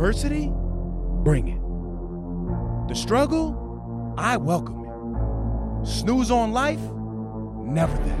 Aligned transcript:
Adversity? 0.00 0.50
Bring 1.24 1.48
it. 1.48 2.88
The 2.88 2.94
struggle? 2.94 4.14
I 4.16 4.38
welcome 4.38 4.86
it. 4.86 5.86
Snooze 5.86 6.30
on 6.30 6.52
life? 6.52 6.80
Never 7.70 7.94
that. 8.04 8.18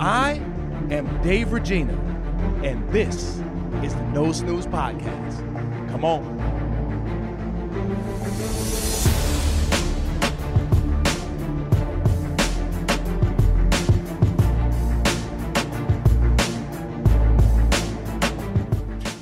I 0.00 0.32
am 0.90 1.22
Dave 1.22 1.52
Regina, 1.52 1.96
and 2.64 2.90
this 2.90 3.40
is 3.84 3.94
the 3.94 4.02
No 4.12 4.32
Snooze 4.32 4.66
Podcast. 4.66 5.38
Come 5.90 6.04
on. 6.04 6.26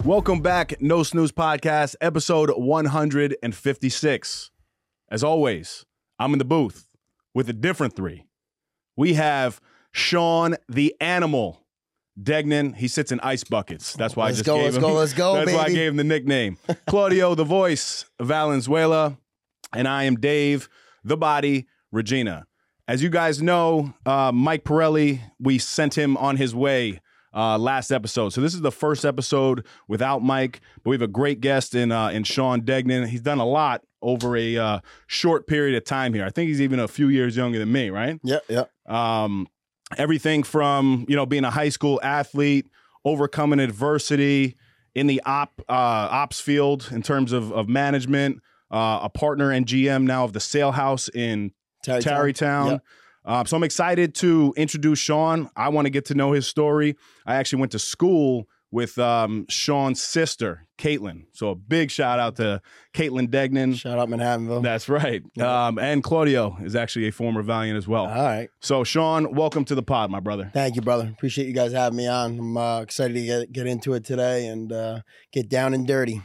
Welcome 0.07 0.41
back, 0.41 0.81
No 0.81 1.03
Snooze 1.03 1.33
Podcast, 1.33 1.97
episode 2.01 2.51
156. 2.51 4.51
As 5.11 5.25
always, 5.25 5.85
I'm 6.21 6.33
in 6.33 6.39
the 6.39 6.45
booth 6.45 6.89
with 7.35 7.49
a 7.49 7.53
different 7.53 7.97
three. 7.97 8.25
We 8.97 9.15
have 9.15 9.61
Sean 9.91 10.55
the 10.69 10.95
Animal 11.01 11.61
Degnan. 12.23 12.75
He 12.75 12.87
sits 12.87 13.11
in 13.11 13.19
ice 13.19 13.43
buckets. 13.43 13.95
That's 13.95 14.15
why 14.15 14.27
Let's 14.27 14.37
I 14.37 14.39
just 14.39 14.47
go, 14.47 14.55
gave 14.55 14.65
let's 14.65 14.77
him. 14.77 14.83
go, 14.83 14.93
let's 14.93 15.13
go, 15.13 15.35
That's 15.35 15.53
why 15.53 15.65
I 15.65 15.71
gave 15.71 15.91
him 15.91 15.97
the 15.97 16.05
nickname. 16.05 16.59
Claudio, 16.87 17.35
the 17.35 17.43
voice, 17.43 18.05
Valenzuela, 18.23 19.19
and 19.75 19.89
I 19.89 20.05
am 20.05 20.21
Dave, 20.21 20.69
the 21.03 21.17
body, 21.17 21.67
Regina. 21.91 22.47
As 22.87 23.03
you 23.03 23.11
guys 23.11 23.43
know, 23.43 23.93
uh, 24.07 24.31
Mike 24.31 24.63
Pirelli, 24.63 25.21
we 25.41 25.59
sent 25.59 25.99
him 25.99 26.17
on 26.17 26.37
his 26.37 26.55
way 26.55 27.01
uh, 27.37 27.59
last 27.59 27.93
episode. 27.93 28.31
So 28.31 28.41
this 28.41 28.55
is 28.55 28.63
the 28.63 28.73
first 28.73 29.05
episode 29.05 29.67
without 29.87 30.23
Mike, 30.23 30.61
but 30.83 30.91
we 30.91 30.95
have 30.95 31.03
a 31.03 31.07
great 31.07 31.41
guest 31.41 31.75
in 31.75 31.93
uh, 31.93 32.09
in 32.09 32.25
Sean 32.25 32.63
Degnan. 32.63 33.07
He's 33.07 33.21
done 33.21 33.39
a 33.39 33.47
lot 33.47 33.83
over 34.01 34.37
a 34.37 34.57
uh, 34.57 34.81
short 35.07 35.47
period 35.47 35.77
of 35.77 35.85
time 35.85 36.15
here. 36.15 36.25
I 36.25 36.31
think 36.31 36.49
he's 36.49 36.63
even 36.63 36.81
a 36.81 36.89
few 36.89 37.09
years 37.09 37.37
younger 37.37 37.59
than 37.59 37.71
me, 37.71 37.91
right? 37.91 38.19
Yep, 38.25 38.45
yep. 38.49 38.71
um, 38.87 39.47
everything 39.99 40.43
from 40.43 41.05
you 41.09 41.15
know 41.15 41.27
being 41.27 41.45
a 41.45 41.51
high 41.51 41.69
school 41.69 42.01
athlete, 42.03 42.69
overcoming 43.05 43.61
adversity 43.61 44.57
in 44.95 45.07
the 45.07 45.21
op 45.27 45.61
uh, 45.69 45.73
ops 46.11 46.41
field 46.41 46.89
in 46.91 47.03
terms 47.03 47.33
of 47.33 47.53
of 47.53 47.69
management, 47.69 48.41
uh, 48.71 49.01
a 49.03 49.11
partner 49.11 49.51
and 49.51 49.67
GM 49.67 50.05
now 50.05 50.25
of 50.25 50.33
the 50.33 50.41
Sailhouse 50.41 51.15
in 51.15 51.53
Tarrytown. 51.85 52.15
Tarrytown. 52.15 52.71
Yep. 52.71 52.83
Um, 53.27 53.45
so 53.45 53.57
I'm 53.57 53.65
excited 53.65 54.15
to 54.17 54.55
introduce 54.57 55.01
Sean. 55.01 55.51
I 55.57 55.69
want 55.69 55.87
to 55.87 55.91
get 55.91 56.07
to 56.07 56.15
know 56.15 56.33
his 56.33 56.47
story. 56.47 56.97
I 57.27 57.37
actually 57.37 57.61
went 57.61 57.73
to 57.73 57.79
school 57.79 58.47
with 58.71 58.99
um, 58.99 59.47
Sean's 59.49 60.03
sister, 60.03 60.67
Caitlin. 60.79 61.25
So 61.33 61.51
a 61.51 61.55
big 61.55 61.91
shout 61.91 62.19
out 62.19 62.37
to 62.37 62.61
Caitlin 62.95 63.31
Degnan. 63.31 63.75
Shout 63.75 63.99
out 63.99 64.09
Manhattanville. 64.09 64.63
That's 64.63 64.89
right. 64.89 65.23
Um, 65.41 65.79
and 65.79 66.03
Claudio 66.03 66.57
is 66.63 66.75
actually 66.77 67.09
a 67.09 67.13
former 67.13 67.43
Valiant 67.43 67.77
as 67.77 67.89
well. 67.89 68.07
All 68.07 68.15
right. 68.15 68.49
So, 68.61 68.85
Sean, 68.85 69.35
welcome 69.35 69.65
to 69.67 69.75
the 69.75 69.83
pod, 69.83 70.11
my 70.11 70.21
brother. 70.21 70.51
Thank 70.53 70.77
you, 70.77 70.83
brother. 70.83 71.09
Appreciate 71.11 71.47
you 71.47 71.55
guys 71.55 71.73
having 71.73 71.97
me 71.97 72.07
on. 72.07 72.39
I'm 72.39 72.57
uh, 72.57 72.81
excited 72.81 73.15
to 73.15 73.23
get 73.23 73.53
get 73.53 73.67
into 73.67 73.95
it 73.95 74.05
today 74.05 74.47
and 74.47 74.73
uh, 74.73 75.01
get 75.33 75.49
down 75.49 75.73
and 75.73 75.87
dirty. 75.87 76.21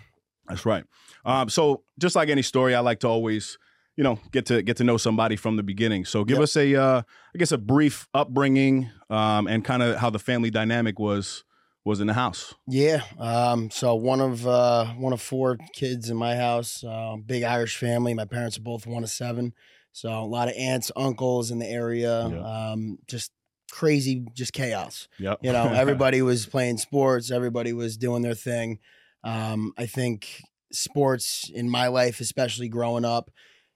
That's 0.47 0.65
right. 0.65 0.83
Um, 1.23 1.49
so, 1.49 1.83
just 1.99 2.15
like 2.15 2.29
any 2.29 2.41
story, 2.41 2.75
I 2.75 2.79
like 2.79 2.99
to 3.01 3.07
always, 3.07 3.57
you 3.97 4.03
know, 4.03 4.19
get 4.31 4.45
to 4.47 4.61
get 4.61 4.77
to 4.77 4.83
know 4.83 4.97
somebody 4.97 5.35
from 5.35 5.57
the 5.57 5.63
beginning. 5.63 6.05
So, 6.05 6.23
give 6.23 6.37
Yep. 6.37 6.43
us 6.43 6.55
a, 6.57 6.75
uh, 6.75 7.01
I 7.35 7.37
guess, 7.37 7.51
a 7.51 7.57
brief 7.57 8.07
upbringing 8.13 8.89
um, 9.09 9.47
and 9.47 9.63
kind 9.65 9.83
of 9.83 9.97
how 9.97 10.09
the 10.09 10.19
family 10.19 10.49
dynamic 10.49 10.99
was 10.99 11.43
was 11.83 11.99
in 11.99 12.07
the 12.07 12.13
house. 12.13 12.53
Yeah. 12.67 13.01
Um, 13.17 13.71
so 13.71 13.95
one 13.95 14.21
of 14.21 14.45
uh, 14.47 14.85
one 14.93 15.13
of 15.13 15.21
four 15.21 15.57
kids 15.73 16.09
in 16.09 16.17
my 16.17 16.35
house. 16.35 16.83
Uh, 16.83 17.15
big 17.25 17.43
Irish 17.43 17.77
family. 17.77 18.13
My 18.13 18.25
parents 18.25 18.57
are 18.57 18.61
both 18.61 18.85
one 18.85 19.03
of 19.03 19.09
seven. 19.09 19.53
So 19.91 20.09
a 20.09 20.25
lot 20.25 20.47
of 20.47 20.53
aunts, 20.55 20.91
uncles 20.95 21.51
in 21.51 21.59
the 21.59 21.67
area. 21.67 22.27
Yeah. 22.29 22.71
Um, 22.71 22.99
just 23.07 23.31
crazy, 23.71 24.23
just 24.35 24.53
chaos. 24.53 25.07
Yep. 25.19 25.39
You 25.41 25.51
know, 25.53 25.67
everybody 25.73 26.21
was 26.21 26.45
playing 26.45 26.77
sports, 26.77 27.31
everybody 27.31 27.73
was 27.73 27.97
doing 27.97 28.21
their 28.21 28.35
thing. 28.35 28.79
Um, 29.23 29.73
I 29.77 29.85
think 29.87 30.41
sports 30.71 31.49
in 31.53 31.69
my 31.69 31.87
life, 31.87 32.19
especially 32.19 32.69
growing 32.69 33.05
up, 33.05 33.31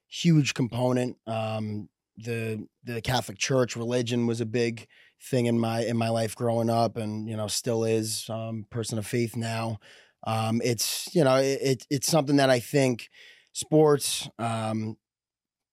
huge 0.08 0.54
component. 0.54 1.16
Um, 1.26 1.88
the 2.16 2.66
the 2.84 3.00
Catholic 3.02 3.38
Church 3.38 3.76
religion 3.76 4.26
was 4.26 4.40
a 4.40 4.46
big 4.46 4.86
thing 5.22 5.46
in 5.46 5.58
my 5.58 5.80
in 5.84 5.96
my 5.96 6.08
life 6.08 6.34
growing 6.34 6.70
up, 6.70 6.96
and 6.96 7.28
you 7.28 7.36
know 7.36 7.46
still 7.48 7.84
is. 7.84 8.28
Um, 8.30 8.66
person 8.70 8.98
of 8.98 9.06
faith 9.06 9.36
now. 9.36 9.78
Um, 10.26 10.60
it's 10.64 11.14
you 11.14 11.24
know 11.24 11.36
it, 11.36 11.58
it 11.62 11.86
it's 11.90 12.08
something 12.10 12.36
that 12.36 12.50
I 12.50 12.58
think 12.60 13.08
sports, 13.52 14.28
um, 14.38 14.96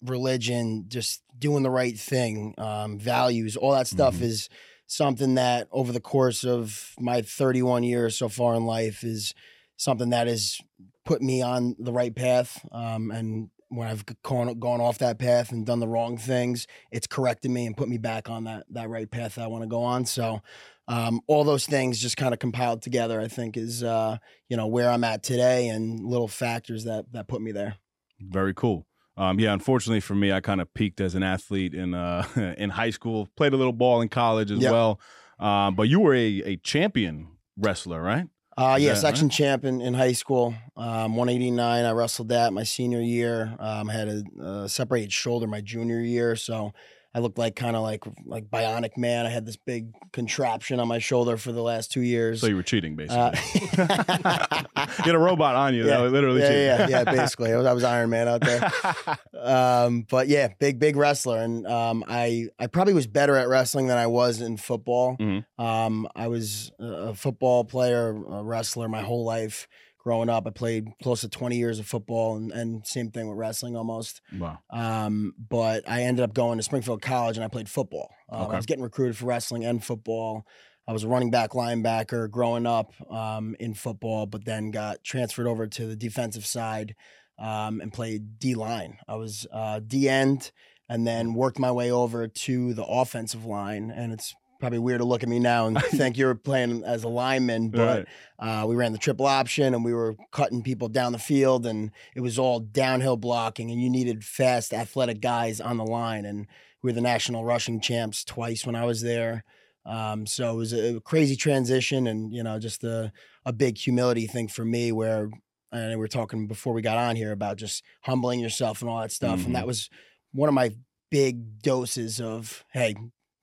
religion, 0.02 0.86
just 0.88 1.22
doing 1.38 1.64
the 1.64 1.70
right 1.70 1.98
thing, 1.98 2.54
um, 2.58 3.00
values, 3.00 3.56
all 3.56 3.72
that 3.72 3.88
stuff 3.88 4.16
Mhm. 4.18 4.22
is 4.24 4.50
something 4.86 5.36
that 5.36 5.68
over 5.72 5.92
the 5.92 6.02
course 6.02 6.44
of 6.44 6.94
my 7.00 7.22
31 7.22 7.84
years 7.84 8.18
so 8.18 8.28
far 8.30 8.54
in 8.56 8.66
life 8.66 9.04
is 9.04 9.34
something 9.78 10.10
that 10.10 10.28
has 10.28 10.60
put 11.06 11.22
me 11.22 11.42
on 11.42 11.76
the 11.80 11.92
right 11.94 12.16
path. 12.16 12.66
Um, 12.72 13.12
and 13.12 13.50
when 13.76 13.88
I've 13.88 14.06
gone, 14.24 14.60
gone 14.60 14.82
off 14.82 14.98
that 15.00 15.20
path 15.20 15.52
and 15.52 15.66
done 15.66 15.80
the 15.80 15.88
wrong 15.88 16.18
things, 16.18 16.68
it's 16.92 17.08
corrected 17.08 17.52
me 17.52 17.66
and 17.66 17.76
put 17.76 17.90
me 17.90 17.98
back 17.98 18.30
on 18.30 18.44
that, 18.46 18.66
that 18.70 18.90
right 18.90 19.10
path 19.10 19.36
that 19.36 19.44
I 19.44 19.48
want 19.48 19.64
to 19.64 19.68
go 19.70 19.84
on. 19.84 20.06
So, 20.06 20.42
um, 20.88 21.22
all 21.28 21.44
those 21.46 21.66
things 21.66 22.00
just 22.00 22.18
kind 22.18 22.34
of 22.34 22.40
compiled 22.40 22.82
together, 22.82 23.22
I 23.22 23.30
think 23.30 23.56
is, 23.56 23.84
uh, 23.84 24.18
you 24.50 24.58
know, 24.58 24.68
where 24.68 24.90
I'm 24.90 25.04
at 25.06 25.24
today 25.24 25.70
and 25.70 26.06
little 26.06 26.28
factors 26.28 26.84
that, 26.84 27.06
that 27.14 27.28
put 27.28 27.42
me 27.42 27.52
there. 27.54 27.78
Very 28.20 28.54
cool. 28.54 28.86
Um, 29.16 29.40
yeah, 29.40 29.54
unfortunately 29.54 30.00
for 30.02 30.16
me, 30.16 30.32
I 30.32 30.42
kind 30.42 30.60
of 30.60 30.74
peaked 30.74 31.00
as 31.00 31.16
an 31.16 31.24
athlete 31.24 31.74
in 31.74 31.94
uh, 31.94 32.26
in 32.58 32.72
high 32.72 32.90
school. 32.90 33.30
Played 33.38 33.54
a 33.54 33.58
little 33.58 33.74
ball 33.74 34.02
in 34.02 34.10
college 34.10 34.52
as 34.52 34.60
Yep. 34.60 34.72
well. 34.72 35.00
Um, 35.40 35.76
but 35.76 35.84
you 35.84 36.00
were 36.00 36.14
a, 36.16 36.42
a 36.46 36.56
champion 36.58 37.28
wrestler, 37.58 38.02
right? 38.02 38.28
Uh, 38.56 38.78
yeah, 38.80 38.94
that 38.94 39.00
section 39.00 39.30
champ 39.30 39.66
in, 39.66 39.82
in 39.82 39.94
high 39.94 40.12
school. 40.12 40.54
Um, 40.78 41.16
189. 41.16 41.86
I 41.86 41.92
wrestled 41.92 42.30
that 42.30 42.54
my 42.54 42.64
senior 42.64 43.02
year. 43.02 43.56
Um, 43.60 43.88
had 43.88 44.08
a, 44.08 44.24
uh 44.42 44.68
separated 44.68 45.12
shoulder 45.12 45.48
my 45.48 45.62
junior 45.62 46.00
year, 46.00 46.36
so 46.36 46.74
I 47.16 47.20
looked 47.20 47.38
like 47.38 47.56
kind 47.56 47.76
of 47.76 47.84
like 47.84 48.04
like 48.26 48.50
bionic 48.50 48.98
man. 48.98 49.26
I 49.26 49.30
had 49.30 49.46
this 49.46 49.56
big 49.56 49.94
contraption 50.12 50.80
on 50.80 50.88
my 50.88 50.98
shoulder 50.98 51.38
for 51.38 51.52
the 51.52 51.62
last 51.62 51.92
two 51.92 52.02
years. 52.02 52.42
So 52.42 52.48
you 52.48 52.56
were 52.56 52.64
cheating, 52.64 52.96
basically. 52.96 53.22
Uh, 53.22 53.34
you 53.78 55.04
had 55.04 55.16
a 55.16 55.20
robot 55.20 55.56
on 55.56 55.76
you. 55.76 55.86
yeah, 55.86 55.98
that 56.02 56.12
literally 56.12 56.42
yeah, 56.42 56.48
cheating. 56.48 56.90
yeah, 56.90 57.04
yeah, 57.04 57.04
basically, 57.04 57.54
I 57.54 57.58
was, 57.58 57.66
I 57.68 57.74
was 57.74 57.84
Iron 57.84 58.10
Man 58.10 58.28
out 58.28 58.42
there. 58.42 58.72
um, 59.40 60.06
but 60.10 60.28
yeah, 60.28 60.48
big 60.60 60.80
big 60.80 60.96
wrestler, 60.96 61.40
and 61.40 61.68
um, 61.68 62.04
I 62.08 62.48
I 62.58 62.68
probably 62.68 62.94
was 62.94 63.06
better 63.06 63.36
at 63.36 63.48
wrestling 63.48 63.88
than 63.88 63.98
I 63.98 64.08
was 64.08 64.42
in 64.42 64.58
football. 64.58 65.16
Mhm. 65.18 65.46
Um, 65.60 66.08
I 66.16 66.28
was 66.30 66.72
a 66.80 67.14
football 67.14 67.64
player, 67.64 68.10
a 68.10 68.44
wrestler 68.44 68.88
my 68.90 69.02
whole 69.02 69.24
life. 69.24 69.68
Growing 70.04 70.28
up, 70.30 70.46
I 70.46 70.50
played 70.50 70.90
close 71.02 71.22
to 71.22 71.30
twenty 71.30 71.58
years 71.58 71.80
of 71.80 71.86
football, 71.86 72.36
and, 72.36 72.52
and 72.52 72.86
same 72.86 73.10
thing 73.10 73.30
with 73.30 73.38
wrestling 73.38 73.76
almost. 73.78 74.22
wow. 74.38 74.60
Um, 74.70 75.34
but 75.50 75.88
I 75.88 76.04
ended 76.04 76.24
up 76.24 76.34
going 76.34 76.58
to 76.58 76.64
Springfield 76.64 77.02
College, 77.02 77.38
and 77.38 77.44
I 77.44 77.48
played 77.48 77.70
football. 77.70 78.10
Um, 78.30 78.44
Okay. 78.44 78.54
I 78.54 78.58
was 78.58 78.66
getting 78.66 78.84
recruited 78.84 79.16
for 79.16 79.26
wrestling 79.26 79.64
and 79.64 79.84
football. 79.84 80.46
I 80.86 80.92
was 80.92 81.06
a 81.06 81.08
running 81.08 81.32
back 81.32 81.52
linebacker 81.52 82.30
growing 82.30 82.66
up 82.66 82.92
um, 83.10 83.56
in 83.62 83.74
football, 83.74 84.26
but 84.26 84.44
then 84.44 84.72
got 84.72 85.02
transferred 85.06 85.48
over 85.48 85.66
to 85.68 85.86
the 85.86 85.96
defensive 85.96 86.46
side 86.46 86.96
um, 87.40 87.80
and 87.80 87.94
played 87.94 88.38
D 88.40 88.56
line. 88.56 88.98
I 89.08 89.16
was 89.16 89.48
uh, 89.54 89.80
D 89.80 90.10
end 90.10 90.52
and 90.90 91.08
then 91.08 91.34
worked 91.34 91.58
my 91.58 91.72
way 91.72 91.90
over 91.90 92.28
to 92.28 92.74
the 92.74 92.84
offensive 92.84 93.46
line. 93.46 93.90
And 93.96 94.12
it's 94.12 94.36
probably 94.64 94.80
weird 94.80 95.00
to 95.00 95.06
look 95.06 95.24
at 95.24 95.28
me 95.28 95.40
now 95.40 95.68
and 95.68 95.78
think 95.92 96.18
you're 96.18 96.36
playing 96.36 96.84
as 96.86 97.04
a 97.04 97.10
lineman, 97.10 97.68
but 97.68 98.06
Right. 98.40 98.62
uh, 98.64 98.66
we 98.66 98.76
ran 98.76 98.94
the 98.94 98.98
triple 98.98 99.26
option 99.26 99.74
and 99.76 99.84
we 99.84 99.94
were 99.94 100.16
cutting 100.32 100.62
people 100.64 100.88
down 100.88 101.12
the 101.12 101.20
field, 101.20 101.66
and 101.66 101.92
it 102.16 102.22
was 102.22 102.40
all 102.40 102.62
downhill 102.62 103.18
blocking, 103.18 103.70
and 103.72 103.82
you 103.82 103.90
needed 103.90 104.24
fast, 104.24 104.74
athletic 104.74 105.20
guys 105.20 105.60
on 105.60 105.76
the 105.76 105.84
line. 105.84 106.24
And 106.24 106.48
we 106.82 106.88
were 106.90 106.94
the 106.94 107.02
national 107.02 107.44
rushing 107.44 107.82
champs 107.82 108.24
twice 108.24 108.66
when 108.66 108.74
I 108.76 108.86
was 108.86 109.02
there. 109.02 109.44
Um, 109.86 110.26
so 110.26 110.54
it 110.54 110.56
was 110.56 110.72
a 110.74 111.02
crazy 111.02 111.36
transition, 111.36 112.08
and 112.08 112.34
you 112.34 112.42
know, 112.42 112.58
just 112.58 112.86
a 112.86 113.12
a 113.46 113.52
big 113.52 113.78
humility 113.78 114.28
thing 114.28 114.48
for 114.48 114.64
me, 114.64 114.94
where 114.94 115.30
and 115.74 115.90
we 115.90 115.96
were 115.98 116.08
talking 116.08 116.48
before 116.48 116.72
we 116.74 116.82
got 116.82 116.98
on 116.98 117.18
here 117.18 117.34
about 117.34 117.58
just 117.58 117.84
humbling 118.04 118.40
yourself 118.40 118.82
and 118.82 118.90
all 118.90 119.02
that 119.02 119.12
stuff, 119.12 119.42
Mhm. 119.42 119.46
and 119.48 119.56
that 119.56 119.68
was 119.68 119.90
one 120.32 120.48
of 120.48 120.56
my 120.56 120.72
big 121.12 121.62
doses 121.62 122.22
of 122.22 122.64
hey. 122.72 122.96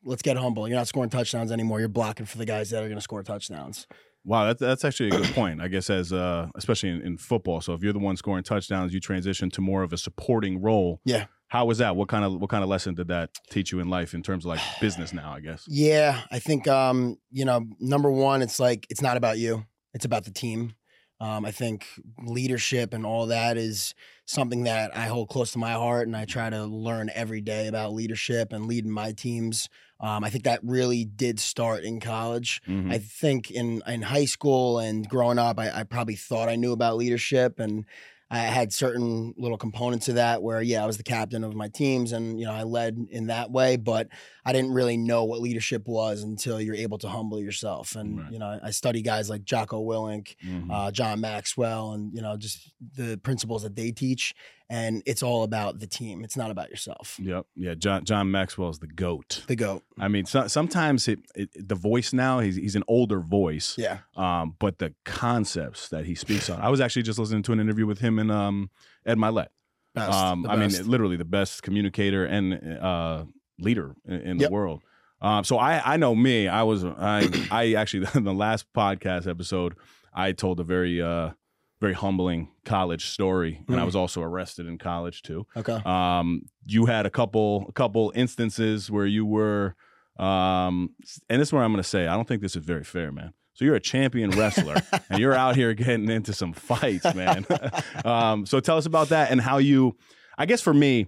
Let's 0.05 0.23
get 0.23 0.37
humble. 0.37 0.67
You're 0.69 0.79
not 0.79 0.89
scoring 0.89 1.11
touchdowns 1.11 1.53
anymore. 1.53 1.81
You're 1.81 1.89
blocking 1.89 2.27
for 2.27 2.39
the 2.39 2.47
guys 2.47 2.71
that 2.71 2.83
are 2.83 2.87
going 2.87 2.99
to 2.99 3.03
score 3.03 3.23
touchdowns. 3.23 3.87
Wow, 4.25 4.47
that's 4.47 4.61
that's 4.61 4.85
actually 4.85 5.09
a 5.09 5.13
good 5.13 5.25
point. 5.35 5.61
I 5.61 5.69
guess 5.69 5.91
as 5.91 6.13
uh, 6.13 6.49
especially 6.55 6.91
in, 6.91 7.03
in 7.03 7.19
football. 7.19 7.61
So 7.61 7.75
if 7.75 7.83
you're 7.83 7.93
the 7.93 7.99
one 7.99 8.17
scoring 8.17 8.45
touchdowns, 8.45 8.93
you 8.93 9.01
transition 9.01 9.51
to 9.51 9.61
more 9.61 9.83
of 9.83 9.93
a 9.93 9.99
supporting 9.99 10.61
role. 10.61 11.01
Yeah. 11.05 11.27
How 11.49 11.65
was 11.65 11.79
that? 11.79 11.97
What 11.97 12.09
kind 12.09 12.25
of 12.25 12.41
what 12.41 12.49
kind 12.49 12.63
of 12.63 12.69
lesson 12.69 12.95
did 12.95 13.09
that 13.09 13.31
teach 13.51 13.73
you 13.73 13.81
in 13.81 13.89
life 13.89 14.15
in 14.15 14.23
terms 14.23 14.45
of 14.45 14.51
like 14.51 14.61
business 14.81 15.13
now? 15.13 15.33
I 15.33 15.41
guess. 15.41 15.65
Yeah, 15.67 16.21
I 16.31 16.39
think 16.39 16.69
um, 16.69 17.19
you 17.31 17.45
know, 17.45 17.67
number 17.81 18.11
one, 18.11 18.43
it's 18.43 18.61
like 18.61 18.87
it's 18.91 19.03
not 19.03 19.17
about 19.17 19.39
you; 19.39 19.65
it's 19.95 20.05
about 20.05 20.25
the 20.25 20.31
team. 20.31 20.75
Um, 21.21 21.45
I 21.45 21.51
think 21.51 21.87
leadership 22.25 22.95
and 22.95 23.05
all 23.05 23.27
that 23.27 23.59
is 23.59 23.95
something 24.25 24.63
that 24.63 24.97
I 24.97 25.07
hold 25.07 25.29
close 25.29 25.53
to 25.53 25.59
my 25.59 25.73
heart, 25.73 26.07
and 26.07 26.17
I 26.17 26.25
try 26.25 26.49
to 26.49 26.65
learn 26.65 27.11
every 27.15 27.43
day 27.43 27.67
about 27.67 27.93
leadership 27.93 28.53
and 28.53 28.67
leading 28.67 28.91
my 28.91 29.13
teams. 29.13 29.69
Um, 30.01 30.25
I 30.25 30.31
think 30.31 30.45
that 30.45 30.61
really 30.63 31.05
did 31.05 31.39
start 31.39 31.85
in 31.85 32.01
college. 32.01 32.63
Mhm. 32.67 32.91
I 32.91 32.99
think 32.99 33.51
in 33.51 33.83
in 33.87 34.03
high 34.03 34.25
school 34.25 34.79
and 34.79 35.09
growing 35.09 35.39
up, 35.39 35.59
I, 35.59 35.71
I 35.81 35.83
probably 35.85 36.17
thought 36.17 36.49
I 36.49 36.57
knew 36.57 36.73
about 36.73 36.97
leadership, 36.97 37.61
and 37.61 37.85
I 38.33 38.39
had 38.39 38.73
certain 38.73 39.35
little 39.37 39.59
components 39.59 40.09
of 40.09 40.15
that 40.15 40.41
where, 40.41 40.63
yeah, 40.63 40.85
I 40.85 40.87
was 40.87 40.97
the 40.97 41.03
captain 41.03 41.43
of 41.43 41.55
my 41.57 41.67
teams, 41.69 42.13
and 42.13 42.39
you 42.39 42.47
know, 42.47 42.53
I 42.53 42.63
led 42.63 42.97
in 43.11 43.27
that 43.27 43.51
way. 43.51 43.77
But 43.77 44.07
I 44.45 44.53
didn't 44.53 44.73
really 44.73 44.97
know 44.97 45.25
what 45.25 45.41
leadership 45.41 45.89
was 45.89 46.23
until 46.23 46.61
you're 46.61 46.77
able 46.77 46.99
to 46.99 47.09
humble 47.09 47.41
yourself. 47.41 47.97
And 47.97 48.21
Right. 48.21 48.33
you 48.33 48.39
know, 48.39 48.61
I 48.63 48.71
study 48.71 49.03
guys 49.03 49.29
like 49.29 49.43
Jocko 49.45 49.83
Willink, 49.85 50.37
Mhm. 50.47 50.69
uh, 50.71 50.91
John 50.93 51.21
Maxwell, 51.21 51.93
and 51.93 52.15
you 52.15 52.23
know, 52.23 52.37
just 52.37 52.73
the 52.97 53.19
principles 53.19 53.65
that 53.65 53.75
they 53.77 53.91
teach. 53.91 54.33
And 54.73 55.03
it's 55.05 55.21
all 55.21 55.43
about 55.43 55.81
the 55.81 55.89
team. 55.89 56.23
It's 56.23 56.37
not 56.37 56.53
about 56.53 56.71
yourself. 56.71 57.19
Yep. 57.21 57.45
Yeah. 57.57 57.75
John 57.75 58.05
John 58.05 58.31
Maxwell 58.31 58.69
is 58.71 58.79
the 58.79 58.87
goat. 58.87 59.43
The 59.49 59.57
goat. 59.57 59.83
I 59.99 60.07
mean, 60.07 60.27
so, 60.27 60.47
sometimes 60.47 61.09
it, 61.09 61.19
it 61.35 61.69
the 61.69 61.75
voice 61.75 62.13
now 62.13 62.39
he's 62.39 62.55
he's 62.55 62.77
an 62.77 62.85
older 62.87 63.19
voice. 63.19 63.75
Yeah. 63.77 63.99
Um, 64.15 64.55
but 64.61 64.79
the 64.79 64.95
concepts 65.05 65.89
that 65.89 66.05
he 66.07 66.15
speaks 66.15 66.49
on. 66.49 66.61
I 66.61 66.69
was 66.69 66.81
actually 66.81 67.03
just 67.03 67.19
listening 67.19 67.43
to 67.43 67.53
an 67.53 67.59
interview 67.59 67.85
with 67.85 67.99
him 67.99 68.21
and 68.21 68.31
um 68.31 68.71
Ed 69.05 69.19
Mylett. 69.19 69.49
Best. 69.93 70.13
Um, 70.13 70.43
the 70.43 70.51
I 70.51 70.55
mean, 70.57 70.71
literally 70.89 71.17
the 71.17 71.25
best 71.25 71.65
communicator 71.65 72.25
and 72.25 72.79
uh, 72.81 73.25
leader 73.59 73.97
in, 74.07 74.21
in 74.21 74.39
Yep. 74.39 74.49
the 74.51 74.53
world. 74.55 74.83
Um, 75.21 75.43
so 75.43 75.59
I, 75.59 75.83
I 75.95 75.97
know 75.97 76.15
me. 76.15 76.47
I 76.47 76.63
was 76.63 76.85
I 76.85 77.29
I 77.51 77.75
actually 77.75 78.07
in 78.15 78.23
the 78.31 78.33
last 78.33 78.73
podcast 78.73 79.27
episode 79.29 79.75
I 80.15 80.31
told 80.31 80.61
a 80.61 80.65
very 80.65 81.03
uh, 81.03 81.31
very 81.81 81.95
humbling 81.95 82.49
college 82.65 83.07
story, 83.07 83.65
and 83.67 83.77
I 83.79 83.83
Mhm. 83.83 83.87
was 83.87 83.97
also 83.97 84.21
arrested 84.23 84.67
in 84.67 84.77
college 84.79 85.23
too. 85.23 85.47
okay. 85.57 85.81
Um, 85.85 86.43
you 86.67 86.87
had 86.87 87.07
a 87.07 87.11
couple 87.11 87.67
a 87.69 87.73
couple 87.73 88.13
instances 88.15 88.91
where 88.91 89.07
you 89.07 89.25
were, 89.25 89.75
um, 90.19 90.91
and 91.29 91.41
this 91.41 91.49
is 91.49 91.53
where 91.53 91.63
I'm 91.63 91.73
going 91.73 91.83
to 91.83 91.89
say 91.89 92.07
I 92.07 92.15
don't 92.15 92.29
think 92.29 92.43
this 92.43 92.55
is 92.57 92.65
very 92.65 92.85
fair, 92.85 93.11
man. 93.11 93.33
So 93.55 93.65
you're 93.65 93.75
a 93.77 93.81
champion 93.81 94.31
wrestler, 94.31 94.77
and 95.11 95.19
you're 95.19 95.35
out 95.35 95.57
here 95.57 95.75
getting 95.75 96.09
into 96.11 96.33
some 96.33 96.53
fights, 96.53 97.15
man. 97.15 97.47
um, 98.05 98.47
so 98.47 98.61
tell 98.61 98.77
us 98.79 98.87
about 98.87 99.09
that 99.09 99.31
and 99.31 99.41
how 99.41 99.59
you. 99.59 99.97
I 100.39 100.47
guess 100.47 100.63
for 100.63 100.73
me, 100.73 101.07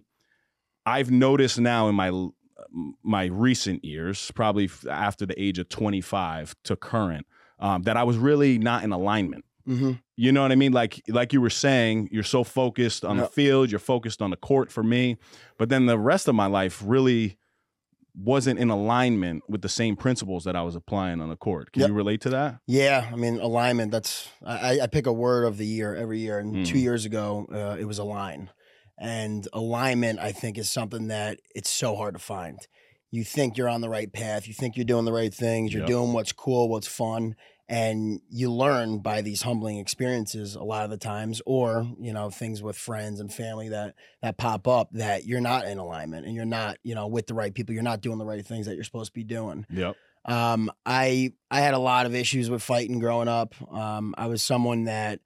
I've 0.84 1.10
noticed 1.10 1.58
now 1.60 1.88
in 1.88 1.94
my 1.94 2.10
my 3.02 3.24
recent 3.26 3.84
years, 3.84 4.30
probably 4.34 4.70
after 4.90 5.26
the 5.26 5.40
age 5.40 5.58
of 5.58 5.68
25 5.68 6.54
to 6.64 6.76
current, 6.76 7.26
um, 7.58 7.82
that 7.82 7.96
I 7.98 8.02
was 8.04 8.16
really 8.16 8.58
not 8.58 8.82
in 8.84 8.92
alignment. 8.92 9.44
Hmm 9.66 9.92
You 10.16 10.32
know 10.32 10.42
what 10.42 10.52
I 10.52 10.56
mean? 10.56 10.72
Like 10.72 11.02
like 11.08 11.32
you 11.32 11.40
were 11.40 11.50
saying, 11.50 12.08
you're 12.12 12.22
so 12.22 12.44
focused 12.44 13.04
on 13.04 13.16
the 13.16 13.24
field, 13.24 13.70
you're 13.70 13.78
focused 13.78 14.20
on 14.22 14.30
the 14.30 14.36
court 14.36 14.70
for 14.70 14.82
me, 14.82 15.16
but 15.58 15.68
then 15.68 15.86
the 15.86 15.98
rest 15.98 16.28
of 16.28 16.34
my 16.34 16.46
life 16.46 16.82
really 16.84 17.38
wasn't 18.14 18.58
in 18.58 18.68
alignment 18.68 19.42
with 19.48 19.62
the 19.62 19.68
same 19.68 19.96
principles 19.96 20.44
that 20.44 20.54
I 20.54 20.62
was 20.62 20.76
applying 20.76 21.20
on 21.20 21.30
the 21.30 21.36
court. 21.36 21.72
Can 21.72 21.80
Yep. 21.80 21.88
you 21.88 21.94
relate 21.94 22.20
to 22.22 22.30
that? 22.30 22.58
Yeah, 22.66 23.08
I 23.10 23.16
mean 23.16 23.38
alignment. 23.40 23.90
That's 23.90 24.28
I, 24.44 24.80
I 24.82 24.86
pick 24.86 25.06
a 25.06 25.12
word 25.12 25.44
of 25.44 25.56
the 25.56 25.66
year 25.66 25.94
every 25.96 26.20
year, 26.20 26.38
and 26.38 26.56
Mm. 26.56 26.66
two 26.66 26.78
years 26.78 27.04
ago 27.04 27.46
uh, 27.52 27.76
it 27.78 27.84
was 27.84 27.98
align, 27.98 28.50
and 28.98 29.48
alignment 29.52 30.18
I 30.20 30.32
think 30.32 30.58
is 30.58 30.68
something 30.70 31.08
that 31.08 31.40
it's 31.54 31.70
so 31.70 31.96
hard 31.96 32.14
to 32.14 32.20
find. 32.20 32.58
You 33.10 33.24
think 33.24 33.56
you're 33.56 33.68
on 33.68 33.80
the 33.82 33.88
right 33.90 34.12
path, 34.12 34.46
you 34.46 34.54
think 34.54 34.76
you're 34.76 34.84
doing 34.86 35.04
the 35.04 35.12
right 35.12 35.32
things, 35.34 35.72
you're 35.74 35.80
Yep. 35.80 35.86
doing 35.88 36.12
what's 36.12 36.32
cool, 36.32 36.68
what's 36.68 36.86
fun, 36.86 37.34
and 37.72 38.20
you 38.28 38.52
learn 38.52 38.98
by 38.98 39.22
these 39.22 39.40
humbling 39.42 39.78
experiences 39.78 40.54
a 40.54 40.62
lot 40.62 40.84
of 40.84 40.90
the 40.90 40.98
times, 40.98 41.40
or 41.46 41.88
you 41.98 42.12
know 42.12 42.28
things 42.28 42.62
with 42.62 42.76
friends 42.76 43.18
and 43.18 43.32
family 43.32 43.70
that 43.70 43.94
that 44.20 44.36
pop 44.36 44.68
up 44.68 44.90
that 44.92 45.24
you're 45.24 45.40
not 45.40 45.64
in 45.66 45.78
alignment 45.78 46.26
and 46.26 46.34
you're 46.36 46.44
not 46.44 46.76
you 46.84 46.94
know 46.94 47.06
with 47.06 47.26
the 47.26 47.34
right 47.34 47.54
people, 47.54 47.72
you're 47.74 47.82
not 47.82 48.02
doing 48.02 48.18
the 48.18 48.26
right 48.26 48.44
things 48.44 48.66
that 48.66 48.74
you're 48.74 48.84
supposed 48.84 49.12
to 49.12 49.18
be 49.18 49.24
doing. 49.24 49.64
Yep. 49.70 49.96
Um, 50.26 50.70
I 50.86 51.32
I 51.50 51.60
had 51.62 51.72
a 51.74 51.78
lot 51.78 52.04
of 52.06 52.14
issues 52.14 52.50
with 52.50 52.62
fighting 52.62 52.98
growing 53.00 53.26
up. 53.26 53.54
Um, 53.72 54.14
I 54.18 54.26
was 54.26 54.42
someone 54.42 54.84
that 54.84 55.20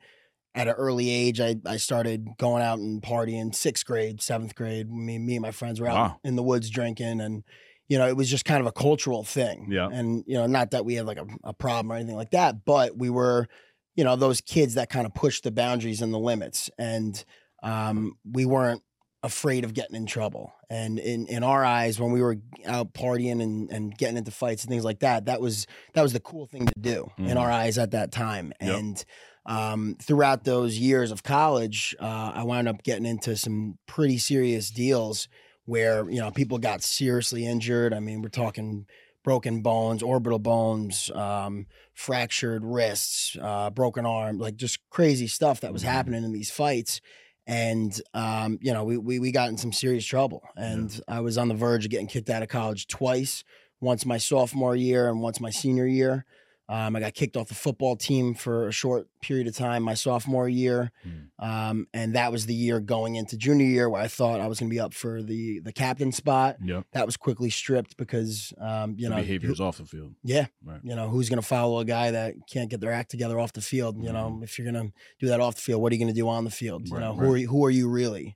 at 0.55 0.69
an 0.69 0.75
early 0.75 1.11
age 1.11 1.39
I, 1.41 1.57
I 1.67 1.77
started 1.79 2.29
going 2.39 2.63
out 2.63 2.79
and 2.79 3.03
partying 3.03 3.55
sixth 3.55 3.85
grade, 3.85 4.23
seventh 4.23 4.55
grade. 4.55 4.91
Me, 4.91 5.19
me 5.19 5.35
and 5.35 5.43
my 5.43 5.51
friends 5.51 5.81
were 5.81 5.89
out 5.89 5.95
Wow. 5.97 6.21
in 6.25 6.37
the 6.37 6.43
woods 6.43 6.71
drinking 6.71 7.21
and 7.21 7.43
you 7.89 7.99
know, 7.99 8.07
it 8.09 8.17
was 8.17 8.29
just 8.29 8.45
kind 8.45 8.61
of 8.61 8.67
a 8.67 8.73
cultural 8.73 9.23
thing. 9.23 9.69
Yeah. 9.71 9.89
And, 9.91 10.25
you 10.27 10.35
know, 10.35 10.47
not 10.47 10.73
that 10.73 10.85
we 10.85 10.95
had 10.95 11.07
like 11.07 11.19
a, 11.19 11.27
a 11.45 11.53
problem 11.53 11.93
or 11.93 11.97
anything 11.97 12.17
like 12.17 12.31
that, 12.33 12.65
but 12.65 12.97
we 12.99 13.11
were, 13.11 13.47
you 13.95 14.05
know, 14.05 14.17
those 14.17 14.41
kids 14.41 14.75
that 14.75 14.91
kind 14.91 15.07
of 15.07 15.15
pushed 15.15 15.45
the 15.45 15.51
boundaries 15.51 16.03
and 16.03 16.13
the 16.13 16.19
limits. 16.19 16.69
And 16.79 17.25
um, 17.63 18.17
we 18.31 18.45
weren't 18.45 18.83
afraid 19.23 19.65
of 19.65 19.73
getting 19.75 19.97
in 19.97 20.07
trouble. 20.07 20.53
And 20.69 20.99
in, 20.99 21.27
in 21.29 21.43
our 21.45 21.65
eyes, 21.65 21.99
when 22.01 22.13
we 22.13 22.21
were 22.21 22.37
out 22.67 22.93
partying 22.93 23.41
and, 23.43 23.71
and 23.71 23.97
getting 23.97 24.17
into 24.17 24.31
fights 24.31 24.65
and 24.65 24.71
things 24.71 24.85
like 24.85 25.01
that, 25.01 25.27
that 25.27 25.41
was 25.41 25.67
that 25.95 26.03
was 26.03 26.13
the 26.13 26.21
cool 26.21 26.47
thing 26.47 26.67
to 26.67 26.73
do 26.81 27.11
in 27.19 27.27
Mhm. 27.27 27.37
our 27.41 27.51
eyes 27.51 27.79
at 27.79 27.93
that 27.93 28.13
time. 28.13 28.53
Yep. 28.61 28.79
And 28.79 29.05
um, 29.47 29.97
throughout 30.03 30.43
those 30.45 30.77
years 30.77 31.13
of 31.13 31.23
college, 31.23 31.95
uh, 32.01 32.33
I 32.35 32.43
wound 32.43 32.69
up 32.69 32.83
getting 32.83 33.07
into 33.07 33.37
some 33.37 33.79
pretty 33.87 34.19
serious 34.19 34.71
deals 34.71 35.29
where 35.67 36.09
you 36.11 36.21
know 36.21 36.31
people 36.31 36.59
got 36.59 36.83
seriously 36.83 37.45
injured. 37.47 37.93
I 37.93 38.01
mean, 38.01 38.23
we're 38.23 38.29
talking 38.31 38.87
broken 39.23 39.61
bones, 39.61 40.03
orbital 40.03 40.39
bones, 40.39 41.11
um, 41.11 41.67
fractured 41.95 42.65
wrists, 42.65 43.37
uh, 43.43 43.69
broken 43.71 44.07
arm, 44.07 44.39
like 44.39 44.57
just 44.57 44.79
crazy 44.89 45.27
stuff 45.27 45.61
that 45.61 45.73
was 45.73 45.83
Mhm. 45.83 45.87
happening 45.87 46.25
in 46.25 46.33
these 46.33 46.51
fights. 46.51 47.01
And 47.49 48.01
um, 48.15 48.59
you 48.61 48.73
know, 48.73 48.85
we, 48.85 48.97
we 48.97 49.19
we 49.19 49.31
got 49.33 49.49
in 49.51 49.57
some 49.59 49.73
serious 49.73 50.05
trouble, 50.05 50.43
and 50.57 50.99
I 51.07 51.21
was 51.21 51.39
on 51.39 51.49
the 51.49 51.55
verge 51.55 51.85
of 51.85 51.91
getting 51.91 52.07
kicked 52.09 52.31
out 52.31 52.43
of 52.43 52.49
college 52.49 52.87
twice. 52.89 53.45
Once 53.81 54.07
my 54.07 54.17
sophomore 54.19 54.75
year, 54.75 55.09
and 55.09 55.21
once 55.21 55.39
my 55.41 55.51
senior 55.51 55.87
year. 55.87 56.25
Um, 56.69 56.97
I 56.97 57.01
got 57.01 57.15
kicked 57.15 57.37
off 57.37 57.47
the 57.47 57.55
football 57.55 57.95
team 57.95 58.35
for 58.35 58.67
a 58.67 58.73
short 58.73 59.07
period 59.23 59.47
of 59.47 59.55
time 59.55 59.85
my 59.85 59.95
sophomore 59.95 60.49
year, 60.49 60.91
Hmm. 61.05 61.11
um, 61.39 61.87
and 61.95 62.17
that 62.17 62.33
was 62.33 62.47
the 62.47 62.55
year 62.55 62.81
going 62.81 63.15
into 63.15 63.37
junior 63.37 63.67
year 63.67 63.89
where 63.89 64.03
I 64.03 64.09
thought 64.09 64.41
I 64.41 64.49
was 64.49 64.59
going 64.59 64.69
to 64.69 64.75
be 64.75 64.81
up 64.81 64.93
for 64.93 65.23
the 65.23 65.61
the 65.61 65.73
captain 65.73 66.11
spot. 66.11 66.57
Yep. 66.61 66.87
That 66.93 67.07
was 67.07 67.17
quickly 67.17 67.51
stripped 67.51 67.97
because 67.97 68.53
um, 68.61 68.97
you 68.99 69.05
the 69.09 69.11
know 69.15 69.21
behaviors 69.21 69.61
off 69.61 69.79
the 69.79 69.85
field. 69.85 70.15
yeah, 70.25 70.47
Right. 70.65 70.81
you 70.83 70.97
know 70.97 71.09
who's 71.09 71.29
going 71.29 71.41
to 71.41 71.47
follow 71.47 71.79
a 71.79 71.85
guy 71.85 72.11
that 72.11 72.35
can't 72.53 72.69
get 72.69 72.81
their 72.81 72.93
act 72.93 73.13
together 73.13 73.39
off 73.39 73.53
the 73.53 73.61
field. 73.63 74.03
You 74.03 74.13
know, 74.13 74.41
if 74.43 74.59
you're 74.59 74.71
going 74.71 74.89
to 74.89 74.93
do 75.21 75.29
that 75.29 75.39
off 75.41 75.55
the 75.55 75.61
field, 75.63 75.81
what 75.83 75.93
are 75.93 75.95
you 75.95 76.01
going 76.01 76.13
to 76.15 76.21
do 76.21 76.29
on 76.29 76.43
the 76.43 76.51
field? 76.51 76.89
You 76.89 76.99
know, 76.99 77.11
right. 77.15 77.19
who 77.27 77.33
are 77.33 77.37
you, 77.37 77.49
who 77.49 77.65
are 77.65 77.71
you 77.71 77.89
really? 77.89 78.27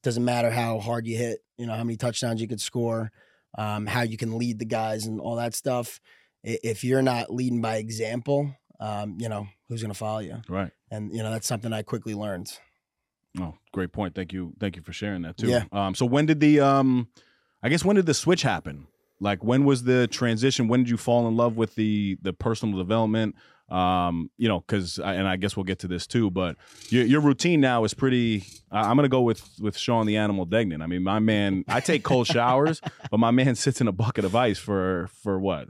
It 0.00 0.02
doesn't 0.02 0.24
matter 0.24 0.50
how 0.50 0.78
hard 0.78 1.06
you 1.06 1.18
hit. 1.18 1.40
You 1.58 1.66
know 1.66 1.74
how 1.74 1.84
many 1.84 1.96
touchdowns 1.98 2.40
you 2.40 2.48
could 2.48 2.60
score, 2.60 3.12
um, 3.58 3.84
how 3.86 4.00
you 4.00 4.16
can 4.16 4.38
lead 4.38 4.58
the 4.60 4.64
guys, 4.64 5.04
and 5.04 5.20
all 5.20 5.36
that 5.36 5.54
stuff. 5.54 6.00
I- 6.46 6.58
If 6.62 6.84
you're 6.84 7.02
not 7.02 7.32
leading 7.32 7.60
by 7.60 7.76
example, 7.76 8.54
um, 8.80 9.16
you 9.20 9.28
know 9.28 9.48
who's 9.68 9.82
going 9.82 9.92
to 9.92 9.98
follow 9.98 10.20
you, 10.20 10.36
Right. 10.48 10.70
and 10.90 11.12
you 11.14 11.22
know 11.22 11.30
that's 11.30 11.46
something 11.46 11.72
I 11.72 11.82
quickly 11.82 12.14
learned. 12.14 12.52
Oh, 13.38 13.54
great 13.72 13.92
point. 13.92 14.14
Thank 14.14 14.32
you. 14.32 14.54
Thank 14.60 14.76
you 14.76 14.82
for 14.82 14.92
sharing 14.92 15.22
that 15.22 15.36
too. 15.36 15.48
Yeah. 15.48 15.64
Um, 15.72 15.94
so 15.94 16.06
when 16.06 16.26
did 16.26 16.40
the 16.40 16.60
um 16.60 17.08
I 17.62 17.68
guess 17.68 17.84
when 17.84 17.96
did 17.96 18.06
the 18.06 18.14
switch 18.14 18.42
happen? 18.42 18.86
Like 19.20 19.42
when 19.42 19.64
was 19.64 19.84
the 19.84 20.06
transition? 20.06 20.68
When 20.68 20.80
did 20.84 20.90
you 20.90 20.96
fall 20.96 21.26
in 21.28 21.36
love 21.36 21.56
with 21.56 21.74
the 21.74 22.16
the 22.22 22.32
personal 22.32 22.78
development? 22.78 23.34
Um, 23.68 24.30
you 24.38 24.46
know, 24.46 24.60
because 24.60 24.98
and 25.00 25.26
I 25.26 25.36
guess 25.36 25.56
we'll 25.56 25.64
get 25.64 25.80
to 25.80 25.88
this 25.88 26.06
too, 26.06 26.30
but 26.30 26.56
your 26.90 27.04
your 27.04 27.20
routine 27.20 27.60
now 27.60 27.82
is 27.84 27.94
pretty. 27.94 28.44
I 28.70 28.82
I'm 28.88 28.96
gonna 28.96 29.08
go 29.08 29.22
with 29.22 29.42
with 29.60 29.76
Sean 29.76 30.06
the 30.06 30.16
Animal 30.18 30.44
Degnan. 30.46 30.80
I 30.82 30.86
mean, 30.86 31.02
my 31.02 31.18
man. 31.18 31.64
I 31.66 31.80
take 31.80 32.04
cold 32.04 32.26
showers, 32.28 32.80
but 33.10 33.18
my 33.18 33.32
man 33.32 33.54
sits 33.56 33.80
in 33.80 33.88
a 33.88 33.92
bucket 33.92 34.24
of 34.24 34.36
ice 34.36 34.58
for 34.58 35.08
for 35.22 35.38
what 35.40 35.66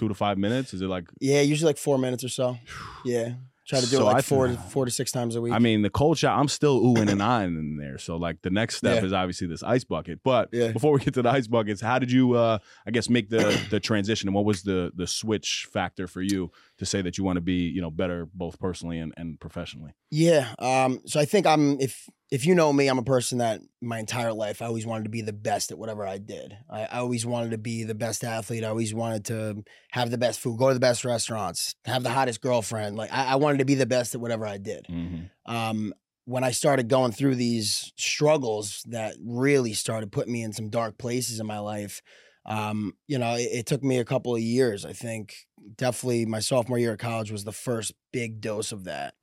two 0.00 0.08
to 0.08 0.14
five 0.14 0.38
minutes? 0.38 0.72
Is 0.74 0.80
it 0.82 0.86
like 0.88 1.06
Yeah, 1.20 1.42
usually 1.42 1.68
like 1.68 1.78
four 1.78 1.98
minutes 1.98 2.24
or 2.24 2.28
so. 2.30 2.58
Yeah, 3.02 3.28
try 3.66 3.80
to 3.80 3.86
do 3.86 3.96
So 3.96 4.02
it 4.02 4.04
like 4.04 4.16
I 4.16 4.20
four 4.22 4.48
to 4.48 4.56
four 4.58 4.84
to 4.84 4.90
six 4.90 5.10
times 5.10 5.36
a 5.36 5.40
week. 5.40 5.54
I 5.54 5.58
mean, 5.58 5.80
the 5.80 5.88
cold 5.88 6.18
shower, 6.18 6.38
I'm 6.38 6.48
still 6.48 6.78
oohing 6.82 7.10
and 7.10 7.22
eyeing 7.32 7.56
in 7.56 7.76
there. 7.78 7.96
So, 7.96 8.16
like, 8.16 8.42
the 8.42 8.50
next 8.50 8.76
step 8.76 9.00
Yeah. 9.00 9.06
is 9.06 9.12
obviously 9.14 9.46
this 9.46 9.62
ice 9.62 9.84
bucket. 9.84 10.18
But 10.22 10.50
Yeah. 10.52 10.72
before 10.72 10.92
we 10.92 11.00
get 11.00 11.14
to 11.14 11.22
the 11.22 11.30
ice 11.30 11.46
buckets, 11.46 11.80
how 11.80 11.98
did 11.98 12.12
you, 12.12 12.34
uh, 12.34 12.58
I 12.86 12.90
guess, 12.90 13.08
make 13.08 13.30
the 13.30 13.58
the 13.70 13.80
transition? 13.80 14.28
And 14.28 14.34
what 14.34 14.44
was 14.44 14.62
the 14.64 14.92
the 14.94 15.06
switch 15.06 15.66
factor 15.72 16.06
for 16.06 16.20
you 16.20 16.50
to 16.78 16.84
say 16.84 17.00
that 17.02 17.16
you 17.16 17.24
want 17.24 17.36
to 17.38 17.40
be, 17.54 17.60
you 17.76 17.80
know, 17.80 17.90
better 17.90 18.26
both 18.34 18.58
personally 18.58 18.98
and, 18.98 19.14
and 19.16 19.40
professionally? 19.40 19.92
Yeah. 20.10 20.44
Um, 20.58 21.00
so 21.06 21.18
I 21.18 21.24
think 21.24 21.46
I'm 21.46 21.80
if 21.80 22.06
if 22.30 22.46
you 22.46 22.54
know 22.54 22.72
me, 22.72 22.86
I'm 22.86 22.98
a 22.98 23.02
person 23.02 23.38
that 23.38 23.60
my 23.80 23.98
entire 23.98 24.32
life 24.32 24.62
I 24.62 24.66
always 24.66 24.86
wanted 24.86 25.04
to 25.04 25.10
be 25.10 25.20
the 25.20 25.32
best 25.32 25.72
at 25.72 25.78
whatever 25.78 26.06
I 26.06 26.18
did. 26.18 26.56
I, 26.70 26.82
I 26.82 26.98
always 26.98 27.26
wanted 27.26 27.50
to 27.50 27.58
be 27.58 27.82
the 27.82 27.94
best 27.94 28.22
athlete. 28.22 28.64
I 28.64 28.68
always 28.68 28.94
wanted 28.94 29.24
to 29.26 29.64
have 29.90 30.10
the 30.10 30.18
best 30.18 30.38
food, 30.38 30.58
go 30.58 30.68
to 30.68 30.74
the 30.74 30.80
best 30.80 31.04
restaurants, 31.04 31.74
have 31.84 32.04
the 32.04 32.10
hottest 32.10 32.40
girlfriend. 32.40 32.96
Like 32.96 33.12
I, 33.12 33.32
I 33.32 33.34
wanted 33.36 33.58
to 33.58 33.64
be 33.64 33.74
the 33.74 33.86
best 33.86 34.14
at 34.14 34.20
whatever 34.20 34.46
I 34.46 34.58
did. 34.58 34.86
Mm-hmm. 34.88 35.52
Um, 35.52 35.92
when 36.24 36.44
I 36.44 36.52
started 36.52 36.88
going 36.88 37.10
through 37.10 37.34
these 37.34 37.92
struggles 37.96 38.84
that 38.88 39.16
really 39.20 39.72
started 39.72 40.12
putting 40.12 40.32
me 40.32 40.44
in 40.44 40.52
some 40.52 40.70
dark 40.70 40.98
places 40.98 41.40
in 41.40 41.46
my 41.46 41.58
life, 41.58 42.00
um, 42.46 42.94
you 43.08 43.18
know, 43.18 43.34
it, 43.34 43.48
it 43.52 43.66
took 43.66 43.82
me 43.82 43.98
a 43.98 44.04
couple 44.04 44.34
of 44.34 44.40
years. 44.40 44.84
I 44.84 44.92
think 44.92 45.34
definitely 45.76 46.26
my 46.26 46.38
sophomore 46.38 46.78
year 46.78 46.92
of 46.92 46.98
college 46.98 47.32
was 47.32 47.42
the 47.42 47.52
first 47.52 47.92
big 48.12 48.40
dose 48.40 48.70
of 48.70 48.84
that. 48.84 49.14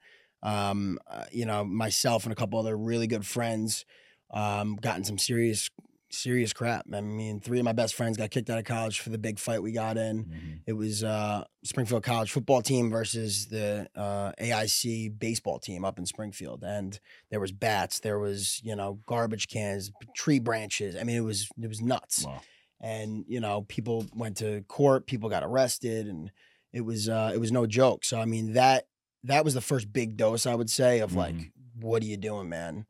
Um, 0.44 1.00
uh, 1.10 1.26
you 1.32 1.46
know, 1.46 1.64
myself 1.64 2.24
and 2.24 2.32
a 2.32 2.36
couple 2.36 2.60
other 2.60 2.78
really 2.78 3.08
good 3.08 3.26
friends 3.26 3.86
um, 4.32 4.76
got 4.76 4.98
in 4.98 5.04
some 5.04 5.18
serious 5.18 5.70
serious 6.10 6.54
crap. 6.54 6.86
I 6.94 7.02
mean, 7.02 7.40
three 7.40 7.60
of 7.60 7.66
my 7.66 7.74
best 7.74 7.96
friends 7.96 8.18
got 8.18 8.32
kicked 8.32 8.50
out 8.50 8.58
of 8.58 8.66
college 8.66 9.00
for 9.00 9.10
the 9.10 9.18
big 9.18 9.40
fight 9.40 9.62
we 9.62 9.72
got 9.72 9.98
in. 9.98 10.26
Mm-hmm. 10.26 10.52
It 10.66 10.74
was 10.74 11.04
uh, 11.04 11.44
Springfield 11.64 12.04
College 12.04 12.32
football 12.32 12.62
team 12.62 12.90
versus 12.90 13.48
the 13.48 13.88
uh, 13.96 14.32
AIC 14.40 15.20
baseball 15.20 15.60
team 15.60 15.84
up 15.84 16.00
in 16.00 16.06
Springfield, 16.06 16.64
and 16.64 17.00
there 17.30 17.40
was 17.40 17.52
bats, 17.52 18.00
there 18.00 18.20
was 18.20 18.62
you 18.64 18.76
know 18.76 19.00
garbage 19.06 19.48
cans, 19.48 19.92
tree 20.16 20.40
branches. 20.40 20.96
I 20.96 21.04
mean, 21.04 21.18
it 21.18 21.22
was 21.22 21.50
it 21.62 21.68
was 21.68 21.82
nuts. 21.82 22.26
Wow. 22.26 22.42
And 22.80 23.26
you 23.28 23.40
know, 23.40 23.64
people 23.68 24.06
went 24.16 24.38
to 24.38 24.62
court, 24.68 25.08
people 25.08 25.30
got 25.30 25.44
arrested, 25.44 26.08
and 26.08 26.32
it 26.74 26.82
was 26.82 27.10
uh, 27.10 27.32
it 27.34 27.40
was 27.40 27.52
no 27.52 27.66
joke. 27.66 28.06
So 28.06 28.20
I 28.20 28.26
mean 28.26 28.54
that 28.54 28.88
that 29.28 29.46
was 29.46 29.54
the 29.54 29.62
first 29.62 29.92
big 29.94 30.18
dose 30.18 30.46
I 30.46 30.56
would 30.56 30.70
say 30.70 31.00
of 31.00 31.16
like, 31.16 31.36
Mhm. 31.36 31.52
what 31.80 32.02
are 32.04 32.06
you 32.06 32.18
doing, 32.18 32.50
man? 32.50 32.86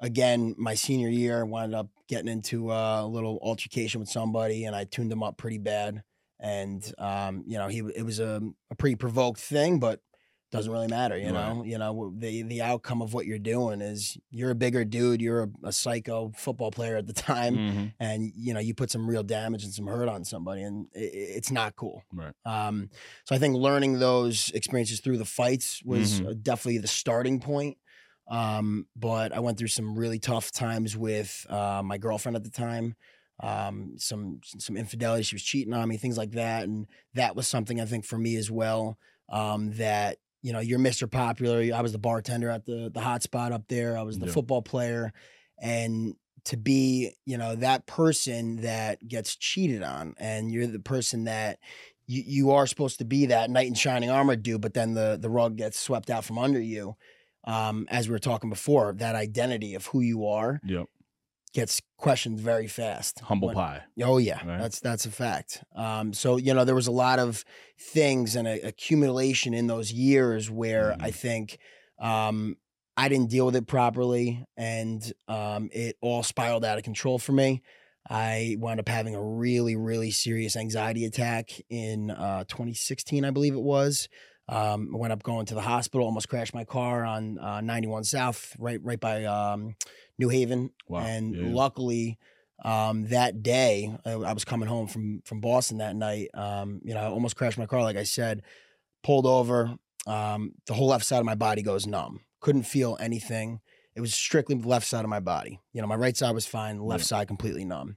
Again, 0.00 0.54
my 0.56 0.74
senior 0.74 1.08
year, 1.10 1.40
I 1.40 1.42
wound 1.42 1.74
up 1.74 1.88
getting 2.08 2.28
into 2.28 2.72
a 2.72 3.06
little 3.06 3.38
altercation 3.42 4.00
with 4.00 4.08
somebody, 4.08 4.64
and 4.64 4.74
I 4.74 4.84
tuned 4.84 5.12
him 5.12 5.22
up 5.22 5.36
pretty 5.36 5.58
bad. 5.58 6.02
And 6.38 6.82
um, 6.96 7.44
you 7.46 7.58
know, 7.58 7.68
he 7.68 7.80
it 7.94 8.02
was 8.02 8.18
a, 8.18 8.40
a 8.70 8.74
pretty 8.74 8.96
provoked 8.96 9.40
thing, 9.40 9.78
but 9.78 10.00
doesn't 10.50 10.72
really 10.72 10.88
matter. 10.88 11.16
You 11.16 11.32
Right. 11.32 11.54
know, 11.54 11.64
you 11.64 11.78
know 11.78 12.12
the 12.16 12.42
the 12.42 12.62
outcome 12.62 13.02
of 13.02 13.14
what 13.14 13.24
you're 13.26 13.38
doing 13.38 13.80
is 13.80 14.18
you're 14.30 14.50
a 14.50 14.54
bigger 14.54 14.84
dude, 14.84 15.20
you're 15.20 15.44
a, 15.44 15.48
a 15.68 15.72
psycho 15.72 16.32
football 16.36 16.70
player 16.70 16.96
at 16.96 17.06
the 17.06 17.12
time, 17.30 17.56
Mhm. 17.56 17.92
and 18.00 18.32
you 18.34 18.52
know 18.54 18.60
you 18.60 18.74
put 18.74 18.90
some 18.90 19.08
real 19.08 19.22
damage 19.22 19.64
and 19.64 19.72
some 19.72 19.86
hurt 19.86 20.08
on 20.08 20.24
somebody, 20.24 20.62
and 20.62 20.88
i 20.96 20.98
i- 20.98 21.10
it's 21.38 21.50
not 21.50 21.76
cool. 21.76 22.02
Right. 22.12 22.34
Um, 22.44 22.90
so 23.24 23.34
I 23.34 23.38
think 23.38 23.54
learning 23.56 23.98
those 24.00 24.50
experiences 24.50 25.00
through 25.00 25.18
the 25.18 25.24
fights 25.24 25.82
was 25.84 26.20
Mhm. 26.20 26.30
uh, 26.30 26.34
definitely 26.42 26.78
the 26.78 26.88
starting 26.88 27.40
point. 27.40 27.78
Um, 28.28 28.86
but 28.94 29.32
I 29.32 29.40
went 29.40 29.58
through 29.58 29.68
some 29.68 29.96
really 29.98 30.18
tough 30.20 30.52
times 30.52 30.96
with 30.96 31.46
uh, 31.48 31.82
my 31.84 31.98
girlfriend 31.98 32.36
at 32.36 32.44
the 32.44 32.50
time. 32.50 32.94
Um, 33.42 33.94
some 33.98 34.40
some 34.44 34.76
infidelity, 34.76 35.22
she 35.22 35.34
was 35.34 35.42
cheating 35.42 35.72
on 35.74 35.88
me, 35.88 35.96
things 35.96 36.18
like 36.18 36.32
that, 36.32 36.64
and 36.64 36.86
that 37.14 37.34
was 37.34 37.48
something 37.48 37.80
I 37.80 37.86
think 37.86 38.04
for 38.04 38.18
me 38.18 38.36
as 38.36 38.50
well. 38.50 38.98
Um, 39.30 39.72
that 39.78 40.18
you 40.42 40.52
know, 40.52 40.60
you're 40.60 40.78
Mr. 40.78 41.10
Popular. 41.10 41.74
I 41.74 41.80
was 41.80 41.92
the 41.92 41.98
bartender 41.98 42.48
at 42.50 42.64
the 42.66 42.90
the 42.92 43.00
hot 43.00 43.22
spot 43.22 43.52
up 43.52 43.64
there. 43.68 43.96
I 43.98 44.02
was 44.02 44.18
the 44.18 44.26
Yeah. 44.26 44.32
football 44.32 44.62
player, 44.62 45.12
and 45.58 46.14
to 46.44 46.56
be 46.56 47.12
you 47.26 47.36
know 47.36 47.54
that 47.56 47.86
person 47.86 48.56
that 48.62 49.06
gets 49.06 49.36
cheated 49.36 49.82
on, 49.82 50.14
and 50.18 50.50
you're 50.50 50.66
the 50.66 50.78
person 50.78 51.24
that 51.24 51.58
you, 52.06 52.22
you 52.26 52.50
are 52.52 52.66
supposed 52.66 52.98
to 52.98 53.04
be 53.04 53.26
that 53.26 53.50
knight 53.50 53.68
in 53.68 53.74
shining 53.74 54.10
armor 54.10 54.36
dude, 54.36 54.60
but 54.62 54.74
then 54.74 54.94
the 54.94 55.18
the 55.20 55.30
rug 55.30 55.56
gets 55.56 55.78
swept 55.78 56.10
out 56.10 56.24
from 56.24 56.38
under 56.38 56.60
you. 56.60 56.96
Um, 57.44 57.86
as 57.90 58.06
we 58.08 58.12
were 58.12 58.18
talking 58.18 58.50
before, 58.50 58.92
that 58.94 59.14
identity 59.14 59.74
of 59.74 59.86
who 59.86 60.00
you 60.00 60.26
are 60.26 60.60
Yep. 60.64 60.86
Gets 61.52 61.80
questioned 61.96 62.38
very 62.40 62.66
fast. 62.68 63.20
Humble 63.20 63.48
When- 63.48 63.56
pie. 63.56 63.82
Oh 64.02 64.18
yeah, 64.18 64.38
Right. 64.46 64.60
that's 64.60 64.80
that's 64.80 65.06
a 65.06 65.10
fact. 65.10 65.62
Um, 65.74 66.12
so 66.12 66.36
you 66.36 66.54
know 66.54 66.64
there 66.64 66.74
was 66.74 66.86
a 66.86 66.92
lot 66.92 67.18
of 67.18 67.44
things 67.78 68.36
and 68.36 68.46
a 68.46 68.60
accumulation 68.66 69.54
in 69.54 69.66
those 69.66 69.92
years 69.92 70.50
where 70.50 70.96
I 71.00 71.10
think 71.10 71.58
um, 72.00 72.56
I 72.96 73.08
didn't 73.08 73.30
deal 73.30 73.46
with 73.46 73.56
it 73.56 73.66
properly, 73.66 74.44
and 74.56 75.00
um, 75.28 75.70
it 75.72 75.96
all 76.00 76.22
spiraled 76.22 76.64
out 76.64 76.78
of 76.78 76.84
control 76.84 77.18
for 77.18 77.32
me. 77.32 77.62
I 78.08 78.56
wound 78.58 78.80
up 78.80 78.88
having 78.88 79.14
a 79.14 79.22
really 79.22 79.76
really 79.76 80.10
serious 80.10 80.56
anxiety 80.56 81.04
attack 81.04 81.50
in 81.68 82.10
uh, 82.10 82.44
2016, 82.48 83.24
I 83.24 83.30
believe 83.30 83.54
it 83.54 83.60
was. 83.60 84.08
Um, 84.48 84.90
I 84.92 84.98
went 84.98 85.12
up 85.12 85.22
going 85.22 85.46
to 85.46 85.54
the 85.54 85.60
hospital, 85.60 86.04
almost 86.06 86.28
crashed 86.28 86.54
my 86.54 86.64
car 86.64 87.04
on 87.04 87.38
uh, 87.38 87.60
91 87.60 88.02
South, 88.04 88.56
right 88.58 88.80
right 88.82 88.98
by 88.98 89.24
um, 89.24 89.76
New 90.20 90.28
Haven, 90.28 90.70
Wow. 90.86 91.00
and 91.00 91.34
Yeah, 91.34 91.42
yeah. 91.42 91.52
luckily 91.54 92.18
um, 92.62 93.06
that 93.08 93.42
day 93.42 93.92
I, 94.04 94.12
I 94.12 94.32
was 94.34 94.44
coming 94.44 94.68
home 94.68 94.86
from 94.86 95.22
from 95.24 95.40
Boston 95.40 95.78
that 95.78 95.96
night. 95.96 96.28
Um, 96.34 96.80
you 96.84 96.92
know, 96.94 97.00
I 97.00 97.06
almost 97.06 97.34
crashed 97.34 97.56
my 97.58 97.64
car, 97.66 97.82
like 97.82 97.96
I 97.96 98.04
said, 98.04 98.42
pulled 99.02 99.24
over. 99.26 99.76
Um, 100.06 100.52
the 100.66 100.74
whole 100.74 100.88
left 100.88 101.04
side 101.06 101.18
of 101.20 101.24
my 101.24 101.34
body 101.34 101.62
goes 101.62 101.86
numb. 101.86 102.20
Couldn't 102.40 102.64
feel 102.64 102.96
anything. 103.00 103.60
It 103.94 104.00
was 104.02 104.14
strictly 104.14 104.54
the 104.56 104.68
left 104.68 104.86
side 104.86 105.04
of 105.04 105.08
my 105.10 105.20
body. 105.20 105.58
You 105.72 105.80
know, 105.80 105.86
my 105.88 105.94
right 105.96 106.14
side 106.16 106.32
was 106.34 106.44
fine, 106.46 106.78
left 106.80 107.00
Yeah. 107.02 107.06
side 107.06 107.26
completely 107.28 107.64
numb. 107.64 107.96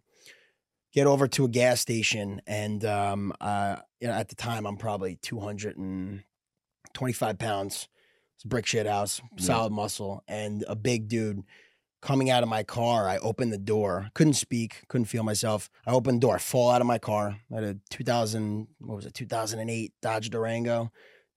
Get 0.93 1.07
over 1.07 1.27
to 1.27 1.43
a 1.45 1.49
gas 1.49 1.81
station, 1.81 2.41
and 2.47 2.83
um, 2.85 3.33
uh, 3.41 3.77
you 3.99 4.07
know, 4.07 4.13
at 4.13 4.29
the 4.29 4.35
time 4.35 4.65
I'm 4.65 4.77
probably 4.77 5.17
225 5.21 7.37
pounds. 7.37 7.87
It's 8.35 8.45
a 8.45 8.47
brick 8.47 8.65
shit 8.65 8.87
house, 8.87 9.21
Yeah. 9.37 9.43
solid 9.45 9.71
muscle, 9.73 10.23
and 10.27 10.63
a 10.67 10.75
big 10.75 11.07
dude 11.07 11.43
coming 12.03 12.29
out 12.29 12.43
of 12.43 12.49
my 12.49 12.63
car. 12.63 13.07
I 13.07 13.17
opened 13.17 13.53
the 13.53 13.57
door, 13.57 14.09
couldn't 14.13 14.33
speak, 14.33 14.83
couldn't 14.89 15.05
feel 15.05 15.23
myself. 15.23 15.69
I 15.87 15.91
opened 15.91 16.17
the 16.17 16.27
door, 16.27 16.35
I 16.35 16.39
fall 16.39 16.69
out 16.69 16.81
of 16.81 16.87
my 16.87 16.97
car. 16.99 17.37
I 17.51 17.55
had 17.55 17.63
a 17.63 17.75
2000, 17.89 18.67
what 18.79 18.95
was 18.97 19.05
it, 19.05 19.13
2008 19.13 19.93
Dodge 20.01 20.29
Durango, 20.29 20.91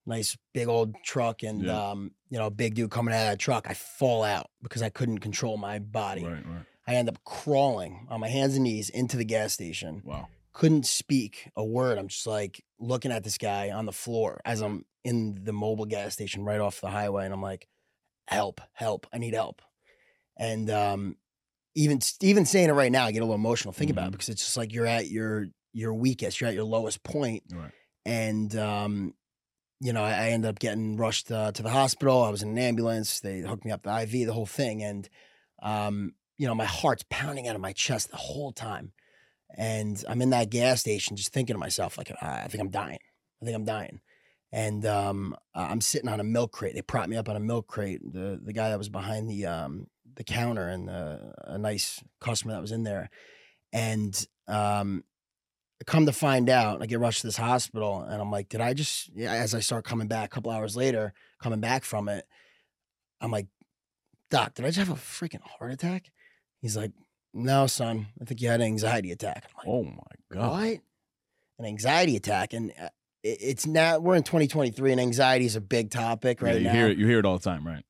nice 0.05 0.37
big 0.53 0.69
old 0.69 0.95
truck, 1.05 1.43
and 1.43 1.63
Yeah. 1.63 1.91
um, 1.91 2.11
you 2.31 2.39
know, 2.39 2.51
big 2.51 2.75
dude 2.75 2.91
coming 2.91 3.15
out 3.15 3.21
of 3.27 3.31
that 3.33 3.39
truck. 3.39 3.67
I 3.71 3.75
fall 3.75 4.25
out 4.25 4.51
because 4.63 4.83
I 4.83 4.89
couldn't 4.91 5.21
control 5.21 5.57
my 5.57 5.79
body. 5.79 6.25
Right. 6.25 6.45
Right. 6.45 6.65
I 6.89 6.95
end 6.97 7.09
up 7.09 7.23
crawling 7.25 8.07
on 8.11 8.21
my 8.21 8.29
hands 8.29 8.55
and 8.55 8.65
knees 8.65 8.91
into 8.91 9.17
the 9.17 9.25
gas 9.25 9.53
station 9.53 10.03
Wow. 10.05 10.29
couldn't 10.53 10.87
speak 10.87 11.51
a 11.57 11.65
word. 11.65 11.99
I'm 11.99 12.09
just 12.09 12.27
like 12.27 12.63
looking 12.81 13.13
at 13.13 13.23
this 13.25 13.39
guy 13.39 13.71
on 13.71 13.87
the 13.87 13.93
floor 13.93 14.41
as 14.45 14.61
I'm 14.63 14.85
in 15.05 15.45
the 15.45 15.53
Mobil 15.53 15.89
gas 15.89 16.13
station 16.15 16.45
right 16.45 16.61
off 16.61 16.81
the 16.81 16.91
highway, 16.91 17.25
and 17.25 17.33
I'm 17.35 17.43
like, 17.43 17.69
"Help! 18.27 18.61
Help! 18.73 19.07
I 19.13 19.19
need 19.19 19.35
help!" 19.35 19.63
And 20.37 20.69
um, 20.71 21.17
even 21.75 22.01
even 22.21 22.45
saying 22.47 22.69
it 22.69 22.73
right 22.73 22.93
now, 22.93 23.05
I 23.07 23.13
get 23.13 23.21
a 23.21 23.25
little 23.25 23.35
emotional 23.35 23.73
thinking 23.73 23.95
about 23.95 24.07
it 24.07 24.09
Mhm. 24.09 24.13
because 24.13 24.29
it's 24.29 24.45
just 24.45 24.57
like 24.57 24.73
you're 24.73 24.87
at 24.87 25.09
your 25.09 25.47
your 25.73 25.95
weakest, 25.95 26.41
you're 26.41 26.49
at 26.49 26.55
your 26.55 26.65
lowest 26.65 27.03
point, 27.03 27.43
Right. 27.53 27.71
and 28.05 28.55
um, 28.57 29.15
you 29.81 29.93
know, 29.93 30.03
I, 30.03 30.13
I 30.13 30.29
ended 30.31 30.49
up 30.49 30.59
getting 30.59 30.97
rushed 30.97 31.31
uh, 31.31 31.53
to 31.53 31.63
the 31.63 31.69
hospital. 31.71 32.23
I 32.23 32.31
was 32.31 32.43
in 32.43 32.49
an 32.51 32.59
ambulance. 32.59 33.21
They 33.21 33.41
hooked 33.41 33.65
me 33.67 33.73
up 33.73 33.83
the 33.83 33.91
IV, 34.03 34.11
the 34.27 34.33
whole 34.33 34.47
thing, 34.47 34.83
and 34.83 35.09
um, 35.63 36.15
you 36.39 36.47
know, 36.47 36.55
my 36.55 36.65
heart's 36.67 37.05
pounding 37.11 37.47
out 37.49 37.55
of 37.57 37.61
my 37.63 37.73
chest 37.73 38.11
the 38.11 38.17
whole 38.17 38.53
time. 38.53 38.93
And 39.57 40.03
I'm 40.09 40.21
in 40.23 40.31
that 40.31 40.51
gas 40.51 40.81
station, 40.81 41.17
just 41.17 41.33
thinking 41.33 41.55
to 41.55 41.59
myself, 41.59 41.97
like, 41.99 42.11
I 42.23 42.43
I 42.45 42.49
think 42.49 42.61
I'm 42.63 42.71
dying. 42.71 42.99
I 43.41 43.45
think 43.45 43.55
I'm 43.57 43.65
dying. 43.65 44.01
And 44.53 44.85
um, 44.87 45.37
I'm 45.55 45.81
sitting 45.81 46.09
on 46.09 46.21
a 46.21 46.25
milk 46.25 46.53
crate. 46.53 46.75
They 46.75 46.83
propped 46.83 47.09
me 47.09 47.17
up 47.17 47.29
on 47.29 47.37
a 47.37 47.41
milk 47.41 47.67
crate. 47.67 48.01
The 48.03 48.41
the 48.43 48.53
guy 48.53 48.71
that 48.71 48.79
was 48.79 48.89
behind 48.89 49.29
the 49.29 49.47
um, 49.47 49.87
the 50.17 50.25
counter 50.25 50.69
and 50.69 50.91
uh, 50.91 51.19
a 51.45 51.59
nice 51.59 52.03
customer 52.21 52.55
that 52.55 52.61
was 52.61 52.73
in 52.73 52.83
there, 52.83 53.11
and 53.73 54.27
um, 54.49 55.05
come 55.87 56.07
to 56.07 56.13
find 56.13 56.49
out, 56.49 56.83
I 56.83 56.87
get 56.87 56.99
rushed 57.01 57.21
to 57.21 57.27
this 57.27 57.37
hospital, 57.37 58.01
and 58.01 58.21
I'm 58.21 58.31
like, 58.31 58.49
did 58.49 58.61
I 58.61 58.75
just? 58.75 59.11
Yeah, 59.15 59.33
as 59.33 59.55
I 59.55 59.61
start 59.61 59.85
coming 59.85 60.09
back 60.09 60.27
a 60.27 60.35
couple 60.35 60.51
hours 60.51 60.77
later, 60.77 61.13
coming 61.43 61.61
back 61.61 61.85
from 61.85 62.09
it, 62.09 62.25
I'm 63.21 63.31
like, 63.31 63.47
Doc, 64.31 64.55
did 64.55 64.65
I 64.65 64.69
just 64.69 64.79
have 64.79 64.91
a 64.91 64.95
freaking 65.01 65.43
heart 65.43 65.73
attack? 65.73 66.11
He's 66.63 66.77
like, 66.77 66.93
No, 67.35 67.67
son, 67.67 68.07
I 68.21 68.25
think 68.25 68.41
you 68.41 68.49
had 68.49 68.61
an 68.61 68.67
anxiety 68.67 69.13
attack. 69.13 69.45
I'm 69.49 69.55
like, 69.59 69.67
Oh 69.69 69.85
my 69.85 70.37
God. 70.41 70.51
what? 70.53 70.79
An 71.59 71.65
anxiety 71.67 72.17
attack, 72.17 72.53
and 72.53 72.73
uh, 72.81 72.89
it's 73.23 73.67
now 73.67 73.99
we're 73.99 74.15
in 74.15 74.23
2023, 74.23 74.93
and 74.93 75.01
anxiety 75.01 75.47
is 75.47 75.57
a 75.57 75.61
big 75.61 75.91
topic 75.91 76.41
Yeah, 76.41 76.49
right 76.49 76.57
you 76.59 76.65
now. 76.69 76.73
hear 76.73 76.89
it. 76.89 76.99
You 76.99 77.07
hear 77.07 77.19
it 77.19 77.25
all 77.25 77.39
the 77.39 77.45
time, 77.45 77.67
right? 77.67 77.85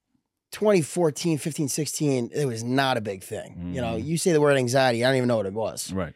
2014, 0.57 1.37
15, 1.37 1.69
16, 1.69 2.31
it 2.35 2.47
was 2.47 2.65
not 2.65 2.97
a 2.97 3.03
big 3.03 3.23
thing. 3.23 3.73
You 3.75 3.83
know, 3.83 3.97
Mhm. 3.99 4.07
you 4.07 4.17
say 4.17 4.33
the 4.33 4.41
word 4.41 4.57
anxiety, 4.57 5.05
I 5.05 5.09
don't 5.09 5.17
even 5.19 5.29
know 5.29 5.37
what 5.37 5.45
it 5.45 5.53
was. 5.53 5.93
Right. 5.93 6.15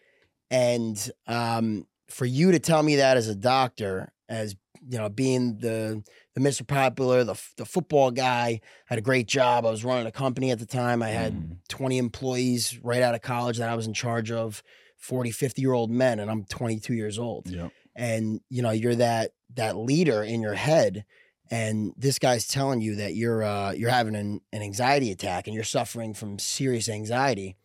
And 0.51 0.97
um, 1.27 1.87
for 2.09 2.25
you 2.25 2.51
to 2.53 2.59
tell 2.59 2.83
me 2.83 2.97
that 2.97 3.19
as 3.19 3.29
a 3.29 3.35
doctor, 3.35 4.13
as 4.31 4.57
you 4.89 4.97
know, 4.97 5.11
being 5.11 5.59
the 5.59 6.03
the 6.35 6.41
Mr. 6.41 6.67
Popular, 6.67 7.23
the 7.23 7.35
the 7.59 7.67
football 7.67 8.11
guy, 8.11 8.61
had 8.87 8.99
a 8.99 9.03
great 9.03 9.27
job. 9.29 9.67
I 9.67 9.71
was 9.71 9.85
running 9.85 10.07
a 10.07 10.13
company 10.13 10.51
at 10.53 10.59
the 10.59 10.65
time. 10.65 11.03
I 11.03 11.11
had 11.11 11.35
Mhm. 11.35 11.57
20 11.69 11.99
employees 11.99 12.79
right 12.83 13.03
out 13.03 13.15
of 13.15 13.21
college 13.21 13.59
that 13.59 13.69
I 13.69 13.75
was 13.75 13.87
in 13.87 13.93
charge 13.93 14.31
of, 14.33 14.63
40, 14.97 15.31
50 15.33 15.61
year 15.61 15.75
old 15.75 15.91
men, 15.91 16.19
and 16.19 16.31
I'm 16.31 16.45
22 16.45 16.95
years 16.95 17.19
old. 17.19 17.47
Yep. 17.51 17.73
And 17.95 18.41
you 18.49 18.63
know, 18.63 18.71
you're 18.71 18.95
that 18.97 19.33
that 19.57 19.77
leader 19.77 20.23
in 20.23 20.41
your 20.41 20.55
head. 20.55 21.05
And 21.51 21.93
this 21.97 22.19
guy's 22.19 22.47
telling 22.47 22.81
you 22.81 22.97
that 22.97 23.15
you're 23.15 23.43
uh, 23.43 23.73
you're 23.73 23.91
having 23.91 24.15
an, 24.15 24.41
an 24.53 24.63
anxiety 24.63 25.11
attack 25.11 25.47
and 25.47 25.55
you're 25.55 25.65
suffering 25.65 26.15
from 26.15 26.39
serious 26.39 26.89
anxiety. 26.89 27.57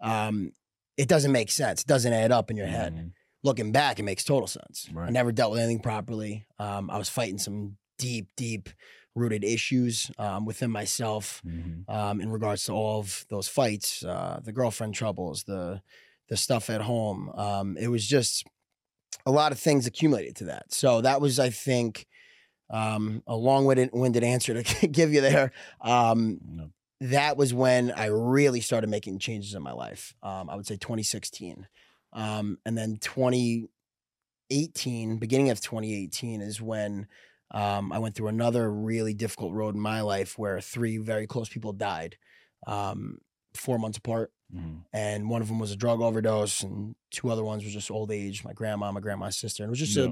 Um, 0.00 0.52
it 0.96 1.08
doesn't 1.08 1.32
make 1.32 1.50
sense. 1.50 1.80
It 1.82 1.86
doesn't 1.86 2.12
add 2.12 2.32
up 2.32 2.50
in 2.50 2.56
your 2.56 2.66
head. 2.66 2.94
Mhm. 2.94 3.12
Looking 3.42 3.72
back, 3.72 3.98
it 3.98 4.04
makes 4.04 4.24
total 4.24 4.46
sense. 4.46 4.88
I 4.96 5.10
never 5.10 5.32
dealt 5.32 5.52
with 5.52 5.60
anything 5.60 5.80
properly. 5.80 6.46
Um, 6.58 6.90
I 6.90 6.98
was 6.98 7.08
fighting 7.08 7.38
some 7.38 7.76
deep, 7.98 8.28
deep 8.36 8.68
rooted 9.14 9.44
issues 9.44 10.10
um, 10.18 10.44
within 10.44 10.70
myself 10.70 11.40
Mhm. 11.46 11.88
um, 11.88 12.20
in 12.20 12.30
regards 12.30 12.64
to 12.64 12.72
all 12.72 13.00
of 13.00 13.24
those 13.30 13.46
fights, 13.48 14.04
uh, 14.04 14.40
the 14.42 14.52
girlfriend 14.52 14.94
troubles, 14.94 15.44
the 15.44 15.82
the 16.28 16.36
stuff 16.38 16.70
at 16.70 16.80
home. 16.80 17.28
Um, 17.34 17.76
it 17.76 17.88
was 17.88 18.06
just 18.06 18.46
a 19.26 19.30
lot 19.30 19.52
of 19.52 19.58
things 19.58 19.86
accumulated 19.86 20.34
to 20.36 20.44
that. 20.46 20.72
So 20.72 21.02
that 21.02 21.20
was, 21.20 21.38
I 21.38 21.50
think, 21.50 22.06
um, 22.74 23.22
a 23.26 23.36
long-winded 23.36 24.24
answer 24.24 24.62
to 24.62 24.88
give 24.88 25.12
you 25.14 25.20
there. 25.20 25.52
Um, 25.80 26.40
No. 26.44 26.70
that 27.00 27.36
was 27.36 27.54
when 27.54 27.92
I 27.92 28.06
really 28.06 28.60
started 28.60 28.88
making 28.90 29.18
changes 29.20 29.54
in 29.54 29.62
my 29.62 29.72
life. 29.72 30.14
Um, 30.22 30.50
I 30.50 30.56
would 30.56 30.66
say 30.66 30.76
2016. 30.76 31.66
Um, 32.12 32.58
and 32.66 32.76
then 32.76 32.96
2018, 34.50 35.18
beginning 35.18 35.50
of 35.50 35.60
2018, 35.60 36.40
is 36.40 36.60
when 36.60 37.06
um, 37.50 37.92
I 37.92 37.98
went 37.98 38.14
through 38.14 38.28
another 38.28 38.70
really 38.72 39.14
difficult 39.14 39.52
road 39.52 39.74
in 39.74 39.80
my 39.80 40.00
life 40.00 40.38
where 40.38 40.60
three 40.60 40.96
very 40.98 41.26
close 41.26 41.48
people 41.48 41.72
died 41.72 42.16
um, 42.66 43.18
four 43.54 43.78
months 43.78 43.98
apart. 43.98 44.32
Mhm. 44.54 44.82
And 44.92 45.28
one 45.30 45.42
of 45.42 45.48
them 45.48 45.58
was 45.58 45.72
a 45.72 45.76
drug 45.76 46.00
overdose, 46.00 46.62
and 46.62 46.94
two 47.10 47.30
other 47.30 47.42
ones 47.44 47.64
was 47.64 47.72
just 47.72 47.90
old 47.90 48.10
age. 48.12 48.44
My 48.44 48.52
grandma, 48.52 48.92
my 48.92 49.00
grandma's 49.00 49.36
sister, 49.36 49.62
and 49.62 49.68
it 49.68 49.72
was 49.72 49.78
just 49.78 49.96
Yeah. 49.96 50.04
a 50.04 50.08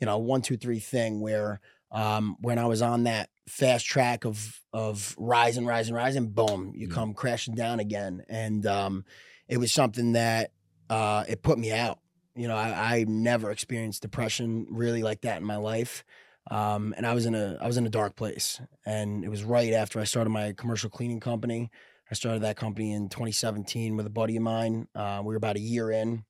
you 0.00 0.04
know 0.06 0.18
one 0.18 0.42
two 0.42 0.56
three 0.56 0.80
thing 0.80 1.20
where 1.20 1.60
um, 1.90 2.36
when 2.40 2.58
I 2.58 2.66
was 2.66 2.82
on 2.82 3.04
that 3.04 3.30
fast 3.48 3.86
track 3.86 4.24
of 4.24 4.60
of 4.72 5.14
rising, 5.18 5.66
rising, 5.66 5.94
rising, 5.94 6.28
boom, 6.28 6.72
you 6.74 6.88
Yeah. 6.88 6.94
come 6.94 7.14
crashing 7.14 7.54
down 7.54 7.80
again, 7.80 8.24
and 8.28 8.66
um, 8.66 9.04
it 9.48 9.58
was 9.58 9.72
something 9.72 10.12
that 10.12 10.50
uh, 10.90 11.24
it 11.28 11.42
put 11.42 11.58
me 11.58 11.72
out. 11.72 11.98
You 12.34 12.48
know, 12.48 12.56
I, 12.56 12.96
I 12.98 13.04
never 13.08 13.50
experienced 13.50 14.02
depression 14.02 14.66
really 14.68 15.02
like 15.02 15.22
that 15.22 15.38
in 15.38 15.44
my 15.44 15.56
life, 15.56 16.04
um, 16.50 16.92
and 16.96 17.06
I 17.06 17.14
was 17.14 17.24
in 17.26 17.34
a 17.34 17.56
I 17.60 17.66
was 17.66 17.76
in 17.76 17.86
a 17.86 17.90
dark 17.90 18.16
place, 18.16 18.60
and 18.84 19.24
it 19.24 19.28
was 19.28 19.44
right 19.44 19.72
after 19.72 20.00
I 20.00 20.04
started 20.04 20.30
my 20.30 20.52
commercial 20.52 20.90
cleaning 20.90 21.20
company. 21.20 21.70
I 22.10 22.14
started 22.14 22.42
that 22.42 22.56
company 22.56 22.92
in 22.92 23.08
2017 23.08 23.96
with 23.96 24.06
a 24.06 24.10
buddy 24.10 24.36
of 24.36 24.42
mine. 24.42 24.86
Uh, 24.94 25.22
we 25.24 25.28
were 25.32 25.36
about 25.36 25.56
a 25.56 25.60
year 25.60 25.90
in. 25.90 26.24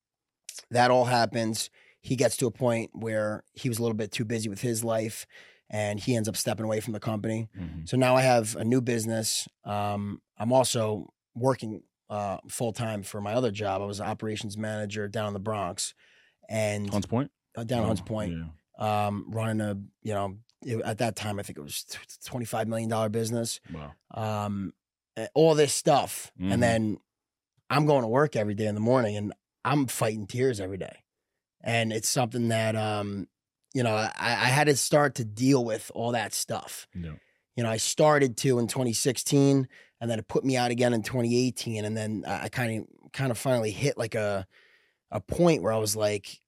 That 0.71 0.91
all 0.91 1.05
happens. 1.05 1.69
He 2.07 2.17
gets 2.17 2.37
to 2.39 2.47
a 2.47 2.51
point 2.51 2.91
where 2.95 3.43
he 3.55 3.69
was 3.69 3.79
a 3.79 3.83
little 3.83 3.97
bit 3.97 4.13
too 4.13 4.25
busy 4.25 4.49
with 4.49 4.61
his 4.61 4.85
life, 4.85 5.27
and 5.69 5.99
he 5.99 6.15
ends 6.15 6.29
up 6.29 6.37
stepping 6.37 6.65
away 6.65 6.81
from 6.81 6.93
the 6.93 7.01
company. 7.01 7.49
Mhm. 7.59 7.89
So 7.89 7.97
now 7.97 8.15
I 8.17 8.23
have 8.23 8.55
a 8.57 8.65
new 8.65 8.81
business. 8.81 9.49
Um, 9.65 10.23
I'm 10.39 10.53
also 10.53 11.13
working 11.35 11.83
uh, 12.09 12.39
full 12.49 12.73
time 12.73 13.03
for 13.03 13.21
my 13.21 13.33
other 13.35 13.51
job. 13.51 13.83
I 13.83 13.85
was 13.85 13.99
an 13.99 14.07
operations 14.07 14.57
manager 14.57 15.09
down 15.09 15.27
in 15.29 15.33
the 15.35 15.41
Bronx, 15.41 15.93
and 16.49 16.89
Hunts 16.89 17.09
Point. 17.09 17.33
uh, 17.57 17.65
down 17.65 17.81
in 17.81 17.87
Hunts 17.89 18.03
Oh, 18.03 18.09
Point, 18.09 18.33
Yeah. 18.79 19.07
um, 19.07 19.25
running 19.29 19.61
a 19.61 19.75
you 20.03 20.15
know 20.15 20.39
it- 20.65 20.81
at 20.83 20.99
that 20.99 21.17
time 21.17 21.41
I 21.41 21.43
think 21.43 21.59
it 21.59 21.63
was 21.63 21.85
twenty 22.25 22.47
five 22.47 22.69
million 22.69 22.89
dollar 22.89 23.09
business. 23.09 23.59
Wow. 23.73 23.93
Um, 24.15 24.73
all 25.35 25.55
this 25.57 25.73
stuff, 25.75 26.31
Mhm. 26.41 26.53
and 26.53 26.63
then 26.63 26.99
I'm 27.69 27.87
going 27.87 28.03
to 28.03 28.09
work 28.09 28.37
every 28.37 28.55
day 28.55 28.67
in 28.67 28.77
the 28.77 28.81
morning, 28.81 29.17
and 29.17 29.33
I'm 29.65 29.87
fighting 29.89 30.29
tears 30.29 30.61
every 30.61 30.79
day, 30.79 30.99
and 31.63 31.93
it's 31.93 32.09
something 32.09 32.49
that 32.49 32.77
um, 32.77 33.27
you 33.75 33.83
know 33.83 33.95
I, 33.95 34.11
I 34.19 34.49
had 34.49 34.67
to 34.69 34.77
start 34.77 35.15
to 35.17 35.25
deal 35.25 35.65
with 35.65 35.91
all 35.95 36.13
that 36.13 36.33
stuff 36.35 36.87
Yeah. 36.95 37.13
you 37.57 37.63
know, 37.65 37.71
I 37.71 37.79
started 37.79 38.37
to 38.39 38.59
in 38.59 38.67
2016, 38.67 39.67
and 40.01 40.11
then 40.11 40.19
it 40.19 40.29
put 40.29 40.45
me 40.45 40.57
out 40.57 40.71
again 40.71 40.93
in 40.93 41.03
2018, 41.03 41.85
and 41.85 41.97
then 41.97 42.25
I 42.27 42.49
kind 42.49 42.81
of 42.83 43.13
kind 43.13 43.31
of 43.31 43.39
finally 43.39 43.71
hit 43.71 43.97
like 43.99 44.15
a 44.15 44.47
a 45.11 45.21
point 45.21 45.63
where 45.63 45.73
I 45.73 45.79
was 45.79 45.97
like, 45.97 46.41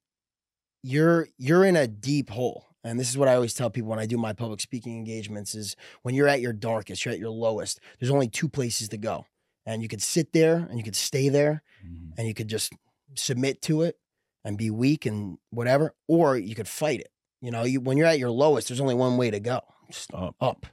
"You're 0.82 1.28
you're 1.38 1.64
in 1.64 1.76
a 1.76 1.86
deep 1.86 2.30
hole." 2.30 2.64
And 2.84 2.98
this 2.98 3.10
is 3.10 3.18
what 3.18 3.28
I 3.28 3.34
always 3.34 3.54
tell 3.54 3.70
people 3.70 3.90
when 3.90 3.98
I 3.98 4.06
do 4.06 4.16
my 4.16 4.32
public 4.32 4.60
speaking 4.60 4.96
engagements: 4.96 5.54
is 5.54 5.76
when 6.02 6.14
you're 6.14 6.28
at 6.28 6.40
your 6.40 6.52
darkest, 6.52 7.04
you're 7.04 7.12
at 7.14 7.20
your 7.20 7.30
lowest. 7.30 7.80
There's 7.98 8.10
only 8.10 8.28
two 8.28 8.48
places 8.48 8.88
to 8.90 8.96
go, 8.98 9.26
and 9.66 9.82
you 9.82 9.88
could 9.88 10.02
sit 10.02 10.32
there 10.32 10.66
and 10.68 10.78
you 10.78 10.84
could 10.84 10.96
stay 10.96 11.28
there, 11.28 11.62
Mhm. 11.84 12.12
and 12.18 12.28
you 12.28 12.34
could 12.34 12.48
just 12.48 12.72
submit 13.14 13.62
to 13.62 13.82
it 13.82 13.98
and 14.48 14.56
be 14.56 14.70
weak 14.70 15.04
and 15.04 15.36
whatever, 15.50 15.94
or 16.08 16.36
you 16.38 16.54
could 16.54 16.66
fight 16.68 17.00
it. 17.00 17.10
You 17.42 17.50
know, 17.50 17.64
you, 17.64 17.80
when 17.80 17.96
you're 17.98 18.06
at 18.06 18.18
your 18.18 18.30
lowest, 18.30 18.68
there's 18.68 18.80
only 18.80 18.94
one 18.94 19.16
way 19.18 19.30
to 19.30 19.40
go. 19.40 19.60
Just 19.90 20.12
Up. 20.14 20.34
up 20.40 20.66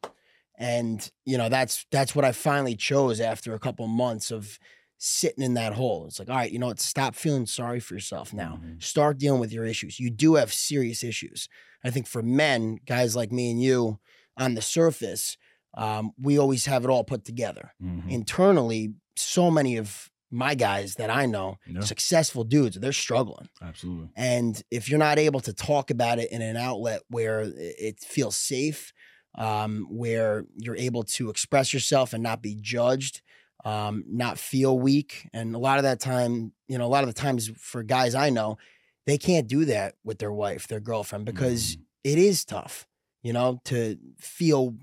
and 0.57 1.11
you 1.25 1.37
know 1.37 1.49
that's 1.49 1.85
that's 1.91 2.15
what 2.15 2.23
i 2.23 2.31
finally 2.31 2.75
chose 2.77 3.19
after 3.19 3.53
a 3.53 3.59
couple 3.59 3.85
months 3.87 4.31
of 4.31 4.57
sitting 4.97 5.43
in 5.43 5.53
that 5.55 5.73
hole 5.73 6.05
it's 6.07 6.17
like 6.19 6.29
all 6.29 6.35
right 6.37 6.51
you 6.53 6.59
know 6.59 6.67
what 6.67 6.79
stop 6.79 7.13
feeling 7.13 7.45
sorry 7.45 7.79
for 7.81 7.93
yourself 7.93 8.33
now 8.33 8.59
Mhm. 8.63 8.81
start 8.81 9.17
dealing 9.17 9.41
with 9.41 9.51
your 9.51 9.65
issues 9.65 9.99
you 9.99 10.09
do 10.09 10.35
have 10.35 10.53
serious 10.53 11.03
issues 11.03 11.49
i 11.83 11.89
think 11.89 12.07
for 12.07 12.21
men 12.23 12.79
guys 12.85 13.15
like 13.17 13.31
me 13.33 13.51
and 13.51 13.61
you 13.61 13.99
on 14.37 14.55
the 14.55 14.61
surface 14.61 15.37
um, 15.77 16.11
we 16.17 16.37
always 16.39 16.65
have 16.67 16.85
it 16.85 16.89
all 16.89 17.03
put 17.03 17.25
together 17.25 17.73
Mhm. 17.83 18.09
internally 18.09 18.93
so 19.17 19.51
many 19.51 19.75
of 19.77 20.09
my 20.31 20.55
guys 20.55 20.95
that 20.95 21.09
i 21.09 21.25
know 21.25 21.57
Yeah. 21.67 21.81
successful 21.81 22.43
dudes 22.43 22.77
they're 22.79 22.91
struggling 22.93 23.47
Absolutely. 23.61 24.09
and 24.15 24.61
if 24.71 24.89
you're 24.89 24.99
not 24.99 25.19
able 25.19 25.39
to 25.41 25.53
talk 25.53 25.89
about 25.91 26.19
it 26.19 26.31
in 26.31 26.41
an 26.41 26.57
outlet 26.57 27.01
where 27.09 27.41
it 27.55 27.99
feels 27.99 28.35
safe, 28.35 28.93
um, 29.37 29.87
where 29.89 30.45
you're 30.55 30.75
able 30.77 31.03
to 31.03 31.29
express 31.29 31.73
yourself 31.73 32.13
and 32.13 32.23
not 32.23 32.41
be 32.41 32.55
judged, 32.59 33.21
um, 33.65 34.03
not 34.07 34.37
feel 34.39 34.77
weak, 34.79 35.27
and 35.33 35.55
a 35.55 35.59
lot 35.59 35.77
of 35.77 35.83
that 35.83 35.99
time, 35.99 36.53
you 36.67 36.77
know, 36.77 36.85
a 36.85 36.87
lot 36.95 37.03
of 37.03 37.07
the 37.13 37.19
times 37.21 37.49
for 37.57 37.83
guys 37.83 38.15
I 38.15 38.29
know, 38.29 38.57
they 39.05 39.17
can't 39.17 39.47
do 39.47 39.65
that 39.65 39.95
with 40.03 40.19
their 40.19 40.31
wife, 40.31 40.67
their 40.67 40.79
girlfriend, 40.79 41.25
because 41.25 41.75
Mhm. 41.75 41.81
it 42.03 42.17
is 42.17 42.45
tough, 42.45 42.87
you 43.23 43.33
know, 43.33 43.59
to 43.65 43.97
feel 44.17 44.75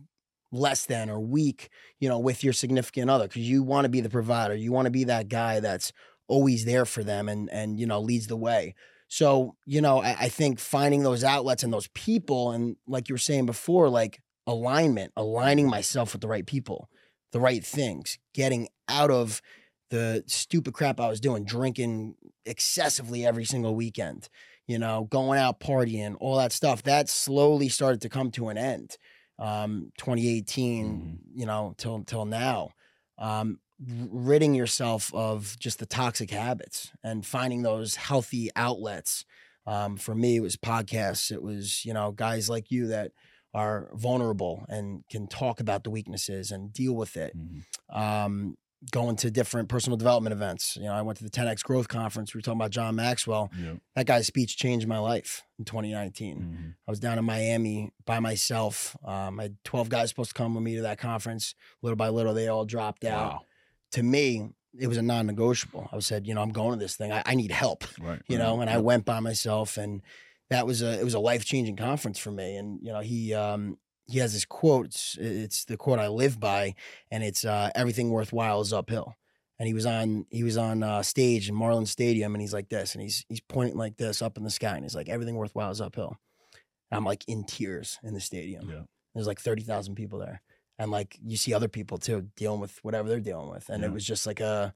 less 0.53 0.85
than 0.85 1.11
or 1.11 1.19
weak, 1.19 1.71
you 1.99 2.09
know, 2.09 2.19
with 2.19 2.45
your 2.45 2.53
significant 2.53 3.11
other 3.11 3.27
because 3.27 3.49
you 3.49 3.63
want 3.63 3.87
to 3.87 3.89
be 3.89 4.01
the 4.01 4.11
provider, 4.11 4.55
you 4.55 4.71
want 4.71 4.87
to 4.87 4.91
be 4.91 5.05
that 5.05 5.29
guy 5.29 5.59
that's 5.59 5.93
always 6.29 6.65
there 6.65 6.85
for 6.85 7.03
them 7.03 7.29
and 7.29 7.51
and 7.51 7.79
you 7.81 7.87
know 7.87 8.01
leads 8.01 8.27
the 8.27 8.37
way. 8.37 8.75
So 9.09 9.57
you 9.67 9.81
know, 9.81 10.03
I, 10.03 10.17
I 10.21 10.29
think 10.29 10.61
finding 10.61 11.03
those 11.03 11.25
outlets 11.25 11.63
and 11.63 11.73
those 11.73 11.89
people, 11.89 12.53
and 12.53 12.77
like 12.87 13.09
you 13.09 13.15
were 13.15 13.19
saying 13.19 13.47
before, 13.47 13.89
like 13.89 14.21
alignment, 14.47 15.13
aligning 15.17 15.69
myself 15.69 16.13
with 16.13 16.23
the 16.23 16.29
right 16.29 16.47
people, 16.47 16.89
the 17.33 17.41
right 17.41 17.65
things, 17.65 18.19
getting 18.35 18.69
out 18.89 19.11
of 19.11 19.43
the 19.91 20.25
stupid 20.27 20.73
crap 20.73 20.99
I 20.99 21.09
was 21.09 21.21
doing, 21.21 21.45
drinking 21.45 22.15
excessively 22.47 23.27
every 23.27 23.45
single 23.45 23.75
weekend, 23.75 24.29
you 24.67 24.79
know, 24.79 25.07
going 25.11 25.39
out 25.39 25.61
partying, 25.61 26.17
all 26.19 26.39
that 26.39 26.53
stuff. 26.53 26.83
That 26.83 27.11
slowly 27.11 27.69
started 27.69 28.01
to 28.03 28.09
come 28.09 28.31
to 28.33 28.49
an 28.49 28.57
end. 28.57 28.97
Um, 29.39 29.93
2018, 29.99 31.21
you 31.35 31.47
know, 31.47 31.75
till 31.77 32.05
till 32.05 32.25
now. 32.25 32.71
Um, 33.19 33.59
ridding 34.11 34.55
yourself 34.55 35.13
of 35.15 35.57
just 35.59 35.79
the 35.79 35.87
toxic 35.87 36.31
habits 36.31 36.93
and 37.03 37.27
finding 37.27 37.63
those 37.63 37.97
healthy 37.97 38.51
outlets. 38.55 39.25
Um, 39.67 39.97
for 39.97 40.15
me, 40.15 40.37
it 40.37 40.41
was 40.41 40.57
podcasts. 40.57 41.31
It 41.33 41.43
was, 41.43 41.85
you 41.85 41.93
know, 41.93 42.13
guys 42.13 42.49
like 42.49 42.71
you 42.71 42.87
that 42.89 43.13
are 43.55 43.91
vulnerable 43.95 44.65
and 44.69 45.05
can 45.11 45.27
talk 45.27 45.61
about 45.61 45.85
the 45.85 45.91
weaknesses 45.91 46.51
and 46.51 46.73
deal 46.73 46.95
with 46.95 47.17
it. 47.17 47.37
Mhm. 47.37 47.65
Um, 47.95 48.57
going 48.91 49.15
to 49.17 49.31
different 49.31 49.69
personal 49.69 49.97
development 49.97 50.33
events. 50.33 50.77
You 50.77 50.85
know, 50.85 50.93
I 50.93 51.03
went 51.03 51.19
to 51.19 51.25
the 51.25 51.31
10X 51.31 51.63
Growth 51.63 51.89
Conference. 51.89 52.35
We 52.35 52.39
were 52.39 52.43
talking 52.43 52.61
about 52.61 52.73
John 52.73 52.97
Maxwell. 52.97 53.51
Yeah. 53.59 53.75
That 53.95 54.07
guy's 54.07 54.27
speech 54.27 54.57
changed 54.57 54.89
my 54.89 54.99
life 54.99 55.43
in 55.59 55.65
2019. 55.65 56.37
Mhm. 56.39 56.75
I 56.87 56.91
was 56.91 56.99
down 56.99 57.19
in 57.19 57.25
Miami 57.25 57.93
by 58.05 58.19
myself. 58.19 58.97
Um, 59.05 59.39
I 59.39 59.45
had 59.45 59.57
12 59.65 59.89
guys 59.89 60.09
supposed 60.09 60.31
to 60.31 60.35
come 60.35 60.55
with 60.55 60.65
me 60.65 60.77
to 60.77 60.83
that 60.83 60.99
conference. 60.99 61.55
Little 61.81 61.97
by 61.97 62.09
little, 62.09 62.35
they 62.35 62.49
all 62.49 62.65
dropped 62.65 63.05
out. 63.05 63.33
Wow. 63.33 63.41
To 63.93 64.03
me, 64.03 64.49
it 64.79 64.89
was 64.89 64.97
a 64.97 65.03
non 65.03 65.27
negotiable. 65.27 65.89
I 65.93 65.99
said, 66.01 66.27
you 66.27 66.35
know, 66.35 66.43
I'm 66.43 66.51
going 66.53 66.79
to 66.79 66.83
this 66.83 66.97
thing. 66.97 67.13
I, 67.13 67.23
I 67.25 67.35
need 67.35 67.53
help, 67.53 67.85
Right. 68.01 68.21
you 68.27 68.37
right. 68.39 68.43
know, 68.45 68.61
and 68.63 68.69
I 68.71 68.79
went 68.79 69.05
by 69.05 69.21
myself. 69.21 69.77
And 69.77 70.03
that 70.51 70.67
was 70.67 70.83
a, 70.83 70.99
it 70.99 71.05
was 71.05 71.15
a 71.15 71.21
life 71.21 71.45
changing 71.45 71.77
conference 71.77 72.19
for 72.19 72.31
me. 72.31 72.57
And, 72.57 72.81
you 72.83 72.93
know, 72.93 73.01
he, 73.01 73.33
um, 73.35 73.79
he 74.07 74.19
has 74.19 74.33
this 74.33 74.45
quote. 74.45 74.87
It's, 74.87 75.17
it's 75.21 75.65
the 75.65 75.77
quote 75.77 75.99
I 75.99 76.09
live 76.09 76.39
by, 76.41 76.75
and 77.11 77.23
it's 77.23 77.45
uh, 77.45 77.71
everything 77.75 78.11
worthwhile 78.11 78.61
is 78.61 78.73
uphill. 78.73 79.15
And 79.59 79.67
he 79.69 79.75
was 79.75 79.87
on 79.87 80.27
he 80.31 80.43
was 80.43 80.57
on 80.57 80.83
uh, 80.83 81.03
stage 81.03 81.49
in 81.49 81.55
Marlin 81.55 81.87
Stadium, 81.87 82.35
and 82.35 82.41
he's 82.43 82.53
like 82.55 82.69
this, 82.69 82.95
and 82.95 83.03
he's 83.03 83.25
he's 83.29 83.41
pointing 83.41 83.77
like 83.79 83.97
this 83.97 84.21
up 84.21 84.37
in 84.37 84.43
the 84.45 84.51
sky, 84.51 84.75
and 84.75 84.85
he's 84.85 84.95
like 84.97 85.09
everything 85.09 85.37
worthwhile 85.37 85.71
is 85.71 85.81
uphill. 85.81 86.17
And 86.91 86.99
I'm 86.99 87.05
like 87.05 87.25
in 87.29 87.45
tears 87.45 87.99
in 88.03 88.13
the 88.13 88.21
stadium. 88.21 88.69
Yeah. 88.69 88.83
There's 89.15 89.27
like 89.27 89.41
thirty 89.41 89.63
thousand 89.63 89.95
people 89.95 90.19
there, 90.19 90.43
and 90.79 90.91
like 90.91 91.17
you 91.25 91.37
see 91.37 91.55
other 91.55 91.69
people 91.69 91.99
too 91.99 92.29
dealing 92.35 92.61
with 92.61 92.77
whatever 92.83 93.09
they're 93.09 93.21
dealing 93.21 93.51
with, 93.51 93.69
and 93.69 93.83
Yeah. 93.83 93.89
it 93.91 93.93
was 93.93 94.05
just 94.05 94.27
like 94.27 94.41
a 94.41 94.75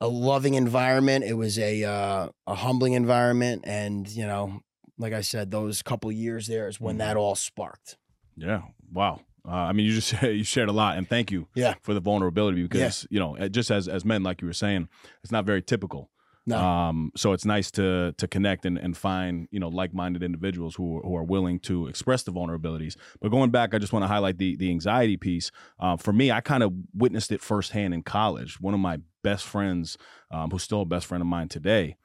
a 0.00 0.08
loving 0.08 0.54
environment. 0.54 1.24
It 1.24 1.34
was 1.34 1.58
a 1.58 1.84
uh, 1.84 2.28
a 2.46 2.54
humbling 2.54 2.94
environment, 2.94 3.64
and 3.66 4.08
you 4.08 4.26
know, 4.26 4.62
like 4.98 5.12
I 5.12 5.20
said, 5.22 5.50
those 5.50 5.82
couple 5.82 6.10
years 6.12 6.46
there 6.46 6.68
is 6.68 6.80
when 6.80 6.98
that 6.98 7.16
all 7.16 7.34
sparked. 7.34 7.96
Yeah. 8.36 8.62
Wow. 8.92 9.20
Uh, 9.46 9.52
I 9.52 9.72
mean, 9.72 9.86
you 9.86 9.94
just 9.94 10.20
you 10.22 10.44
shared 10.44 10.68
a 10.68 10.72
lot, 10.72 10.98
and 10.98 11.08
thank 11.08 11.30
you 11.30 11.48
Yeah. 11.54 11.74
for 11.82 11.94
the 11.94 12.00
vulnerability 12.00 12.62
because 12.62 13.06
you 13.10 13.18
know, 13.18 13.36
just 13.48 13.70
as 13.70 13.88
as 13.88 14.04
men, 14.04 14.22
like 14.22 14.42
you 14.42 14.46
were 14.46 14.52
saying, 14.52 14.88
it's 15.22 15.32
not 15.32 15.44
very 15.46 15.62
typical. 15.62 16.10
No. 16.46 16.56
Um, 16.58 17.12
so 17.14 17.34
it's 17.34 17.44
nice 17.44 17.70
to 17.72 18.14
to 18.16 18.26
connect 18.26 18.64
and, 18.64 18.78
and 18.78 18.96
find 18.96 19.48
you 19.50 19.60
know 19.60 19.68
like 19.68 19.92
minded 19.92 20.22
individuals 20.22 20.74
who 20.76 20.96
are, 20.98 21.02
who 21.02 21.14
are 21.16 21.22
willing 21.24 21.60
to 21.60 21.86
express 21.88 22.22
the 22.22 22.32
vulnerabilities. 22.32 22.96
But 23.20 23.30
going 23.30 23.50
back, 23.50 23.74
I 23.74 23.78
just 23.78 23.92
want 23.92 24.02
to 24.04 24.06
highlight 24.08 24.38
the 24.38 24.56
the 24.56 24.70
anxiety 24.70 25.16
piece. 25.18 25.50
Uh, 25.78 25.96
for 25.98 26.12
me, 26.12 26.30
I 26.32 26.40
kind 26.40 26.62
of 26.62 26.72
witnessed 26.94 27.32
it 27.32 27.42
firsthand 27.42 27.92
in 27.92 28.02
college. 28.02 28.60
One 28.60 28.72
of 28.74 28.80
my 28.80 28.98
best 29.22 29.44
friends, 29.44 29.98
um, 30.30 30.50
who's 30.50 30.62
still 30.62 30.82
a 30.82 30.86
best 30.86 31.04
friend 31.06 31.20
of 31.20 31.26
mine 31.26 31.48
today, 31.48 31.96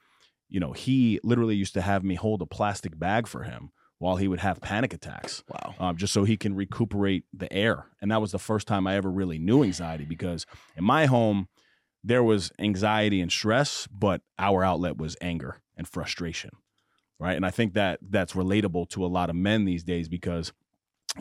you 0.48 0.60
know, 0.60 0.72
he 0.72 1.20
literally 1.22 1.56
used 1.56 1.74
to 1.74 1.80
have 1.80 2.04
me 2.04 2.14
hold 2.14 2.42
a 2.42 2.46
plastic 2.46 2.98
bag 2.98 3.26
for 3.26 3.42
him 3.42 3.70
while 3.98 4.16
he 4.16 4.28
would 4.28 4.40
have 4.40 4.60
panic 4.60 4.92
attacks 4.92 5.42
Wow. 5.48 5.74
um, 5.78 5.96
just 5.96 6.12
so 6.12 6.24
he 6.24 6.36
can 6.36 6.54
recuperate 6.54 7.24
the 7.32 7.50
air. 7.52 7.86
And 8.02 8.10
that 8.10 8.20
was 8.20 8.32
the 8.32 8.38
first 8.38 8.66
time 8.66 8.86
I 8.86 8.96
ever 8.96 9.10
really 9.10 9.38
knew 9.38 9.62
anxiety 9.62 10.04
because 10.04 10.46
in 10.76 10.84
my 10.84 11.06
home, 11.06 11.48
there 12.02 12.22
was 12.22 12.52
anxiety 12.58 13.20
and 13.20 13.32
stress, 13.32 13.86
but 13.90 14.20
our 14.38 14.62
outlet 14.62 14.98
was 14.98 15.16
anger 15.20 15.62
and 15.76 15.88
frustration. 15.88 16.50
Right. 17.18 17.36
And 17.36 17.46
I 17.46 17.50
think 17.50 17.74
that 17.74 18.00
that's 18.02 18.32
relatable 18.32 18.90
to 18.90 19.04
a 19.04 19.06
lot 19.06 19.30
of 19.30 19.36
men 19.36 19.64
these 19.64 19.84
days 19.84 20.08
because 20.08 20.52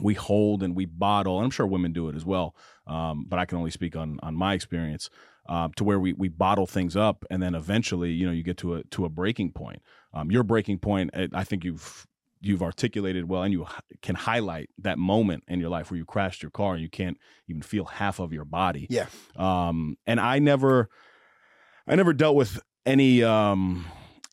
we 0.02 0.16
hold 0.16 0.64
and 0.64 0.76
we 0.76 0.86
bottle. 0.86 1.38
And 1.38 1.46
I'm 1.46 1.52
sure 1.52 1.68
women 1.68 1.94
do 1.94 2.10
it 2.10 2.16
as 2.16 2.26
well. 2.26 2.56
Um, 2.88 3.26
but 3.30 3.38
I 3.40 3.46
can 3.46 3.60
only 3.60 3.72
speak 3.72 3.96
on 3.96 4.20
on 4.24 4.36
my 4.36 4.56
experience 4.56 5.10
uh, 5.48 5.70
to 5.76 5.84
where 5.84 6.00
we 6.00 6.14
we 6.14 6.30
bottle 6.30 6.66
things 6.68 6.96
up 6.96 7.26
and 7.30 7.42
then 7.44 7.54
eventually, 7.56 8.12
you 8.12 8.26
know, 8.26 8.32
you 8.32 8.44
get 8.44 8.58
to 8.58 8.76
a 8.76 8.84
to 8.86 9.06
a 9.06 9.10
breaking 9.10 9.52
point. 9.52 9.82
Um, 10.14 10.32
your 10.32 10.44
breaking 10.44 10.80
point, 10.80 11.10
I 11.14 11.28
I 11.34 11.44
think 11.44 11.64
you've 11.64 12.08
you've 12.46 12.62
articulated 12.62 13.30
well 13.30 13.42
and 13.44 13.54
you 13.54 13.66
can 14.02 14.16
highlight 14.16 14.70
that 14.78 14.98
moment 15.00 15.44
in 15.48 15.62
your 15.62 15.70
life 15.70 15.90
where 15.90 15.98
you 15.98 16.04
crashed 16.06 16.44
your 16.44 16.52
car 16.52 16.74
and 16.74 16.82
you 16.82 16.90
can't 16.90 17.18
even 17.48 17.62
feel 17.62 17.86
half 17.86 18.20
of 18.20 18.34
your 18.34 18.44
body 18.44 18.86
Yeah. 18.90 19.06
um 19.38 19.96
and 20.06 20.20
i 20.20 20.40
never 20.40 20.90
i 21.88 21.96
never 21.96 22.12
dealt 22.12 22.36
with 22.36 22.60
any 22.86 23.24
um 23.24 23.86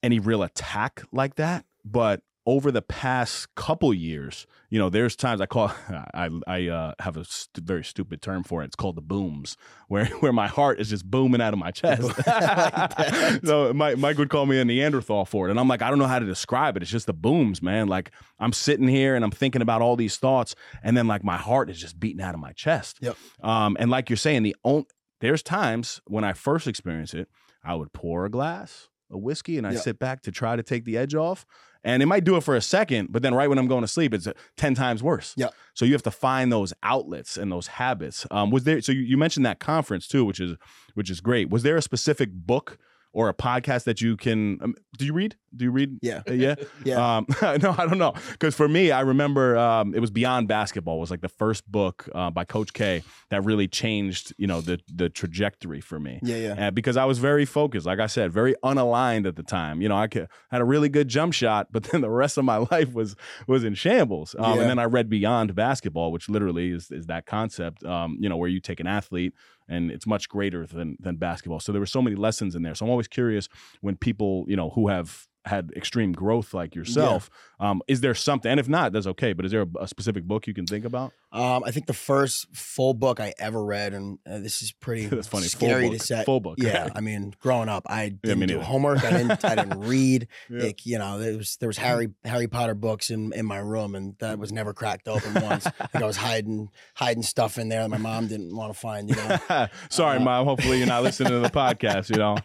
any 0.02 0.18
real 0.18 0.42
attack 0.42 1.04
like 1.12 1.36
that 1.36 1.64
but 1.84 2.20
over 2.50 2.72
the 2.72 2.82
past 2.82 3.54
couple 3.54 3.94
years 3.94 4.44
you 4.70 4.78
know 4.78 4.90
there's 4.90 5.14
times 5.14 5.40
i 5.40 5.46
call 5.46 5.72
i 6.14 6.28
i 6.48 6.66
uh, 6.66 6.92
have 6.98 7.16
a 7.16 7.24
st- 7.24 7.64
very 7.64 7.84
stupid 7.84 8.20
term 8.20 8.42
for 8.42 8.60
it. 8.60 8.66
It's 8.66 8.74
called 8.74 8.96
the 8.96 9.02
booms 9.02 9.56
where 9.86 10.06
where 10.20 10.32
my 10.32 10.48
heart 10.48 10.80
is 10.80 10.90
just 10.90 11.08
booming 11.08 11.40
out 11.40 11.52
of 11.52 11.60
my 11.60 11.70
chest. 11.70 12.10
So 13.44 13.72
mike, 13.72 13.98
mike 13.98 14.18
would 14.18 14.30
call 14.30 14.46
me 14.46 14.58
a 14.58 14.64
neanderthal 14.64 15.24
for 15.26 15.46
it 15.46 15.52
and 15.52 15.60
i'm 15.60 15.68
like 15.68 15.80
i 15.80 15.88
don't 15.90 16.00
know 16.00 16.08
how 16.08 16.18
to 16.18 16.26
describe 16.26 16.76
it. 16.76 16.82
It's 16.82 16.90
just 16.90 17.06
the 17.06 17.12
booms 17.12 17.62
man. 17.62 17.86
Like 17.86 18.10
i'm 18.40 18.52
sitting 18.52 18.88
here 18.88 19.14
and 19.14 19.24
i'm 19.24 19.30
thinking 19.30 19.62
about 19.62 19.80
all 19.80 19.94
these 19.94 20.16
thoughts 20.16 20.56
and 20.82 20.96
then 20.96 21.06
like 21.06 21.22
my 21.22 21.36
heart 21.36 21.70
is 21.70 21.78
just 21.78 22.00
beating 22.00 22.20
out 22.20 22.34
of 22.34 22.40
my 22.40 22.52
chest. 22.52 22.98
Yep. 23.00 23.16
um, 23.44 23.76
and 23.78 23.92
like 23.92 24.10
you're 24.10 24.16
saying 24.16 24.42
the 24.42 24.56
only 24.64 24.86
there's 25.20 25.42
times 25.42 26.00
when 26.06 26.24
i 26.24 26.32
first 26.32 26.66
experience 26.66 27.14
it 27.14 27.28
i 27.62 27.74
would 27.74 27.92
pour 27.92 28.24
a 28.24 28.30
glass 28.30 28.88
of 29.10 29.20
whiskey 29.20 29.58
and 29.58 29.66
i 29.66 29.72
Yep. 29.72 29.82
sit 29.82 29.98
back 29.98 30.22
to 30.22 30.30
try 30.32 30.56
to 30.56 30.62
take 30.62 30.84
the 30.84 30.96
edge 30.96 31.14
off 31.14 31.44
and 31.82 32.02
it 32.02 32.06
might 32.06 32.24
do 32.24 32.36
it 32.36 32.42
for 32.42 32.54
a 32.56 32.60
second 32.60 33.10
but 33.12 33.22
then 33.22 33.34
right 33.34 33.48
when 33.48 33.58
i'm 33.58 33.66
going 33.68 33.80
to 33.82 33.88
sleep 33.88 34.12
it's 34.14 34.26
uh, 34.26 34.32
10 34.56 34.74
times 34.74 35.02
worse 35.02 35.34
Yep. 35.36 35.54
so 35.74 35.84
you 35.84 35.92
have 35.92 36.02
to 36.02 36.10
find 36.10 36.52
those 36.52 36.72
outlets 36.82 37.36
and 37.36 37.50
those 37.50 37.66
habits 37.68 38.26
um, 38.30 38.50
was 38.50 38.64
there 38.64 38.80
so 38.80 38.92
you, 38.92 39.00
you 39.00 39.16
mentioned 39.16 39.44
that 39.46 39.58
conference 39.60 40.06
too 40.06 40.24
which 40.24 40.40
is 40.40 40.56
which 40.94 41.10
is 41.10 41.20
great 41.20 41.50
was 41.50 41.62
there 41.62 41.76
a 41.76 41.82
specific 41.82 42.30
book 42.32 42.78
or 43.12 43.28
a 43.28 43.34
podcast 43.34 43.84
that 43.84 44.00
you 44.00 44.16
can 44.16 44.58
um, 44.62 44.74
do 44.98 45.04
you 45.04 45.12
read 45.12 45.36
do 45.56 45.64
you 45.64 45.70
read 45.72 45.98
Yeah. 46.02 46.22
Uh, 46.28 46.32
yeah 46.32 46.54
Yeah. 46.84 47.16
um, 47.16 47.26
no, 47.42 47.74
I 47.76 47.86
don't 47.86 47.98
know. 47.98 48.14
Because 48.32 48.54
for 48.54 48.68
me, 48.68 48.92
I 48.92 49.00
remember 49.00 49.56
um, 49.58 49.94
it 49.94 49.98
was 50.00 50.10
Beyond 50.10 50.46
Basketball 50.46 51.00
was 51.00 51.10
like 51.10 51.20
the 51.22 51.28
first 51.28 51.70
book 51.70 52.08
uh, 52.14 52.30
by 52.30 52.44
Coach 52.44 52.72
K 52.72 53.02
that 53.30 53.44
really 53.44 53.66
changed, 53.66 54.32
you 54.38 54.46
know, 54.46 54.60
the 54.60 54.78
the 54.92 55.08
trajectory 55.08 55.80
for 55.80 55.98
me. 55.98 56.20
yeah. 56.22 56.36
Yeah. 56.36 56.68
Uh, 56.68 56.70
because 56.70 56.96
I 56.96 57.04
was 57.04 57.18
very 57.18 57.44
focused, 57.44 57.84
like 57.86 57.98
I 57.98 58.06
said, 58.06 58.32
very 58.32 58.54
unaligned 58.62 59.26
at 59.26 59.34
the 59.36 59.42
time. 59.42 59.82
You 59.82 59.88
know, 59.88 59.96
I 59.96 60.06
could, 60.06 60.28
had 60.50 60.60
a 60.60 60.64
really 60.64 60.88
good 60.88 61.08
jump 61.08 61.32
shot, 61.34 61.68
but 61.72 61.82
then 61.90 62.00
the 62.00 62.10
rest 62.10 62.38
of 62.38 62.44
my 62.44 62.58
life 62.70 62.92
was 62.92 63.16
was 63.48 63.64
in 63.64 63.74
shambles. 63.74 64.36
Um, 64.38 64.54
Yeah. 64.54 64.60
And 64.60 64.70
then 64.70 64.78
I 64.78 64.84
read 64.84 65.08
Beyond 65.10 65.54
Basketball, 65.56 66.12
which 66.12 66.28
literally 66.28 66.70
is 66.70 66.90
is 66.92 67.06
that 67.06 67.26
concept. 67.26 67.84
Um, 67.84 68.18
you 68.20 68.28
know, 68.28 68.36
where 68.36 68.48
you 68.48 68.60
take 68.60 68.78
an 68.78 68.86
athlete 68.86 69.34
and 69.70 69.90
it's 69.90 70.06
much 70.06 70.28
greater 70.28 70.66
than 70.66 70.96
than 71.00 71.16
basketball. 71.16 71.60
So 71.60 71.72
there 71.72 71.80
were 71.80 71.86
so 71.86 72.02
many 72.02 72.16
lessons 72.16 72.54
in 72.54 72.62
there. 72.62 72.74
So 72.74 72.84
I'm 72.84 72.90
always 72.90 73.08
curious 73.08 73.48
when 73.80 73.96
people, 73.96 74.44
you 74.48 74.56
know, 74.56 74.70
who 74.70 74.88
have 74.88 75.26
had 75.46 75.72
extreme 75.74 76.12
growth 76.12 76.52
like 76.52 76.74
yourself, 76.74 77.30
um, 77.60 77.80
is 77.88 78.02
there 78.02 78.14
something? 78.14 78.50
And 78.50 78.60
if 78.60 78.68
not, 78.68 78.92
that's 78.92 79.06
okay. 79.06 79.32
But 79.32 79.46
is 79.46 79.52
there 79.52 79.62
a, 79.62 79.84
a 79.84 79.88
specific 79.88 80.24
book 80.24 80.46
you 80.46 80.52
can 80.52 80.66
think 80.66 80.84
about? 80.84 81.12
Um, 81.32 81.62
I 81.64 81.70
think 81.70 81.86
the 81.86 81.92
first 81.92 82.48
full 82.56 82.92
book 82.92 83.20
I 83.20 83.32
ever 83.38 83.62
read, 83.64 83.94
and 83.94 84.18
uh, 84.28 84.38
this 84.40 84.62
is 84.62 84.72
pretty 84.72 85.06
That's 85.08 85.28
funny. 85.28 85.46
scary 85.46 85.82
Full 85.84 85.90
to 85.92 85.96
book. 85.98 86.06
say. 86.06 86.24
Full 86.24 86.40
book. 86.40 86.54
Yeah, 86.58 86.88
I 86.94 87.00
mean, 87.00 87.34
growing 87.40 87.68
up, 87.68 87.84
I 87.88 88.08
didn't 88.08 88.40
me 88.40 88.46
do 88.46 88.54
neither. 88.54 88.64
homework. 88.64 89.04
I 89.04 89.10
didn't. 89.10 89.44
I 89.44 89.54
didn't 89.54 89.80
read. 89.86 90.26
Yeah. 90.48 90.64
Like, 90.64 90.84
you 90.86 90.98
know, 90.98 91.18
there 91.18 91.36
was 91.36 91.56
there 91.58 91.68
was 91.68 91.76
Harry 91.78 92.08
Harry 92.24 92.48
Potter 92.48 92.74
books 92.74 93.10
in, 93.10 93.32
in 93.34 93.46
my 93.46 93.58
room, 93.58 93.94
and 93.94 94.16
that 94.18 94.38
was 94.40 94.50
never 94.52 94.72
cracked 94.72 95.06
open 95.06 95.34
once. 95.34 95.66
I 95.66 95.86
think 95.86 96.02
I 96.02 96.06
was 96.06 96.16
hiding 96.16 96.70
hiding 96.94 97.22
stuff 97.22 97.58
in 97.58 97.68
there 97.68 97.82
that 97.82 97.88
my 97.90 97.98
mom 97.98 98.26
didn't 98.26 98.56
want 98.56 98.72
to 98.74 98.78
find. 98.78 99.08
You 99.08 99.14
know, 99.16 99.66
Sorry, 99.90 100.16
Uh, 100.16 100.20
mom. 100.20 100.46
Hopefully 100.46 100.78
you're 100.78 100.86
not 100.88 101.02
listening 101.04 101.30
to 101.30 101.38
the 101.38 101.50
podcast. 101.50 102.10
You 102.10 102.16
know. 102.16 102.36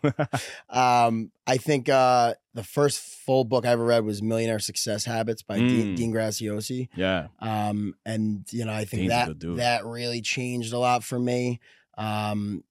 um, 0.70 1.32
I 1.48 1.58
think 1.58 1.90
uh, 1.90 2.34
the 2.54 2.64
first 2.64 3.00
full 3.00 3.44
book 3.46 3.66
I 3.66 3.70
ever 3.70 3.84
read 3.86 4.04
was 4.04 4.22
Millionaire 4.22 4.60
Success 4.60 5.06
Habits 5.06 5.42
by 5.44 5.58
Dean, 5.60 5.94
Mm. 5.94 5.96
Dean 5.96 6.14
Graziosi. 6.14 6.90
yeah. 6.96 7.28
um, 7.40 7.94
and 8.06 8.46
you 8.52 8.66
know 8.66 8.75
I 8.76 8.86
think 8.86 9.10
that 9.10 9.38
dude. 9.40 9.58
that 9.60 9.86
really 9.86 10.22
changed 10.22 10.74
a 10.74 10.80
lot 10.80 11.04
for 11.04 11.20
me. 11.20 11.60
Um, 11.98 12.64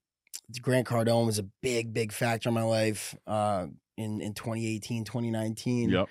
Grant 0.61 0.87
Cardone 0.87 1.25
was 1.25 1.39
a 1.39 1.43
big, 1.61 1.93
big 1.93 2.11
factor 2.11 2.49
in 2.49 2.55
my 2.55 2.63
life 2.63 3.15
uh, 3.25 3.67
in 3.97 4.21
in 4.21 4.33
2018, 4.33 5.03
2019. 5.05 5.89
Yep. 5.89 6.07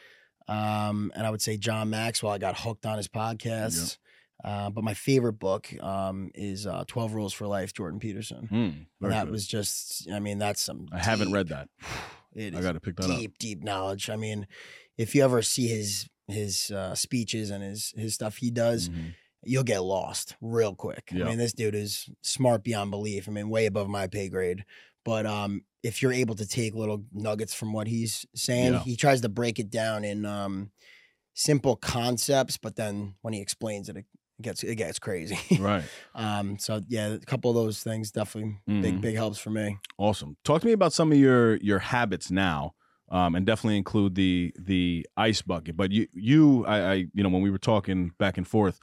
Um, 0.48 1.12
and 1.14 1.26
I 1.26 1.30
would 1.30 1.40
say 1.42 1.57
John 1.57 1.90
Maxwell. 1.90 2.33
I 2.33 2.38
got 2.38 2.59
hooked 2.59 2.85
on 2.87 2.96
his 2.96 3.09
podcasts. 3.09 3.98
Uh, 4.42 4.68
but 4.68 4.85
my 4.85 4.92
favorite 4.92 5.38
book 5.38 5.72
um, 5.83 6.30
is 6.35 6.66
uh, 6.66 6.85
12 6.87 7.14
Rules 7.14 7.33
for 7.33 7.46
Life, 7.46 7.72
Jordan 7.72 7.98
Peterson. 7.98 8.46
And 8.50 8.87
that 9.12 9.24
good. 9.24 9.33
was 9.33 9.46
just, 9.46 10.07
I 10.12 10.18
mean, 10.20 10.38
that's 10.38 10.61
some. 10.61 10.87
I 10.92 10.98
haven't 10.98 11.33
read 11.33 11.48
that. 11.48 11.68
It 12.37 12.52
I 12.57 12.61
got 12.62 12.72
to 12.72 12.80
pick 12.80 12.96
that 12.96 13.09
up. 13.09 13.16
deep, 13.16 13.38
deep 13.38 13.62
knowledge. 13.62 14.11
I 14.11 14.16
mean, 14.16 14.48
if 14.98 15.14
you 15.14 15.22
ever 15.22 15.40
see 15.40 15.68
his 15.68 16.09
his 16.26 16.72
uh, 16.72 16.96
speeches 16.96 17.48
and 17.50 17.62
his 17.62 17.94
his 17.96 18.14
stuff 18.14 18.38
he 18.38 18.50
does, 18.50 18.88
Mhm. 18.88 19.14
You'll 19.46 19.62
get 19.64 19.80
lost 19.83 20.37
real 20.40 20.74
quick. 20.74 21.11
Yeah. 21.12 21.24
I 21.26 21.28
mean, 21.28 21.38
this 21.38 21.52
dude 21.52 21.74
is 21.74 22.09
smart 22.22 22.62
beyond 22.64 22.90
belief. 22.90 23.28
I 23.28 23.33
mean, 23.33 23.48
way 23.48 23.66
above 23.66 23.88
my 23.88 24.07
pay 24.07 24.28
grade. 24.28 24.64
But 25.04 25.26
um, 25.26 25.62
if 25.83 26.00
you're 26.00 26.12
able 26.12 26.35
to 26.37 26.46
take 26.46 26.74
little 26.74 27.04
nuggets 27.12 27.52
from 27.54 27.72
what 27.72 27.87
he's 27.87 28.24
saying, 28.35 28.72
Yeah. 28.72 28.78
he 28.80 28.96
tries 28.96 29.20
to 29.20 29.28
break 29.28 29.59
it 29.59 29.70
down 29.70 30.04
in 30.04 30.24
um, 30.24 30.70
simple 31.35 31.76
concepts. 31.76 32.57
But 32.57 32.76
then 32.76 33.14
when 33.22 33.35
he 33.35 33.40
explains 33.40 33.88
it, 33.88 33.96
it 33.96 34.04
gets 34.40 34.62
it 34.62 34.76
gets 34.76 34.98
crazy. 34.98 35.38
Right. 35.61 35.85
um, 36.14 36.59
so 36.59 36.80
yeah, 36.88 37.09
a 37.09 37.18
couple 37.18 37.50
of 37.50 37.57
those 37.57 37.83
things 37.83 38.11
definitely 38.11 38.59
big 38.66 38.96
Mhm. 38.96 39.00
big 39.00 39.16
helps 39.16 39.38
for 39.38 39.50
me. 39.50 39.78
Awesome. 39.98 40.37
Talk 40.44 40.61
to 40.62 40.66
me 40.66 40.72
about 40.72 40.92
some 40.92 41.12
of 41.12 41.18
your 41.18 41.57
your 41.57 41.78
habits 41.80 42.30
now, 42.30 42.74
um, 43.11 43.35
and 43.35 43.44
definitely 43.46 43.76
include 43.76 44.14
the 44.14 44.52
the 44.59 45.07
ice 45.16 45.42
bucket. 45.42 45.76
But 45.76 45.92
you 45.92 46.09
you 46.14 46.64
I, 46.66 46.80
I 46.80 46.94
you 47.12 47.22
know 47.22 47.28
when 47.28 47.42
we 47.42 47.50
were 47.50 47.59
talking 47.59 48.12
back 48.18 48.38
and 48.38 48.46
forth 48.48 48.80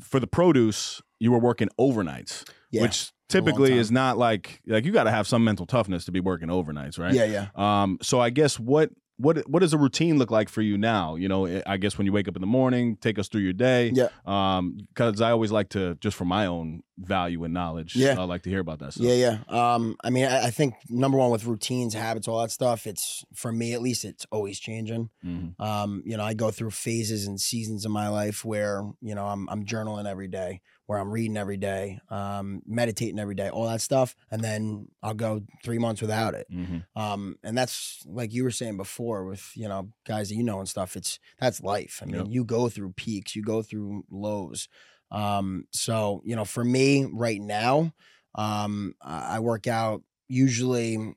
for 0.00 0.20
the 0.20 0.26
produce, 0.26 1.00
you 1.18 1.32
were 1.32 1.38
working 1.38 1.68
overnights, 1.78 2.48
Yeah. 2.70 2.82
which 2.82 3.10
typically 3.28 3.72
is 3.76 3.90
not 3.90 4.16
like 4.18 4.60
like 4.66 4.84
you 4.84 4.92
got 4.92 5.04
to 5.04 5.10
have 5.10 5.26
some 5.26 5.42
mental 5.44 5.66
toughness 5.66 6.04
to 6.04 6.12
be 6.12 6.20
working 6.20 6.48
overnights, 6.48 6.98
right? 6.98 7.12
Yeah, 7.14 7.24
yeah. 7.24 7.46
Um, 7.54 7.98
so 8.02 8.20
I 8.20 8.30
guess 8.30 8.58
what 8.58 8.90
what 9.18 9.38
what 9.48 9.60
does 9.60 9.72
a 9.72 9.78
routine 9.78 10.18
look 10.18 10.30
like 10.30 10.48
for 10.48 10.60
you 10.62 10.76
now? 10.76 11.16
You 11.16 11.28
know, 11.28 11.62
I 11.66 11.76
guess 11.78 11.96
when 11.98 12.06
you 12.06 12.12
wake 12.12 12.28
up 12.28 12.36
in 12.36 12.40
the 12.42 12.46
morning, 12.46 12.96
take 13.00 13.18
us 13.18 13.28
through 13.28 13.40
your 13.42 13.52
day. 13.54 13.90
Yeah. 13.94 14.08
Um, 14.26 14.76
because 14.88 15.20
I 15.20 15.30
always 15.30 15.50
like 15.50 15.70
to 15.70 15.96
just 16.00 16.16
for 16.16 16.24
my 16.26 16.46
own 16.46 16.82
value 16.98 17.44
and 17.44 17.52
knowledge. 17.52 17.94
Yeah. 17.96 18.18
I 18.18 18.24
like 18.24 18.42
to 18.44 18.50
hear 18.50 18.60
about 18.60 18.78
that 18.78 18.92
stuff. 18.94 19.04
Yeah, 19.06 19.14
yeah. 19.48 19.74
Um, 19.74 19.96
I 20.02 20.10
mean, 20.10 20.24
I, 20.24 20.46
I 20.46 20.50
think 20.50 20.74
number 20.88 21.18
one 21.18 21.30
with 21.30 21.44
routines, 21.44 21.94
habits, 21.94 22.26
all 22.28 22.40
that 22.40 22.50
stuff. 22.50 22.86
It's 22.86 23.24
for 23.34 23.52
me 23.52 23.74
at 23.74 23.82
least. 23.82 24.04
It's 24.04 24.26
always 24.30 24.58
changing. 24.58 25.10
Mhm. 25.24 25.60
Um, 25.60 26.02
you 26.06 26.16
know, 26.16 26.24
I 26.24 26.34
go 26.34 26.50
through 26.50 26.70
phases 26.70 27.26
and 27.26 27.40
seasons 27.40 27.84
of 27.84 27.90
my 27.92 28.08
life 28.08 28.44
where 28.44 28.82
you 29.00 29.14
know 29.14 29.26
I'm 29.26 29.48
I'm 29.50 29.64
journaling 29.66 30.06
every 30.06 30.28
day, 30.28 30.62
where 30.86 30.98
I'm 30.98 31.10
reading 31.10 31.36
every 31.36 31.56
day, 31.58 31.98
um, 32.08 32.62
meditating 32.66 33.18
every 33.18 33.34
day, 33.34 33.50
all 33.50 33.66
that 33.68 33.80
stuff, 33.82 34.14
and 34.30 34.42
then 34.42 34.88
I'll 35.02 35.14
go 35.14 35.42
three 35.64 35.78
months 35.78 36.00
without 36.00 36.34
it. 36.34 36.46
Mhm. 36.50 36.84
Um, 36.96 37.36
and 37.42 37.56
that's 37.58 38.04
like 38.06 38.32
you 38.32 38.42
were 38.44 38.50
saying 38.50 38.76
before 38.78 39.24
with 39.26 39.50
you 39.54 39.68
know 39.68 39.90
guys 40.06 40.30
that 40.30 40.36
you 40.36 40.42
know 40.42 40.60
and 40.60 40.68
stuff. 40.68 40.96
It's 40.96 41.18
that's 41.38 41.60
life. 41.62 42.00
I 42.02 42.06
mean, 42.06 42.14
Yep. 42.16 42.26
you 42.30 42.44
go 42.44 42.68
through 42.70 42.92
peaks, 42.92 43.36
you 43.36 43.42
go 43.42 43.60
through 43.62 44.04
lows. 44.10 44.68
Um, 45.10 45.66
so 45.72 46.22
you 46.24 46.36
know, 46.36 46.44
for 46.44 46.64
me 46.64 47.04
right 47.04 47.40
now, 47.40 47.92
um, 48.34 48.94
I 49.00 49.40
work 49.40 49.66
out 49.66 50.02
usually 50.28 51.14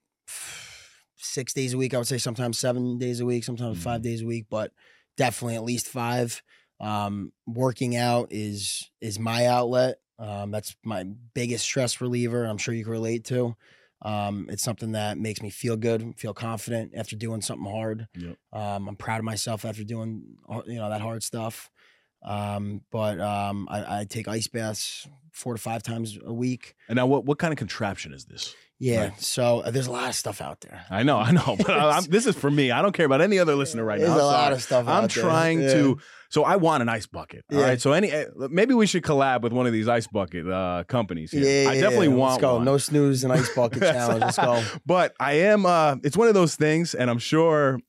six 1.16 1.54
days 1.54 1.74
a 1.74 1.78
week. 1.78 1.94
I 1.94 1.98
would 1.98 2.08
say 2.08 2.18
sometimes 2.18 2.58
seven 2.60 2.98
days 2.98 3.20
a 3.20 3.26
week, 3.26 3.44
sometimes 3.44 3.82
five 3.82 4.02
Mhm. 4.02 4.04
days 4.04 4.22
a 4.22 4.26
week, 4.26 4.48
but 4.50 4.74
definitely 5.18 5.56
at 5.56 5.64
least 5.64 5.88
five. 5.88 6.42
Um, 6.80 7.34
working 7.46 7.96
out 7.96 8.30
is 8.32 8.90
is 9.02 9.20
my 9.20 9.46
outlet. 9.46 10.00
Um, 10.18 10.52
that's 10.52 10.76
my 10.84 11.04
biggest 11.04 11.64
stress 11.66 12.02
reliever. 12.02 12.46
I'm 12.46 12.58
sure 12.58 12.74
you 12.74 12.84
can 12.84 12.92
relate 12.92 13.26
to. 13.26 13.56
Um, 14.02 14.48
it's 14.50 14.64
something 14.64 14.94
that 14.94 15.18
makes 15.18 15.42
me 15.42 15.50
feel 15.50 15.76
good, 15.76 16.18
feel 16.18 16.34
confident 16.34 16.94
after 16.96 17.18
doing 17.18 17.42
something 17.42 17.70
hard. 17.70 18.08
Yep. 18.16 18.38
Um, 18.54 18.88
I'm 18.88 18.96
proud 18.96 19.20
of 19.20 19.26
myself 19.26 19.66
after 19.66 19.84
doing 19.84 20.38
you 20.68 20.76
know 20.76 20.90
that 20.90 21.02
hard 21.02 21.22
stuff. 21.24 21.70
Um, 22.24 22.82
but 22.92 23.20
um, 23.20 23.68
I, 23.70 24.02
I 24.02 24.06
take 24.06 24.28
ice 24.28 24.48
baths 24.48 25.08
four 25.32 25.54
to 25.54 25.60
five 25.60 25.84
times 25.84 26.18
a 26.24 26.34
week. 26.34 26.76
And 26.90 26.98
now, 26.98 27.06
what 27.06 27.26
what 27.26 27.40
kind 27.40 27.54
of 27.54 27.58
contraption 27.58 28.14
is 28.14 28.26
this? 28.26 28.56
Yeah. 28.82 29.10
Right. 29.10 29.22
So 29.22 29.60
uh, 29.60 29.72
there's 29.72 29.88
a 29.88 29.92
lot 29.92 30.08
of 30.08 30.16
stuff 30.16 30.42
out 30.42 30.62
there. 30.62 30.86
I 30.90 31.04
know, 31.04 31.18
I 31.18 31.32
know, 31.32 31.56
but 31.58 31.70
I, 31.70 31.98
I'm, 31.98 32.04
this 32.10 32.26
is 32.26 32.36
for 32.36 32.50
me. 32.50 32.72
I 32.72 32.82
don't 32.82 32.94
care 32.94 33.06
about 33.06 33.20
any 33.20 33.38
other 33.38 33.54
listener 33.56 33.84
right 33.84 34.00
There's 34.00 34.10
now. 34.10 34.16
I'm 34.16 34.22
a 34.22 34.26
lot 34.26 34.54
of 34.54 34.62
stuff. 34.64 34.88
I'm 34.88 35.04
out 35.04 35.12
there. 35.12 35.24
trying 35.24 35.62
Yeah. 35.62 35.74
to. 35.74 35.98
So 36.30 36.44
I 36.46 36.56
want 36.58 36.82
an 36.82 36.88
ice 36.90 37.06
bucket. 37.06 37.44
All 37.52 37.58
Yeah. 37.60 37.66
right. 37.66 37.82
So 37.82 37.92
any 37.92 38.10
eh, 38.10 38.26
maybe 38.50 38.74
we 38.74 38.86
should 38.88 39.04
collab 39.04 39.42
with 39.42 39.52
one 39.52 39.68
of 39.68 39.74
these 39.74 39.90
ice 39.90 40.08
bucket 40.08 40.48
uh, 40.50 40.86
companies. 40.88 41.32
Here. 41.32 41.42
Yeah, 41.64 41.70
I 41.72 41.74
yeah, 41.74 41.82
definitely 41.82 42.08
yeah. 42.08 42.14
want 42.16 42.32
Let's 42.34 42.42
go. 42.42 42.56
one. 42.56 42.66
No 42.66 42.78
snooze 42.78 43.24
and 43.26 43.34
ice 43.34 43.54
bucket 43.54 43.82
challenge. 43.82 44.22
Let's 44.22 44.38
go. 44.38 44.64
But 44.86 45.14
I 45.20 45.34
am. 45.34 45.66
Uh, 45.66 45.98
it's 46.04 46.16
one 46.16 46.30
of 46.30 46.34
those 46.34 46.56
things, 46.56 46.94
and 46.96 47.10
I'm 47.10 47.20
sure 47.20 47.80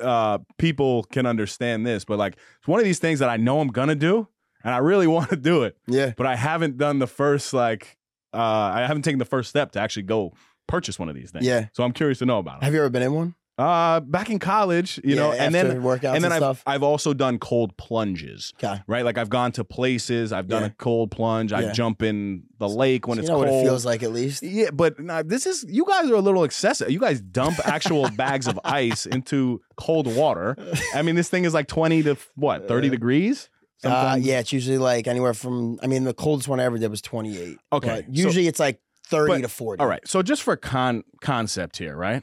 uh, 0.00 0.38
people 0.58 1.04
can 1.04 1.26
understand 1.26 1.86
this. 1.86 2.04
But 2.04 2.18
like, 2.18 2.34
it's 2.58 2.68
one 2.68 2.78
of 2.80 2.84
these 2.84 2.98
things 2.98 3.18
that 3.20 3.28
I 3.28 3.36
know 3.36 3.60
I'm 3.60 3.68
gonna 3.68 3.94
do, 3.94 4.28
and 4.62 4.74
I 4.74 4.78
really 4.78 5.06
want 5.16 5.30
to 5.30 5.36
do 5.36 5.62
it, 5.64 5.76
Yeah. 5.86 6.12
but 6.16 6.26
I 6.26 6.36
haven't 6.36 6.76
done 6.78 6.98
the 6.98 7.06
first 7.06 7.52
like. 7.52 7.96
Uh, 8.32 8.38
I 8.74 8.80
haven't 8.86 9.02
taken 9.02 9.20
the 9.20 9.24
first 9.24 9.48
step 9.48 9.70
to 9.72 9.80
actually 9.80 10.02
go 10.02 10.32
purchase 10.66 10.98
one 10.98 11.08
of 11.08 11.14
these 11.14 11.30
things. 11.30 11.44
Yeah. 11.46 11.68
So 11.72 11.84
I'm 11.84 11.92
curious 11.92 12.18
to 12.18 12.26
know 12.26 12.38
about 12.38 12.58
it. 12.62 12.64
Have 12.64 12.74
you 12.74 12.80
ever 12.80 12.90
been 12.90 13.02
in 13.02 13.12
one? 13.12 13.34
Uh, 13.56 14.00
back 14.00 14.30
in 14.30 14.40
college, 14.40 14.98
you 15.04 15.14
Yeah, 15.14 15.22
know, 15.22 15.32
and 15.32 15.54
then 15.54 15.80
workouts 15.80 16.14
and 16.16 16.24
then 16.24 16.32
I've 16.32 16.38
stuff. 16.38 16.62
I've 16.66 16.82
also 16.82 17.14
done 17.14 17.38
cold 17.38 17.76
plunges. 17.76 18.52
Okay. 18.58 18.80
Right, 18.88 19.04
like 19.04 19.16
I've 19.16 19.30
gone 19.30 19.52
to 19.52 19.64
places. 19.64 20.32
I've 20.32 20.48
done 20.48 20.62
Yeah. 20.62 20.68
a 20.68 20.70
cold 20.70 21.12
plunge. 21.12 21.52
I 21.52 21.60
Yeah. 21.60 21.72
jump 21.72 22.02
in 22.02 22.42
the 22.58 22.68
lake 22.68 23.06
when 23.06 23.16
So 23.16 23.20
it's 23.20 23.28
you 23.28 23.32
know 23.32 23.38
cold. 23.44 23.48
what 23.54 23.60
it 23.60 23.64
feels 23.64 23.86
like 23.86 24.02
at 24.02 24.10
least. 24.12 24.42
Yeah, 24.42 24.70
but 24.72 24.98
nah, 24.98 25.22
this 25.22 25.46
is 25.46 25.64
you 25.68 25.84
guys 25.86 26.10
are 26.10 26.14
a 26.14 26.20
little 26.20 26.42
excessive. 26.42 26.90
You 26.90 26.98
guys 26.98 27.20
dump 27.20 27.56
actual 27.64 28.08
bags 28.16 28.48
of 28.48 28.58
ice 28.64 29.06
into 29.06 29.60
cold 29.76 30.12
water. 30.12 30.56
I 30.92 31.02
mean, 31.02 31.14
this 31.14 31.28
thing 31.28 31.44
is 31.44 31.54
like 31.54 31.68
twenty 31.68 32.02
to 32.02 32.16
what 32.34 32.66
thirty 32.66 32.88
Uh, 32.88 32.90
degrees. 32.90 33.50
Uh, 33.84 34.16
yeah, 34.20 34.40
it's 34.40 34.52
usually 34.52 34.78
like 34.78 35.06
anywhere 35.06 35.34
from. 35.34 35.78
I 35.82 35.86
mean, 35.86 36.04
the 36.04 36.14
coldest 36.14 36.48
one 36.48 36.58
I 36.58 36.64
ever 36.64 36.78
did 36.78 36.90
was 36.90 37.02
28. 37.02 37.58
Okay, 37.70 37.88
but 37.88 37.98
so- 38.06 38.10
usually 38.10 38.46
it's 38.48 38.58
like 38.58 38.80
30 39.08 39.28
But- 39.34 39.42
to 39.42 39.48
40. 39.48 39.80
All 39.80 39.86
right. 39.86 40.00
So 40.08 40.22
just 40.22 40.42
for 40.42 40.56
con 40.56 41.04
concept 41.20 41.76
here, 41.76 41.94
right? 41.94 42.22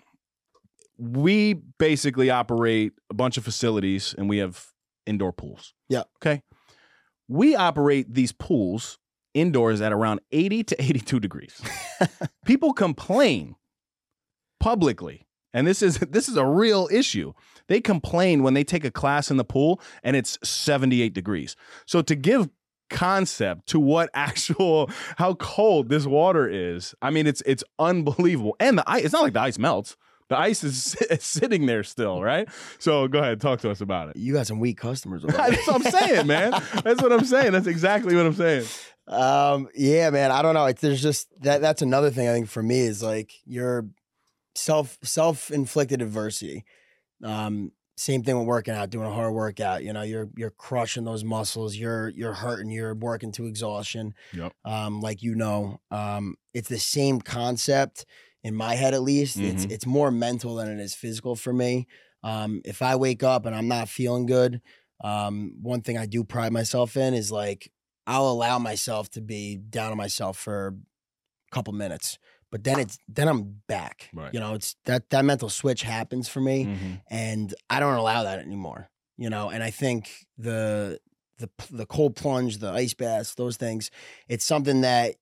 We 1.02 1.56
basically 1.80 2.30
operate 2.30 2.94
a 3.10 3.14
bunch 3.14 3.38
of 3.38 3.44
facilities 3.44 4.14
and 4.18 4.30
we 4.30 4.38
have 4.38 4.68
indoor 5.06 5.34
pools. 5.34 5.74
Yeah. 5.90 6.04
Okay. 6.18 6.44
We 7.28 7.56
operate 7.56 8.14
these 8.14 8.32
pools 8.32 9.00
indoors 9.34 9.82
at 9.82 9.94
around 9.94 10.20
80 10.32 10.64
to 10.66 10.82
82 10.82 11.20
degrees. 11.20 11.62
People 12.46 12.74
complain 12.74 13.56
publicly. 14.60 15.26
And 15.54 15.68
this 15.68 15.82
is 15.82 15.98
this 15.98 16.30
is 16.30 16.38
a 16.38 16.46
real 16.46 16.88
issue. 16.92 17.34
They 17.68 17.82
complain 17.82 18.44
when 18.44 18.54
they 18.54 18.64
take 18.64 18.86
a 18.86 18.92
class 18.92 19.30
in 19.30 19.38
the 19.38 19.44
pool 19.44 19.82
and 20.04 20.16
it's 20.16 20.38
78 20.44 21.14
degrees. 21.14 21.56
So 21.86 22.02
to 22.04 22.16
give 22.16 22.50
concept 22.92 23.68
to 23.68 23.80
what 23.80 24.10
actual 24.14 24.90
how 25.18 25.34
cold 25.36 25.90
this 25.90 26.06
water 26.06 26.48
is. 26.48 26.94
I 27.02 27.10
mean, 27.10 27.26
it's 27.26 27.42
it's 27.46 27.64
unbelievable. 27.80 28.56
And 28.60 28.78
the 28.78 28.84
ice, 28.86 29.06
it's 29.06 29.14
not 29.14 29.24
like 29.24 29.34
the 29.34 29.42
ice 29.42 29.58
melts. 29.58 29.98
The 30.32 30.40
ice 30.40 30.64
is 30.64 30.96
sitting 31.20 31.66
there 31.66 31.84
still, 31.84 32.24
right? 32.24 32.48
So 32.80 33.10
go 33.10 33.20
ahead, 33.20 33.42
talk 33.42 33.60
to 33.60 33.70
us 33.70 33.82
about 33.82 34.08
it. 34.08 34.16
You 34.16 34.32
got 34.32 34.48
some 34.48 34.62
weak 34.62 34.78
customers. 34.78 35.26
over. 35.26 35.34
That's 35.38 35.68
what 35.68 35.86
I'm 35.86 35.92
saying, 35.92 36.26
man. 36.26 36.52
That's 36.52 37.02
what 37.02 37.12
I'm 37.12 37.26
saying. 37.26 37.52
That's 37.52 37.68
exactly 37.68 38.16
what 38.16 38.26
I'm 38.26 38.34
saying. 38.34 38.66
Um, 39.08 39.68
yeah, 39.76 40.10
man. 40.10 40.32
I 40.32 40.42
don't 40.42 40.54
know. 40.54 40.68
It's, 40.68 40.80
there's 40.80 41.02
just 41.02 41.28
that. 41.42 41.60
That's 41.60 41.82
another 41.82 42.12
thing 42.12 42.30
I 42.30 42.32
think 42.32 42.48
for 42.48 42.64
me 42.64 42.80
is 42.80 43.04
like 43.04 43.34
your 43.44 43.88
self 44.56 44.98
self 45.04 45.52
inflicted 45.52 46.02
adversity. 46.02 46.64
Um, 47.22 47.74
same 47.98 48.24
thing 48.24 48.38
with 48.40 48.48
working 48.48 48.74
out, 48.74 48.90
doing 48.90 49.08
a 49.08 49.14
hard 49.14 49.34
workout. 49.34 49.84
You 49.84 49.92
know, 49.92 50.04
you're 50.04 50.30
you're 50.38 50.52
crushing 50.52 51.04
those 51.04 51.26
muscles. 51.26 51.76
You're 51.76 52.08
you're 52.08 52.32
hurting. 52.32 52.72
You're 52.72 52.96
working 52.96 53.34
to 53.34 53.48
exhaustion. 53.48 54.14
Yep. 54.32 54.54
Um, 54.64 55.02
like 55.02 55.22
you 55.22 55.36
know, 55.36 55.82
um, 55.92 56.36
it's 56.54 56.70
the 56.70 56.80
same 56.80 57.20
concept 57.20 58.06
in 58.44 58.56
my 58.56 58.76
head 58.76 58.94
at 58.94 59.02
least. 59.04 59.38
It's 59.38 59.66
Mhm. 59.66 59.72
it's 59.72 59.86
more 59.86 60.12
mental 60.12 60.56
than 60.56 60.68
it 60.70 60.80
is 60.80 60.94
physical 60.96 61.36
for 61.36 61.54
me. 61.54 61.88
Um, 62.24 62.62
if 62.66 62.82
I 62.82 62.96
wake 62.96 63.24
up 63.24 63.46
and 63.46 63.56
I'm 63.56 63.68
not 63.68 63.90
feeling 63.90 64.26
good, 64.26 64.62
um, 65.04 65.58
one 65.62 65.82
thing 65.82 65.98
I 65.98 66.06
do 66.06 66.24
pride 66.24 66.52
myself 66.52 66.96
in 66.98 67.14
is 67.14 67.32
like 67.32 67.72
I'll 68.08 68.28
allow 68.30 68.60
myself 68.60 69.10
to 69.12 69.22
be 69.22 69.56
down 69.58 69.92
on 69.92 69.98
myself 69.98 70.38
for 70.38 70.68
a 70.68 71.56
couple 71.56 71.74
minutes, 71.74 72.18
but 72.52 72.64
then 72.64 72.80
it's 72.80 72.98
then 73.08 73.28
I'm 73.28 73.62
back. 73.68 74.10
Right. 74.14 74.34
You 74.34 74.40
know, 74.40 74.54
it's 74.56 74.76
that 74.86 75.10
that 75.12 75.24
mental 75.26 75.50
switch 75.50 75.84
happens 75.84 76.28
for 76.28 76.42
me, 76.42 76.66
Mhm. 76.66 77.02
and 77.10 77.54
I 77.70 77.80
don't 77.80 77.96
allow 77.96 78.24
that 78.24 78.40
anymore. 78.40 78.90
You 79.18 79.30
know, 79.30 79.50
and 79.50 79.64
I 79.64 79.70
think 79.72 80.10
the 80.38 81.00
the 81.38 81.50
the 81.72 81.86
cold 81.86 82.16
plunge, 82.16 82.58
the 82.58 82.72
ice 82.72 82.94
baths, 82.94 83.36
those 83.36 83.58
things, 83.58 83.90
it's 84.28 84.46
something 84.46 84.82
that 84.82 85.16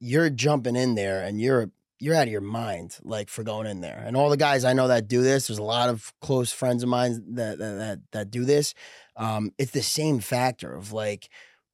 you're 0.00 0.30
jumping 0.30 0.76
in 0.76 0.94
there 0.96 1.22
and 1.22 1.40
you're 1.40 1.70
you're 2.02 2.16
out 2.16 2.26
of 2.26 2.32
your 2.32 2.40
mind 2.40 2.98
like 3.02 3.28
for 3.28 3.44
going 3.44 3.66
in 3.66 3.80
there. 3.80 4.02
And 4.04 4.16
all 4.16 4.28
the 4.28 4.36
guys 4.36 4.64
I 4.64 4.72
know 4.72 4.88
that 4.88 5.06
do 5.06 5.22
this, 5.22 5.46
there's 5.46 5.58
a 5.58 5.62
lot 5.62 5.88
of 5.88 6.12
close 6.20 6.52
friends 6.52 6.82
of 6.82 6.88
mine 6.88 7.22
that 7.34 7.58
that 7.58 7.78
that, 7.78 7.98
that 8.10 8.30
do 8.30 8.44
this. 8.44 8.74
Um, 9.16 9.52
it's 9.56 9.70
the 9.70 9.82
same 9.82 10.18
factor 10.18 10.74
of 10.74 10.92
like 10.92 11.28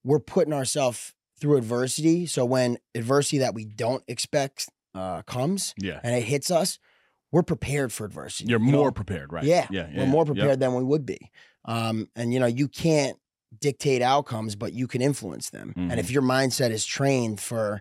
we're 0.04 0.20
putting 0.20 0.52
ourselves 0.52 1.14
through 1.40 1.56
adversity. 1.56 2.26
So 2.26 2.44
when 2.44 2.78
adversity 2.94 3.38
that 3.38 3.54
we 3.54 3.64
don't 3.64 4.04
expect 4.06 4.68
uh, 4.94 5.22
comes 5.22 5.74
Yeah. 5.80 6.00
and 6.02 6.14
it 6.14 6.24
hits 6.24 6.50
us, 6.50 6.78
we're 7.32 7.42
prepared 7.42 7.92
for 7.92 8.04
adversity. 8.04 8.50
You're 8.50 8.60
you 8.60 8.72
know? 8.72 8.78
more 8.78 8.92
prepared, 8.92 9.32
right? 9.32 9.44
Yeah, 9.44 9.66
Yeah. 9.70 9.88
we're 9.96 10.06
more 10.06 10.24
prepared 10.24 10.60
than 10.60 10.74
we 10.74 10.84
would 10.84 11.06
be. 11.06 11.30
Um, 11.64 12.08
and 12.16 12.32
you 12.34 12.40
know, 12.40 12.46
you 12.46 12.68
can't 12.68 13.16
dictate 13.60 14.02
outcomes, 14.02 14.56
but 14.56 14.72
you 14.72 14.86
can 14.86 15.00
influence 15.00 15.50
them. 15.50 15.70
Mm-hmm. 15.70 15.90
And 15.90 16.00
if 16.00 16.10
your 16.10 16.22
mindset 16.22 16.70
is 16.70 16.84
trained 16.84 17.40
for 17.40 17.80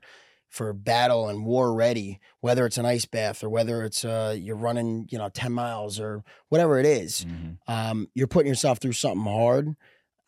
for 0.58 0.74
battle 0.74 1.30
and 1.30 1.46
war 1.46 1.74
ready, 1.74 2.20
whether 2.42 2.66
it's 2.66 2.78
an 2.78 2.86
ice 2.86 3.06
bath 3.06 3.44
or 3.44 3.50
whether 3.50 3.84
it's 3.86 4.04
uh, 4.04 4.36
you're 4.38 4.56
running, 4.58 5.08
you 5.12 5.18
know, 5.18 5.30
ten 5.30 5.52
miles 5.54 6.00
or 6.00 6.24
whatever 6.50 6.80
it 6.80 6.86
is, 6.86 7.26
Mhm. 7.26 7.58
um, 7.68 8.08
you're 8.16 8.28
putting 8.28 8.50
yourself 8.50 8.80
through 8.80 8.94
something 8.94 9.24
hard. 9.32 9.76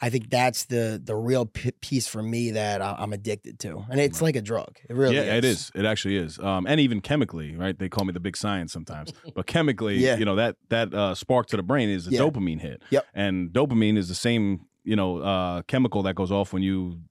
I 0.02 0.10
think 0.10 0.30
that's 0.30 0.66
the 0.66 1.02
the 1.04 1.16
real 1.16 1.46
p- 1.46 1.72
piece 1.82 2.08
for 2.08 2.24
me 2.24 2.52
that 2.52 2.82
I- 2.82 2.96
I'm 3.00 3.12
addicted 3.12 3.60
to, 3.60 3.84
and 3.90 4.00
it's 4.00 4.22
like 4.22 4.38
a 4.38 4.42
drug. 4.42 4.78
It 4.90 4.96
really 4.96 5.16
yeah, 5.16 5.24
is. 5.24 5.38
it 5.40 5.46
is. 5.46 5.72
It 5.76 5.84
actually 5.86 6.16
is. 6.16 6.40
Um, 6.40 6.66
and 6.68 6.80
even 6.80 7.02
chemically, 7.02 7.56
right? 7.58 7.78
They 7.78 7.90
call 7.90 8.06
me 8.06 8.14
the 8.14 8.22
big 8.22 8.38
science 8.38 8.72
sometimes, 8.72 9.12
but 9.36 9.46
chemically, 9.48 9.98
Yeah. 9.98 10.16
you 10.18 10.24
know 10.26 10.36
that 10.38 10.56
that 10.70 10.94
uh, 10.94 11.16
spark 11.16 11.48
to 11.48 11.58
the 11.58 11.64
brain 11.64 11.90
is 11.90 12.08
a 12.08 12.12
Yeah. 12.12 12.22
dopamine 12.22 12.62
hit. 12.62 12.82
Yep. 12.92 13.06
And 13.14 13.50
dopamine 13.50 13.98
is 13.98 14.08
the 14.08 14.16
same, 14.16 14.68
you 14.86 14.96
know, 14.96 15.18
uh, 15.18 15.64
chemical 15.64 16.02
that 16.04 16.16
goes 16.16 16.32
off 16.32 16.54
when 16.54 16.64
you 16.64 17.02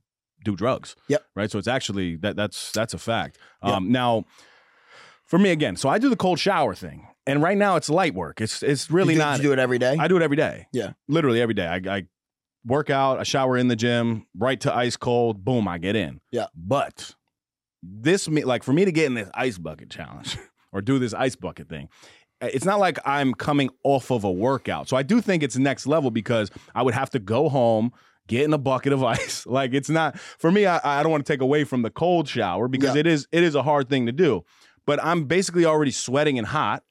do 0.51 0.57
drugs. 0.57 0.97
Yep. 1.09 1.25
Right. 1.37 1.51
So 1.51 1.59
it's 1.59 1.69
actually 1.69 2.17
that 2.17 2.37
that's 2.37 2.73
that's 2.73 2.95
a 2.95 2.99
fact. 2.99 3.39
Yep. 3.65 3.73
Um, 3.75 3.93
now, 3.93 4.25
for 5.27 5.39
me 5.39 5.51
again, 5.51 5.77
so 5.77 5.89
I 5.89 5.99
do 5.99 6.09
the 6.09 6.17
cold 6.17 6.39
shower 6.39 6.75
thing, 6.75 7.07
and 7.27 7.43
right 7.43 7.57
now 7.59 7.77
it's 7.77 7.89
light 7.91 8.15
work. 8.15 8.41
It's 8.41 8.63
it's 8.63 8.91
really 8.91 9.15
you 9.15 9.19
do, 9.21 9.25
not. 9.25 9.37
You 9.39 9.43
do 9.45 9.53
it 9.53 9.59
every 9.59 9.79
day. 9.79 9.97
I 9.99 10.09
do 10.09 10.17
it 10.17 10.23
every 10.23 10.37
day. 10.37 10.67
Yeah. 10.73 10.93
Literally 11.09 11.41
every 11.41 11.55
day. 11.55 11.67
I, 11.67 11.97
I 11.97 12.07
work 12.65 12.91
out, 12.91 13.19
I 13.19 13.23
shower 13.23 13.57
in 13.57 13.69
the 13.69 13.77
gym, 13.77 14.27
right 14.37 14.61
to 14.61 14.75
ice 14.75 14.97
cold, 14.97 15.45
boom, 15.45 15.69
I 15.69 15.79
get 15.79 15.97
in. 15.97 16.21
Yeah. 16.33 16.47
But 16.55 17.15
this 17.83 18.29
me 18.29 18.45
like 18.45 18.63
for 18.63 18.73
me 18.73 18.85
to 18.85 18.93
get 18.93 19.07
in 19.07 19.15
this 19.15 19.29
ice 19.35 19.59
bucket 19.59 19.91
challenge 19.91 20.37
or 20.73 20.81
do 20.81 20.99
this 20.99 21.15
ice 21.15 21.37
bucket 21.37 21.69
thing. 21.69 21.89
eh, 22.41 22.51
It's 22.53 22.65
not 22.65 22.79
like 22.81 22.99
I'm 23.07 23.35
coming 23.35 23.71
off 23.85 24.11
of 24.11 24.25
a 24.25 24.31
workout. 24.33 24.89
So 24.89 24.97
I 24.97 25.03
do 25.03 25.21
think 25.21 25.43
it's 25.43 25.57
next 25.57 25.87
level 25.87 26.11
because 26.11 26.51
I 26.75 26.83
would 26.83 26.95
have 26.95 27.11
to 27.11 27.19
go 27.19 27.49
home, 27.49 27.93
get 28.29 28.45
in 28.45 28.53
a 28.53 28.59
bucket 28.59 28.93
of 28.93 29.03
ice. 29.17 29.45
Like 29.47 29.75
it's 29.75 29.91
not 29.91 30.17
for 30.21 30.53
me, 30.53 30.65
I, 30.67 31.01
I 31.01 31.03
don't 31.03 31.11
want 31.11 31.27
to 31.27 31.33
take 31.33 31.41
away 31.41 31.65
from 31.65 31.83
the 31.83 31.91
cold 31.91 32.29
shower 32.29 32.69
because 32.69 32.95
Yeah. 32.95 33.01
it 33.01 33.07
is 33.09 33.27
it 33.33 33.43
is 33.43 33.57
a 33.57 33.63
hard 33.65 33.89
thing 33.89 34.07
to 34.07 34.13
do. 34.13 34.45
But 34.87 35.03
I'm 35.05 35.25
basically 35.25 35.65
already 35.65 35.91
sweating 35.91 36.39
and 36.39 36.47
hot. 36.47 36.85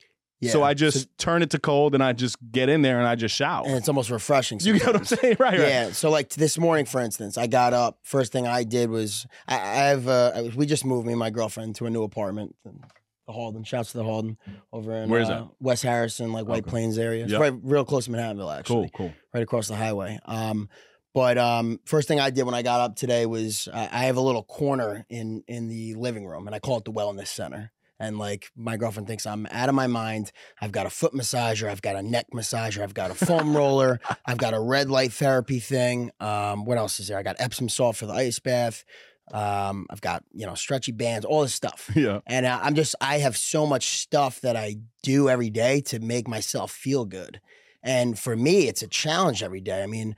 So 0.43 0.62
I 0.62 0.76
just 0.76 1.08
turn 1.17 1.41
it 1.41 1.50
to 1.50 1.60
cold 1.60 1.95
and 1.95 2.04
I 2.04 2.13
just 2.13 2.38
get 2.52 2.69
in 2.69 2.84
there 2.84 3.00
and 3.00 3.08
I 3.08 3.15
just 3.15 3.34
shower. 3.34 3.65
and 3.65 3.76
it's 3.76 3.88
almost 3.88 4.12
refreshing. 4.12 4.60
You 4.62 4.78
get 4.78 4.86
what 4.86 4.95
I'm 4.97 5.04
saying, 5.06 5.38
right? 5.39 5.58
right. 5.58 5.67
Yeah. 5.67 5.91
So 5.93 6.12
like 6.12 6.30
this 6.30 6.60
morning, 6.60 6.86
for 6.86 7.02
instance, 7.02 7.39
I 7.39 7.47
got 7.47 7.73
up. 7.73 7.97
First 8.04 8.34
thing 8.34 8.45
I 8.45 8.63
did 8.63 8.91
was 8.91 9.26
I, 9.47 9.56
I 9.56 9.60
have 9.88 10.08
uh, 10.08 10.43
we 10.56 10.67
just 10.67 10.86
moved 10.86 11.08
me 11.08 11.13
and 11.13 11.19
my 11.19 11.32
girlfriend 11.32 11.76
to 11.78 11.88
a 11.88 11.89
new 11.89 12.04
apartment. 12.04 12.56
The 12.63 13.34
Halden. 13.34 13.63
Shouts 13.63 13.93
to 13.93 13.97
the 13.97 14.04
Halden 14.04 14.38
over 14.71 14.95
in 14.95 15.10
Where's 15.10 15.28
uh, 15.28 15.39
that? 15.39 15.47
West 15.60 15.82
Harrison, 15.82 16.32
like 16.32 16.47
White 16.47 16.62
Okay. 16.63 16.69
Plains 16.69 17.00
area. 17.00 17.23
It's 17.23 17.32
Yep. 17.32 17.41
right, 17.41 17.54
real 17.63 17.84
close 17.84 18.06
to 18.06 18.12
Manhattanville, 18.12 18.58
actually, 18.60 18.89
Cool, 18.95 19.08
cool. 19.08 19.13
right 19.34 19.41
across 19.43 19.67
the 19.67 19.76
highway. 19.76 20.19
Um, 20.26 20.69
but 21.17 21.36
um, 21.39 21.80
first 21.84 22.08
thing 22.08 22.19
I 22.19 22.30
did 22.30 22.43
when 22.43 22.53
I 22.53 22.62
got 22.62 22.80
up 22.80 22.95
today 22.95 23.25
was 23.25 23.67
I 23.73 23.86
I 23.91 23.99
have 24.06 24.17
a 24.17 24.21
little 24.21 24.43
corner 24.43 25.03
in 25.10 25.43
in 25.47 25.67
the 25.67 25.95
living 25.95 26.27
room, 26.27 26.45
and 26.45 26.56
I 26.56 26.60
call 26.60 26.77
it 26.77 26.86
the 26.86 26.91
wellness 26.91 27.30
center. 27.30 27.71
And 27.99 28.19
like 28.19 28.51
my 28.56 28.77
girlfriend 28.77 29.08
thinks 29.08 29.25
I'm 29.25 29.47
out 29.49 29.67
of 29.67 29.73
my 29.73 29.88
mind. 29.88 30.32
I've 30.62 30.71
got 30.71 30.86
a 30.86 30.91
foot 30.91 31.13
massager, 31.13 31.67
I've 31.69 31.82
got 31.82 31.95
a 31.95 32.03
neck 32.03 32.27
massager, 32.36 32.84
I've 32.84 32.93
got 32.93 33.10
a 33.10 33.15
foam 33.15 33.58
roller, 33.62 33.99
I've 34.27 34.38
got 34.38 34.53
a 34.53 34.60
red 34.60 34.91
light 34.91 35.12
therapy 35.12 35.60
thing. 35.60 36.12
Um, 36.19 36.65
what 36.65 36.77
else 36.77 36.99
is 36.99 37.08
there? 37.08 37.17
I 37.17 37.23
got 37.23 37.38
Epsom 37.39 37.67
salt 37.67 37.95
for 37.95 38.06
the 38.06 38.13
ice 38.13 38.38
bath. 38.38 38.86
Um, 39.34 39.88
I've 39.89 40.01
got 40.01 40.23
you 40.34 40.45
know 40.45 40.53
stretchy 40.53 40.91
bands, 40.91 41.25
all 41.25 41.41
this 41.41 41.56
stuff. 41.56 41.89
Yeah. 41.95 42.19
And 42.27 42.45
I- 42.45 42.62
I'm 42.62 42.75
just 42.75 42.93
I 43.01 43.17
have 43.17 43.36
so 43.36 43.65
much 43.65 43.97
stuff 43.97 44.39
that 44.41 44.56
I 44.56 44.75
do 45.01 45.30
every 45.30 45.49
day 45.49 45.82
to 45.82 45.97
make 45.97 46.27
myself 46.27 46.71
feel 46.71 47.06
good. 47.06 47.41
And 47.82 48.19
for 48.19 48.36
me, 48.36 48.67
it's 48.67 48.84
a 48.84 48.88
challenge 48.88 49.41
every 49.41 49.62
day. 49.62 49.82
I 49.82 49.88
mean, 49.88 50.15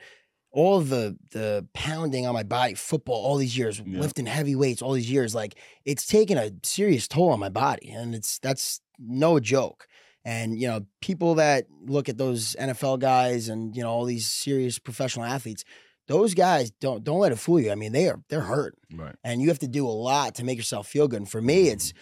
all 0.52 0.80
the 0.82 1.18
the 1.32 1.66
pounding 1.74 2.26
on 2.26 2.34
my 2.34 2.44
body, 2.44 2.74
football, 2.74 3.16
all 3.24 3.38
these 3.38 3.58
years, 3.58 3.82
Yeah. 3.86 4.00
lifting 4.00 4.26
heavy 4.26 4.56
weights, 4.56 4.82
all 4.82 4.94
these 4.94 5.10
years, 5.12 5.36
like 5.36 5.56
it's 5.86 6.06
taken 6.06 6.38
a 6.38 6.52
serious 6.64 7.08
toll 7.08 7.30
on 7.30 7.40
my 7.40 7.50
body, 7.50 7.90
and 7.92 8.16
it's 8.16 8.40
that's 8.40 8.82
no 8.98 9.40
joke. 9.40 9.88
And 10.26 10.60
you 10.60 10.68
know, 10.68 10.82
people 11.02 11.36
that 11.36 11.66
look 11.86 12.10
at 12.10 12.18
those 12.18 12.56
NFL 12.60 13.00
guys 13.00 13.48
and 13.50 13.76
you 13.76 13.84
know 13.84 13.90
all 13.92 14.06
these 14.06 14.28
serious 14.28 14.80
professional 14.80 15.26
athletes, 15.26 15.64
those 16.08 16.34
guys 16.34 16.72
don't 16.72 17.04
don't 17.04 17.20
let 17.20 17.32
it 17.32 17.40
fool 17.40 17.60
you. 17.60 17.72
I 17.72 17.76
mean, 17.76 17.92
they 17.92 18.10
are 18.10 18.20
they're 18.30 18.42
hurt, 18.42 18.76
Right. 18.94 19.16
and 19.24 19.42
you 19.42 19.48
have 19.50 19.60
to 19.60 19.68
do 19.68 19.88
a 19.88 19.90
lot 19.92 20.36
to 20.36 20.44
make 20.44 20.58
yourself 20.58 20.88
feel 20.88 21.08
good. 21.08 21.20
And 21.22 21.30
for 21.30 21.42
me, 21.42 21.66
mm-hmm. 21.66 21.74
it's 21.74 21.94
I- 21.94 22.00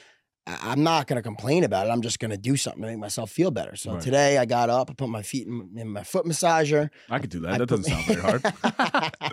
I'm 0.49 0.81
not 0.81 1.07
going 1.07 1.17
to 1.17 1.21
complain 1.21 1.63
about 1.65 1.87
it. 1.87 1.89
I'm 1.89 2.01
just 2.01 2.19
going 2.19 2.31
to 2.31 2.37
do 2.37 2.55
something 2.55 2.81
to 2.81 2.87
make 2.87 2.97
myself 2.97 3.29
feel 3.29 3.51
better. 3.51 3.75
So 3.75 3.93
Right. 3.93 4.01
today 4.01 4.37
I 4.37 4.45
got 4.45 4.69
up, 4.69 4.89
I 4.89 4.93
put 4.93 5.09
my 5.09 5.21
feet 5.21 5.45
in, 5.45 5.71
in 5.75 5.89
my 5.89 6.03
foot 6.03 6.25
massager. 6.25 6.89
I 7.09 7.19
could 7.19 7.29
do 7.29 7.41
that. 7.41 7.49
I 7.55 7.57
that 7.57 7.67
put- 7.67 7.81
doesn't 7.83 7.91
sound 7.91 8.05
very 8.05 8.21
hard. 8.21 8.41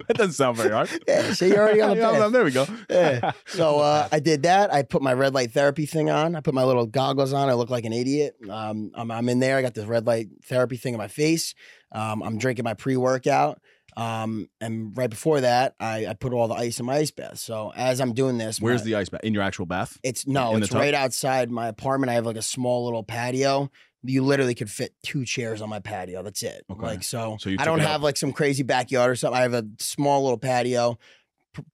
that 0.08 0.16
doesn't 0.16 0.32
sound 0.32 0.56
very 0.56 0.70
hard. 0.70 0.90
Yeah, 1.08 1.32
so 1.34 1.44
you're 1.46 1.58
already 1.60 1.80
on 1.82 1.96
the 1.96 2.02
path. 2.02 2.32
there 2.32 2.44
we 2.44 2.50
go. 2.50 2.66
Yeah. 2.90 3.32
So 3.46 3.78
uh, 3.78 4.08
I 4.10 4.18
did 4.20 4.42
that. 4.42 4.72
I 4.72 4.82
put 4.82 5.02
my 5.02 5.12
red 5.14 5.34
light 5.34 5.52
therapy 5.52 5.86
thing 5.86 6.10
on. 6.10 6.34
I 6.34 6.40
put 6.40 6.54
my 6.54 6.64
little 6.64 6.86
goggles 6.86 7.32
on. 7.32 7.48
I 7.48 7.52
look 7.54 7.70
like 7.70 7.84
an 7.84 7.92
idiot. 7.92 8.34
Um, 8.50 8.90
I'm, 8.94 9.10
I'm 9.10 9.28
in 9.28 9.38
there. 9.38 9.56
I 9.56 9.62
got 9.62 9.74
this 9.74 9.84
red 9.86 10.06
light 10.06 10.28
therapy 10.44 10.76
thing 10.76 10.94
in 10.94 10.98
my 10.98 11.08
face. 11.08 11.54
Um, 11.92 12.22
I'm 12.22 12.38
drinking 12.38 12.64
my 12.64 12.74
pre 12.74 12.96
workout. 12.96 13.60
Um, 13.96 14.48
and 14.60 14.96
right 14.96 15.10
before 15.10 15.40
that, 15.42 15.74
I, 15.78 16.06
I 16.06 16.14
put 16.14 16.32
all 16.32 16.48
the 16.48 16.54
ice 16.54 16.80
in 16.80 16.86
my 16.86 16.96
ice 16.96 17.10
bath. 17.10 17.38
So 17.38 17.72
as 17.76 18.00
I'm 18.00 18.12
doing 18.12 18.38
this, 18.38 18.60
Where's 18.60 18.80
my- 18.82 18.84
the 18.86 18.94
ice 18.96 19.08
bath? 19.08 19.20
In 19.24 19.34
your 19.34 19.42
actual 19.42 19.66
bath? 19.66 19.98
It's 20.02 20.26
no, 20.26 20.56
in 20.56 20.62
it's 20.62 20.72
right 20.72 20.94
outside 20.94 21.50
my 21.50 21.68
apartment. 21.68 22.10
I 22.10 22.14
have 22.14 22.26
like 22.26 22.36
a 22.36 22.42
small 22.42 22.84
little 22.84 23.04
patio. 23.04 23.70
You 24.02 24.22
literally 24.22 24.54
could 24.54 24.68
fit 24.70 24.92
two 25.02 25.24
chairs 25.24 25.62
on 25.62 25.68
my 25.70 25.78
patio. 25.80 26.22
That's 26.22 26.42
it. 26.42 26.64
Okay. 26.70 26.82
Like 26.82 27.02
so, 27.04 27.36
So 27.40 27.50
I 27.58 27.64
don't 27.64 27.78
have 27.78 27.88
out. 27.96 28.02
like 28.02 28.16
some 28.18 28.32
crazy 28.32 28.62
backyard 28.62 29.10
or 29.10 29.16
something. 29.16 29.38
I 29.38 29.42
have 29.42 29.54
a 29.54 29.64
small 29.78 30.22
little 30.24 30.36
patio, 30.36 30.98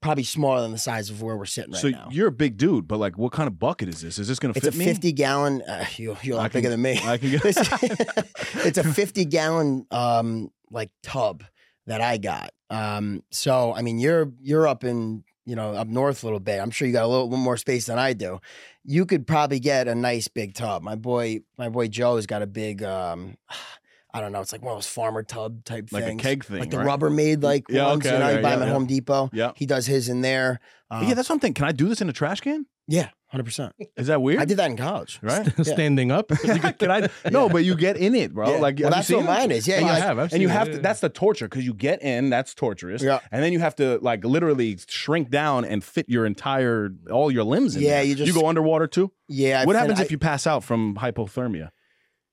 probably 0.01 0.23
smaller 0.23 0.61
than 0.61 0.71
the 0.71 0.79
size 0.79 1.11
of 1.11 1.23
where 1.23 1.37
we're 1.37 1.45
sitting 1.47 1.73
right 1.73 1.81
so 1.83 1.89
now. 1.89 2.07
you're 2.13 2.29
a 2.29 2.33
big 2.33 2.57
dude, 2.57 2.87
but 2.87 2.99
like, 2.99 3.19
what 3.19 3.33
kind 3.33 3.49
of 3.49 3.59
bucket 3.59 3.89
is 3.89 4.01
this? 4.03 4.19
Is 4.21 4.29
this 4.29 4.39
gonna 4.39 4.55
fit 4.55 4.63
It's 4.65 4.69
a 4.77 4.79
fit 4.79 4.79
me? 4.79 4.85
50 4.93 5.13
gallon. 5.13 5.63
Uh, 5.63 5.87
you, 5.97 6.17
you're 6.23 6.35
a 6.35 6.39
lot 6.39 6.53
can- 6.53 6.59
bigger 6.59 6.71
than 6.71 6.83
me. 6.83 7.01
I 7.03 7.17
can 7.19 7.31
get. 7.31 7.43
it's 7.45 8.79
a 8.79 8.85
50 8.85 9.25
gallon 9.25 9.87
um 9.91 10.51
like 10.71 10.91
tub 11.03 11.43
that 11.91 12.01
I 12.01 12.19
got. 12.19 12.53
Um 12.71 13.23
so 13.31 13.75
I 13.75 13.83
mean 13.83 13.99
you're 13.99 14.33
you're 14.41 14.67
up 14.67 14.85
in 14.85 15.25
you 15.45 15.57
know 15.57 15.73
up 15.73 15.89
north 15.89 16.23
a 16.23 16.27
little 16.27 16.41
bit. 16.41 16.61
I'm 16.61 16.71
sure 16.71 16.87
you 16.87 16.95
got 16.95 17.05
a 17.05 17.09
little, 17.09 17.25
little 17.25 17.45
more 17.45 17.57
space 17.57 17.87
than 17.87 17.99
I 17.99 18.13
do. 18.13 18.41
You 18.85 19.05
could 19.07 19.27
probably 19.27 19.59
get 19.59 19.89
a 19.89 19.95
nice 19.95 20.29
big 20.29 20.55
tub. 20.55 20.83
My 20.83 20.95
boy 20.95 21.41
my 21.59 21.69
boy 21.69 21.89
Joe's 21.89 22.27
got 22.27 22.43
a 22.43 22.47
big 22.47 22.83
um 22.83 23.37
I 24.13 24.21
don't 24.21 24.33
know, 24.33 24.41
it's 24.41 24.51
like 24.51 24.63
one 24.63 24.73
of 24.73 24.79
those 24.79 24.89
farmer 24.89 25.23
tub 25.23 25.65
type 25.65 25.89
like 25.93 26.05
things. 26.05 26.25
Like 26.25 26.33
a 26.33 26.37
keg 26.37 26.45
thing, 26.45 26.59
like 26.59 26.71
the 26.71 26.79
right? 26.79 26.87
Rubbermaid 26.87 27.45
like 27.45 27.67
Yeah, 27.69 27.87
ones, 27.87 28.05
okay, 28.05 28.15
you 28.15 28.19
know, 28.19 28.29
you 28.29 28.33
okay, 28.35 28.43
buy 28.43 28.51
yeah, 28.51 28.55
them 28.57 28.63
at 28.63 28.67
yeah. 28.69 28.73
Home 28.75 28.87
Depot. 28.87 29.31
Yeah. 29.33 29.53
He 29.55 29.67
does 29.67 29.87
his 29.87 30.09
in 30.09 30.21
there. 30.21 30.59
Uh, 30.91 31.05
yeah, 31.07 31.15
that's 31.15 31.29
something. 31.29 31.55
Can 31.55 31.65
I 31.65 31.71
do 31.71 31.89
this 31.89 32.01
in 32.01 32.09
a 32.09 32.13
trash 32.13 32.41
can? 32.41 32.67
Yeah, 32.91 33.09
hundred 33.29 33.45
percent. 33.45 33.73
Is 33.97 34.09
that 34.09 34.21
weird? 34.21 34.41
I 34.41 34.45
did 34.45 34.57
that 34.59 34.71
in 34.71 34.77
college. 34.77 35.19
Right? 35.23 35.47
Standing 35.65 36.11
up. 36.11 36.29
can 36.79 36.91
I? 36.91 37.09
No, 37.31 37.49
but 37.49 37.65
you 37.65 37.75
get 37.77 37.97
in 37.97 38.15
it, 38.15 38.35
bro. 38.35 38.55
Yeah. 38.55 38.59
Like, 38.61 38.79
well, 38.81 38.91
that's 38.91 39.09
what 39.11 39.25
mine 39.25 39.51
is. 39.53 39.67
Yeah, 39.69 39.77
Well, 39.77 39.85
you 39.85 39.89
I 39.91 39.95
like- 39.95 40.03
have. 40.03 40.19
I've 40.19 40.33
and 40.33 40.43
you 40.43 40.49
seen 40.49 40.57
have 40.57 40.71
to 40.73 40.79
that's 40.79 41.01
the 41.01 41.09
torture 41.09 41.47
because 41.49 41.65
you 41.65 41.73
get 41.73 42.03
in 42.03 42.29
that's 42.31 42.55
torturous 42.55 43.03
Yeah. 43.03 43.21
and 43.31 43.43
then 43.43 43.53
you 43.53 43.61
have 43.61 43.77
to 43.77 43.99
like 44.03 44.25
literally 44.25 44.79
shrink 44.89 45.31
down 45.31 45.65
and 45.65 45.83
fit 45.85 46.09
your 46.09 46.27
entire 46.27 46.91
all 47.11 47.31
your 47.31 47.45
limbs 47.45 47.77
in 47.77 47.83
Yeah, 47.83 47.89
there. 47.91 48.03
you 48.05 48.15
just- 48.17 48.27
you 48.35 48.39
go 48.41 48.49
underwater 48.49 48.87
too 48.87 49.13
yeah. 49.29 49.65
What 49.65 49.77
happens 49.77 50.01
I- 50.01 50.03
if 50.03 50.11
you 50.11 50.19
pass 50.19 50.47
out 50.47 50.65
from 50.65 50.97
hypothermia 50.97 51.71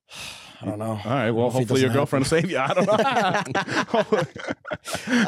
I 0.62 0.65
don't 0.65 0.80
know. 0.80 1.00
all 1.04 1.12
right 1.12 1.32
well 1.32 1.50
Hopefully 1.50 1.82
your 1.82 1.91
girlfriend 1.91 2.26
will 2.26 2.30
save 2.30 2.50
you 2.50 2.58
i 2.58 2.74
don't 2.74 2.86
know 2.88 4.24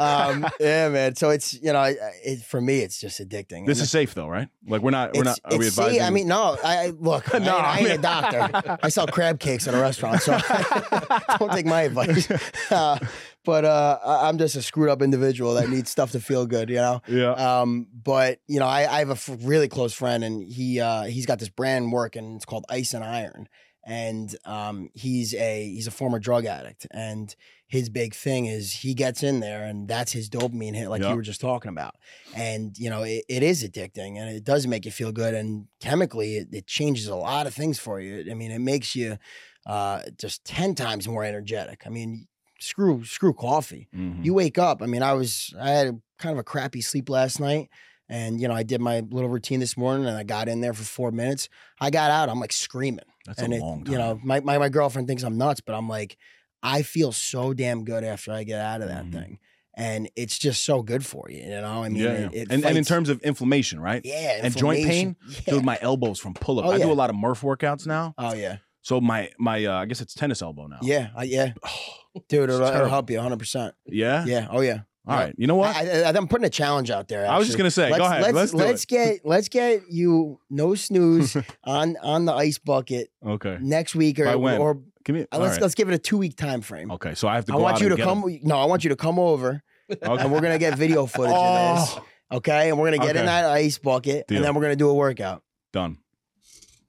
um, 0.00 0.46
yeah, 0.58 0.88
man. 0.88 1.14
So 1.14 1.30
it's 1.30 1.54
you 1.54 1.72
know, 1.72 1.82
it, 2.24 2.40
for 2.42 2.60
me, 2.60 2.78
it's 2.80 3.00
just 3.00 3.20
addicting. 3.20 3.66
this 3.66 3.78
And 3.78 3.84
is 3.84 3.90
safe 3.90 4.14
though 4.14 4.28
right 4.28 4.48
like 4.66 4.82
we're 4.82 4.90
not 4.90 5.14
we're 5.14 5.24
not 5.24 5.38
are 5.44 5.58
we 5.58 5.66
it's- 5.66 5.74
see, 5.92 6.00
I 6.00 6.10
mean, 6.10 6.28
no. 6.28 6.56
I 6.64 6.86
I- 6.86 6.92
look. 6.98 7.32
I, 7.34 7.38
No, 7.38 7.56
ain't- 7.56 7.64
I 7.66 7.78
ain't 7.78 7.86
I 7.86 7.90
a 7.90 7.92
mean- 7.92 8.00
doctor. 8.00 8.78
I 8.82 8.88
sell 8.88 9.06
crab 9.06 9.38
cakes 9.40 9.66
at 9.68 9.74
a 9.74 9.78
restaurant, 9.80 10.20
so 10.22 10.38
don't 11.38 11.52
take 11.52 11.66
my 11.66 11.82
advice. 11.82 12.28
Uh, 12.70 12.98
but 13.44 13.64
uh, 13.64 13.98
I'm 14.04 14.38
just 14.38 14.54
a 14.54 14.62
screwed 14.62 14.90
up 14.90 15.02
individual 15.02 15.54
that 15.54 15.68
needs 15.68 15.90
stuff 15.90 16.12
to 16.12 16.20
feel 16.20 16.46
good, 16.46 16.68
you 16.70 16.76
know. 16.76 17.00
yeah 17.08 17.32
Um, 17.32 17.86
but 17.92 18.38
you 18.46 18.60
know, 18.60 18.66
I, 18.66 18.80
I 18.80 18.98
have 19.00 19.08
a 19.08 19.14
f- 19.14 19.30
really 19.40 19.66
close 19.66 19.92
friend, 19.92 20.22
and 20.22 20.42
he 20.42 20.78
uh, 20.78 21.04
he's 21.04 21.26
got 21.26 21.38
this 21.40 21.48
brand 21.48 21.90
working. 21.90 22.36
It's 22.36 22.44
called 22.44 22.64
Ice 22.68 22.94
and 22.94 23.02
Iron, 23.02 23.48
and 23.90 24.36
um, 24.44 24.88
he's 24.94 25.34
a 25.34 25.64
he's 25.68 25.88
a 25.88 25.90
former 25.90 26.18
drug 26.20 26.46
addict, 26.46 26.86
and 26.92 27.34
his 27.66 27.88
big 27.88 28.14
thing 28.14 28.46
is 28.46 28.72
he 28.72 28.94
gets 28.94 29.22
in 29.22 29.40
there, 29.40 29.64
and 29.64 29.88
that's 29.88 30.12
his 30.12 30.28
dopamine 30.30 30.74
hit, 30.74 30.88
like 30.88 31.02
Yeah. 31.02 31.10
you 31.10 31.16
were 31.16 31.22
just 31.22 31.40
talking 31.40 31.70
about. 31.70 31.94
And 32.32 32.76
you 32.78 32.88
know, 32.88 33.02
it, 33.02 33.24
it 33.28 33.42
is 33.42 33.64
addicting, 33.64 34.16
and 34.18 34.28
it 34.34 34.44
does 34.44 34.66
make 34.66 34.84
you 34.84 34.92
feel 34.92 35.12
good, 35.12 35.34
and 35.34 35.66
chemically, 35.80 36.36
it, 36.36 36.48
it 36.52 36.66
changes 36.66 37.08
a 37.08 37.16
lot 37.16 37.46
of 37.48 37.54
things 37.54 37.78
for 37.80 38.00
you. 38.00 38.30
I 38.30 38.34
mean, 38.34 38.52
it 38.52 38.60
makes 38.60 38.94
you 38.94 39.18
uh, 39.66 40.02
just 40.18 40.44
ten 40.44 40.74
times 40.76 41.08
more 41.08 41.24
energetic. 41.24 41.82
I 41.86 41.90
mean, 41.90 42.28
screw 42.60 43.04
screw 43.04 43.34
coffee 43.34 43.88
Mhm. 43.94 44.24
you 44.24 44.34
wake 44.34 44.58
up. 44.58 44.82
I 44.82 44.86
mean, 44.86 45.02
I 45.02 45.14
was 45.14 45.52
I 45.60 45.70
had 45.70 45.86
a, 45.88 45.92
kind 46.18 46.32
of 46.32 46.38
a 46.38 46.44
crappy 46.44 46.80
sleep 46.80 47.08
last 47.08 47.40
night, 47.40 47.68
and 48.08 48.40
you 48.40 48.46
know 48.48 48.54
I 48.54 48.62
did 48.62 48.80
my 48.80 49.00
little 49.00 49.28
routine 49.30 49.60
this 49.60 49.76
morning, 49.76 50.06
and 50.06 50.16
I 50.16 50.22
got 50.24 50.48
in 50.48 50.60
there 50.60 50.74
for 50.74 50.84
four 50.84 51.10
minutes. 51.10 51.48
I 51.80 51.90
got 51.90 52.10
out. 52.10 52.28
I'm 52.28 52.38
like 52.40 52.52
screaming, 52.52 53.09
that's 53.26 53.40
and 53.42 53.52
a 53.52 53.56
it, 53.56 53.60
long 53.60 53.84
time 53.84 53.92
you 53.92 53.98
know 53.98 54.20
my, 54.22 54.40
my 54.40 54.58
my 54.58 54.68
girlfriend 54.68 55.06
thinks 55.08 55.22
I'm 55.22 55.36
nuts, 55.38 55.60
but 55.60 55.74
I'm 55.74 55.88
like 55.88 56.16
I 56.62 56.82
feel 56.82 57.12
so 57.12 57.52
damn 57.54 57.84
good 57.84 58.04
after 58.04 58.32
I 58.32 58.44
get 58.44 58.60
out 58.60 58.82
of 58.82 58.88
that 58.88 59.04
Mhm. 59.06 59.12
thing, 59.12 59.38
and 59.74 60.10
it's 60.16 60.38
just 60.38 60.62
so 60.64 60.82
good 60.82 61.06
for 61.06 61.30
you. 61.30 61.38
You 61.42 61.60
know, 61.62 61.82
I 61.82 61.88
mean, 61.88 62.02
yeah, 62.02 62.10
it, 62.10 62.32
yeah. 62.34 62.42
it 62.42 62.48
and, 62.50 62.64
and 62.66 62.76
in 62.76 62.84
terms 62.84 63.08
of 63.08 63.20
inflammation 63.22 63.80
right 63.80 64.02
yeah, 64.04 64.40
and 64.42 64.54
joint 64.56 64.84
pain. 64.86 65.16
Yeah. 65.46 65.54
dude 65.54 65.64
my 65.64 65.78
elbows 65.80 66.18
from 66.18 66.34
pull-up 66.34 66.66
Oh, 66.66 66.70
i 66.72 66.76
yeah. 66.76 66.84
do 66.84 66.92
a 66.92 66.94
lot 66.94 67.08
of 67.10 67.16
murph 67.16 67.40
workouts 67.40 67.86
now 67.86 68.14
oh 68.18 68.34
yeah, 68.34 68.56
so 68.82 69.00
my 69.00 69.30
my 69.38 69.64
uh, 69.64 69.80
i 69.80 69.86
guess 69.86 70.00
it's 70.02 70.12
tennis 70.14 70.42
elbow 70.42 70.66
now 70.66 70.78
yeah, 70.82 71.08
I, 71.16 71.22
yeah, 71.24 71.52
Oh, 71.64 72.20
dude, 72.28 72.50
it'll, 72.50 72.60
it'll 72.66 72.88
help 72.88 73.08
you 73.10 73.16
100. 73.16 73.38
percent 73.38 73.74
yeah 73.86 74.24
Yeah, 74.26 74.48
oh 74.50 74.60
yeah. 74.60 74.80
All 75.10 75.16
right 75.18 75.34
you 75.36 75.46
know 75.46 75.56
what 75.56 75.74
I, 75.76 76.02
I, 76.02 76.08
I'm 76.10 76.28
putting 76.28 76.46
a 76.46 76.50
challenge 76.50 76.90
out 76.90 77.08
there. 77.08 77.26
I 77.28 77.36
was 77.38 77.46
just 77.48 77.58
gonna 77.58 77.70
say, 77.70 77.88
go 77.90 77.96
let's, 77.96 78.04
ahead, 78.06 78.22
Let's 78.22 78.34
let's 78.34 78.54
let's 78.54 78.84
get 78.84 79.20
let's 79.24 79.48
get 79.48 79.82
you 79.90 80.38
no 80.48 80.74
snooze 80.74 81.36
on 81.64 81.96
on 82.02 82.24
the 82.24 82.32
ice 82.32 82.58
bucket 82.58 83.10
okay 83.24 83.58
next 83.60 83.94
week 83.94 84.18
or 84.20 84.24
By 84.26 84.36
when? 84.36 84.60
or 84.60 84.80
give 85.04 85.16
me 85.16 85.26
uh, 85.32 85.38
let's 85.38 85.52
right. 85.54 85.62
let's 85.62 85.74
give 85.74 85.88
it 85.88 85.94
a 85.94 85.98
two 85.98 86.18
week 86.18 86.36
time 86.36 86.60
frame. 86.60 86.90
okay 86.92 87.14
so 87.14 87.26
i 87.28 87.34
have 87.34 87.44
to 87.46 87.52
I 87.52 87.56
want 87.56 87.76
out 87.76 87.80
you 87.82 87.88
to 87.90 87.96
come. 87.96 88.22
'em. 88.24 88.38
No, 88.42 88.58
I 88.58 88.64
want 88.66 88.84
you 88.84 88.90
to 88.90 88.96
come 88.96 89.18
over 89.18 89.62
okay. 89.90 89.98
and 90.22 90.32
we're 90.32 90.40
gonna 90.40 90.58
get 90.58 90.76
video 90.78 91.06
footage 91.14 91.32
of 91.34 91.76
this. 91.78 91.94
oh, 91.98 92.04
Okay, 92.32 92.68
and 92.68 92.78
we're 92.78 92.86
gonna 92.92 93.04
get 93.04 93.16
in 93.16 93.26
that 93.26 93.44
ice 93.46 93.78
bucket 93.78 94.28
Deal. 94.28 94.36
and 94.36 94.44
then 94.44 94.54
we're 94.54 94.62
gonna 94.62 94.76
do 94.76 94.88
a 94.88 94.94
workout. 94.94 95.42
done 95.72 95.98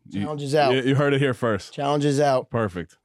You- 0.10 0.21
Challenges 0.21 0.53
out. 0.53 0.73
You, 0.75 0.81
you 0.84 0.95
heard 0.95 1.13
it 1.15 1.19
here 1.19 1.34
first. 1.34 1.73
Challenges 1.73 2.19
out. 2.19 2.49
Perfect. 2.51 2.97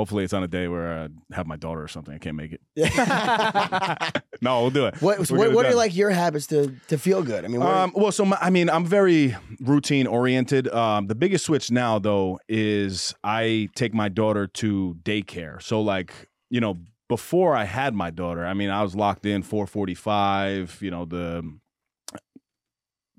Hopefully, 0.00 0.24
it's 0.24 0.32
on 0.32 0.42
a 0.42 0.48
day 0.48 0.66
where 0.66 0.98
I 0.98 1.34
have 1.34 1.46
my 1.46 1.56
daughter 1.56 1.82
or 1.82 1.88
something. 1.88 2.14
I 2.14 2.16
can't 2.16 2.36
make 2.36 2.52
it. 2.54 4.22
no, 4.40 4.62
we'll 4.62 4.70
do 4.70 4.86
it. 4.86 4.94
what, 5.02 5.18
We'll 5.30 5.52
what 5.52 5.66
are 5.66 5.74
like 5.74 5.94
your 5.94 6.08
habits 6.08 6.46
to 6.46 6.74
to 6.88 6.96
feel 6.96 7.22
good? 7.22 7.44
I 7.44 7.48
mean, 7.48 7.60
what 7.60 7.68
Um, 7.68 7.92
well, 7.94 8.10
so 8.10 8.24
my, 8.24 8.38
I 8.40 8.48
mean, 8.48 8.70
I'm 8.70 8.86
very 8.86 9.36
routine 9.60 10.06
oriented. 10.06 10.68
Um, 10.68 11.06
the 11.06 11.14
biggest 11.14 11.44
switch 11.44 11.70
now, 11.70 11.98
though, 11.98 12.38
is 12.48 13.14
I 13.22 13.68
take 13.74 13.92
my 13.92 14.08
daughter 14.08 14.46
to 14.46 14.96
daycare. 15.02 15.60
So, 15.60 15.82
like, 15.82 16.14
you 16.48 16.62
know, 16.62 16.78
before 17.10 17.54
I 17.54 17.64
had 17.64 17.94
my 17.94 18.10
daughter, 18.10 18.46
I 18.46 18.54
mean, 18.54 18.70
I 18.70 18.82
was 18.82 18.96
locked 18.96 19.26
in 19.26 19.42
4:45. 19.42 20.80
You 20.80 20.90
know, 20.90 21.04
the 21.04 21.44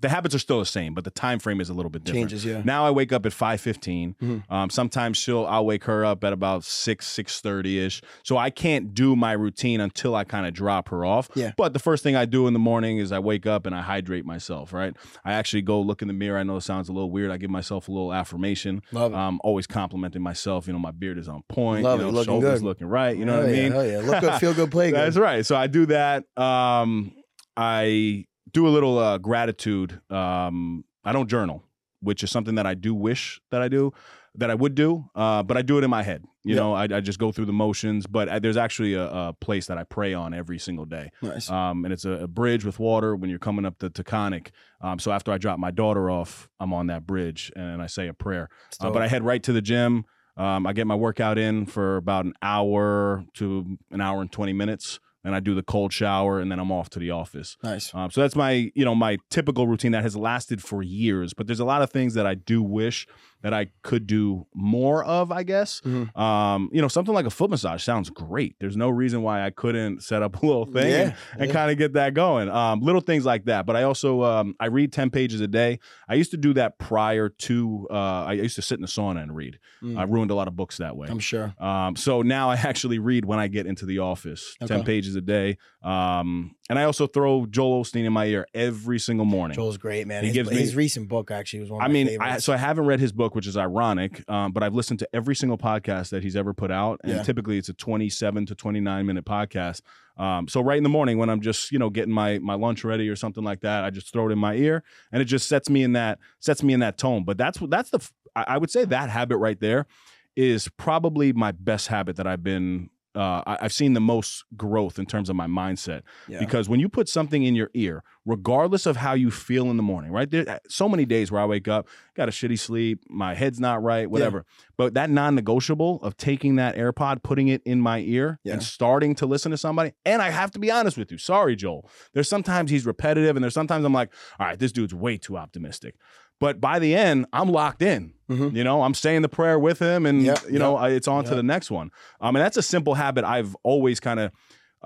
the 0.01 0.09
habits 0.09 0.35
are 0.35 0.39
still 0.39 0.59
the 0.59 0.65
same, 0.65 0.93
but 0.93 1.03
the 1.03 1.11
time 1.11 1.39
frame 1.39 1.61
is 1.61 1.69
a 1.69 1.73
little 1.73 1.89
bit 1.89 2.03
different. 2.03 2.29
changes, 2.31 2.43
yeah. 2.45 2.61
Now 2.65 2.85
I 2.85 2.91
wake 2.91 3.13
up 3.13 3.25
at 3.25 3.33
five 3.33 3.61
fifteen. 3.61 4.15
Mhm. 4.21 4.43
Um, 4.51 4.69
sometimes 4.69 5.17
she'll 5.17 5.45
I'll 5.45 5.65
wake 5.65 5.83
her 5.85 6.03
up 6.03 6.23
at 6.23 6.33
about 6.33 6.63
six 6.63 7.07
six 7.07 7.39
thirty 7.41 7.79
ish. 7.79 8.01
So 8.23 8.37
I 8.37 8.49
can't 8.49 8.93
do 8.93 9.15
my 9.15 9.31
routine 9.33 9.79
until 9.79 10.15
I 10.15 10.23
kind 10.23 10.45
of 10.45 10.53
drop 10.53 10.89
her 10.89 11.05
off. 11.05 11.29
Yeah. 11.35 11.51
But 11.55 11.73
the 11.73 11.79
first 11.79 12.03
thing 12.03 12.15
I 12.15 12.25
do 12.25 12.47
in 12.47 12.53
the 12.53 12.59
morning 12.59 12.97
is 12.97 13.11
I 13.11 13.19
wake 13.19 13.45
up 13.45 13.65
and 13.65 13.75
I 13.75 13.81
hydrate 13.81 14.25
myself. 14.25 14.73
Right. 14.73 14.95
I 15.23 15.33
actually 15.33 15.61
go 15.61 15.79
look 15.81 16.01
in 16.01 16.07
the 16.07 16.13
mirror. 16.13 16.37
I 16.37 16.43
know 16.43 16.57
it 16.57 16.61
sounds 16.61 16.89
a 16.89 16.93
little 16.93 17.11
weird. 17.11 17.31
I 17.31 17.37
give 17.37 17.49
myself 17.51 17.87
a 17.87 17.91
little 17.91 18.11
affirmation. 18.13 18.81
Love 18.91 19.13
it. 19.13 19.17
Um, 19.17 19.39
always 19.43 19.67
complimenting 19.67 20.21
myself. 20.21 20.67
You 20.67 20.73
know, 20.73 20.79
my 20.79 20.91
beard 20.91 21.17
is 21.17 21.27
on 21.29 21.43
point. 21.49 21.83
Love 21.83 21.99
you 21.99 22.07
it. 22.07 22.11
know, 22.11 22.13
Looking 22.17 22.25
shoulders 22.33 22.59
good. 22.59 22.65
looking 22.65 22.87
right. 22.87 23.15
You 23.15 23.25
know 23.25 23.33
Hell 23.33 23.41
what 23.43 23.49
I 23.49 23.53
mean? 23.53 23.71
hell 23.71 23.85
yeah. 23.87 23.99
Look 23.99 24.21
good, 24.21 24.33
feel 24.39 24.53
good, 24.53 24.71
play 24.71 24.91
good. 24.91 24.97
That's 24.99 25.17
right. 25.17 25.45
So 25.45 25.55
I 25.55 25.67
do 25.67 25.85
that. 25.87 26.23
Um, 26.37 27.11
I 27.57 28.25
do 28.53 28.67
a 28.67 28.69
little 28.69 28.97
uh, 28.97 29.17
gratitude. 29.17 29.99
Um, 30.09 30.83
I 31.03 31.11
don't 31.13 31.29
journal, 31.29 31.63
which 32.01 32.23
is 32.23 32.31
something 32.31 32.55
that 32.55 32.65
I 32.67 32.73
do 32.73 32.93
wish 32.93 33.41
that 33.51 33.61
I 33.61 33.67
do, 33.67 33.93
that 34.35 34.49
I 34.49 34.55
would 34.55 34.75
do, 34.75 35.05
uh, 35.15 35.43
but 35.43 35.57
I 35.57 35.61
do 35.61 35.77
it 35.77 35.83
in 35.83 35.89
my 35.89 36.03
head. 36.03 36.23
You 36.43 36.55
Yep. 36.55 36.59
know, 36.63 36.73
I, 36.73 36.83
I 36.85 36.99
just 37.01 37.19
go 37.19 37.31
through 37.31 37.45
the 37.45 37.53
motions. 37.53 38.07
But 38.07 38.27
I, 38.29 38.39
there's 38.39 38.57
actually 38.57 38.93
a, 38.95 39.05
a 39.07 39.33
place 39.39 39.67
that 39.67 39.77
I 39.77 39.83
pray 39.83 40.13
on 40.13 40.33
every 40.33 40.57
single 40.57 40.85
day, 40.85 41.11
Nice. 41.21 41.49
um, 41.49 41.85
and 41.85 41.93
it's 41.93 42.05
a, 42.05 42.11
a 42.11 42.27
bridge 42.27 42.65
with 42.65 42.79
water 42.79 43.15
when 43.15 43.29
you're 43.29 43.39
coming 43.39 43.65
up 43.65 43.77
the 43.79 43.89
Taconic. 43.89 44.47
Um, 44.81 44.97
so 44.99 45.11
after 45.11 45.31
I 45.31 45.37
drop 45.37 45.59
my 45.59 45.69
daughter 45.71 46.09
off, 46.09 46.49
I'm 46.59 46.73
on 46.73 46.87
that 46.87 47.05
bridge 47.05 47.51
and 47.55 47.81
I 47.81 47.87
say 47.87 48.07
a 48.07 48.13
prayer. 48.13 48.49
Uh, 48.79 48.89
but 48.89 49.01
I 49.03 49.07
head 49.07 49.23
right 49.23 49.41
to 49.43 49.53
the 49.53 49.61
gym. 49.61 50.05
Um, 50.37 50.65
I 50.65 50.73
get 50.73 50.87
my 50.87 50.95
workout 50.95 51.37
in 51.37 51.65
for 51.65 51.97
about 51.97 52.25
an 52.25 52.33
hour 52.41 53.25
to 53.35 53.77
an 53.91 54.01
hour 54.01 54.21
and 54.21 54.31
20 54.31 54.53
minutes. 54.53 54.99
And 55.23 55.35
I 55.35 55.39
do 55.39 55.53
the 55.53 55.63
cold 55.63 55.93
shower, 55.93 56.39
and 56.39 56.51
then 56.51 56.59
I'm 56.59 56.71
off 56.71 56.89
to 56.91 56.99
the 56.99 57.11
office. 57.11 57.57
Nice. 57.63 57.93
Um, 57.93 58.11
so 58.11 58.21
that's 58.21 58.35
my, 58.35 58.71
you 58.73 58.85
know, 58.85 58.95
my 58.95 59.17
typical 59.29 59.67
routine 59.67 59.91
that 59.91 60.03
has 60.03 60.15
lasted 60.15 60.63
for 60.63 60.81
years. 60.81 61.33
But 61.33 61.47
there's 61.47 61.59
a 61.59 61.65
lot 61.65 61.81
of 61.81 61.91
things 61.91 62.13
that 62.15 62.25
I 62.25 62.35
do 62.35 62.61
wish 62.63 63.07
that 63.43 63.53
I 63.53 63.67
could 63.83 64.07
do 64.07 64.45
more 64.53 65.03
of. 65.03 65.31
I 65.31 65.43
guess, 65.43 65.81
Mhm. 65.85 66.15
um, 66.17 66.69
you 66.71 66.81
know, 66.81 66.87
something 66.87 67.13
like 67.13 67.25
a 67.25 67.29
foot 67.29 67.49
massage 67.49 67.83
sounds 67.83 68.09
great. 68.09 68.55
There's 68.59 68.77
no 68.77 68.89
reason 68.89 69.21
why 69.21 69.45
I 69.45 69.49
couldn't 69.49 70.03
set 70.03 70.21
up 70.23 70.35
a 70.43 70.45
little 70.45 70.65
thing 70.65 70.91
and, 70.93 71.11
Yeah, 71.11 71.15
and 71.37 71.47
yeah. 71.47 71.53
kind 71.53 71.71
of 71.71 71.77
get 71.77 71.93
that 71.93 72.13
going. 72.13 72.49
Um, 72.49 72.81
little 72.81 73.01
things 73.01 73.25
like 73.25 73.45
that. 73.45 73.65
But 73.65 73.75
I 73.75 73.83
also 73.83 74.23
um, 74.23 74.55
I 74.59 74.67
read 74.67 74.91
ten 74.93 75.09
pages 75.09 75.41
a 75.41 75.47
day. 75.47 75.79
I 76.07 76.15
used 76.15 76.31
to 76.31 76.37
do 76.37 76.53
that 76.53 76.77
prior 76.79 77.29
to. 77.29 77.87
Uh, 77.89 77.93
I 78.25 78.33
used 78.33 78.55
to 78.55 78.61
sit 78.61 78.75
in 78.75 78.81
the 78.81 78.87
sauna 78.87 79.21
and 79.23 79.35
read. 79.35 79.59
Mm. 79.83 79.97
I 79.97 80.03
ruined 80.03 80.31
a 80.31 80.35
lot 80.35 80.47
of 80.47 80.55
books 80.55 80.77
that 80.77 80.95
way. 80.95 81.07
I'm 81.09 81.19
sure. 81.19 81.53
Um, 81.59 81.95
so 81.95 82.21
now 82.21 82.49
I 82.49 82.55
actually 82.63 82.99
read 82.99 83.25
when 83.25 83.39
I 83.39 83.47
get 83.47 83.65
into 83.65 83.85
the 83.85 83.99
office, 83.99 84.55
ten 84.65 84.83
pages 84.83 85.15
a 85.15 85.21
day. 85.21 85.57
Um, 85.83 86.55
and 86.69 86.79
I 86.79 86.83
also 86.83 87.07
throw 87.07 87.45
Joel 87.47 87.83
Osteen 87.83 88.05
in 88.05 88.13
my 88.13 88.25
ear 88.25 88.45
every 88.53 88.99
single 88.99 89.25
morning. 89.25 89.55
Joel's 89.55 89.77
great, 89.77 90.07
man. 90.07 90.23
He 90.23 90.27
his, 90.29 90.33
gives 90.35 90.49
me- 90.51 90.57
his 90.57 90.75
recent 90.75 91.09
book 91.09 91.31
actually 91.31 91.61
was 91.61 91.71
one 91.71 91.81
of 91.81 91.85
I 91.85 91.87
my 91.87 91.93
mean, 91.93 92.17
I, 92.21 92.37
so 92.37 92.53
I 92.53 92.57
haven't 92.57 92.85
read 92.85 92.99
his 92.99 93.11
book, 93.11 93.30
which 93.35 93.47
is 93.47 93.57
ironic, 93.57 94.23
um, 94.29 94.51
but 94.51 94.63
I've 94.63 94.73
listened 94.73 94.99
to 94.99 95.09
every 95.13 95.35
single 95.35 95.57
podcast 95.57 96.09
that 96.09 96.23
he's 96.23 96.35
ever 96.35 96.53
put 96.53 96.71
out, 96.71 96.99
and 97.03 97.13
Yeah. 97.13 97.23
typically 97.23 97.57
it's 97.57 97.69
a 97.69 97.73
twenty-seven 97.73 98.45
to 98.47 98.55
twenty-nine 98.55 99.05
minute 99.05 99.25
podcast. 99.25 99.81
Um, 100.17 100.47
so 100.47 100.61
right 100.61 100.77
in 100.77 100.83
the 100.83 100.89
morning 100.89 101.17
when 101.17 101.29
I'm 101.29 101.41
just 101.41 101.71
you 101.71 101.79
know 101.79 101.89
getting 101.89 102.13
my 102.13 102.39
my 102.39 102.53
lunch 102.55 102.83
ready 102.83 103.09
or 103.09 103.15
something 103.15 103.43
like 103.43 103.61
that, 103.61 103.83
I 103.83 103.89
just 103.89 104.11
throw 104.13 104.27
it 104.29 104.31
in 104.31 104.39
my 104.39 104.55
ear, 104.55 104.83
and 105.11 105.21
it 105.21 105.25
just 105.25 105.47
sets 105.47 105.69
me 105.69 105.83
in 105.83 105.93
that 105.93 106.19
sets 106.39 106.61
me 106.63 106.73
in 106.73 106.79
that 106.81 106.97
tone. 106.97 107.23
But 107.23 107.37
that's 107.37 107.59
what 107.61 107.69
that's 107.69 107.89
the 107.89 107.99
I 108.35 108.57
would 108.57 108.71
say 108.71 108.85
that 108.85 109.09
habit 109.09 109.37
right 109.37 109.59
there 109.59 109.87
is 110.35 110.69
probably 110.77 111.33
my 111.33 111.51
best 111.51 111.87
habit 111.87 112.15
that 112.15 112.27
I've 112.27 112.43
been. 112.43 112.89
Uh, 113.13 113.43
I, 113.45 113.57
I've 113.61 113.73
seen 113.73 113.93
the 113.93 113.99
most 113.99 114.45
growth 114.55 114.97
in 114.97 115.05
terms 115.05 115.29
of 115.29 115.35
my 115.35 115.47
mindset 115.47 116.03
yeah. 116.29 116.39
because 116.39 116.69
when 116.69 116.79
you 116.79 116.87
put 116.87 117.09
something 117.09 117.43
in 117.43 117.55
your 117.55 117.69
ear, 117.73 118.03
regardless 118.25 118.85
of 118.85 118.95
how 118.95 119.13
you 119.13 119.29
feel 119.29 119.69
in 119.69 119.77
the 119.77 119.83
morning, 119.83 120.11
right? 120.11 120.29
There 120.31 120.59
so 120.69 120.87
many 120.87 121.05
days 121.05 121.31
where 121.31 121.41
I 121.41 121.45
wake 121.45 121.67
up, 121.67 121.87
got 122.15 122.29
a 122.29 122.31
shitty 122.31 122.57
sleep, 122.57 123.03
my 123.09 123.33
head's 123.33 123.59
not 123.59 123.83
right, 123.83 124.09
whatever. 124.09 124.45
But 124.77 124.93
that 124.93 125.09
non-negotiable 125.09 126.01
of 126.01 126.15
taking 126.15 126.55
that 126.55 126.75
AirPod, 126.75 127.21
putting 127.23 127.49
it 127.49 127.61
in 127.65 127.81
my 127.81 127.99
ear, 127.99 128.39
Yeah. 128.43 128.53
and 128.53 128.63
starting 128.63 129.15
to 129.15 129.25
listen 129.25 129.51
to 129.51 129.57
somebody. 129.57 129.91
And 130.05 130.21
I 130.21 130.29
have 130.29 130.51
to 130.51 130.59
be 130.59 130.71
honest 130.71 130.97
with 130.97 131.11
you. 131.11 131.17
Sorry, 131.17 131.55
Joel. 131.55 131.89
There's 132.13 132.29
sometimes 132.29 132.71
he's 132.71 132.85
repetitive, 132.85 133.35
and 133.35 133.43
there's 133.43 133.53
sometimes 133.53 133.83
I'm 133.85 133.93
like, 133.93 134.13
all 134.39 134.47
right, 134.47 134.57
this 134.57 134.71
dude's 134.71 134.93
way 134.93 135.17
too 135.17 135.37
optimistic. 135.37 135.95
But 136.39 136.59
by 136.59 136.79
the 136.79 136.95
end, 136.95 137.27
I'm 137.31 137.49
locked 137.49 137.83
in. 137.83 138.13
Mhm. 138.31 138.55
You 138.55 138.63
know, 138.63 138.83
I'm 138.83 138.93
saying 138.93 139.21
the 139.21 139.29
prayer 139.29 139.59
with 139.59 139.79
him, 139.79 140.05
and 140.05 140.23
Yep, 140.23 140.39
you 140.49 140.59
know, 140.59 140.75
I, 140.77 140.89
it's 140.89 141.07
on 141.07 141.23
to 141.25 141.35
the 141.35 141.43
next 141.43 141.69
one. 141.71 141.91
Um, 142.19 142.35
and 142.35 142.43
that's 142.45 142.57
a 142.57 142.61
simple 142.63 142.93
habit 142.95 143.23
I've 143.25 143.55
always 143.63 143.99
kind 143.99 144.19
of 144.19 144.31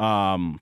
um 0.03 0.59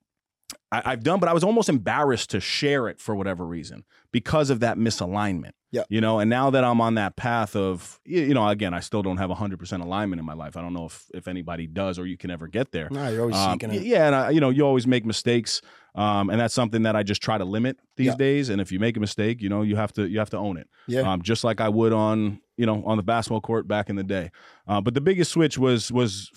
I, 0.71 0.81
I've 0.85 1.03
done, 1.03 1.19
but 1.19 1.29
I 1.29 1.33
was 1.33 1.43
almost 1.43 1.69
embarrassed 1.69 2.31
to 2.31 2.39
share 2.39 2.87
it 2.87 2.99
for 2.99 3.15
whatever 3.15 3.45
reason 3.45 3.83
because 4.11 4.49
of 4.49 4.59
that 4.61 4.77
misalignment. 4.77 5.51
Yeah. 5.71 5.83
You 5.89 6.01
know, 6.01 6.19
and 6.19 6.29
now 6.29 6.49
that 6.51 6.63
I'm 6.63 6.81
on 6.81 6.95
that 6.95 7.15
path 7.15 7.55
of, 7.55 7.99
you 8.05 8.33
know, 8.33 8.47
again, 8.47 8.73
I 8.73 8.79
still 8.79 9.01
don't 9.01 9.17
have 9.17 9.29
100% 9.31 9.81
alignment 9.81 10.19
in 10.19 10.25
my 10.25 10.33
life. 10.33 10.55
I 10.57 10.61
don't 10.61 10.73
know 10.73 10.85
if, 10.85 11.05
if 11.13 11.27
anybody 11.27 11.65
does 11.67 11.97
or 11.97 12.05
you 12.05 12.17
can 12.17 12.29
ever 12.29 12.47
get 12.47 12.71
there. 12.71 12.89
no, 12.91 13.07
you're 13.09 13.21
always 13.21 13.35
Um, 13.35 13.53
seeking 13.53 13.71
it. 13.71 13.83
yeah, 13.83 14.05
and 14.07 14.15
I, 14.15 14.29
you 14.31 14.39
know, 14.39 14.49
you 14.51 14.63
always 14.63 14.85
make 14.85 15.05
mistakes, 15.05 15.61
um, 15.95 16.29
and 16.29 16.39
that's 16.39 16.53
something 16.53 16.83
that 16.83 16.95
I 16.95 17.03
just 17.03 17.21
try 17.21 17.37
to 17.37 17.45
limit 17.45 17.77
these 17.97 18.07
Yeah. 18.07 18.15
days. 18.15 18.49
And 18.49 18.59
if 18.61 18.71
you 18.71 18.79
make 18.79 18.97
a 18.97 18.99
mistake, 18.99 19.41
you 19.41 19.49
know, 19.49 19.61
you 19.61 19.75
have 19.75 19.93
to 19.93 20.07
you 20.07 20.19
have 20.19 20.29
to 20.31 20.37
own 20.37 20.57
it, 20.57 20.67
Yeah. 20.87 21.01
um, 21.11 21.21
just 21.21 21.43
like 21.43 21.61
I 21.61 21.69
would 21.69 21.93
on 21.93 22.39
you 22.57 22.65
know 22.65 22.83
on 22.85 22.97
the 22.97 23.03
basketball 23.03 23.41
court 23.41 23.67
back 23.67 23.89
in 23.89 23.95
the 23.95 24.03
day. 24.03 24.31
Uh, 24.67 24.81
but 24.81 24.93
the 24.93 25.01
biggest 25.01 25.31
switch 25.31 25.57
was 25.57 25.91
was 25.91 26.31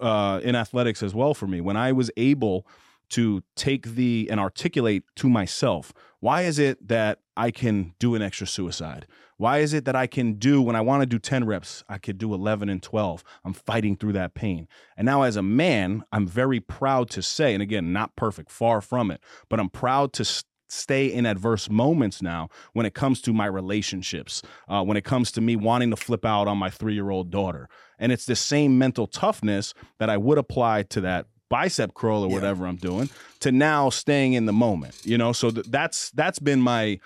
uh, 0.00 0.40
in 0.42 0.54
athletics 0.56 1.02
as 1.02 1.14
well 1.14 1.34
for 1.34 1.46
me 1.46 1.60
when 1.60 1.76
I 1.76 1.92
was 1.92 2.10
able 2.16 2.66
to 3.10 3.42
take 3.56 3.94
the 3.94 4.26
and 4.30 4.40
articulate 4.40 5.04
to 5.16 5.28
myself 5.28 5.92
why 6.20 6.42
is 6.42 6.58
it 6.58 6.88
that 6.88 7.18
I 7.36 7.50
can 7.50 7.94
do 7.98 8.14
an 8.14 8.22
extra 8.22 8.46
suicide? 8.46 9.06
Why 9.42 9.58
is 9.58 9.72
it 9.72 9.86
that 9.86 9.96
I 9.96 10.06
can 10.06 10.34
do 10.34 10.62
when 10.62 10.76
I 10.76 10.80
want 10.82 11.02
to 11.02 11.06
do 11.06 11.18
10 11.18 11.46
reps, 11.46 11.82
I 11.88 11.98
could 11.98 12.16
do 12.16 12.32
11 12.32 12.68
and 12.68 12.80
12? 12.80 13.24
I'm 13.44 13.52
fighting 13.52 13.96
through 13.96 14.12
that 14.12 14.34
pain. 14.34 14.68
And 14.96 15.04
now, 15.04 15.22
as 15.22 15.34
a 15.34 15.42
man, 15.42 16.04
I'm 16.12 16.28
very 16.28 16.60
proud 16.60 17.10
to 17.10 17.22
say, 17.22 17.52
and 17.52 17.60
again, 17.60 17.92
not 17.92 18.14
perfect, 18.14 18.52
far 18.52 18.80
from 18.80 19.10
it, 19.10 19.20
but 19.48 19.58
I'm 19.58 19.68
proud 19.68 20.12
to 20.12 20.20
s- 20.20 20.44
stay 20.68 21.12
in 21.12 21.26
adverse 21.26 21.68
moments 21.68 22.22
now 22.22 22.50
when 22.72 22.86
it 22.86 22.94
comes 22.94 23.20
to 23.22 23.32
my 23.32 23.46
relationships, 23.46 24.42
uh, 24.68 24.84
when 24.84 24.96
it 24.96 25.02
comes 25.02 25.32
to 25.32 25.40
me 25.40 25.56
wanting 25.56 25.90
to 25.90 25.96
flip 25.96 26.24
out 26.24 26.46
on 26.46 26.56
my 26.56 26.70
three 26.70 26.94
year 26.94 27.10
old 27.10 27.32
daughter. 27.32 27.68
And 27.98 28.12
it's 28.12 28.26
the 28.26 28.36
same 28.36 28.78
mental 28.78 29.08
toughness 29.08 29.74
that 29.98 30.08
I 30.08 30.18
would 30.18 30.38
apply 30.38 30.84
to 30.84 31.00
that 31.00 31.26
bicep 31.50 31.94
curl 31.94 32.22
or 32.22 32.28
Yeah. 32.28 32.34
whatever 32.34 32.64
I'm 32.64 32.76
doing 32.76 33.10
to 33.40 33.50
now 33.50 33.90
staying 33.90 34.34
in 34.34 34.46
the 34.46 34.52
moment, 34.52 35.04
you 35.04 35.18
know? 35.18 35.32
So 35.32 35.50
th- 35.50 35.66
that's 35.68 36.12
that's 36.12 36.38
been 36.38 36.60
my 36.60 37.00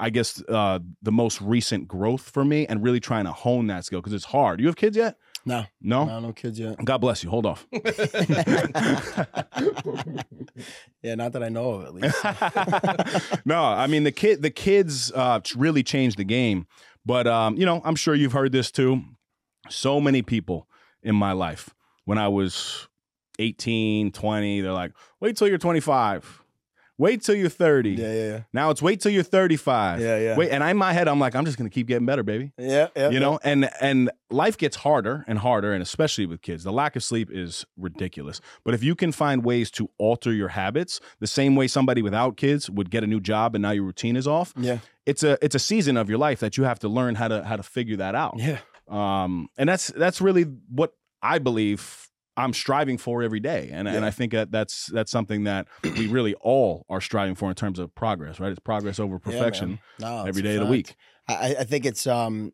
I 0.00 0.10
guess 0.10 0.42
uh, 0.48 0.78
the 1.02 1.12
most 1.12 1.40
recent 1.40 1.86
growth 1.86 2.22
for 2.22 2.44
me 2.44 2.66
and 2.66 2.82
really 2.82 3.00
trying 3.00 3.26
to 3.26 3.32
hone 3.32 3.66
that 3.68 3.84
skill 3.84 4.00
because 4.00 4.14
it's 4.14 4.24
hard. 4.24 4.58
You 4.60 4.66
have 4.66 4.76
kids 4.76 4.96
yet? 4.96 5.16
No, 5.46 5.64
No? 5.80 6.04
no, 6.04 6.20
no 6.20 6.32
kids 6.32 6.58
yet. 6.58 6.84
God 6.84 6.98
bless 6.98 7.22
you. 7.24 7.30
Hold 7.30 7.46
off. 7.46 7.66
yeah, 11.02 11.14
not 11.14 11.32
that 11.32 11.42
I 11.42 11.48
know 11.48 11.70
of 11.72 11.84
at 11.86 11.94
least. 11.94 13.44
no, 13.46 13.62
I 13.62 13.86
mean 13.86 14.04
the 14.04 14.12
kid 14.12 14.42
the 14.42 14.50
kids 14.50 15.10
uh 15.12 15.40
really 15.56 15.82
changed 15.82 16.16
the 16.18 16.24
game. 16.24 16.66
But 17.06 17.26
um, 17.26 17.56
you 17.56 17.64
know, 17.64 17.80
I'm 17.84 17.96
sure 17.96 18.14
you've 18.14 18.32
heard 18.32 18.52
this 18.52 18.70
too. 18.70 19.02
So 19.68 20.00
many 20.00 20.22
people 20.22 20.68
in 21.02 21.14
my 21.14 21.32
life 21.32 21.70
when 22.04 22.18
I 22.18 22.28
was 22.28 22.88
18, 23.38 24.12
20, 24.12 24.60
they're 24.60 24.72
like, 24.72 24.92
"Wait 25.20 25.36
till 25.36 25.48
you're 25.48 25.56
25. 25.58 26.39
Wait 27.00 27.22
till 27.22 27.34
you're 27.34 27.48
30." 27.48 27.90
Yeah, 27.90 28.12
yeah, 28.12 28.40
Now 28.52 28.70
it's 28.70 28.82
wait 28.82 29.00
till 29.00 29.10
you're 29.10 29.22
35. 29.22 30.00
yeah, 30.00 30.18
yeah. 30.18 30.36
Wait, 30.36 30.50
and 30.50 30.62
in 30.62 30.76
my 30.76 30.92
head 30.92 31.08
I'm 31.08 31.18
like, 31.18 31.34
I'm 31.34 31.44
just 31.44 31.56
going 31.58 31.68
to 31.68 31.74
keep 31.74 31.86
getting 31.86 32.06
better, 32.06 32.22
baby. 32.22 32.52
yeah, 32.58 32.88
yeah. 32.94 33.08
you 33.10 33.18
know 33.18 33.38
and 33.42 33.70
and 33.80 34.10
life 34.30 34.56
gets 34.58 34.76
harder 34.76 35.24
and 35.26 35.38
harder 35.38 35.72
and 35.72 35.82
especially 35.82 36.26
with 36.26 36.40
kids 36.42 36.62
the 36.62 36.72
lack 36.72 36.94
of 36.94 37.02
sleep 37.02 37.28
is 37.32 37.64
ridiculous 37.76 38.40
but 38.64 38.74
if 38.74 38.82
you 38.84 38.94
can 38.94 39.10
find 39.12 39.44
ways 39.44 39.70
to 39.72 39.88
alter 39.98 40.32
your 40.32 40.48
habits 40.48 41.00
the 41.18 41.26
same 41.26 41.56
way 41.56 41.66
somebody 41.66 42.02
without 42.02 42.36
kids 42.36 42.70
would 42.70 42.90
get 42.90 43.02
a 43.02 43.06
new 43.06 43.18
job 43.20 43.54
and 43.56 43.62
now 43.62 43.70
your 43.70 43.84
routine 43.84 44.16
is 44.16 44.26
off 44.28 44.52
yeah, 44.56 44.78
it's 45.06 45.22
a 45.22 45.36
it's 45.42 45.54
a 45.54 45.58
season 45.58 45.96
of 45.96 46.08
your 46.08 46.18
life 46.18 46.38
that 46.40 46.56
you 46.56 46.64
have 46.64 46.78
to 46.78 46.88
learn 46.88 47.14
how 47.16 47.26
to 47.28 47.42
how 47.44 47.56
to 47.56 47.62
figure 47.62 47.96
that 47.96 48.14
out 48.14 48.34
yeah. 48.38 48.58
um 48.88 49.48
and 49.56 49.68
that's 49.68 49.88
that's 49.88 50.20
really 50.20 50.44
what 50.68 50.92
i 51.22 51.38
believe 51.38 52.09
i'm 52.40 52.52
striving 52.52 52.98
for 52.98 53.22
every 53.22 53.40
day. 53.40 53.70
And 53.72 53.86
and 53.88 54.04
i 54.04 54.10
think 54.10 54.32
that 54.32 54.50
that's 54.50 54.86
that's 54.86 55.10
something 55.10 55.44
that 55.44 55.66
we 55.82 56.06
really 56.06 56.34
all 56.34 56.86
are 56.88 57.00
striving 57.00 57.34
for 57.34 57.48
in 57.48 57.54
terms 57.54 57.78
of 57.78 57.94
progress 57.94 58.40
right? 58.40 58.50
It's 58.50 58.60
progress 58.60 58.98
over 58.98 59.18
perfection 59.18 59.68
man. 59.68 59.78
no, 60.00 60.24
every 60.26 60.42
day 60.42 60.54
of 60.56 60.64
the 60.64 60.70
week. 60.70 60.94
I, 61.28 61.56
I 61.60 61.64
think 61.64 61.84
it's 61.86 62.06
um 62.06 62.52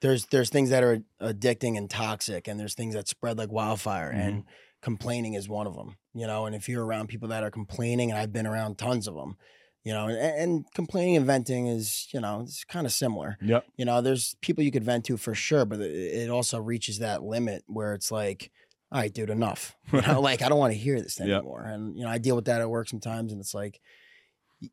there's 0.00 0.26
there's 0.26 0.50
things 0.50 0.70
that 0.70 0.82
are 0.84 0.98
addicting 1.20 1.76
and 1.76 1.88
toxic 1.88 2.46
and 2.48 2.58
there's 2.60 2.74
things 2.74 2.94
that 2.94 3.08
spread 3.08 3.38
like 3.38 3.50
wildfire 3.50 4.10
Mm-hmm. 4.12 4.20
and 4.28 4.44
complaining 4.82 5.34
is 5.34 5.48
one 5.48 5.66
of 5.66 5.74
them 5.74 5.96
you 6.14 6.26
know? 6.26 6.46
And 6.46 6.54
if 6.54 6.68
you're 6.68 6.84
around 6.84 7.08
people 7.08 7.28
that 7.28 7.42
are 7.44 7.50
complaining 7.50 8.10
and 8.10 8.18
I've 8.18 8.32
been 8.32 8.46
around 8.46 8.78
tons 8.78 9.06
of 9.08 9.14
them 9.14 9.36
you 9.84 9.92
know? 9.94 10.08
And, 10.08 10.18
and 10.18 10.64
complaining 10.74 11.16
and 11.16 11.26
venting 11.26 11.66
is 11.66 12.08
you 12.12 12.20
know 12.20 12.42
it's 12.42 12.64
kind 12.64 12.86
of 12.86 12.92
similar. 12.92 13.38
Yep. 13.40 13.64
You 13.76 13.84
know 13.84 14.00
there's 14.00 14.36
people 14.40 14.62
you 14.64 14.70
could 14.70 14.84
vent 14.84 15.04
to 15.06 15.16
for 15.16 15.34
sure 15.34 15.64
but 15.64 15.80
it 15.80 16.30
also 16.30 16.58
reaches 16.60 16.98
that 16.98 17.22
limit 17.22 17.62
where 17.66 17.94
it's 17.94 18.10
like 18.12 18.50
all 18.90 19.00
right 19.00 19.12
dude 19.12 19.30
enough 19.30 19.76
you 19.92 20.00
know 20.02 20.20
like 20.20 20.42
I 20.42 20.48
don't 20.48 20.58
want 20.58 20.72
to 20.72 20.78
hear 20.78 21.00
this 21.00 21.18
Yep. 21.20 21.28
anymore 21.28 21.62
and 21.62 21.96
you 21.96 22.04
know 22.04 22.10
I 22.10 22.18
deal 22.18 22.36
with 22.36 22.46
that 22.46 22.60
at 22.60 22.70
work 22.70 22.88
sometimes 22.88 23.32
and 23.32 23.40
it's 23.40 23.54
like 23.54 23.80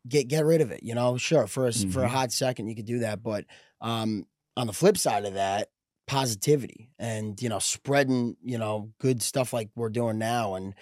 get 0.08 0.28
get 0.28 0.44
rid 0.44 0.60
of 0.60 0.70
it. 0.72 0.82
You 0.82 0.94
know, 0.94 1.16
sure 1.16 1.46
for 1.46 1.66
a, 1.66 1.68
s- 1.68 1.84
for 1.84 2.02
a 2.02 2.06
Mhm. 2.08 2.10
hot 2.10 2.32
second 2.32 2.66
you 2.68 2.74
could 2.74 2.86
do 2.86 3.00
that, 3.00 3.22
but 3.22 3.44
um, 3.80 4.26
on 4.56 4.66
the 4.66 4.72
flip 4.72 4.98
side 4.98 5.24
of 5.24 5.34
that, 5.34 5.68
positivity 6.08 6.90
and 6.98 7.40
you 7.42 7.48
know 7.48 7.58
spreading 7.58 8.36
you 8.42 8.58
know 8.58 8.92
good 9.00 9.20
stuff 9.22 9.52
like 9.52 9.68
we're 9.74 9.88
doing 9.88 10.18
now 10.18 10.54
and 10.54 10.74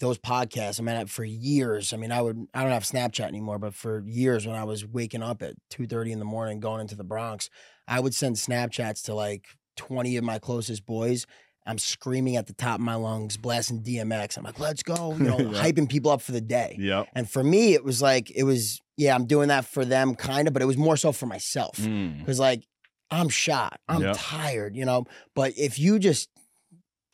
those 0.00 0.18
podcasts. 0.18 0.80
I 0.80 0.82
mean, 0.82 1.06
for 1.06 1.24
years, 1.24 1.92
I 1.92 1.96
mean, 1.98 2.10
I 2.12 2.22
would 2.22 2.46
I 2.54 2.62
don't 2.62 2.72
have 2.72 2.84
Snapchat 2.84 3.26
anymore, 3.28 3.58
but 3.58 3.74
for 3.74 4.02
years 4.06 4.46
when 4.46 4.56
I 4.56 4.64
was 4.64 4.86
waking 4.86 5.22
up 5.22 5.42
at 5.42 5.54
two 5.68 5.86
thirty 5.86 6.12
in 6.12 6.18
the 6.18 6.24
morning 6.24 6.60
going 6.60 6.80
into 6.80 6.96
the 6.96 7.04
Bronx, 7.04 7.50
I 7.86 8.00
would 8.00 8.14
send 8.14 8.36
Snapchats 8.36 9.02
to 9.04 9.14
like 9.14 9.46
twenty 9.76 10.16
of 10.16 10.24
my 10.24 10.38
closest 10.38 10.84
boys. 10.86 11.26
I'm 11.66 11.78
screaming 11.78 12.36
at 12.36 12.46
the 12.46 12.52
top 12.54 12.76
of 12.78 12.84
my 12.84 12.94
lungs, 12.94 13.36
blasting 13.36 13.82
DMX. 13.82 14.36
I'm 14.38 14.44
like, 14.44 14.58
let's 14.58 14.82
go, 14.82 15.12
you 15.16 15.24
know, 15.24 15.38
Yeah. 15.38 15.62
hyping 15.62 15.88
people 15.88 16.10
up 16.10 16.22
for 16.22 16.32
the 16.32 16.40
day. 16.40 16.76
yep 16.78 17.06
And 17.14 17.28
for 17.28 17.44
me, 17.44 17.74
it 17.74 17.84
was 17.84 18.00
like, 18.00 18.30
it 18.34 18.44
was, 18.44 18.80
yeah, 18.96 19.14
I'm 19.14 19.26
doing 19.26 19.48
that 19.48 19.64
for 19.66 19.84
them, 19.84 20.14
kind 20.14 20.48
of, 20.48 20.54
but 20.54 20.62
it 20.62 20.66
was 20.66 20.76
more 20.78 20.96
so 20.96 21.12
for 21.12 21.26
myself. 21.26 21.76
Mm. 21.76 22.18
Because, 22.18 22.38
like, 22.40 22.64
I'm 23.10 23.28
shot, 23.28 23.78
I'm 23.88 24.02
Yep. 24.02 24.16
tired, 24.18 24.76
you 24.76 24.84
know. 24.84 25.04
But 25.34 25.52
if 25.58 25.78
you 25.78 25.98
just 25.98 26.28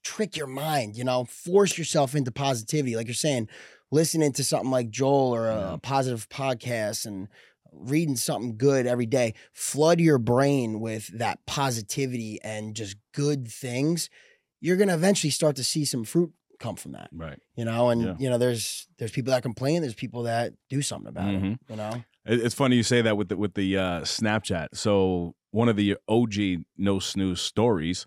trick 0.05 0.36
your 0.36 0.47
mind, 0.47 0.97
you 0.97 1.05
know, 1.05 1.24
force 1.24 1.76
yourself 1.76 2.14
into 2.14 2.30
positivity, 2.30 2.94
like 2.97 3.07
you're 3.09 3.14
saying, 3.14 3.49
listening 3.90 4.32
to 4.34 4.44
something 4.44 4.70
like 4.70 4.90
Joel 4.90 5.34
or 5.34 5.49
a, 5.49 5.57
Yeah. 5.57 5.74
a 5.74 5.78
positive 5.78 6.28
podcast 6.28 7.07
and 7.07 7.28
reading 7.72 8.16
something 8.16 8.57
good 8.57 8.86
every 8.86 9.07
day, 9.07 9.34
flood 9.53 10.01
your 10.01 10.18
brain 10.18 10.80
with 10.80 11.09
that 11.18 11.44
positivity 11.47 12.38
and 12.42 12.74
just 12.74 12.97
good 13.12 13.49
things, 13.49 14.09
you're 14.66 14.76
going 14.76 14.88
to 14.88 14.94
eventually 14.94 15.30
start 15.30 15.54
to 15.56 15.64
see 15.64 15.84
some 15.84 16.04
fruit 16.04 16.32
come 16.58 16.74
from 16.76 16.92
that. 16.92 17.08
Right. 17.12 17.38
You 17.54 17.64
know, 17.64 17.90
and 17.90 18.02
Yeah. 18.02 18.14
you 18.18 18.28
know, 18.30 18.38
there's 18.38 18.86
there's 18.98 19.12
people 19.12 19.30
that 19.32 19.42
complain, 19.42 19.82
there's 19.82 19.94
people 19.94 20.22
that 20.24 20.54
do 20.68 20.82
something 20.82 21.08
about 21.08 21.28
Mhm. 21.28 21.52
it. 21.54 21.58
You 21.70 21.76
know, 21.76 22.04
It's 22.24 22.54
funny 22.54 22.74
you 22.76 22.82
say 22.82 23.02
that 23.02 23.16
with 23.16 23.28
the 23.28 23.36
with 23.36 23.54
the 23.54 23.76
uh, 23.78 24.00
Snapchat. 24.02 24.68
So 24.74 25.34
one 25.52 25.68
of 25.68 25.76
the 25.76 25.96
OG 26.08 26.64
no 26.76 26.98
snooze 26.98 27.40
stories 27.40 28.06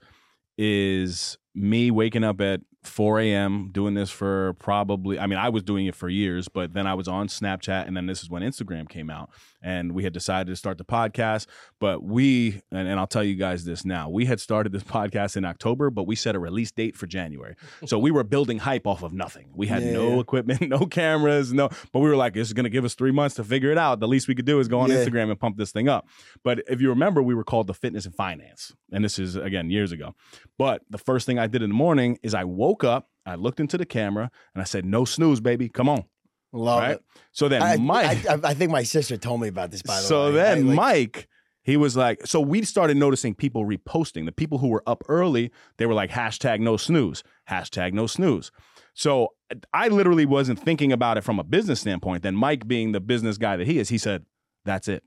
is 0.57 1.38
me 1.55 1.89
waking 1.91 2.24
up 2.24 2.41
at 2.41 2.62
4 2.84 3.20
a.m. 3.20 3.70
doing 3.72 3.93
this 3.93 4.10
for 4.10 4.53
probably. 4.53 5.20
I 5.20 5.28
mean, 5.28 5.38
I 5.39 5.49
was 5.49 5.64
doing 5.64 5.86
it 5.86 5.95
for 5.95 6.10
years, 6.10 6.47
but 6.47 6.74
then 6.74 6.88
I 6.88 6.93
was 6.93 7.07
on 7.07 7.28
Snapchat, 7.28 7.88
and 7.88 7.95
then 7.95 8.05
this 8.05 8.22
is 8.24 8.30
when 8.30 8.41
Instagram 8.41 8.88
came 8.89 9.10
out, 9.10 9.30
and 9.62 9.93
we 9.93 10.03
had 10.03 10.14
decided 10.14 10.49
to 10.51 10.55
start 10.55 10.78
the 10.78 10.86
podcast. 10.86 11.47
But 11.80 12.03
we, 12.03 12.62
and, 12.72 12.88
and 12.88 12.99
I'll 12.99 13.07
tell 13.07 13.24
you 13.24 13.36
guys 13.36 13.66
this 13.66 13.84
now, 13.86 14.10
we 14.10 14.26
had 14.26 14.39
started 14.39 14.72
this 14.72 14.84
podcast 14.97 15.36
in 15.38 15.45
October, 15.45 15.89
but 15.89 16.03
we 16.07 16.16
set 16.16 16.36
a 16.36 16.39
release 16.39 16.72
date 16.72 16.95
for 16.95 17.07
January. 17.07 17.55
So 17.86 17.99
we 17.99 18.12
were 18.12 18.24
building 18.24 18.60
hype 18.60 18.88
off 18.88 19.03
of 19.03 19.14
nothing. 19.14 19.49
We 19.53 19.68
had 19.68 19.84
Yeah, 19.84 19.93
no 19.93 20.20
equipment, 20.20 20.62
no 20.70 20.86
cameras, 20.86 21.53
no. 21.53 21.70
But 21.91 21.99
we 21.99 22.10
were 22.10 22.16
like, 22.16 22.34
this 22.34 22.47
is 22.47 22.53
going 22.53 22.64
to 22.66 22.70
give 22.70 22.86
us 22.86 22.95
three 22.95 23.12
months 23.12 23.36
to 23.36 23.43
figure 23.43 23.72
it 23.72 23.78
out. 23.78 23.99
The 23.99 24.07
least 24.07 24.28
we 24.28 24.36
could 24.36 24.45
do 24.45 24.60
is 24.60 24.68
go 24.68 24.80
on 24.80 24.89
Yeah. 24.89 24.97
Instagram 24.97 25.30
and 25.30 25.39
pump 25.39 25.57
this 25.57 25.72
thing 25.72 25.89
up. 25.89 26.07
But 26.43 26.64
if 26.68 26.82
you 26.82 26.89
remember, 26.89 27.22
we 27.22 27.36
were 27.36 27.43
called 27.43 27.68
the 27.68 27.74
Fitness 27.74 28.05
and 28.05 28.16
Finance, 28.16 28.74
and 28.91 29.03
this 29.03 29.20
is 29.20 29.36
again 29.36 29.70
years 29.70 29.91
ago. 29.91 30.14
But 30.57 30.82
the 30.89 30.97
first 30.97 31.26
thing 31.26 31.38
I 31.39 31.47
did 31.47 31.62
in 31.62 31.70
the 31.70 31.76
morning 31.76 32.18
is 32.24 32.34
I 32.34 32.43
woke 32.43 32.84
up, 32.84 33.10
I 33.26 33.36
looked 33.36 33.60
into 33.60 33.78
the 33.78 33.86
camera, 33.86 34.32
and 34.53 34.62
I 34.62 34.66
said, 34.66 34.86
"No 34.86 35.05
snooze, 35.05 35.39
baby, 35.39 35.70
come 35.70 35.88
on." 35.89 36.05
Love 36.52 36.80
right. 36.80 36.91
it. 36.91 37.04
So 37.32 37.47
then 37.47 37.62
I, 37.62 37.78
Mike, 37.78 38.28
I, 38.28 38.39
I, 38.43 38.54
think 38.54 38.72
my 38.72 38.84
sister 38.84 39.18
told 39.18 39.41
me 39.41 39.47
about 39.47 39.72
this. 39.72 39.82
By 39.82 39.97
the 39.97 40.02
so 40.02 40.26
way, 40.26 40.32
so 40.32 40.32
then 40.34 40.68
like, 40.68 40.76
Mike, 40.76 41.28
he 41.62 41.78
was 41.78 41.95
like, 41.95 42.26
so 42.26 42.39
we 42.41 42.64
started 42.64 42.97
noticing 42.97 43.36
people 43.36 43.66
reposting. 43.66 44.26
The 44.26 44.32
people 44.32 44.58
who 44.58 44.70
were 44.70 44.84
up 44.88 45.04
early, 45.08 45.52
they 45.78 45.86
were 45.86 45.93
like 45.93 46.10
hashtag 46.10 46.60
no 46.60 46.78
snooze, 46.78 47.24
hashtag 47.50 47.93
no 47.93 48.08
snooze. 48.08 48.52
So 48.93 49.34
I 49.74 49.88
literally 49.88 50.26
wasn't 50.26 50.60
thinking 50.60 50.91
about 50.91 51.18
it 51.18 51.24
from 51.24 51.39
a 51.39 51.43
business 51.43 51.82
standpoint. 51.82 52.24
Then 52.24 52.36
Mike, 52.36 52.68
being 52.68 52.91
the 52.91 53.00
business 53.00 53.38
guy 53.38 53.58
that 53.58 53.68
he 53.68 53.80
is, 53.80 53.89
he 53.89 53.97
said, 53.97 54.26
"That's 54.66 54.88
it." 54.88 55.04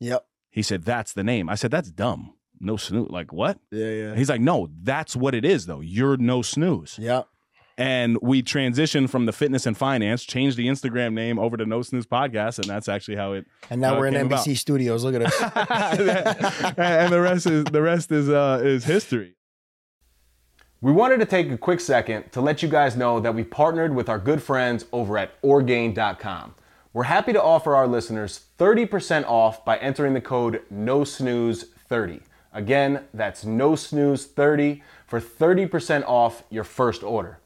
Yep. 0.00 0.26
He 0.50 0.62
said, 0.62 0.84
"That's 0.84 1.12
the 1.12 1.24
name." 1.24 1.48
I 1.48 1.54
said, 1.54 1.70
"That's 1.70 1.90
dumb." 1.90 2.34
No 2.60 2.76
snooze. 2.76 3.10
Like 3.10 3.32
what? 3.32 3.58
Yeah, 3.70 3.90
yeah. 3.90 4.14
He's 4.14 4.28
like, 4.28 4.40
"No, 4.40 4.68
that's 4.82 5.14
what 5.14 5.34
it 5.34 5.44
is, 5.44 5.66
though. 5.66 5.80
You're 5.80 6.16
no 6.16 6.40
snooze." 6.42 6.98
Yep. 6.98 7.28
And 7.78 8.16
we 8.22 8.42
transitioned 8.42 9.10
from 9.10 9.26
the 9.26 9.32
fitness 9.32 9.66
and 9.66 9.76
finance, 9.76 10.24
changed 10.24 10.56
the 10.56 10.66
Instagram 10.66 11.12
name 11.12 11.38
over 11.38 11.58
to 11.58 11.66
No 11.66 11.82
Snooze 11.82 12.06
Podcast, 12.06 12.58
and 12.58 12.66
that's 12.66 12.88
actually 12.88 13.16
how 13.16 13.32
it 13.32 13.46
And 13.68 13.82
now 13.82 13.90
How 13.90 13.96
it 13.96 13.98
we're 14.00 14.06
in 14.06 14.14
NBC 14.14 14.46
about. 14.46 14.56
studios. 14.56 15.04
Look 15.04 15.14
at 15.14 15.22
us. 15.22 16.74
and 16.78 17.12
the 17.12 17.20
rest 17.20 17.46
is 17.46 17.64
the 17.64 17.82
rest 17.82 18.10
is 18.12 18.30
uh, 18.30 18.60
is 18.62 18.84
history. 18.84 19.34
We 20.80 20.92
wanted 20.92 21.18
to 21.20 21.26
take 21.26 21.50
a 21.50 21.58
quick 21.58 21.80
second 21.80 22.30
to 22.32 22.40
let 22.40 22.62
you 22.62 22.68
guys 22.68 22.96
know 22.96 23.18
that 23.20 23.34
we 23.34 23.44
partnered 23.44 23.94
with 23.94 24.08
our 24.08 24.18
good 24.18 24.42
friends 24.42 24.84
over 24.92 25.18
at 25.18 25.32
Orgain.com. 25.42 26.54
We're 26.92 27.04
happy 27.04 27.32
to 27.32 27.42
offer 27.42 27.74
our 27.74 27.86
listeners 27.86 28.46
30% 28.58 29.24
off 29.26 29.64
by 29.64 29.76
entering 29.78 30.14
the 30.14 30.20
code 30.20 30.62
NOSNOOZE30. 30.72 32.20
Again, 32.52 33.04
that's 33.12 33.44
NOSNOOZE30 33.44 34.80
for 35.06 35.20
30% 35.20 36.04
off 36.06 36.42
your 36.50 36.64
first 36.64 37.02
order. 37.02 37.38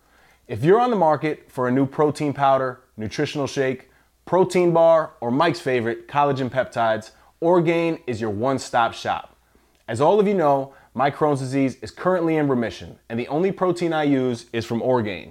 If 0.51 0.64
you're 0.64 0.80
on 0.80 0.90
the 0.90 0.96
market 0.96 1.44
for 1.46 1.68
a 1.68 1.70
new 1.70 1.86
protein 1.86 2.32
powder, 2.32 2.80
nutritional 2.96 3.46
shake, 3.46 3.88
protein 4.24 4.72
bar, 4.72 5.12
or 5.20 5.30
Mike's 5.30 5.61
favorite, 5.61 6.09
collagen 6.09 6.51
peptides, 6.51 7.12
Orgain 7.40 8.01
is 8.09 8.20
your 8.20 8.30
one 8.30 8.59
stop 8.59 8.92
shop. 8.92 9.36
As 9.86 10.01
all 10.01 10.18
of 10.18 10.26
you 10.26 10.34
know, 10.34 10.74
my 10.92 11.09
Crohn's 11.09 11.38
disease 11.38 11.76
is 11.82 11.92
currently 11.92 12.36
in 12.36 12.48
remission, 12.48 12.98
and 13.09 13.16
the 13.16 13.28
only 13.28 13.53
protein 13.53 13.92
I 13.92 14.03
use 14.03 14.46
is 14.53 14.66
from 14.66 14.82
Orgain. 14.82 15.30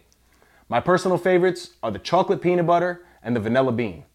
My 0.70 0.80
personal 0.80 1.18
favorites 1.18 1.72
are 1.84 1.92
the 1.92 2.00
chocolate 2.00 2.42
peanut 2.42 2.66
butter 2.66 3.04
and 3.22 3.36
the 3.36 3.42
vanilla 3.42 3.74
bean. 3.74 4.06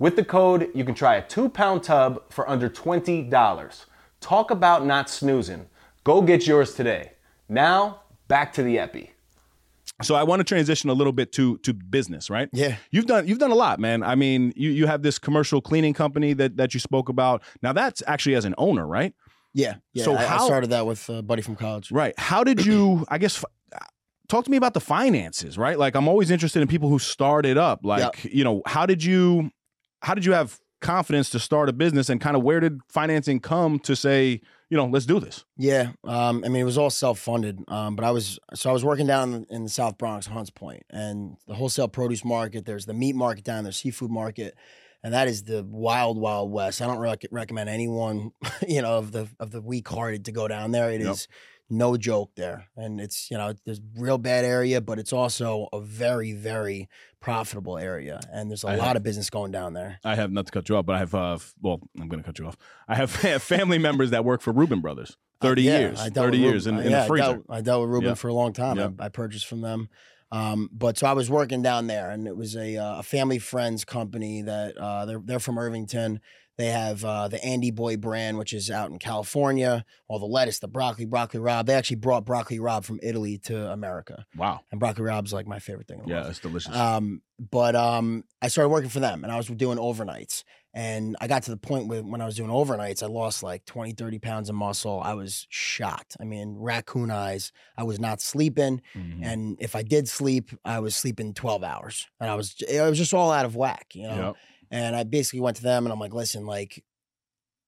With 0.00 0.16
the 0.16 0.24
code, 0.24 0.70
you 0.74 0.84
can 0.84 0.96
try 0.96 1.14
a 1.14 1.22
two 1.24 1.48
pound 1.48 1.84
tub 1.84 2.32
for 2.32 2.50
under 2.50 2.68
$20. 2.68 3.84
Talk 4.20 4.50
about 4.50 4.84
not 4.84 5.08
snoozing. 5.08 5.68
Go 6.02 6.20
get 6.20 6.48
yours 6.48 6.74
today. 6.74 7.12
Now, 7.48 8.00
back 8.26 8.52
to 8.54 8.64
the 8.64 8.76
Epi. 8.76 9.12
So 10.02 10.14
I 10.14 10.22
want 10.22 10.40
to 10.40 10.44
transition 10.44 10.90
a 10.90 10.92
little 10.92 11.12
bit 11.12 11.32
to 11.32 11.58
to 11.58 11.74
business, 11.74 12.30
right? 12.30 12.48
Yeah. 12.52 12.76
You've 12.90 13.06
done 13.06 13.26
you've 13.26 13.38
done 13.38 13.50
a 13.50 13.56
lot, 13.56 13.80
man. 13.80 14.02
I 14.02 14.14
mean, 14.14 14.52
you 14.56 14.70
you 14.70 14.86
have 14.86 15.02
this 15.02 15.18
commercial 15.18 15.60
cleaning 15.60 15.94
company 15.94 16.32
that 16.34 16.56
that 16.56 16.74
you 16.74 16.80
spoke 16.80 17.08
about. 17.08 17.42
Now 17.62 17.72
that's 17.72 18.02
actually 18.06 18.36
as 18.36 18.44
an 18.44 18.54
owner, 18.58 18.86
right? 18.86 19.12
Yeah. 19.54 19.76
Yeah. 19.92 20.04
So 20.04 20.14
I, 20.14 20.36
I 20.36 20.46
started 20.46 20.70
that 20.70 20.86
with 20.86 21.08
a 21.08 21.22
buddy 21.22 21.42
from 21.42 21.56
college. 21.56 21.90
Right. 21.90 22.14
How 22.18 22.44
did 22.44 22.64
you? 22.64 23.04
I 23.08 23.18
guess. 23.18 23.44
Talk 24.28 24.44
to 24.44 24.50
me 24.50 24.58
about 24.58 24.74
the 24.74 24.80
finances, 24.80 25.56
right? 25.56 25.78
Like 25.78 25.96
I'm 25.96 26.06
always 26.06 26.30
interested 26.30 26.60
in 26.60 26.68
people 26.68 26.90
who 26.90 26.98
started 26.98 27.56
up. 27.56 27.80
Like 27.82 28.24
you 28.24 28.44
know, 28.44 28.62
how 28.66 28.86
did 28.86 29.02
you? 29.02 29.50
How 30.02 30.14
did 30.14 30.24
you 30.24 30.32
have 30.32 30.60
confidence 30.80 31.30
to 31.30 31.40
start 31.40 31.68
a 31.68 31.72
business, 31.72 32.08
and 32.08 32.20
kind 32.20 32.36
of 32.36 32.42
where 32.42 32.60
did 32.60 32.80
financing 32.88 33.40
come 33.40 33.78
to 33.80 33.96
say, 33.96 34.42
you 34.70 34.76
know, 34.76 34.86
let's 34.86 35.06
do 35.06 35.18
this? 35.20 35.44
Yeah, 35.56 35.92
um, 36.04 36.42
I 36.44 36.48
mean 36.48 36.62
it 36.62 36.64
was 36.64 36.78
all 36.78 36.90
self 36.90 37.18
funded, 37.18 37.62
um, 37.68 37.96
but 37.96 38.04
I 38.04 38.10
was 38.10 38.38
so 38.54 38.70
I 38.70 38.72
was 38.72 38.84
working 38.84 39.06
down 39.06 39.46
in 39.50 39.64
the 39.64 39.70
South 39.70 39.98
Bronx, 39.98 40.26
Hunts 40.26 40.50
Point, 40.50 40.82
and 40.90 41.36
the 41.46 41.54
wholesale 41.54 41.88
produce 41.88 42.24
market. 42.24 42.64
There's 42.64 42.86
the 42.86 42.94
meat 42.94 43.14
market 43.16 43.44
down 43.44 43.64
there, 43.64 43.72
seafood 43.72 44.10
market, 44.10 44.56
and 45.02 45.14
that 45.14 45.28
is 45.28 45.44
the 45.44 45.64
wild, 45.64 46.18
wild 46.18 46.50
west. 46.50 46.82
I 46.82 46.86
don't 46.86 46.98
rec- 46.98 47.26
recommend 47.30 47.68
anyone, 47.70 48.32
you 48.68 48.82
know, 48.82 48.98
of 48.98 49.12
the 49.12 49.28
of 49.40 49.50
the 49.50 49.60
weak 49.62 49.88
hearted 49.88 50.26
to 50.26 50.32
go 50.32 50.48
down 50.48 50.72
there. 50.72 50.90
It 50.90 51.00
is 51.00 51.06
Yep. 51.06 51.16
No 51.70 51.96
joke 51.96 52.30
there, 52.36 52.68
and 52.76 53.00
it's 53.00 53.30
you 53.30 53.36
know 53.36 53.52
there's 53.64 53.80
real 53.96 54.18
bad 54.18 54.44
area, 54.44 54.80
but 54.80 54.98
it's 54.98 55.12
also 55.12 55.68
a 55.72 55.80
very, 55.80 56.32
very 56.32 56.88
profitable 57.20 57.76
area, 57.78 58.20
and 58.32 58.50
there's 58.50 58.64
a 58.64 58.68
I 58.68 58.76
lot 58.76 58.86
have- 58.88 58.96
of 58.96 59.02
business 59.02 59.28
going 59.30 59.52
down 59.52 59.74
there. 59.74 59.98
I 60.04 60.14
have 60.14 60.30
not 60.32 60.46
to 60.46 60.52
cut 60.52 60.68
you 60.68 60.76
off, 60.76 60.86
but 60.86 60.96
I 60.96 60.98
have. 61.00 61.14
Uh, 61.14 61.38
well, 61.60 61.80
I'm 62.00 62.08
going 62.08 62.22
to 62.22 62.26
cut 62.26 62.38
you 62.38 62.46
off. 62.46 62.56
I 62.88 62.94
have 62.94 63.10
family 63.42 63.78
members 63.78 64.10
that 64.10 64.24
work 64.24 64.40
for 64.40 64.52
Reuben 64.52 64.80
Brothers. 64.80 65.16
Thirty 65.40 65.68
Uh, 65.68 65.72
yeah, 65.72 65.78
years. 65.80 66.00
I 66.00 66.10
Thirty 66.10 66.38
with 66.38 66.50
years 66.50 66.66
in, 66.66 66.78
in 66.78 66.90
yeah, 66.90 67.02
the 67.02 67.06
freezer. 67.06 67.24
I 67.24 67.32
dealt, 67.32 67.44
I 67.50 67.60
dealt 67.60 67.82
with 67.82 67.90
Ruben 67.90 68.08
Yeah. 68.10 68.14
for 68.14 68.28
a 68.28 68.34
long 68.34 68.52
time. 68.52 68.78
I, 68.98 69.04
I 69.06 69.08
purchased 69.08 69.46
from 69.46 69.60
them. 69.60 69.88
Um, 70.30 70.68
but 70.72 70.98
so 70.98 71.06
I 71.06 71.12
was 71.14 71.30
working 71.30 71.62
down 71.62 71.86
there, 71.86 72.10
and 72.10 72.26
it 72.26 72.36
was 72.36 72.54
a, 72.54 72.76
uh, 72.76 72.98
a 72.98 73.02
family 73.02 73.38
friends 73.38 73.84
company 73.84 74.42
that 74.42 74.76
uh, 74.76 75.06
they're 75.06 75.20
they're 75.24 75.38
from 75.38 75.58
Irvington. 75.58 76.20
They 76.58 76.66
have 76.66 77.04
uh, 77.04 77.28
the 77.28 77.42
Andy 77.44 77.70
Boy 77.70 77.96
brand, 77.96 78.36
which 78.36 78.52
is 78.52 78.70
out 78.70 78.90
in 78.90 78.98
California. 78.98 79.84
All 80.08 80.18
the 80.18 80.26
lettuce, 80.26 80.58
the 80.58 80.68
broccoli, 80.68 81.04
broccoli 81.06 81.40
rabe. 81.40 81.66
They 81.66 81.74
actually 81.74 81.96
brought 81.96 82.24
broccoli 82.24 82.58
rabe 82.58 82.84
from 82.84 82.98
Italy 83.02 83.38
to 83.44 83.70
America, 83.70 84.26
Wow. 84.36 84.60
and 84.70 84.80
broccoli 84.80 85.04
rabe's 85.04 85.32
like 85.32 85.46
my 85.46 85.60
favorite 85.60 85.86
thing. 85.86 86.00
In 86.00 86.04
the 86.06 86.10
Yeah, 86.10 86.16
world. 86.22 86.30
it's 86.30 86.40
delicious. 86.40 86.74
Um, 86.74 87.22
but 87.38 87.76
um, 87.76 88.24
I 88.42 88.48
started 88.48 88.70
working 88.70 88.90
for 88.90 89.00
them 89.00 89.22
and 89.22 89.32
I 89.32 89.36
was 89.36 89.46
doing 89.46 89.78
overnights. 89.78 90.42
And 90.74 91.16
I 91.20 91.28
got 91.28 91.44
to 91.44 91.50
the 91.50 91.56
point 91.56 91.88
where 91.88 92.02
when 92.02 92.20
I 92.20 92.26
was 92.26 92.36
doing 92.36 92.50
overnights, 92.50 93.02
I 93.02 93.06
lost 93.06 93.42
like 93.42 93.64
20, 93.64 93.92
30 93.92 94.18
pounds 94.18 94.48
of 94.48 94.54
muscle. 94.54 95.00
I 95.02 95.14
was 95.14 95.46
shocked. 95.48 96.16
I 96.20 96.24
mean, 96.24 96.56
raccoon 96.58 97.10
eyes. 97.10 97.52
I 97.76 97.84
was 97.84 97.98
not 97.98 98.20
sleeping. 98.20 98.82
Mhm. 98.94 99.20
And 99.24 99.56
if 99.60 99.74
I 99.74 99.82
did 99.82 100.08
sleep, 100.08 100.50
I 100.64 100.80
was 100.80 100.94
sleeping 100.94 101.32
12 101.34 101.64
hours. 101.64 102.06
And 102.20 102.28
I 102.30 102.34
was, 102.34 102.54
it 102.68 102.80
was 102.82 102.98
just 102.98 103.14
all 103.14 103.30
out 103.32 103.46
of 103.46 103.56
whack, 103.56 103.86
you 103.94 104.06
know? 104.08 104.26
Yep. 104.26 104.36
And 104.70 104.94
I 104.94 105.04
basically 105.04 105.40
went 105.40 105.56
to 105.58 105.62
them 105.62 105.84
and 105.86 105.92
I'm 105.92 106.00
like, 106.00 106.14
listen, 106.14 106.46
like, 106.46 106.84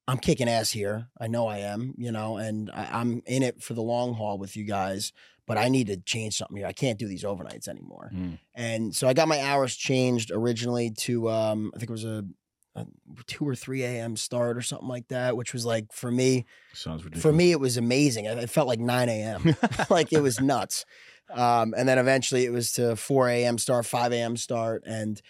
I'm 0.08 0.18
kicking 0.18 0.48
ass 0.48 0.70
here. 0.70 1.08
I 1.20 1.28
know 1.28 1.46
I 1.46 1.58
am, 1.58 1.94
you 1.96 2.10
know, 2.10 2.36
and 2.36 2.70
I, 2.72 2.88
I'm 2.92 3.22
in 3.26 3.42
it 3.42 3.62
for 3.62 3.74
the 3.74 3.82
long 3.82 4.14
haul 4.14 4.38
with 4.38 4.56
you 4.56 4.64
guys, 4.64 5.12
but 5.46 5.56
I 5.56 5.68
need 5.68 5.86
to 5.86 5.96
change 5.98 6.36
something 6.36 6.56
here. 6.56 6.66
I 6.66 6.72
can't 6.72 6.98
do 6.98 7.06
these 7.06 7.22
overnights 7.22 7.68
anymore. 7.68 8.10
Mm. 8.12 8.38
And 8.54 8.94
so 8.94 9.06
I 9.06 9.12
got 9.12 9.28
my 9.28 9.40
hours 9.40 9.76
changed 9.76 10.32
originally 10.32 10.90
to, 10.90 11.30
um, 11.30 11.70
I 11.74 11.78
think 11.78 11.90
it 11.90 11.92
was 11.92 12.04
a, 12.04 12.24
a 12.74 12.86
2 13.26 13.46
or 13.46 13.54
3 13.54 13.84
a.m. 13.84 14.16
start 14.16 14.56
or 14.56 14.62
something 14.62 14.88
like 14.88 15.08
that, 15.08 15.36
which 15.36 15.52
was 15.52 15.64
like, 15.64 15.92
for 15.92 16.10
me, 16.10 16.44
Sounds 16.72 17.04
ridiculous. 17.04 17.22
for 17.22 17.32
me, 17.32 17.52
it 17.52 17.60
was 17.60 17.76
amazing. 17.76 18.24
It 18.24 18.38
it 18.38 18.50
felt 18.50 18.68
like 18.68 18.80
9 18.80 19.08
a.m. 19.08 19.56
like 19.90 20.12
it 20.12 20.20
was 20.22 20.40
nuts. 20.40 20.84
Um, 21.32 21.74
and 21.76 21.88
then 21.88 21.98
eventually 21.98 22.44
it 22.44 22.52
was 22.52 22.72
to 22.72 22.96
4 22.96 23.28
a.m. 23.28 23.58
start, 23.58 23.86
5 23.86 24.12
a.m. 24.12 24.36
start. 24.36 24.82
And 24.86 25.20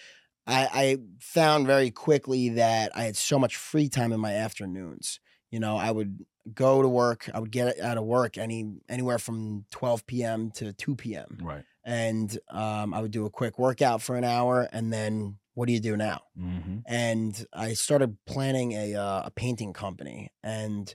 I, 0.50 0.68
I 0.72 0.96
found 1.20 1.66
very 1.66 1.90
quickly 1.90 2.50
that 2.50 2.92
I 2.94 3.04
had 3.04 3.16
so 3.16 3.38
much 3.38 3.56
free 3.56 3.88
time 3.88 4.12
in 4.12 4.20
my 4.20 4.34
afternoons. 4.34 5.20
You 5.50 5.60
know, 5.60 5.76
I 5.76 5.90
would 5.90 6.24
go 6.54 6.82
to 6.82 6.88
work, 6.88 7.28
I 7.32 7.40
would 7.40 7.50
get 7.50 7.80
out 7.80 7.98
of 7.98 8.04
work 8.04 8.38
any 8.38 8.72
anywhere 8.88 9.18
from 9.18 9.64
12 9.70 10.06
p.m. 10.06 10.50
to 10.52 10.72
2 10.72 10.96
p.m. 10.96 11.38
right. 11.42 11.64
And 11.84 12.38
um, 12.50 12.92
I 12.92 13.00
would 13.00 13.10
do 13.10 13.24
a 13.24 13.30
quick 13.30 13.58
workout 13.58 14.02
for 14.02 14.16
an 14.16 14.24
hour. 14.24 14.68
And 14.70 14.92
then 14.92 15.38
what 15.54 15.66
do 15.66 15.72
you 15.72 15.80
do 15.80 15.96
now? 15.96 16.20
Mm-hmm. 16.38 16.78
and 16.86 17.46
I 17.52 17.74
started 17.74 18.16
planning 18.26 18.72
a 18.72 18.94
uh, 18.94 19.22
a 19.26 19.30
painting 19.30 19.72
company. 19.72 20.30
And 20.42 20.94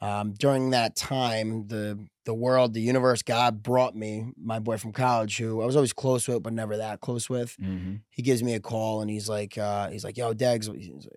um, 0.00 0.32
during 0.32 0.70
that 0.70 0.96
time, 0.96 1.66
the 1.66 2.06
the 2.30 2.34
world, 2.46 2.74
the 2.74 2.80
universe, 2.80 3.22
God 3.22 3.62
brought 3.62 3.94
me 3.96 4.32
my 4.36 4.58
boy 4.60 4.76
from 4.78 4.92
college, 4.92 5.36
who 5.38 5.60
I 5.62 5.66
was 5.66 5.74
always 5.74 5.92
close 5.92 6.28
with, 6.28 6.42
but 6.44 6.52
never 6.52 6.76
that 6.76 7.00
close 7.00 7.28
with. 7.28 7.56
Mm-hmm. 7.58 7.96
He 8.10 8.22
gives 8.22 8.40
me 8.42 8.54
a 8.54 8.60
call 8.60 9.00
and 9.02 9.10
he's 9.10 9.28
like, 9.28 9.58
uh, 9.58 9.90
he's 9.90 10.04
like, 10.04 10.16
"Yo, 10.16 10.32
Degs, 10.32 10.68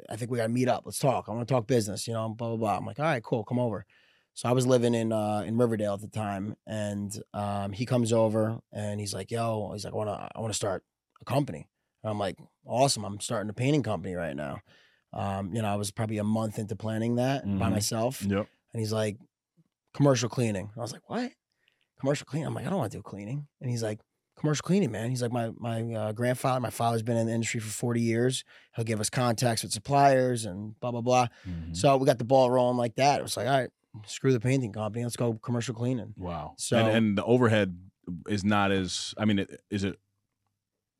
I 0.09 0.15
think 0.15 0.31
we 0.31 0.37
got 0.37 0.47
to 0.47 0.49
meet 0.59 0.67
up. 0.67 0.81
Let's 0.85 0.97
talk. 0.99 1.25
I 1.27 1.31
want 1.31 1.47
to 1.47 1.53
talk 1.53 1.67
business. 1.67 2.07
You 2.07 2.13
know, 2.13 2.27
blah 2.29 2.47
blah 2.49 2.57
blah." 2.57 2.77
I'm 2.77 2.85
like, 2.85 2.99
"All 2.99 3.05
right, 3.05 3.23
cool, 3.23 3.43
come 3.43 3.59
over." 3.59 3.85
So 4.33 4.49
I 4.49 4.51
was 4.53 4.65
living 4.65 4.95
in 4.95 5.11
uh, 5.11 5.43
in 5.45 5.57
Riverdale 5.57 5.93
at 5.93 6.01
the 6.01 6.07
time, 6.07 6.55
and 6.65 7.11
um, 7.35 7.71
he 7.71 7.85
comes 7.85 8.11
over 8.11 8.59
and 8.71 8.99
he's 8.99 9.13
like, 9.13 9.29
"Yo," 9.29 9.69
he's 9.73 9.85
like, 9.85 9.93
"I 9.93 9.97
want 9.97 10.09
to 10.09 10.29
I 10.35 10.39
want 10.41 10.51
to 10.51 10.57
start 10.57 10.83
a 11.21 11.25
company." 11.25 11.67
And 12.03 12.09
I'm 12.09 12.17
like, 12.19 12.37
"Awesome! 12.65 13.03
I'm 13.05 13.19
starting 13.19 13.49
a 13.51 13.53
painting 13.53 13.83
company 13.83 14.15
right 14.15 14.35
now." 14.35 14.61
Um, 15.13 15.53
you 15.53 15.61
know, 15.61 15.67
I 15.67 15.75
was 15.75 15.91
probably 15.91 16.17
a 16.17 16.23
month 16.23 16.57
into 16.57 16.75
planning 16.75 17.17
that 17.17 17.43
by 17.45 17.67
Mhm. 17.67 17.71
myself, 17.71 18.23
Yep. 18.23 18.47
and 18.73 18.79
he's 18.79 18.91
like, 18.91 19.17
"Commercial 19.93 20.29
cleaning." 20.29 20.69
I 20.77 20.79
was 20.79 20.91
like, 20.93 21.07
"What? 21.09 21.31
Commercial 21.99 22.25
cleaning?" 22.25 22.47
I'm 22.47 22.53
like, 22.53 22.65
"I 22.65 22.69
don't 22.69 22.79
want 22.79 22.91
to 22.91 22.97
do 22.97 23.01
cleaning." 23.03 23.47
And 23.61 23.69
he's 23.69 23.83
like, 23.83 23.99
"Commercial 24.37 24.63
cleaning, 24.63 24.91
man." 24.91 25.09
He's 25.09 25.21
like, 25.21 25.31
"My 25.31 25.51
my 25.57 25.81
uh, 25.93 26.11
grandfather, 26.11 26.59
my 26.59 26.69
father's 26.69 27.03
been 27.03 27.17
in 27.17 27.27
the 27.27 27.33
industry 27.33 27.59
for 27.59 27.69
40 27.69 28.01
years. 28.01 28.43
He'll 28.75 28.85
give 28.85 28.99
us 28.99 29.09
contacts 29.09 29.63
with 29.63 29.71
suppliers 29.71 30.45
and 30.45 30.79
blah 30.79 30.91
blah 30.91 31.01
blah." 31.01 31.27
Mhm. 31.47 31.75
So 31.75 31.97
we 31.97 32.05
got 32.05 32.17
the 32.19 32.25
ball 32.25 32.49
rolling 32.51 32.77
like 32.77 32.95
that. 32.95 33.19
It 33.19 33.23
was 33.23 33.37
like, 33.37 33.47
all 33.47 33.59
right, 33.59 33.69
screw 34.05 34.33
the 34.33 34.39
painting 34.39 34.73
company. 34.73 35.03
Let's 35.03 35.15
go 35.15 35.33
commercial 35.35 35.75
cleaning. 35.75 36.13
Wow. 36.17 36.53
So- 36.57 36.77
and, 36.77 36.87
and 36.89 37.17
the 37.17 37.23
overhead 37.25 37.77
is 38.27 38.43
not 38.43 38.71
as. 38.71 39.13
I 39.17 39.25
mean, 39.25 39.45
is 39.69 39.83
it? 39.83 39.97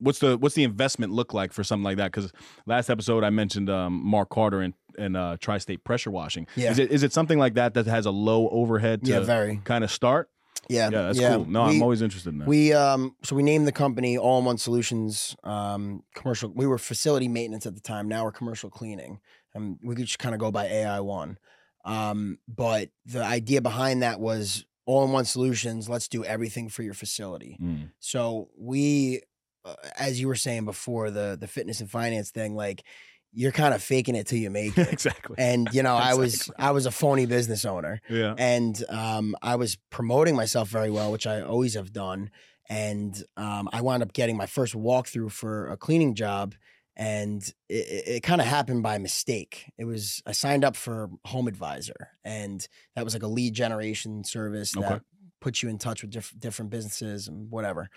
What's 0.03 0.19
the 0.19 0.37
what's 0.37 0.55
the 0.55 0.63
investment 0.63 1.11
look 1.11 1.33
like 1.33 1.53
for 1.53 1.63
something 1.63 1.83
like 1.83 1.97
that? 1.97 2.11
Because 2.11 2.31
last 2.65 2.89
episode 2.89 3.23
I 3.23 3.29
mentioned 3.29 3.69
um, 3.69 4.01
Mark 4.05 4.29
Carter 4.29 4.61
and 4.61 4.73
and 4.97 5.17
uh, 5.17 5.37
tri-state 5.39 5.83
pressure 5.83 6.11
washing. 6.11 6.47
Yeah. 6.55 6.71
Is 6.71 6.79
it 6.79 6.91
is 6.91 7.03
it 7.03 7.13
something 7.13 7.39
like 7.39 7.55
that 7.55 7.73
that 7.75 7.87
has 7.87 8.05
a 8.05 8.11
low 8.11 8.49
overhead 8.49 9.03
to 9.05 9.11
yeah, 9.11 9.19
very. 9.21 9.61
kind 9.63 9.83
of 9.83 9.91
start? 9.91 10.29
Yeah. 10.69 10.89
Yeah, 10.91 11.01
that's 11.03 11.19
cool. 11.19 11.45
No, 11.45 11.65
we, 11.65 11.75
I'm 11.75 11.81
always 11.81 12.01
interested 12.01 12.29
in 12.29 12.39
that. 12.39 12.47
We 12.47 12.73
um 12.73 13.15
so 13.23 13.35
we 13.35 13.43
named 13.43 13.67
the 13.67 13.71
company 13.71 14.17
All 14.17 14.39
in 14.39 14.45
One 14.45 14.57
Solutions 14.57 15.35
um 15.43 16.03
commercial 16.15 16.51
we 16.53 16.67
were 16.67 16.77
facility 16.77 17.27
maintenance 17.27 17.65
at 17.65 17.75
the 17.75 17.81
time. 17.81 18.07
Now 18.07 18.25
we're 18.25 18.31
commercial 18.31 18.69
cleaning. 18.69 19.19
And 19.55 19.77
we 19.83 19.95
could 19.95 20.05
just 20.05 20.19
kind 20.19 20.33
of 20.33 20.39
go 20.39 20.51
by 20.51 20.65
AI 20.65 20.99
one. 20.99 21.37
Um 21.85 22.39
but 22.47 22.89
the 23.05 23.23
idea 23.23 23.61
behind 23.61 24.03
that 24.03 24.19
was 24.19 24.65
all 24.85 25.05
in 25.05 25.11
one 25.11 25.25
solutions, 25.25 25.87
let's 25.87 26.07
do 26.07 26.23
everything 26.25 26.69
for 26.69 26.83
your 26.83 26.93
facility. 26.93 27.57
Mm. 27.61 27.91
So 27.99 28.49
we, 28.57 29.21
uh, 29.65 29.75
as 29.97 30.19
you 30.19 30.27
were 30.27 30.35
saying 30.35 30.65
before, 30.65 31.11
the 31.11 31.37
the 31.39 31.47
fitness 31.47 31.79
and 31.81 31.89
finance 31.89 32.31
thing, 32.31 32.55
like 32.55 32.83
you're 33.31 33.51
kind 33.51 33.73
of 33.73 33.81
faking 33.81 34.15
it 34.15 34.27
till 34.27 34.37
you 34.37 34.49
make 34.49 34.77
it. 34.77 34.91
exactly. 34.91 35.35
and 35.39 35.69
you 35.73 35.83
know, 35.87 35.95
I 35.95 36.13
was 36.13 36.51
I 36.57 36.71
was 36.71 36.85
a 36.85 36.91
phony 36.91 37.25
business 37.25 37.65
owner, 37.65 38.01
yeah. 38.09 38.35
and 38.37 38.81
um, 38.89 39.35
I 39.41 39.55
was 39.55 39.77
promoting 39.89 40.35
myself 40.35 40.69
very 40.69 40.91
well, 40.91 41.11
which 41.11 41.27
I 41.27 41.41
always 41.41 41.75
have 41.75 41.91
done. 41.91 42.31
And 42.69 43.21
um, 43.35 43.67
I 43.73 43.81
wound 43.81 44.03
up 44.03 44.13
getting 44.13 44.37
my 44.37 44.45
first 44.45 44.73
walkthrough 44.73 45.31
for 45.31 45.67
a 45.67 45.75
cleaning 45.75 46.15
job, 46.15 46.55
and 46.95 47.43
it, 47.67 48.07
it, 48.07 48.23
kind 48.23 48.39
of 48.39 48.47
happened 48.47 48.83
by 48.83 48.97
mistake. 48.99 49.69
It 49.77 49.83
was 49.83 50.23
I 50.25 50.31
signed 50.31 50.63
up 50.63 50.77
for 50.77 51.09
Home 51.25 51.49
Advisor, 51.49 52.09
and 52.23 52.65
that 52.95 53.03
was 53.03 53.13
like 53.13 53.23
a 53.23 53.27
lead 53.27 53.53
generation 53.53 54.23
service 54.23 54.71
that 54.73 55.01
puts 55.41 55.61
you 55.61 55.67
in 55.67 55.77
touch 55.77 56.01
with 56.01 56.11
diff- 56.11 56.33
different 56.39 56.71
businesses 56.71 57.27
and 57.27 57.51
whatever. 57.51 57.89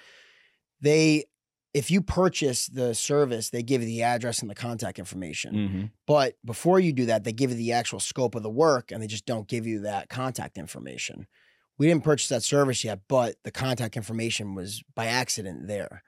They, 0.80 1.24
if 1.76 1.90
you 1.90 2.00
purchase 2.00 2.68
the 2.68 2.94
service, 2.94 3.50
they 3.50 3.62
give 3.62 3.82
you 3.82 3.86
the 3.86 4.02
address 4.02 4.40
and 4.40 4.48
the 4.50 4.54
contact 4.54 4.98
information. 4.98 5.68
hmm 5.68 5.84
But 6.06 6.36
before 6.42 6.80
you 6.80 6.90
do 6.90 7.04
that, 7.04 7.24
they 7.24 7.34
give 7.34 7.50
you 7.50 7.56
the 7.56 7.72
actual 7.72 8.00
scope 8.00 8.34
of 8.34 8.42
the 8.42 8.48
work 8.48 8.90
and 8.90 9.02
they 9.02 9.06
just 9.06 9.26
don't 9.26 9.46
give 9.46 9.66
you 9.66 9.80
that 9.80 10.08
contact 10.08 10.56
information. 10.56 11.26
We 11.76 11.86
didn't 11.86 12.02
purchase 12.04 12.30
that 12.30 12.42
service 12.42 12.82
yet, 12.82 13.00
but 13.08 13.36
the 13.44 13.50
contact 13.50 13.94
information 13.94 14.54
was 14.54 14.82
by 14.94 15.04
accident 15.04 15.68
there. 15.68 16.02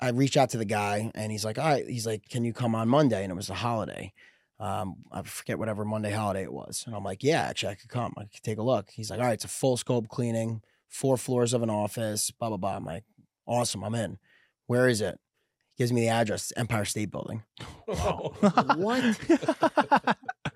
I 0.00 0.10
reached 0.10 0.36
out 0.36 0.50
to 0.50 0.58
the 0.58 0.64
guy 0.64 1.10
and 1.16 1.32
he's 1.32 1.44
like, 1.44 1.58
All 1.58 1.66
right, 1.66 1.88
he's 1.88 2.06
like, 2.06 2.28
Can 2.28 2.44
you 2.44 2.52
come 2.52 2.76
on 2.76 2.88
Monday? 2.88 3.24
And 3.24 3.32
it 3.32 3.36
was 3.36 3.50
a 3.50 3.54
holiday. 3.54 4.12
Um, 4.60 4.98
I 5.10 5.22
forget 5.22 5.58
whatever 5.58 5.84
Monday 5.84 6.12
holiday 6.12 6.44
it 6.44 6.52
was. 6.52 6.84
And 6.86 6.94
I'm 6.94 7.02
like, 7.02 7.24
Yeah, 7.24 7.42
actually, 7.42 7.72
I 7.72 7.74
could 7.74 7.90
come. 7.90 8.14
I 8.16 8.26
could 8.26 8.44
take 8.44 8.58
a 8.58 8.62
look. 8.62 8.90
He's 8.90 9.10
like, 9.10 9.18
All 9.18 9.26
right, 9.26 9.34
it's 9.34 9.44
a 9.44 9.48
full 9.48 9.76
scope 9.76 10.06
cleaning, 10.06 10.62
four 10.88 11.16
floors 11.16 11.52
of 11.52 11.64
an 11.64 11.70
office, 11.70 12.30
blah, 12.30 12.46
blah, 12.46 12.58
blah. 12.58 12.76
I'm 12.76 12.84
like, 12.84 13.02
Awesome, 13.44 13.82
I'm 13.82 13.96
in. 13.96 14.18
Where 14.66 14.88
is 14.88 15.00
it? 15.00 15.18
Gives 15.78 15.92
me 15.92 16.02
the 16.02 16.08
address, 16.08 16.52
Empire 16.56 16.84
State 16.84 17.10
Building. 17.10 17.42
what? 17.86 19.16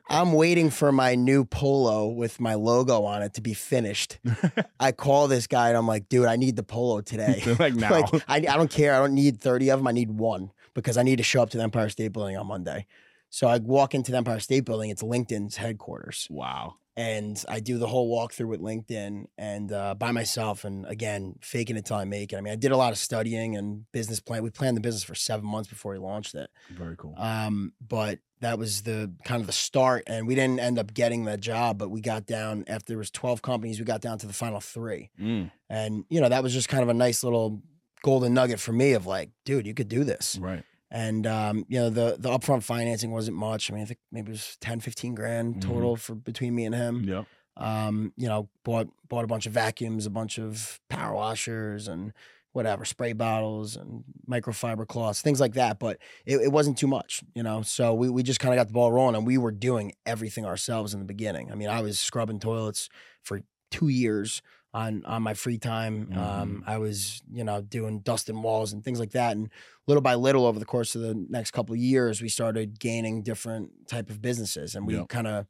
I'm 0.08 0.32
waiting 0.32 0.70
for 0.70 0.92
my 0.92 1.14
new 1.14 1.44
polo 1.44 2.08
with 2.08 2.38
my 2.38 2.54
logo 2.54 3.04
on 3.04 3.22
it 3.22 3.34
to 3.34 3.40
be 3.40 3.54
finished. 3.54 4.18
I 4.80 4.92
call 4.92 5.26
this 5.26 5.46
guy 5.46 5.68
and 5.68 5.76
I'm 5.76 5.86
like, 5.86 6.08
dude, 6.08 6.26
I 6.26 6.36
need 6.36 6.56
the 6.56 6.62
polo 6.62 7.00
today. 7.00 7.42
like 7.58 7.74
now. 7.76 7.90
like, 7.90 8.14
I, 8.28 8.36
I 8.36 8.56
don't 8.56 8.70
care. 8.70 8.94
I 8.94 8.98
don't 8.98 9.14
need 9.14 9.40
30 9.40 9.70
of 9.70 9.80
them. 9.80 9.86
I 9.86 9.92
need 9.92 10.10
one 10.10 10.52
because 10.74 10.96
I 10.96 11.02
need 11.02 11.16
to 11.16 11.22
show 11.22 11.42
up 11.42 11.50
to 11.50 11.56
the 11.56 11.62
Empire 11.62 11.88
State 11.88 12.12
Building 12.12 12.36
on 12.36 12.46
Monday. 12.46 12.86
So 13.30 13.48
I 13.48 13.58
walk 13.58 13.94
into 13.94 14.12
the 14.12 14.18
Empire 14.18 14.38
State 14.40 14.64
Building. 14.64 14.90
It's 14.90 15.02
LinkedIn's 15.02 15.56
headquarters. 15.56 16.28
wow. 16.30 16.74
And 16.96 17.42
I 17.48 17.60
do 17.60 17.76
the 17.76 17.86
whole 17.86 18.10
walkthrough 18.10 18.48
with 18.48 18.60
LinkedIn 18.60 19.26
and 19.36 19.70
uh, 19.70 19.94
by 19.94 20.12
myself. 20.12 20.64
And 20.64 20.86
again, 20.86 21.34
faking 21.42 21.76
it 21.76 21.84
till 21.84 21.96
I 21.96 22.04
make 22.04 22.32
it. 22.32 22.36
I 22.36 22.40
mean, 22.40 22.52
I 22.52 22.56
did 22.56 22.72
a 22.72 22.76
lot 22.76 22.92
of 22.92 22.98
studying 22.98 23.54
and 23.56 23.84
business 23.92 24.18
plan. 24.18 24.42
We 24.42 24.48
planned 24.50 24.78
the 24.78 24.80
business 24.80 25.04
for 25.04 25.14
seven 25.14 25.44
months 25.46 25.68
before 25.68 25.92
we 25.92 25.98
launched 25.98 26.34
it. 26.34 26.48
Very 26.70 26.96
cool. 26.96 27.14
Um, 27.18 27.74
but 27.86 28.20
that 28.40 28.58
was 28.58 28.82
the 28.82 29.12
kind 29.24 29.40
of 29.40 29.46
the 29.46 29.52
start, 29.52 30.04
and 30.06 30.26
we 30.26 30.34
didn't 30.34 30.60
end 30.60 30.78
up 30.78 30.92
getting 30.94 31.24
that 31.24 31.40
job. 31.40 31.78
But 31.78 31.90
we 31.90 32.00
got 32.00 32.26
down 32.26 32.64
after 32.66 32.86
there 32.92 32.98
was 32.98 33.10
twelve 33.10 33.40
companies. 33.42 33.78
We 33.78 33.84
got 33.86 34.00
down 34.02 34.18
to 34.18 34.26
the 34.26 34.32
final 34.34 34.60
three, 34.60 35.10
Mm, 35.20 35.50
and 35.70 36.04
you 36.10 36.20
know 36.20 36.28
that 36.28 36.42
was 36.42 36.52
just 36.52 36.68
kind 36.68 36.82
of 36.82 36.88
a 36.90 36.94
nice 36.94 37.24
little 37.24 37.62
golden 38.02 38.34
nugget 38.34 38.60
for 38.60 38.72
me 38.72 38.92
of 38.92 39.06
like, 39.06 39.30
dude, 39.46 39.66
you 39.66 39.72
could 39.74 39.88
do 39.88 40.04
this. 40.04 40.38
right. 40.40 40.62
And 40.90 41.26
um, 41.26 41.64
you 41.68 41.78
know 41.80 41.90
the 41.90 42.16
the 42.18 42.28
upfront 42.30 42.62
financing 42.62 43.10
wasn't 43.10 43.36
much. 43.36 43.70
I 43.70 43.74
mean, 43.74 43.82
I 43.82 43.86
think 43.86 43.98
maybe 44.12 44.28
it 44.30 44.32
was 44.34 44.56
10, 44.60 44.80
15 44.80 45.14
grand 45.14 45.56
Mhm. 45.56 45.60
total 45.62 45.96
for 45.96 46.14
between 46.14 46.54
me 46.54 46.64
and 46.64 46.74
him. 46.74 47.04
Yeah. 47.04 47.24
Um, 47.56 48.12
you 48.16 48.28
know, 48.28 48.48
bought 48.64 48.88
bought 49.08 49.24
a 49.24 49.28
bunch 49.28 49.46
of 49.46 49.52
vacuums, 49.52 50.06
a 50.06 50.10
bunch 50.10 50.38
of 50.38 50.78
power 50.88 51.14
washers, 51.14 51.88
and 51.88 52.12
whatever 52.52 52.84
spray 52.84 53.12
bottles 53.12 53.76
and 53.76 54.04
microfiber 54.30 54.86
cloths, 54.86 55.20
things 55.22 55.40
like 55.40 55.54
that. 55.54 55.78
But 55.78 55.98
it, 56.24 56.36
it 56.36 56.52
wasn't 56.52 56.78
too 56.78 56.86
much, 56.86 57.22
you 57.34 57.42
know. 57.42 57.62
So 57.62 57.92
we 57.94 58.08
we 58.08 58.22
just 58.22 58.40
kind 58.40 58.54
of 58.54 58.58
got 58.58 58.68
the 58.68 58.72
ball 58.74 58.92
rolling, 58.92 59.16
and 59.16 59.26
we 59.26 59.38
were 59.38 59.52
doing 59.52 59.92
everything 60.06 60.44
ourselves 60.46 60.94
in 60.94 61.00
the 61.00 61.06
beginning. 61.06 61.50
I 61.50 61.54
mean, 61.56 61.68
I 61.68 61.80
was 61.80 61.98
scrubbing 61.98 62.38
toilets 62.38 62.88
for 63.22 63.40
two 63.70 63.88
years 63.88 64.40
on 64.76 65.04
on 65.06 65.22
my 65.22 65.34
free 65.34 65.58
time. 65.58 66.10
Um, 66.14 66.62
I 66.66 66.78
was 66.78 67.22
you 67.32 67.44
know 67.44 67.62
doing 67.62 68.00
dusting 68.00 68.42
walls 68.42 68.72
and 68.72 68.84
things 68.84 69.00
like 69.00 69.12
that, 69.12 69.36
and 69.36 69.50
little 69.86 70.02
by 70.02 70.14
little 70.14 70.46
over 70.46 70.58
the 70.58 70.66
course 70.66 70.94
of 70.94 71.02
the 71.02 71.14
next 71.14 71.52
couple 71.52 71.74
of 71.74 71.80
years, 71.80 72.22
we 72.22 72.28
started 72.28 72.80
gaining 72.80 73.22
different 73.22 73.88
type 73.88 74.10
of 74.10 74.22
businesses, 74.22 74.74
and 74.74 74.86
we 74.86 74.94
Yep. 74.94 75.08
kind 75.08 75.26
of 75.26 75.46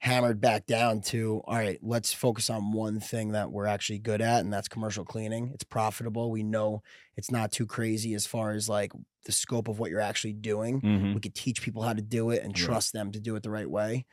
hammered 0.00 0.40
back 0.40 0.66
down 0.66 1.00
to 1.00 1.40
all 1.46 1.56
right 1.56 1.78
let's 1.82 2.12
focus 2.12 2.50
on 2.50 2.70
one 2.70 3.00
thing 3.00 3.32
that 3.32 3.50
we're 3.50 3.66
actually 3.66 3.98
good 3.98 4.20
at 4.20 4.40
and 4.40 4.52
that's 4.52 4.68
commercial 4.68 5.04
cleaning. 5.04 5.50
It's 5.54 5.64
profitable. 5.64 6.30
We 6.30 6.42
know 6.42 6.82
it's 7.16 7.30
not 7.30 7.50
too 7.50 7.66
crazy 7.66 8.12
as 8.14 8.26
far 8.26 8.52
as 8.52 8.68
like 8.68 8.92
the 9.24 9.32
scope 9.32 9.68
of 9.68 9.78
what 9.78 9.90
you're 9.90 10.00
actually 10.00 10.34
doing. 10.34 10.82
Hmm 10.82 11.14
we 11.14 11.20
could 11.20 11.34
teach 11.34 11.62
people 11.62 11.82
how 11.82 11.94
to 11.94 12.02
do 12.02 12.30
it 12.30 12.42
and 12.42 12.54
trust 12.54 12.92
them 12.92 13.10
to 13.12 13.20
do 13.20 13.36
it 13.36 13.42
the 13.42 13.50
right 13.50 13.70
way 13.70 14.04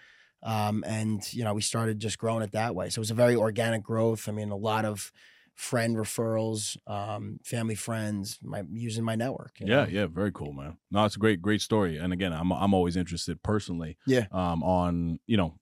um, 0.44 0.84
and 0.86 1.32
you 1.34 1.44
know 1.44 1.54
we 1.54 1.62
started 1.62 2.00
just 2.00 2.18
growing 2.18 2.44
it 2.44 2.52
that 2.52 2.76
way 2.76 2.90
so 2.90 3.00
it 3.00 3.04
was 3.04 3.12
a 3.12 3.16
very 3.16 3.36
organic 3.36 3.84
growth 3.84 4.28
i 4.28 4.32
mean 4.32 4.50
a 4.52 4.56
lot 4.56 4.86
of 4.86 5.12
friend 5.56 5.96
referrals 5.98 6.78
um, 6.90 7.40
family 7.44 7.76
friends 7.76 8.40
my 8.42 8.64
using 8.72 9.04
my 9.04 9.16
network 9.16 9.60
Yeah, 9.60 9.86
know? 9.86 9.88
yeah, 9.88 10.08
very 10.08 10.32
cool, 10.32 10.52
man. 10.52 10.78
No, 10.92 11.06
it's 11.06 11.16
a 11.16 11.20
great, 11.20 11.42
great 11.42 11.62
story. 11.62 11.98
And 11.98 12.12
again, 12.12 12.34
I'm 12.34 12.52
I'm 12.52 12.74
always 12.74 12.96
interested 12.98 13.42
personally, 13.44 13.98
Yeah. 14.08 14.26
um, 14.32 14.64
on 14.64 15.20
you 15.28 15.38
know, 15.38 15.60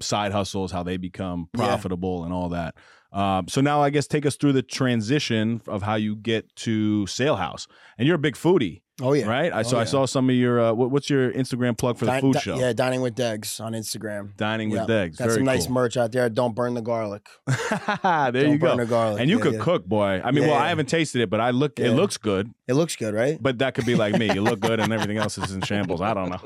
side 0.00 0.32
hustles, 0.32 0.72
how 0.72 0.82
they 0.82 0.96
become 0.96 1.48
Yeah. 1.54 1.60
profitable, 1.60 2.24
and 2.24 2.32
all 2.32 2.48
that. 2.50 2.74
Um, 3.12 3.48
so 3.48 3.60
now 3.60 3.80
I 3.80 3.90
guess 3.90 4.06
take 4.06 4.26
us 4.26 4.36
through 4.36 4.52
the 4.52 4.62
transition 4.62 5.60
of 5.66 5.82
how 5.82 5.94
you 5.94 6.14
get 6.16 6.54
to 6.56 7.04
Sailhouse, 7.06 7.66
and 7.96 8.06
you're 8.06 8.16
a 8.16 8.18
big 8.18 8.34
foodie, 8.34 8.82
oh 9.00 9.12
yeah 9.12 9.26
right? 9.26 9.52
I 9.52 9.60
Oh, 9.60 9.62
so 9.62 9.78
I 9.78 9.84
saw 9.84 10.06
some 10.06 10.28
of 10.28 10.34
your 10.36 10.60
uh, 10.60 10.72
what, 10.72 10.90
what's 10.90 11.08
your 11.08 11.30
Instagram 11.32 11.76
plug 11.78 11.98
for 11.98 12.04
the 12.06 12.18
food 12.20 12.34
di- 12.34 12.40
show? 12.40 12.58
yeah 12.58 12.72
dining 12.72 13.00
with 13.00 13.14
degs 13.14 13.60
on 13.60 13.72
instagram 13.72 14.36
Dining 14.36 14.70
with 14.70 14.80
Yeah. 14.80 14.86
Degs. 15.06 15.16
got 15.18 15.24
very 15.26 15.34
some 15.36 15.44
nice 15.44 15.66
cool. 15.66 15.74
merch 15.74 15.96
out 15.96 16.12
there 16.12 16.28
don't 16.28 16.54
burn 16.54 16.74
the 16.74 16.80
garlic 16.82 17.26
there 17.46 18.32
don't 18.32 18.52
you 18.52 18.58
go. 18.58 18.68
burn 18.68 18.78
the 18.78 18.86
garlic 18.86 19.20
And 19.20 19.30
you 19.30 19.36
Yeah, 19.38 19.42
could 19.42 19.54
yeah. 19.54 19.60
cook, 19.60 19.84
boy. 19.86 20.20
I 20.24 20.30
mean, 20.30 20.42
Yeah, 20.42 20.50
well, 20.50 20.58
yeah. 20.58 20.64
I 20.64 20.68
haven't 20.68 20.88
tasted 20.88 21.20
it, 21.22 21.30
but 21.30 21.40
I 21.40 21.50
look. 21.50 21.78
It 21.78 21.92
looks 21.92 22.16
good. 22.16 22.50
it 22.66 22.74
looks 22.74 22.96
good 22.96 23.14
right 23.14 23.38
But 23.40 23.58
that 23.58 23.74
could 23.74 23.86
be 23.86 23.94
like 23.94 24.14
me. 24.18 24.32
You 24.34 24.42
look 24.42 24.60
good, 24.60 24.80
and 24.80 24.92
everything 24.92 25.16
else 25.18 25.38
is 25.38 25.52
in 25.52 25.60
shambles. 25.62 26.00
I 26.00 26.14
don't 26.14 26.30
know. 26.30 26.40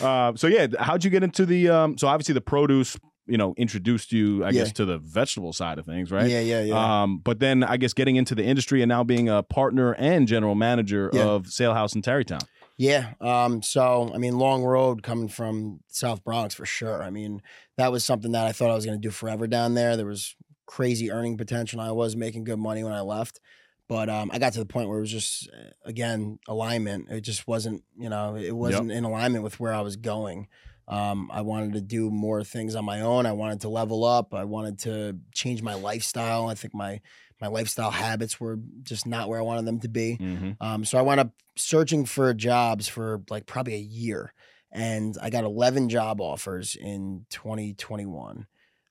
uh, 0.06 0.32
so 0.36 0.46
yeah, 0.46 0.66
how'd 0.78 1.04
you 1.04 1.10
get 1.10 1.22
into 1.22 1.46
the? 1.46 1.68
Um, 1.68 1.98
so 1.98 2.08
obviously 2.08 2.34
the 2.34 2.40
produce, 2.40 2.96
you 3.28 3.36
know, 3.36 3.54
introduced 3.56 4.12
you, 4.12 4.44
I 4.44 4.52
guess, 4.52 4.72
to 4.72 4.84
the 4.84 4.98
vegetable 4.98 5.52
side 5.52 5.78
of 5.78 5.86
things, 5.86 6.10
right? 6.10 6.28
yeah 6.28 6.40
yeah 6.40 6.62
yeah 6.62 7.02
Um, 7.02 7.18
but 7.18 7.40
then 7.40 7.62
I 7.62 7.76
guess 7.76 7.92
getting 7.92 8.16
into 8.16 8.34
the 8.34 8.44
industry 8.44 8.82
and 8.82 8.88
now 8.88 9.04
being 9.04 9.28
a 9.28 9.42
partner 9.42 9.92
and 9.94 10.26
general 10.26 10.54
manager 10.54 11.10
Yeah. 11.12 11.24
of 11.24 11.44
Sailhouse 11.44 11.94
in 11.94 12.02
Tarrytown. 12.02 12.40
Yeah. 12.76 13.14
Um, 13.20 13.60
so 13.62 14.10
I 14.14 14.18
mean, 14.18 14.38
long 14.38 14.62
road 14.62 15.02
coming 15.02 15.28
from 15.28 15.80
South 15.88 16.22
Bronx 16.24 16.54
for 16.54 16.64
sure. 16.66 17.02
I 17.02 17.10
mean, 17.10 17.42
that 17.76 17.90
was 17.92 18.04
something 18.04 18.32
that 18.32 18.46
I 18.46 18.52
thought 18.52 18.70
I 18.70 18.74
was 18.74 18.84
gonna 18.86 18.98
do 18.98 19.10
forever 19.10 19.46
down 19.46 19.74
there. 19.74 19.96
There 19.96 20.06
was 20.06 20.36
crazy 20.66 21.10
earning 21.10 21.36
potential. 21.36 21.80
I 21.80 21.90
was 21.90 22.14
making 22.14 22.44
good 22.44 22.58
money 22.58 22.84
when 22.84 22.92
I 22.92 23.00
left. 23.00 23.40
But 23.88 24.10
um, 24.10 24.30
I 24.32 24.38
got 24.38 24.52
to 24.52 24.58
the 24.58 24.66
point 24.66 24.88
where 24.90 24.98
it 24.98 25.00
was 25.00 25.10
just 25.10 25.48
uh, 25.48 25.70
again 25.86 26.38
alignment. 26.46 27.08
It 27.10 27.22
just 27.22 27.48
wasn't, 27.48 27.82
you 27.98 28.10
know, 28.10 28.36
it 28.36 28.54
wasn't 28.54 28.92
in 28.92 29.02
alignment 29.04 29.42
with 29.44 29.58
where 29.58 29.72
I 29.72 29.80
was 29.80 29.96
going. 29.96 30.46
Um, 30.88 31.30
I 31.32 31.42
wanted 31.42 31.74
to 31.74 31.82
do 31.82 32.10
more 32.10 32.42
things 32.42 32.74
on 32.74 32.84
my 32.84 33.02
own. 33.02 33.26
I 33.26 33.32
wanted 33.32 33.60
to 33.60 33.68
level 33.68 34.04
up. 34.04 34.34
I 34.34 34.44
wanted 34.44 34.78
to 34.80 35.18
change 35.34 35.62
my 35.62 35.74
lifestyle. 35.74 36.48
I 36.48 36.54
think 36.54 36.74
my 36.74 37.00
my 37.40 37.46
lifestyle 37.46 37.90
habits 37.90 38.40
were 38.40 38.58
just 38.82 39.06
not 39.06 39.28
where 39.28 39.38
I 39.38 39.42
wanted 39.42 39.64
them 39.64 39.80
to 39.80 39.88
be. 39.88 40.16
Mm-hmm. 40.20 40.50
Um, 40.60 40.84
so 40.84 40.98
I 40.98 41.02
wound 41.02 41.20
up 41.20 41.30
searching 41.56 42.04
for 42.04 42.34
jobs 42.34 42.88
for 42.88 43.22
like 43.30 43.46
probably 43.46 43.74
a 43.74 43.78
year, 43.78 44.32
and 44.72 45.16
I 45.20 45.30
got 45.30 45.44
11 45.44 45.88
job 45.88 46.20
offers 46.20 46.74
in 46.74 47.26
2021, 47.30 48.46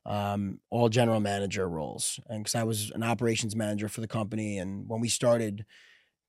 um, 0.05 0.59
all 0.69 0.87
general 0.87 1.19
manager 1.19 1.67
roles. 1.67 2.19
And 2.29 2.43
because 2.43 2.55
I 2.55 2.63
was 2.63 2.91
an 2.91 3.03
operations 3.03 3.55
manager 3.55 3.89
for 3.89 4.01
the 4.01 4.07
company, 4.07 4.59
and 4.59 4.87
when 4.87 5.01
we 5.01 5.09
started, 5.09 5.65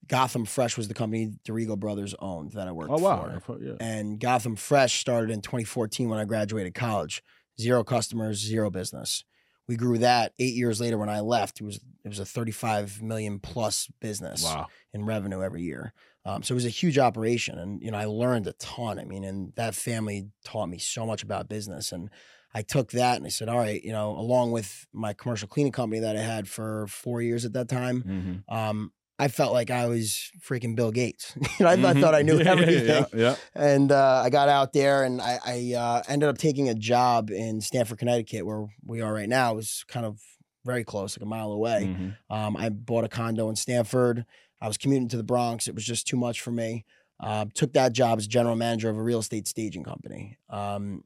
Gotham 0.09 0.45
Fresh 0.45 0.77
was 0.77 0.89
the 0.89 0.95
company 0.95 1.33
D'Arrigo 1.45 1.79
Brothers 1.79 2.15
owned 2.19 2.53
that 2.53 2.67
I 2.69 2.73
worked 2.73 2.91
Oh 2.91 2.99
wow. 2.99 3.39
for. 3.45 3.59
Yeah. 3.63 3.75
And 3.81 4.19
Gotham 4.19 4.57
Fresh 4.57 5.01
started 5.01 5.31
in 5.31 5.41
2014 5.43 6.09
when 6.09 6.19
I 6.19 6.25
graduated 6.25 6.75
college. 6.75 7.23
Zero 7.61 7.85
customers, 7.85 8.39
zero 8.39 8.71
business. 8.71 9.25
We 9.67 9.77
grew 9.77 9.99
that 9.99 10.33
eight 10.39 10.55
years 10.55 10.81
later 10.81 10.97
when 10.97 11.11
I 11.11 11.21
left. 11.21 11.61
It 11.61 11.65
was 11.65 11.77
it 12.05 12.09
was 12.09 12.19
a 12.21 12.25
35 12.25 13.03
million 13.03 13.39
plus 13.39 13.89
business 14.01 14.43
Wow. 14.45 14.69
in 14.95 15.05
revenue 15.05 15.43
every 15.43 15.63
year. 15.63 15.93
Um, 16.25 16.43
so 16.43 16.53
it 16.53 16.57
was 16.57 16.65
a 16.67 16.71
huge 16.71 16.99
operation, 16.99 17.59
and 17.59 17.83
you 17.83 17.91
know 17.91 17.99
I 17.99 18.05
learned 18.07 18.47
a 18.47 18.53
ton. 18.55 18.99
I 18.99 19.05
mean, 19.05 19.25
and 19.25 19.53
that 19.57 19.75
family 19.75 20.29
taught 20.45 20.69
me 20.69 20.79
so 20.79 21.05
much 21.07 21.23
about 21.23 21.49
business, 21.49 21.93
and 21.93 22.09
I 22.55 22.63
took 22.63 22.93
that 22.93 23.17
and 23.19 23.27
I 23.27 23.29
said, 23.29 23.49
all 23.51 23.59
right, 23.59 23.83
you 23.83 23.93
know, 23.93 24.11
along 24.13 24.53
with 24.53 24.87
my 24.93 25.13
commercial 25.13 25.49
cleaning 25.49 25.73
company 25.73 26.01
that 26.01 26.17
I 26.17 26.21
had 26.21 26.49
for 26.49 26.87
four 26.87 27.21
years 27.21 27.45
at 27.45 27.53
that 27.53 27.69
time, 27.69 28.03
Mm-hmm. 28.03 28.55
um, 28.55 28.93
I 29.19 29.29
felt 29.29 29.53
like 29.53 29.71
I 29.71 29.87
was 29.87 30.31
freaking 30.41 30.77
Bill 30.77 30.91
Gates. 30.93 31.35
you 31.59 31.65
know, 31.65 31.69
I, 31.69 31.73
I 31.91 31.95
thought 32.01 32.15
I 32.15 32.23
knew 32.23 32.35
Mm-hmm. 32.39 32.47
Yeah, 32.47 32.53
everything 32.53 32.87
Yeah. 32.87 33.05
yeah. 33.15 33.37
and 33.55 33.91
uh, 33.91 34.23
I 34.25 34.31
got 34.31 34.49
out 34.49 34.73
there 34.73 35.03
and 35.05 35.21
I, 35.21 35.39
I 35.45 35.75
uh, 35.77 36.03
ended 36.09 36.29
up 36.29 36.39
taking 36.39 36.69
a 36.69 36.75
job 36.75 37.31
in 37.31 37.61
Stamford, 37.61 37.99
Connecticut, 37.99 38.47
where 38.47 38.67
we 38.85 39.01
are 39.01 39.13
right 39.13 39.29
now. 39.29 39.53
It 39.53 39.57
was 39.57 39.85
kind 39.89 40.07
of 40.07 40.21
very 40.65 40.85
close, 40.85 41.17
like 41.19 41.23
a 41.25 41.29
mile 41.29 41.51
away. 41.53 41.95
Mhm. 41.97 42.17
Um, 42.31 42.57
I 42.57 42.69
bought 42.69 43.05
a 43.05 43.09
condo 43.09 43.49
in 43.49 43.57
Stamford. 43.57 44.25
I 44.61 44.69
was 44.69 44.77
commuting 44.77 45.09
to 45.09 45.17
the 45.17 45.25
Bronx. 45.25 45.67
It 45.69 45.75
was 45.75 45.85
just 45.85 46.07
too 46.07 46.17
much 46.17 46.41
for 46.41 46.51
me. 46.51 46.85
Uh, 47.21 47.47
took 47.55 47.73
that 47.73 47.93
job 47.93 48.19
as 48.19 48.27
general 48.29 48.55
manager 48.55 48.89
of 48.91 48.97
a 48.97 49.03
real 49.03 49.19
estate 49.21 49.49
staging 49.49 49.83
company. 49.85 50.37
Um, 50.49 51.05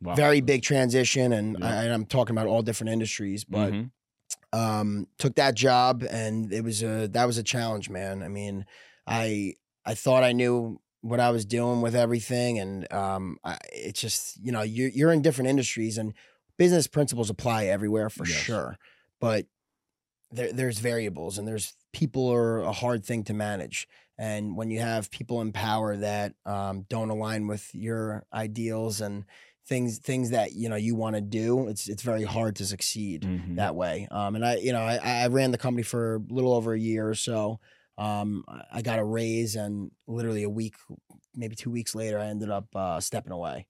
Wow. 0.00 0.14
Very 0.14 0.40
big 0.40 0.62
transition, 0.62 1.32
and. 1.32 1.56
I, 1.60 1.82
and 1.82 1.92
I'm 1.92 2.06
talking 2.06 2.32
about 2.36 2.46
all 2.46 2.62
different 2.62 2.92
industries, 2.92 3.42
but 3.44 3.72
Mhm. 3.72 3.90
Um, 4.52 5.06
took 5.18 5.34
that 5.36 5.54
job 5.54 6.02
and 6.08 6.52
it 6.52 6.62
was 6.64 6.82
a 6.82 7.06
that 7.08 7.26
was 7.26 7.38
a 7.38 7.42
challenge 7.42 7.90
man 7.90 8.22
i 8.22 8.28
mean 8.28 8.64
i 9.06 9.54
i 9.84 9.94
thought 9.94 10.22
i 10.24 10.32
knew 10.32 10.80
what 11.02 11.20
i 11.20 11.30
was 11.30 11.44
doing 11.44 11.80
with 11.82 11.94
everything 11.94 12.58
and 12.58 12.90
um, 12.92 13.36
I, 13.44 13.58
it's 13.72 14.00
just 14.00 14.38
you 14.42 14.50
know 14.52 14.62
you're, 14.62 14.88
you're 14.88 15.12
in 15.12 15.22
different 15.22 15.50
industries 15.50 15.98
and 15.98 16.14
business 16.56 16.86
principles 16.86 17.30
apply 17.30 17.66
everywhere 17.66 18.08
for 18.10 18.24
Yes. 18.26 18.36
sure 18.36 18.78
but 19.20 19.46
there, 20.30 20.52
there's 20.52 20.78
variables 20.78 21.38
and 21.38 21.46
there's 21.46 21.74
people 21.92 22.32
are 22.32 22.60
a 22.60 22.72
hard 22.72 23.04
thing 23.04 23.24
to 23.24 23.34
manage 23.34 23.86
and 24.18 24.56
when 24.56 24.70
you 24.70 24.80
have 24.80 25.10
people 25.10 25.40
in 25.40 25.52
power 25.52 25.96
that 25.96 26.34
um, 26.44 26.84
don't 26.88 27.10
align 27.10 27.46
with 27.46 27.70
your 27.74 28.24
ideals 28.32 29.00
and 29.00 29.24
things 29.68 29.98
things 29.98 30.30
that 30.30 30.52
you 30.52 30.68
know 30.68 30.76
you 30.76 30.94
want 30.94 31.14
to 31.14 31.20
do 31.20 31.68
it's 31.68 31.88
it's 31.88 32.02
very 32.02 32.24
hard 32.24 32.56
to 32.56 32.64
succeed 32.64 33.22
Mhm. 33.22 33.56
that 33.56 33.74
way. 33.74 34.08
Um, 34.10 34.34
and 34.36 34.44
I, 34.44 34.56
you 34.56 34.72
know, 34.72 34.80
I, 34.80 34.96
I 35.24 35.26
ran 35.28 35.50
the 35.50 35.58
company 35.58 35.82
for 35.82 36.16
a 36.16 36.18
little 36.34 36.54
over 36.54 36.72
a 36.72 36.78
year 36.78 37.08
or 37.08 37.14
so. 37.14 37.60
Um, 37.98 38.44
I- 38.72 38.82
got 38.82 38.98
a 39.00 39.04
raise, 39.04 39.56
and 39.56 39.90
literally 40.06 40.44
a 40.44 40.48
week, 40.50 40.74
maybe 41.34 41.56
two 41.56 41.70
weeks 41.70 41.94
later, 41.94 42.18
I 42.18 42.26
ended 42.26 42.48
up 42.50 42.66
uh, 42.74 43.00
stepping 43.00 43.32
away 43.32 43.66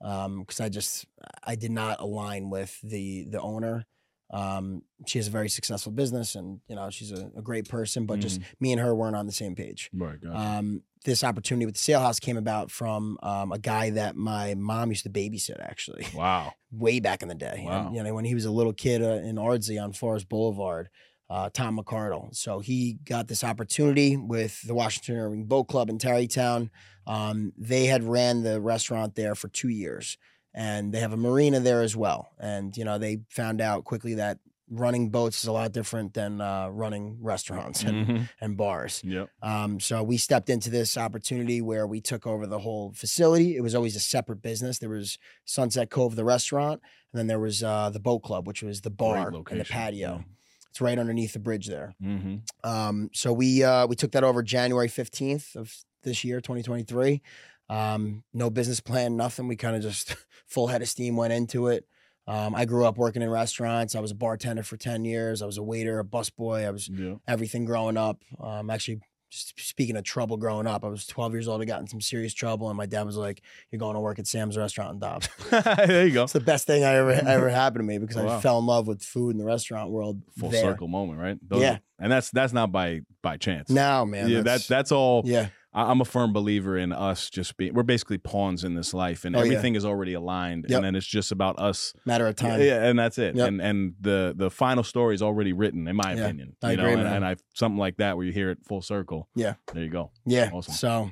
because 0.00 0.60
I 0.60 0.68
just 0.68 1.06
I 1.42 1.56
did 1.56 1.70
not 1.70 2.00
align 2.00 2.50
with 2.50 2.78
the 2.82 3.24
the 3.28 3.40
owner. 3.40 3.86
Um, 4.32 4.82
she 5.06 5.18
has 5.18 5.26
a 5.26 5.30
very 5.30 5.48
successful 5.48 5.92
business, 5.92 6.34
and 6.34 6.60
you 6.68 6.76
know 6.76 6.88
she's 6.90 7.10
a, 7.10 7.30
a 7.36 7.42
great 7.42 7.68
person, 7.68 8.06
but 8.06 8.20
just 8.20 8.40
me 8.60 8.72
and 8.72 8.80
her 8.80 8.94
weren't 8.94 9.16
on 9.16 9.26
the 9.26 9.32
same 9.32 9.54
page. 9.54 9.90
Right. 9.92 10.20
Gotcha. 10.20 10.38
Um, 10.38 10.82
this 11.04 11.24
opportunity 11.24 11.66
with 11.66 11.74
the 11.74 11.92
Sailhouse 11.92 12.20
came 12.20 12.36
about 12.36 12.70
from 12.70 13.18
um, 13.22 13.52
a 13.52 13.58
guy 13.58 13.90
that 13.90 14.16
my 14.16 14.54
mom 14.54 14.90
used 14.90 15.04
to 15.04 15.10
babysit, 15.10 15.60
actually 15.60 16.06
wow. 16.14 16.52
way 16.70 17.00
back 17.00 17.22
in 17.22 17.28
the 17.28 17.34
day. 17.34 17.62
Wow. 17.64 17.86
And, 17.86 17.96
you 17.96 18.02
know, 18.02 18.14
when 18.14 18.24
he 18.24 18.34
was 18.34 18.44
a 18.44 18.50
little 18.50 18.72
kid 18.72 19.02
uh, 19.02 19.26
in 19.26 19.36
Ardsley 19.36 19.82
on 19.82 19.92
Forest 19.92 20.28
Boulevard, 20.28 20.90
uh, 21.30 21.48
Tom 21.52 21.78
McCardle. 21.78 22.34
So 22.34 22.58
he 22.58 22.98
got 23.04 23.28
this 23.28 23.44
opportunity 23.44 24.16
with 24.16 24.60
the 24.66 24.74
Washington 24.74 25.16
Irving 25.16 25.44
Boat 25.44 25.68
Club 25.68 25.88
in 25.88 25.96
Tarrytown. 25.96 26.70
Um, 27.06 27.52
they 27.56 27.86
had 27.86 28.02
ran 28.02 28.42
the 28.42 28.60
restaurant 28.60 29.14
there 29.14 29.34
for 29.34 29.48
two 29.48 29.68
years, 29.68 30.18
and 30.54 30.92
they 30.92 31.00
have 31.00 31.12
a 31.12 31.16
marina 31.16 31.60
there 31.60 31.82
as 31.82 31.96
well. 31.96 32.30
And 32.38 32.76
you 32.76 32.84
know, 32.84 32.98
they 32.98 33.20
found 33.28 33.60
out 33.60 33.84
quickly 33.84 34.14
that 34.14 34.38
running 34.72 35.10
boats 35.10 35.42
is 35.42 35.48
a 35.48 35.52
lot 35.52 35.72
different 35.72 36.14
than 36.14 36.40
uh, 36.40 36.68
running 36.68 37.18
restaurants 37.20 37.82
and, 37.82 38.06
Mhm. 38.06 38.28
and 38.40 38.56
bars. 38.56 39.02
Yep. 39.04 39.28
Um, 39.42 39.80
so 39.80 40.00
we 40.04 40.16
stepped 40.16 40.48
into 40.48 40.70
this 40.70 40.96
opportunity 40.96 41.60
where 41.60 41.88
we 41.88 42.00
took 42.00 42.24
over 42.24 42.46
the 42.46 42.60
whole 42.60 42.92
facility. 42.92 43.56
It 43.56 43.62
was 43.62 43.74
always 43.74 43.96
a 43.96 44.00
separate 44.00 44.42
business. 44.42 44.78
There 44.78 44.88
was 44.88 45.18
Sunset 45.44 45.90
Cove, 45.90 46.14
the 46.14 46.24
restaurant, 46.24 46.80
and 47.12 47.18
then 47.18 47.26
there 47.26 47.40
was 47.40 47.64
uh, 47.64 47.90
the 47.90 47.98
boat 47.98 48.20
club, 48.20 48.46
which 48.46 48.62
was 48.62 48.82
the 48.82 48.90
bar 48.90 49.32
and 49.34 49.44
the 49.60 49.64
patio. 49.64 50.24
It's 50.68 50.80
right 50.80 51.00
underneath 51.00 51.32
the 51.32 51.40
bridge 51.40 51.66
there. 51.66 51.96
Mm-hmm. 52.00 52.36
Um, 52.62 53.10
so 53.12 53.32
we 53.32 53.64
uh, 53.64 53.88
we 53.88 53.96
took 53.96 54.12
that 54.12 54.22
over 54.22 54.40
January 54.40 54.86
fifteenth 54.86 55.56
of 55.56 55.74
this 56.04 56.22
year, 56.22 56.40
twenty 56.40 56.62
twenty 56.62 56.84
three. 56.84 57.22
Um, 57.70 58.24
no 58.34 58.50
business 58.50 58.80
plan, 58.80 59.16
nothing. 59.16 59.46
We 59.48 59.56
kind 59.56 59.76
of 59.76 59.82
just 59.82 60.16
full 60.46 60.66
head 60.66 60.82
of 60.82 60.88
steam 60.88 61.16
went 61.16 61.32
into 61.32 61.68
it. 61.68 61.86
Um, 62.26 62.54
I 62.54 62.64
grew 62.64 62.84
up 62.84 62.96
working 62.98 63.22
in 63.22 63.30
restaurants. 63.30 63.94
I 63.94 64.00
was 64.00 64.10
a 64.10 64.14
bartender 64.14 64.62
for 64.62 64.76
ten 64.76 65.04
years. 65.04 65.40
I 65.42 65.46
was 65.46 65.56
a 65.58 65.62
waiter, 65.62 65.98
a 66.00 66.04
busboy. 66.04 66.66
I 66.66 66.70
was 66.70 66.88
Yeah. 66.88 67.14
everything 67.26 67.64
growing 67.64 67.96
up. 67.96 68.18
Um, 68.40 68.70
actually, 68.70 69.00
speaking 69.30 69.96
of 69.96 70.02
trouble 70.04 70.36
growing 70.36 70.66
up, 70.66 70.84
I 70.84 70.88
was 70.88 71.06
12 71.06 71.32
years 71.34 71.48
old. 71.48 71.62
I 71.62 71.64
got 71.64 71.80
in 71.80 71.86
some 71.86 72.00
serious 72.00 72.34
trouble, 72.34 72.68
and 72.68 72.76
my 72.76 72.86
dad 72.86 73.04
was 73.06 73.16
like, 73.16 73.42
"You're 73.70 73.78
going 73.78 73.94
to 73.94 74.00
work 74.00 74.18
at 74.18 74.26
Sam's 74.26 74.56
restaurant 74.56 74.94
in 74.94 74.98
Dobbs." 75.00 75.28
there 75.50 76.06
you 76.06 76.12
go. 76.12 76.24
it's 76.24 76.32
the 76.32 76.40
best 76.40 76.66
thing 76.66 76.84
I 76.84 76.94
ever 76.96 77.10
ever 77.12 77.48
happened 77.48 77.80
to 77.80 77.86
me 77.86 77.98
because 77.98 78.16
Oh, 78.16 78.24
wow. 78.24 78.38
I 78.38 78.40
fell 78.40 78.58
in 78.58 78.66
love 78.66 78.86
with 78.86 79.02
food 79.02 79.30
in 79.30 79.38
the 79.38 79.44
restaurant 79.44 79.90
world. 79.90 80.20
Full 80.38 80.50
there. 80.50 80.62
circle 80.62 80.88
moment, 80.88 81.18
right? 81.20 81.38
Those 81.48 81.62
Yeah. 81.62 81.74
are- 81.74 81.80
and 82.00 82.10
that's 82.12 82.30
that's 82.30 82.52
not 82.52 82.70
by 82.72 83.00
by 83.22 83.36
chance. 83.38 83.70
Now, 83.70 84.04
man, 84.04 84.28
yeah, 84.28 84.40
that's 84.42 84.66
that's 84.68 84.90
all. 84.92 85.22
yeah, 85.24 85.48
I- 85.72 85.84
I'm 85.90 86.00
a 86.00 86.04
firm 86.04 86.32
believer 86.32 86.76
in 86.76 86.92
us 86.92 87.30
just 87.30 87.56
being. 87.56 87.74
We're 87.74 87.82
basically 87.84 88.18
pawns 88.18 88.64
in 88.64 88.74
this 88.74 88.92
life, 88.92 89.24
and 89.24 89.36
Oh, 89.36 89.38
yeah. 89.40 89.44
everything 89.52 89.76
is 89.76 89.84
already 89.84 90.14
aligned, 90.14 90.66
Yep. 90.68 90.76
and 90.78 90.84
then 90.84 90.94
it's 90.96 91.06
just 91.06 91.30
about 91.30 91.58
us. 91.60 91.92
matter 92.04 92.26
of 92.26 92.34
time. 92.36 92.60
Yeah, 92.60 92.84
and 92.84 92.98
that's 92.98 93.18
it. 93.18 93.36
Yep. 93.36 93.48
And 93.48 93.60
and 93.60 93.94
the 94.00 94.34
the 94.36 94.50
final 94.50 94.82
story 94.82 95.14
is 95.14 95.22
already 95.22 95.52
written, 95.52 95.86
in 95.86 95.94
my 95.96 96.14
Yeah, 96.14 96.24
opinion. 96.24 96.56
I 96.62 96.72
you 96.72 96.76
know, 96.76 96.82
agree, 96.84 96.92
and, 96.94 97.02
man. 97.04 97.16
and 97.16 97.24
I 97.24 97.36
something 97.54 97.78
like 97.78 97.98
that 97.98 98.16
where 98.16 98.26
you 98.26 98.32
hear 98.32 98.50
it 98.50 98.58
full 98.66 98.82
circle. 98.82 99.28
Yeah. 99.36 99.54
there 99.72 99.82
you 99.84 99.90
go. 99.90 100.10
Yeah. 100.26 100.50
Awesome. 100.52 100.74
So, 100.74 101.10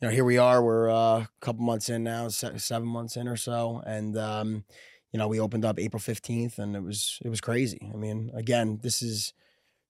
you 0.00 0.08
know, 0.08 0.10
here 0.10 0.24
we 0.24 0.38
are. 0.38 0.62
We're 0.62 0.88
uh, 0.90 0.94
a 1.20 1.28
couple 1.40 1.62
months 1.64 1.88
in 1.90 2.02
now, 2.04 2.28
se- 2.28 2.58
seven 2.58 2.88
months 2.88 3.16
in 3.16 3.28
or 3.28 3.36
so, 3.36 3.82
and 3.86 4.16
um, 4.16 4.64
you 5.12 5.18
know, 5.18 5.28
we 5.28 5.38
opened 5.40 5.64
up 5.66 5.78
April 5.78 6.00
fifteenth, 6.00 6.58
and 6.58 6.74
it 6.76 6.82
was 6.82 7.18
it 7.24 7.28
was 7.28 7.40
crazy. 7.42 7.90
I 7.92 7.96
mean, 7.96 8.30
again, 8.34 8.78
this 8.82 9.02
is 9.02 9.34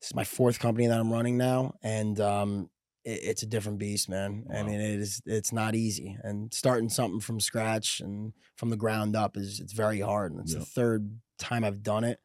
this 0.00 0.08
is 0.10 0.14
my 0.14 0.24
fourth 0.24 0.58
company 0.58 0.86
that 0.88 0.98
I'm 0.98 1.12
running 1.12 1.36
now, 1.36 1.74
and 1.82 2.18
um, 2.20 2.70
it, 3.04 3.20
it's 3.22 3.42
a 3.42 3.46
different 3.46 3.78
beast, 3.78 4.08
man. 4.08 4.46
I 4.54 4.62
mean, 4.62 4.80
it 4.80 5.00
is 5.00 5.22
it's 5.26 5.52
not 5.52 5.74
easy, 5.74 6.16
and 6.22 6.52
starting 6.52 6.88
something 6.88 7.20
from 7.20 7.40
scratch 7.40 8.00
and 8.00 8.32
from 8.56 8.70
the 8.70 8.76
ground 8.76 9.16
up 9.16 9.36
is 9.36 9.60
it's 9.60 9.72
very 9.72 10.00
hard. 10.00 10.32
And 10.32 10.40
it's 10.40 10.52
Yeah. 10.52 10.60
the 10.60 10.64
third 10.66 11.18
time 11.38 11.64
I've 11.64 11.82
done 11.82 12.04
it, 12.04 12.20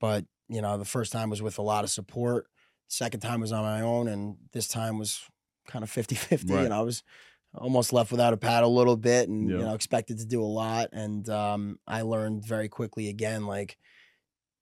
but 0.00 0.24
you 0.48 0.62
know, 0.62 0.78
the 0.78 0.84
first 0.84 1.12
time 1.12 1.28
was 1.30 1.42
with 1.42 1.58
a 1.58 1.62
lot 1.62 1.84
of 1.84 1.90
support. 1.90 2.46
Second 2.88 3.20
time 3.20 3.40
was 3.40 3.52
on 3.52 3.62
my 3.64 3.82
own, 3.82 4.08
and 4.08 4.36
this 4.52 4.66
time 4.68 4.98
was 4.98 5.20
kind 5.66 5.82
of 5.82 5.90
50 5.90 6.14
50. 6.14 6.52
Right. 6.54 6.64
And 6.64 6.72
I 6.72 6.80
was 6.80 7.02
almost 7.54 7.92
left 7.92 8.10
without 8.10 8.32
a 8.32 8.36
pad 8.38 8.62
a 8.62 8.68
little 8.68 8.96
bit 8.96 9.28
and, 9.28 9.50
you 9.50 9.58
know, 9.58 9.74
expected 9.74 10.18
to 10.18 10.24
do 10.26 10.42
a 10.42 10.46
lot. 10.46 10.88
And 10.92 11.28
um, 11.28 11.78
I 11.86 12.02
learned 12.02 12.44
very 12.46 12.68
quickly 12.68 13.08
again, 13.10 13.46
like, 13.46 13.76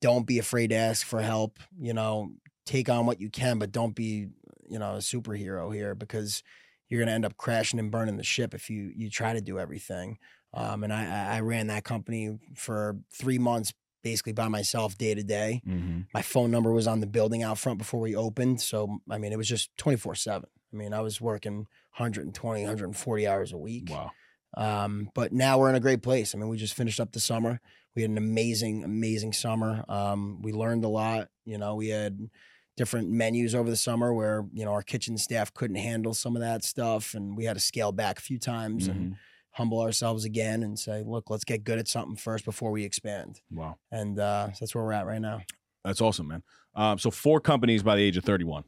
don't 0.00 0.26
be 0.26 0.38
afraid 0.38 0.68
to 0.70 0.76
ask 0.76 1.06
for 1.06 1.20
help. 1.20 1.58
You 1.78 1.94
know, 1.94 2.32
take 2.64 2.88
on 2.88 3.06
what 3.06 3.20
you 3.20 3.30
can, 3.30 3.58
but 3.60 3.70
don't 3.72 3.94
be, 3.94 4.28
you 4.68 4.78
know, 4.78 4.94
a 4.94 4.98
superhero 4.98 5.74
here 5.74 5.94
because 5.94 6.42
you're 6.88 7.00
going 7.00 7.08
to 7.08 7.14
end 7.14 7.24
up 7.24 7.36
crashing 7.36 7.78
and 7.78 7.90
burning 7.90 8.16
the 8.16 8.24
ship 8.24 8.54
if 8.54 8.70
you 8.70 8.92
you 8.94 9.10
try 9.10 9.32
to 9.32 9.40
do 9.40 9.58
everything. 9.58 10.18
Um, 10.54 10.84
and 10.84 10.92
I, 10.92 11.36
I 11.36 11.40
ran 11.40 11.66
that 11.66 11.84
company 11.84 12.38
for 12.54 12.96
three 13.12 13.38
months, 13.38 13.74
basically 14.02 14.32
by 14.32 14.48
myself, 14.48 14.96
day 14.96 15.14
to 15.14 15.22
day. 15.22 15.60
Mm-hmm. 15.66 16.02
My 16.14 16.22
phone 16.22 16.50
number 16.50 16.72
was 16.72 16.86
on 16.86 17.00
the 17.00 17.06
building 17.06 17.42
out 17.42 17.58
front 17.58 17.78
before 17.78 18.00
we 18.00 18.16
opened, 18.16 18.60
so 18.60 18.98
I 19.10 19.18
mean, 19.18 19.32
it 19.32 19.38
was 19.38 19.48
just 19.48 19.76
twenty 19.76 19.98
four 19.98 20.14
seven. 20.14 20.48
I 20.72 20.76
mean, 20.76 20.92
I 20.92 21.00
was 21.00 21.20
working 21.20 21.66
120, 21.96 22.60
140 22.62 23.26
hours 23.26 23.52
a 23.52 23.56
week. 23.56 23.88
Wow. 23.90 24.10
Um, 24.56 25.10
but 25.14 25.32
now 25.32 25.58
we're 25.58 25.70
in 25.70 25.74
a 25.74 25.80
great 25.80 26.02
place. 26.02 26.34
I 26.34 26.38
mean, 26.38 26.48
we 26.48 26.56
just 26.56 26.74
finished 26.74 27.00
up 27.00 27.12
the 27.12 27.20
summer. 27.20 27.60
We 27.94 28.02
had 28.02 28.10
an 28.10 28.18
amazing, 28.18 28.84
amazing 28.84 29.32
summer. 29.32 29.84
Um, 29.88 30.42
we 30.42 30.52
learned 30.52 30.84
a 30.84 30.88
lot. 30.88 31.28
You 31.44 31.58
know, 31.58 31.76
we 31.76 31.88
had 31.88 32.28
different 32.76 33.08
menus 33.08 33.54
over 33.54 33.70
the 33.70 33.76
summer 33.76 34.12
where 34.12 34.44
you 34.52 34.64
know 34.64 34.72
our 34.72 34.82
kitchen 34.82 35.16
staff 35.18 35.52
couldn't 35.54 35.76
handle 35.76 36.12
some 36.14 36.36
of 36.36 36.42
that 36.42 36.62
stuff, 36.64 37.14
and 37.14 37.36
we 37.36 37.44
had 37.44 37.54
to 37.54 37.60
scale 37.60 37.92
back 37.92 38.18
a 38.18 38.22
few 38.22 38.38
times 38.38 38.86
and 38.88 39.12
Mhm. 39.12 39.16
humble 39.52 39.80
ourselves 39.80 40.24
again 40.26 40.62
and 40.62 40.78
say, 40.78 41.02
look, 41.02 41.30
let's 41.30 41.44
get 41.44 41.64
good 41.64 41.78
at 41.78 41.88
something 41.88 42.16
first 42.16 42.44
before 42.44 42.70
we 42.70 42.84
expand. 42.84 43.40
Wow, 43.50 43.78
And 43.90 44.18
uh, 44.18 44.52
so 44.52 44.58
that's 44.60 44.74
where 44.74 44.84
we're 44.84 44.92
at 44.92 45.06
right 45.06 45.20
now. 45.20 45.40
that's 45.84 46.00
awesome, 46.02 46.28
man. 46.28 46.42
Um, 46.74 46.98
so 46.98 47.10
four 47.10 47.40
companies 47.40 47.82
by 47.82 47.96
the 47.96 48.02
age 48.02 48.16
of 48.18 48.24
31. 48.24 48.64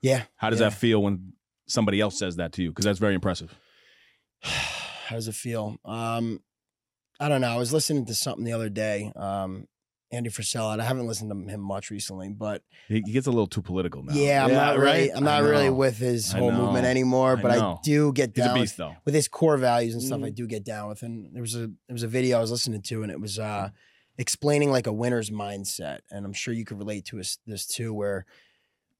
Yeah. 0.00 0.24
How 0.36 0.50
does 0.50 0.60
Yeah. 0.60 0.68
that 0.68 0.76
feel 0.76 1.02
when 1.02 1.32
somebody 1.66 2.00
else 2.00 2.16
says 2.16 2.36
that 2.36 2.52
to 2.52 2.62
you? 2.62 2.68
Because 2.70 2.84
that's 2.84 3.00
very 3.00 3.14
impressive. 3.16 3.58
How 4.42 5.16
does 5.16 5.26
it 5.28 5.34
feel? 5.34 5.78
Um, 5.84 6.40
I 7.18 7.28
don't 7.28 7.40
know. 7.40 7.48
I 7.48 7.56
was 7.56 7.72
listening 7.72 8.06
to 8.06 8.14
something 8.14 8.44
the 8.44 8.52
other 8.52 8.68
day. 8.68 9.10
Um, 9.16 9.66
Andy 10.10 10.30
Frisella. 10.30 10.80
I 10.80 10.84
haven't 10.84 11.06
listened 11.06 11.30
to 11.30 11.52
him 11.52 11.60
much 11.60 11.90
recently, 11.90 12.30
but 12.30 12.62
He, 12.88 13.02
he 13.04 13.12
gets 13.12 13.26
a 13.26 13.30
little 13.30 13.46
too 13.46 13.60
political 13.62 14.02
now. 14.02 14.14
yeah, 14.14 14.44
I'm 14.44 14.52
not 14.52 14.78
really. 14.78 15.12
I'm 15.12 15.24
not 15.24 15.42
really 15.42 15.68
with 15.70 15.98
his 15.98 16.32
whole 16.32 16.50
movement 16.52 16.86
anymore. 16.86 17.36
But 17.36 17.50
I, 17.50 17.56
know. 17.56 17.80
do 17.84 18.12
get 18.12 18.30
He's 18.34 18.44
a 18.44 18.48
down 18.48 18.54
with, 18.54 18.62
beast, 18.62 18.76
though. 18.78 18.96
with 19.04 19.14
his 19.14 19.28
core 19.28 19.56
values 19.58 19.94
and 19.94 20.02
stuff. 20.02 20.20
I 20.22 20.30
Mm. 20.30 20.34
do 20.34 20.46
get 20.46 20.64
down 20.64 20.88
with. 20.88 21.02
And 21.02 21.34
there 21.34 21.42
was 21.42 21.54
a 21.54 21.66
there 21.66 21.92
was 21.92 22.02
a 22.02 22.08
video 22.08 22.38
I 22.38 22.40
was 22.40 22.50
listening 22.50 22.80
to, 22.82 23.02
and 23.02 23.12
it 23.12 23.20
was 23.20 23.38
uh, 23.38 23.68
explaining 24.16 24.70
like 24.70 24.86
a 24.86 24.92
winner's 24.92 25.30
mindset. 25.30 25.98
And 26.10 26.24
I'm 26.24 26.32
sure 26.32 26.54
you 26.54 26.64
could 26.64 26.78
relate 26.78 27.04
to 27.06 27.20
us, 27.20 27.38
this 27.46 27.66
too, 27.66 27.92
where 27.92 28.24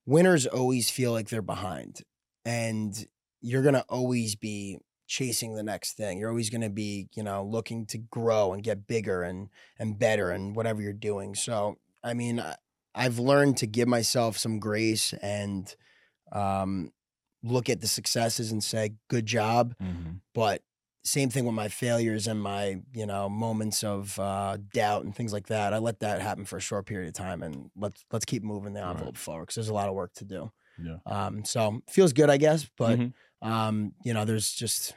winners 0.07 0.47
always 0.47 0.91
feel 0.91 1.13
like 1.13 1.29
they're 1.31 1.43
behind, 1.43 2.03
and 2.45 3.07
you're 3.41 3.63
gonna 3.63 3.85
always 3.89 4.35
be 4.37 4.79
chasing 5.09 5.57
the 5.57 5.65
next 5.65 5.95
thing. 5.97 6.19
You're 6.19 6.31
always 6.31 6.51
gonna 6.51 6.71
be, 6.71 7.09
you 7.17 7.25
know, 7.25 7.45
looking 7.45 7.87
to 7.89 7.99
grow 7.99 8.55
and 8.55 8.63
get 8.63 8.87
bigger 8.87 9.25
and 9.25 9.51
and 9.79 9.99
better 9.99 10.31
and 10.33 10.57
whatever 10.57 10.83
you're 10.83 10.93
doing. 10.95 11.35
So 11.37 11.79
I 12.05 12.15
mean, 12.15 12.43
I've 12.95 13.19
learned 13.19 13.59
to 13.59 13.67
give 13.67 13.89
myself 13.89 14.39
some 14.39 14.61
grace 14.61 15.13
and 15.15 15.75
um, 16.33 16.93
look 17.43 17.69
at 17.71 17.81
the 17.81 17.89
successes 17.89 18.53
and 18.53 18.63
say, 18.65 18.97
"Good 19.09 19.27
job." 19.27 19.75
Mhm. 19.81 20.21
but 20.35 20.63
same 21.05 21.31
thing 21.31 21.45
with 21.47 21.55
my 21.55 21.69
failures 21.69 22.27
and 22.27 22.41
my 22.43 22.83
you 22.93 23.07
know 23.07 23.29
moments 23.29 23.85
of 23.85 24.19
uh, 24.19 24.59
doubt 24.73 25.05
and 25.05 25.15
things 25.17 25.33
like 25.33 25.47
that. 25.49 25.73
I 25.75 25.79
let 25.79 26.01
that 26.01 26.21
happen 26.21 26.45
for 26.45 26.57
a 26.59 26.61
short 26.61 26.87
period 26.87 27.09
of 27.09 27.15
time, 27.15 27.43
and 27.43 27.71
let's 27.77 28.05
let's 28.13 28.25
keep 28.25 28.43
moving 28.43 28.75
the 28.75 28.83
Right. 28.83 28.91
envelope 28.93 29.17
forward 29.17 29.43
because 29.45 29.57
there's 29.57 29.69
a 29.69 29.75
lot 29.75 29.89
of 29.89 29.95
work 29.95 30.13
to 30.15 30.25
do. 30.25 30.53
Yeah. 30.79 30.99
Um, 31.07 31.45
so 31.45 31.81
feels 31.91 32.13
good, 32.13 32.31
I 32.31 32.37
guess, 32.37 32.69
but 32.77 33.01
Mhm. 33.01 33.15
Um, 33.43 33.93
you 34.05 34.15
know, 34.15 34.25
there's 34.25 34.53
just 34.53 34.95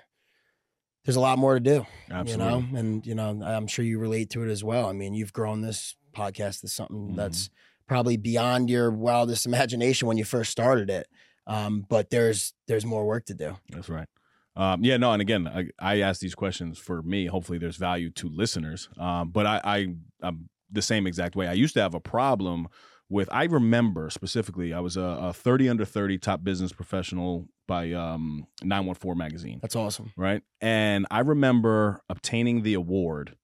there's 1.05 1.15
a 1.15 1.19
lot 1.21 1.37
more 1.39 1.55
to 1.55 1.59
do. 1.59 1.85
Absolutely. 2.11 2.31
You 2.31 2.37
know, 2.37 2.79
and 2.79 3.07
you 3.07 3.15
know, 3.15 3.41
I'm 3.43 3.67
sure 3.67 3.83
you 3.85 3.97
relate 3.99 4.29
to 4.31 4.43
it 4.43 4.49
as 4.51 4.63
well. 4.63 4.87
I 4.87 4.93
mean, 4.93 5.13
you've 5.13 5.33
grown 5.33 5.61
this 5.61 5.95
podcast 6.15 6.61
to 6.61 6.67
something 6.67 7.11
Mhm. 7.11 7.15
that's 7.15 7.49
probably 7.87 8.17
beyond 8.17 8.69
your 8.69 8.91
wildest 8.91 9.45
imagination 9.51 10.07
when 10.07 10.17
you 10.17 10.25
first 10.25 10.51
started 10.51 10.89
it. 10.89 11.07
Um, 11.47 11.85
but 11.89 12.09
there's 12.11 12.53
there's 12.67 12.85
more 12.85 13.05
work 13.05 13.25
to 13.25 13.33
do. 13.33 13.57
That's 13.69 13.89
right. 13.89 14.07
Um, 14.55 14.83
yeah, 14.83 14.97
no, 14.97 15.11
and 15.13 15.21
again, 15.21 15.47
I, 15.47 15.69
I 15.79 16.01
ask 16.01 16.19
these 16.19 16.35
questions 16.35 16.77
for 16.77 17.01
me. 17.01 17.25
Hopefully, 17.27 17.57
there's 17.57 17.77
value 17.77 18.09
to 18.11 18.27
listeners. 18.27 18.89
Um, 18.99 19.29
but 19.29 19.45
I, 19.47 19.61
I, 19.63 19.87
I'm 20.21 20.49
the 20.69 20.81
same 20.81 21.07
exact 21.07 21.35
way. 21.37 21.47
I 21.47 21.53
used 21.53 21.73
to 21.75 21.81
have 21.81 21.93
a 21.95 22.01
problem 22.01 22.67
with. 23.09 23.29
I 23.31 23.45
remember 23.45 24.09
specifically, 24.09 24.73
I 24.73 24.81
was 24.81 24.97
a, 24.97 25.01
a 25.01 25.33
30 25.33 25.69
under 25.69 25.85
30 25.85 26.17
top 26.17 26.43
business 26.43 26.73
professional 26.73 27.47
by 27.71 27.93
um, 27.93 28.45
914 28.63 29.17
magazine, 29.17 29.59
That's 29.61 29.77
awesome. 29.77 30.11
right? 30.17 30.41
And 30.59 31.07
I 31.09 31.19
remember 31.21 32.01
obtaining 32.09 32.63
the 32.63 32.73
award, 32.73 33.37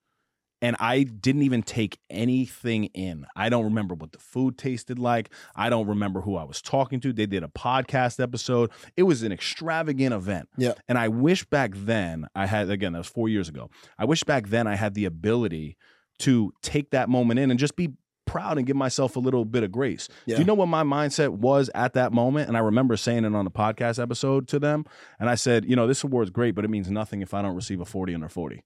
and 0.61 0.75
I 0.81 1.03
didn't 1.03 1.43
even 1.43 1.63
take 1.63 1.97
anything 2.09 2.85
in. 2.85 3.25
I 3.37 3.47
don't 3.47 3.63
remember 3.63 3.95
what 3.95 4.11
the 4.11 4.17
food 4.19 4.57
tasted 4.57 4.99
like. 4.99 5.29
I 5.55 5.69
don't 5.69 5.87
remember 5.87 6.19
who 6.21 6.35
I 6.35 6.43
was 6.43 6.61
talking 6.61 6.99
to. 7.01 7.13
They 7.13 7.25
did 7.25 7.43
a 7.43 7.47
podcast 7.47 8.21
episode. 8.21 8.71
It 8.97 9.03
was 9.03 9.23
an 9.23 9.31
extravagant 9.31 10.13
event. 10.13 10.49
Yeah. 10.57 10.73
And 10.89 10.97
I 10.97 11.07
wish 11.07 11.45
back 11.45 11.71
then 11.73 12.27
I 12.35 12.47
had, 12.47 12.69
again, 12.69 12.91
that 12.93 12.99
was 12.99 13.07
four 13.07 13.29
years 13.29 13.47
ago. 13.47 13.69
I 13.97 14.03
wish 14.03 14.23
back 14.25 14.47
then 14.47 14.67
I 14.67 14.75
had 14.75 14.93
the 14.93 15.05
ability 15.05 15.77
to 16.19 16.51
take 16.61 16.89
that 16.89 17.07
moment 17.07 17.39
in 17.39 17.49
and 17.51 17.59
just 17.59 17.75
be 17.77 17.91
proud 18.27 18.57
and 18.57 18.67
give 18.67 18.75
myself 18.75 19.15
a 19.15 19.19
little 19.19 19.45
bit 19.45 19.63
of 19.63 19.71
grace. 19.71 20.07
Yeah. 20.25 20.35
Do 20.35 20.41
you 20.41 20.45
know 20.45 20.53
what 20.53 20.67
my 20.67 20.83
mindset 20.83 21.29
was 21.29 21.69
at 21.73 21.93
that 21.93 22.13
moment? 22.13 22.47
And 22.47 22.55
I 22.55 22.59
remember 22.59 22.95
saying 22.97 23.25
it 23.25 23.33
on 23.33 23.45
the 23.45 23.51
podcast 23.51 24.01
episode 24.01 24.47
to 24.49 24.59
them. 24.59 24.85
And 25.19 25.29
I 25.29 25.35
said, 25.35 25.65
you 25.65 25.75
know, 25.75 25.87
this 25.87 26.03
award's 26.03 26.29
great, 26.29 26.53
but 26.53 26.63
it 26.65 26.69
means 26.69 26.91
nothing 26.91 27.21
if 27.21 27.33
I 27.33 27.41
don't 27.41 27.55
receive 27.55 27.81
a 27.81 27.85
40 27.85 28.13
under 28.13 28.29
40. 28.29 28.63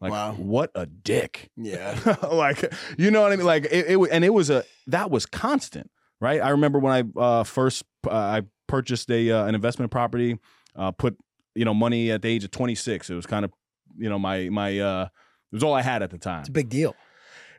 Like, 0.00 0.12
Wow. 0.12 0.32
what 0.34 0.70
a 0.74 0.86
dick. 0.86 1.50
Yeah. 1.56 1.98
like 2.32 2.72
you 2.96 3.10
know 3.10 3.22
what 3.22 3.32
I 3.32 3.36
mean? 3.36 3.46
Like 3.46 3.64
it, 3.64 3.86
it, 3.90 4.08
and 4.12 4.24
it 4.24 4.32
was 4.32 4.48
a 4.50 4.64
that 4.86 5.10
was 5.10 5.26
constant, 5.26 5.90
right? 6.20 6.40
I 6.40 6.50
remember 6.50 6.78
when 6.78 6.92
I 7.16 7.20
uh, 7.20 7.44
first 7.44 7.82
uh, 8.06 8.10
I 8.10 8.42
purchased 8.68 9.10
a 9.10 9.30
uh, 9.30 9.46
an 9.46 9.54
investment 9.56 9.90
property, 9.90 10.38
uh, 10.76 10.92
put 10.92 11.16
you 11.56 11.64
know 11.64 11.74
money 11.74 12.12
at 12.12 12.22
the 12.22 12.28
age 12.28 12.44
of 12.44 12.52
26. 12.52 13.10
It 13.10 13.14
was 13.14 13.26
kind 13.26 13.44
of 13.44 13.52
you 13.98 14.08
know 14.08 14.20
my 14.20 14.48
my 14.50 14.78
uh, 14.78 15.04
it 15.06 15.54
was 15.56 15.64
all 15.64 15.74
I 15.74 15.82
had 15.82 16.04
at 16.04 16.10
the 16.10 16.18
time. 16.18 16.40
It's 16.40 16.48
a 16.48 16.52
big 16.52 16.68
deal. 16.68 16.94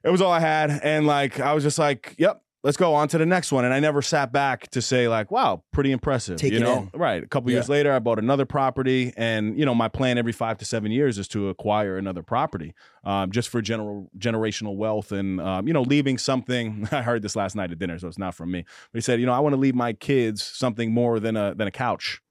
It 0.03 0.09
was 0.09 0.21
all 0.21 0.31
I 0.31 0.39
had, 0.39 0.71
and 0.83 1.05
like 1.05 1.39
I 1.39 1.53
was 1.53 1.63
just 1.63 1.79
like, 1.79 2.15
yep. 2.17 2.41
Let's 2.61 2.75
go 2.75 2.93
on 2.93 3.07
to 3.07 3.17
the 3.17 3.25
next 3.25 3.53
one, 3.53 3.63
and 3.63 3.73
I 3.73 3.79
never 3.79 4.01
sat 4.01 4.33
back 4.33 4.67
to 4.71 4.81
say 4.81 5.07
like, 5.07 5.31
"Wow, 5.31 5.63
pretty 5.71 5.93
impressive." 5.93 6.37
Take 6.37 6.51
you 6.51 6.57
it 6.57 6.61
know, 6.63 6.89
in. 6.93 6.99
right? 6.99 7.23
A 7.23 7.25
couple 7.25 7.49
years 7.51 7.69
later, 7.69 7.93
I 7.93 7.99
bought 7.99 8.19
another 8.19 8.45
property, 8.45 9.13
and 9.15 9.57
you 9.57 9.65
know, 9.65 9.73
my 9.73 9.87
plan 9.87 10.17
every 10.17 10.33
five 10.33 10.57
to 10.57 10.65
seven 10.65 10.91
years 10.91 11.17
is 11.17 11.29
to 11.29 11.47
acquire 11.47 11.97
another 11.97 12.21
property, 12.21 12.73
um, 13.05 13.31
just 13.31 13.47
for 13.47 13.61
general 13.61 14.09
generational 14.17 14.75
wealth, 14.75 15.13
and 15.13 15.39
um, 15.39 15.69
you 15.69 15.73
know, 15.73 15.83
leaving 15.83 16.17
something. 16.17 16.85
I 16.91 17.01
heard 17.01 17.21
this 17.21 17.37
last 17.37 17.55
night 17.55 17.71
at 17.71 17.79
dinner, 17.79 17.97
so 17.97 18.09
it's 18.09 18.19
not 18.19 18.35
from 18.35 18.51
me. 18.51 18.65
But 18.91 18.97
he 18.97 19.01
said, 19.03 19.21
you 19.21 19.25
know, 19.25 19.31
I 19.31 19.39
want 19.39 19.53
to 19.53 19.57
leave 19.57 19.73
my 19.73 19.93
kids 19.93 20.43
something 20.43 20.93
more 20.93 21.21
than 21.21 21.37
a 21.37 21.55
than 21.55 21.69
a 21.69 21.71
couch, 21.71 22.21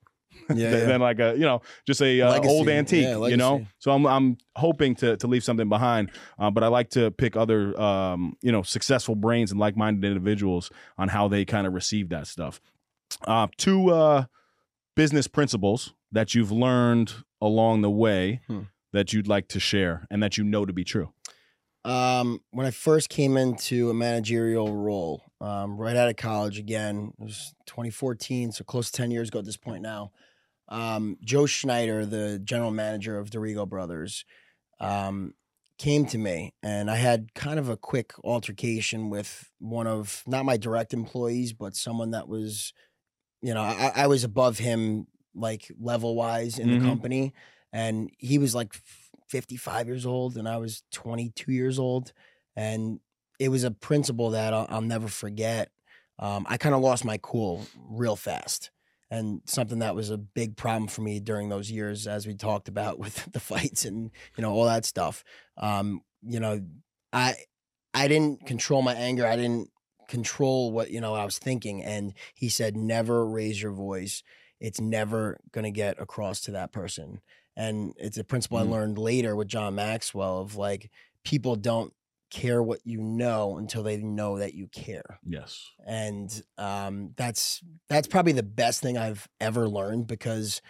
Yeah. 0.55 0.71
than, 0.71 0.89
than 0.89 1.01
like 1.01 1.19
a 1.21 1.33
you 1.35 1.45
know, 1.45 1.61
just 1.87 2.01
a 2.01 2.21
uh, 2.23 2.41
old 2.45 2.69
antique. 2.69 3.05
Yeah, 3.05 3.27
you 3.27 3.37
know, 3.37 3.67
so 3.79 3.93
I'm 3.93 4.07
I'm 4.07 4.39
hoping 4.57 4.95
to 4.97 5.17
to 5.19 5.27
leave 5.27 5.45
something 5.45 5.69
behind, 5.69 6.11
uh, 6.39 6.51
but 6.51 6.65
I 6.65 6.69
like 6.69 6.91
to 6.91 7.11
pick 7.11 7.37
other 7.37 7.79
um, 7.81 8.37
you 8.43 8.53
know 8.53 8.63
successful 8.63 9.15
brains 9.15 9.51
and 9.51 9.61
like 9.61 9.77
minded 9.77 10.07
individuals 10.07 10.71
on 10.97 11.09
how 11.09 11.29
they 11.29 11.45
kind 11.45 11.67
of 11.67 11.75
receive 11.75 12.09
that 12.11 12.27
stuff. 12.27 12.61
Uh, 13.27 13.49
two 13.57 13.91
uh, 13.91 14.25
business 14.97 15.27
principles 15.29 15.95
that 16.13 16.35
you've 16.35 16.51
learned 16.53 17.13
along 17.41 17.83
the 17.83 17.91
way 17.91 18.41
Hmm. 18.47 18.63
that 18.93 19.13
you'd 19.13 19.29
like 19.29 19.49
to 19.49 19.61
share 19.61 20.07
and 20.11 20.23
that 20.23 20.39
you 20.39 20.45
know 20.45 20.65
to 20.65 20.73
be 20.73 20.85
true. 20.85 21.13
Um, 21.85 22.41
when 22.51 22.67
I 22.67 22.71
first 22.71 23.09
came 23.09 23.37
into 23.37 23.89
a 23.89 23.95
managerial 23.95 24.75
role, 24.75 25.23
um, 25.41 25.77
right 25.79 25.97
out 25.97 26.09
of 26.11 26.17
college 26.17 26.59
again, 26.59 27.13
it 27.19 27.23
was 27.25 27.55
2014, 27.67 28.53
so 28.53 28.65
close 28.65 28.91
to 28.91 28.97
10 28.97 29.11
years 29.11 29.29
ago 29.29 29.39
at 29.39 29.45
this 29.45 29.57
point 29.57 29.83
now. 29.83 30.11
Um, 30.69 31.19
Joe 31.23 31.47
Schneider, 31.47 32.05
the 32.07 32.39
general 32.39 32.71
manager 32.71 33.19
of 33.19 33.31
D'Arrigo 33.31 33.69
Brothers, 33.69 34.25
um, 34.81 35.35
came 35.79 36.07
to 36.07 36.19
me 36.19 36.55
and 36.63 36.91
I 36.91 36.97
had 36.97 37.35
kind 37.35 37.59
of 37.59 37.69
a 37.69 37.77
quick 37.77 38.13
altercation 38.25 39.11
with 39.11 39.51
one 39.59 39.87
of 39.87 40.23
not 40.27 40.45
my 40.45 40.57
direct 40.57 40.95
employees, 40.95 41.53
but 41.53 41.77
someone 41.77 42.13
that 42.13 42.29
was, 42.29 42.73
you 43.43 43.55
know, 43.55 43.63
I, 43.63 43.93
I 43.95 44.07
was 44.07 44.25
above 44.25 44.59
him 44.59 45.07
like 45.35 45.71
level 45.79 46.17
wise 46.17 46.59
in 46.59 46.69
Mhm. 46.69 46.79
the 46.79 46.85
company. 46.87 47.33
And 47.73 48.11
he 48.19 48.39
was 48.39 48.55
like 48.55 48.75
55 49.29 49.87
years 49.87 50.07
old 50.07 50.37
and 50.37 50.49
I 50.49 50.57
was 50.59 50.83
22 50.93 51.53
years 51.53 51.79
old. 51.79 52.13
And 52.57 53.01
it 53.39 53.51
was 53.51 53.65
a 53.65 53.71
principle 53.71 54.31
that 54.31 54.53
I'll, 54.53 54.67
I'll 54.69 54.81
never 54.81 55.09
forget. 55.09 55.71
Um, 56.19 56.47
I 56.49 56.57
kind 56.57 56.75
of 56.75 56.81
lost 56.81 57.05
my 57.05 57.19
cool 57.23 57.65
real 57.77 58.17
fast. 58.17 58.71
And 59.11 59.41
something 59.47 59.79
that 59.79 59.95
was 59.95 60.11
a 60.11 60.19
big 60.19 60.57
problem 60.57 60.87
for 60.89 61.01
me 61.01 61.19
during 61.21 61.49
those 61.49 61.71
years, 61.71 62.07
as 62.07 62.27
we 62.27 62.35
talked 62.35 62.69
about 62.69 62.99
with 63.05 63.33
the 63.33 63.41
fights 63.41 63.85
and 63.85 64.11
you 64.37 64.43
know 64.43 64.53
all 64.53 64.65
that 64.67 64.85
stuff. 64.85 65.25
Um, 65.57 66.03
you 66.23 66.41
know, 66.41 66.61
I 67.13 67.37
I 67.95 68.09
didn't 68.09 68.47
control 68.47 68.83
my 68.83 68.95
anger. 68.95 69.27
I 69.27 69.37
didn't 69.37 69.71
control 70.09 70.73
what 70.73 70.91
you 70.91 71.01
know 71.01 71.15
I 71.15 71.25
was 71.25 71.39
thinking. 71.39 71.83
And 71.83 72.15
he 72.35 72.49
said, 72.49 72.77
"Never 72.77 73.27
raise 73.27 73.63
your 73.63 73.73
voice. 73.73 74.23
It's 74.61 74.81
never 74.81 75.39
gonna 75.53 75.71
get 75.71 76.01
across 76.01 76.41
to 76.43 76.51
that 76.53 76.73
person." 76.73 77.21
And 77.57 77.95
it's 77.97 78.19
a 78.19 78.25
principle 78.25 78.59
Mm. 78.59 78.63
I 78.63 78.71
learned 78.71 78.99
later 78.99 79.35
with 79.35 79.49
John 79.49 79.75
Maxwell 79.75 80.39
of 80.39 80.57
like 80.57 80.91
people 81.25 81.57
don't 81.57 81.93
care 82.31 82.63
what 82.63 82.81
you 82.85 83.01
know 83.01 83.59
until 83.59 83.83
they 83.83 83.97
know 83.99 84.39
that 84.39 84.55
you 84.55 84.69
care 84.69 85.21
Yes. 85.23 85.71
and 85.87 86.43
um, 86.59 87.15
that's 87.17 87.63
that's 87.89 88.09
probably 88.09 88.33
the 88.33 88.43
best 88.43 88.83
thing 88.83 88.99
I've 88.99 89.29
ever 89.41 89.69
learned 89.69 90.07
because 90.07 90.63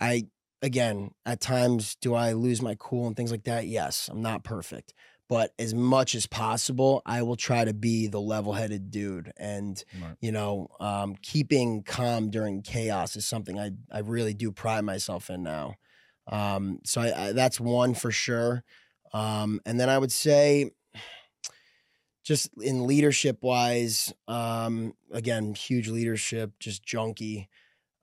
I 0.00 0.28
again 0.62 1.12
at 1.26 1.40
times 1.40 1.96
do 1.96 2.14
I 2.14 2.32
lose 2.32 2.62
my 2.62 2.76
cool 2.78 3.06
and 3.06 3.16
things 3.16 3.30
like 3.30 3.44
that. 3.44 3.66
Yes, 3.66 4.08
I'm 4.08 4.22
not 4.22 4.44
perfect, 4.44 4.94
but 5.28 5.54
as 5.58 5.74
much 5.74 6.14
as 6.14 6.26
possible, 6.26 7.02
I 7.06 7.22
will 7.22 7.36
try 7.36 7.64
to 7.64 7.74
be 7.74 8.08
the 8.08 8.20
level-headed 8.20 8.90
dude, 8.90 9.32
and 9.36 9.82
Right. 9.92 10.16
you 10.20 10.32
know, 10.32 10.68
um, 10.80 11.16
keeping 11.22 11.82
calm 11.82 12.30
during 12.30 12.62
chaos 12.62 13.16
is 13.16 13.26
something 13.26 13.58
I 13.58 13.72
I 13.90 14.00
really 14.00 14.34
do 14.34 14.52
pride 14.52 14.82
myself 14.84 15.30
in 15.30 15.42
now. 15.42 15.74
Um, 16.26 16.80
so 16.84 17.00
I, 17.00 17.28
I, 17.28 17.32
that's 17.32 17.60
one 17.60 17.94
for 17.94 18.10
sure. 18.10 18.64
Um, 19.12 19.60
and 19.66 19.80
then 19.80 19.88
I 19.88 19.98
would 19.98 20.12
say 20.12 20.70
just 22.24 22.50
in 22.60 22.86
leadership 22.86 23.38
wise, 23.42 24.12
um, 24.28 24.94
again, 25.12 25.54
huge 25.54 25.88
leadership, 25.88 26.52
just 26.58 26.82
junkie. 26.82 27.48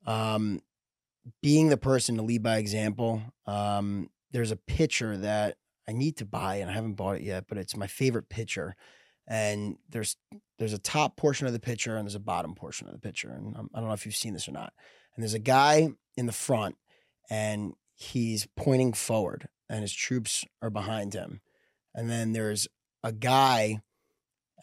Um, 0.06 0.60
being 1.42 1.68
the 1.68 1.76
person 1.76 2.16
to 2.16 2.22
lead 2.22 2.42
by 2.42 2.58
example. 2.58 3.22
Um, 3.46 4.10
there's 4.32 4.50
a 4.50 4.56
pitcher 4.56 5.16
that 5.18 5.56
I 5.88 5.92
need 5.92 6.16
to 6.18 6.24
buy 6.24 6.56
and 6.56 6.70
I 6.70 6.74
haven't 6.74 6.94
bought 6.94 7.16
it 7.16 7.22
yet, 7.22 7.44
but 7.48 7.58
it's 7.58 7.76
my 7.76 7.86
favorite 7.86 8.28
pitcher. 8.28 8.76
And 9.26 9.76
there's 9.88 10.16
there's 10.58 10.72
a 10.72 10.78
top 10.78 11.16
portion 11.16 11.46
of 11.46 11.52
the 11.52 11.60
pitcher 11.60 11.96
and 11.96 12.06
there's 12.06 12.14
a 12.14 12.20
bottom 12.20 12.54
portion 12.54 12.88
of 12.88 12.92
the 12.92 12.98
pitcher. 12.98 13.30
And 13.30 13.54
I'm, 13.56 13.68
I 13.74 13.78
don't 13.78 13.88
know 13.88 13.94
if 13.94 14.06
you've 14.06 14.16
seen 14.16 14.32
this 14.32 14.48
or 14.48 14.52
not. 14.52 14.72
And 15.14 15.22
there's 15.22 15.34
a 15.34 15.38
guy 15.38 15.90
in 16.16 16.26
the 16.26 16.32
front 16.32 16.76
and 17.30 17.74
he's 17.94 18.48
pointing 18.56 18.92
forward 18.92 19.48
and 19.68 19.82
his 19.82 19.92
troops 19.92 20.44
are 20.62 20.70
behind 20.70 21.14
him. 21.14 21.40
And 21.94 22.10
then 22.10 22.32
there's 22.32 22.68
a 23.02 23.12
guy 23.12 23.80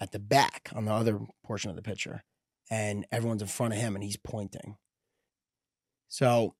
at 0.01 0.11
the 0.11 0.19
back 0.19 0.69
on 0.75 0.85
the 0.85 0.91
other 0.91 1.19
portion 1.43 1.69
of 1.69 1.75
the 1.75 1.81
picture 1.81 2.23
and 2.69 3.05
everyone's 3.11 3.41
in 3.41 3.47
front 3.47 3.73
of 3.73 3.79
him 3.79 3.95
and 3.95 4.03
he's 4.03 4.17
pointing. 4.17 4.77
So 6.07 6.55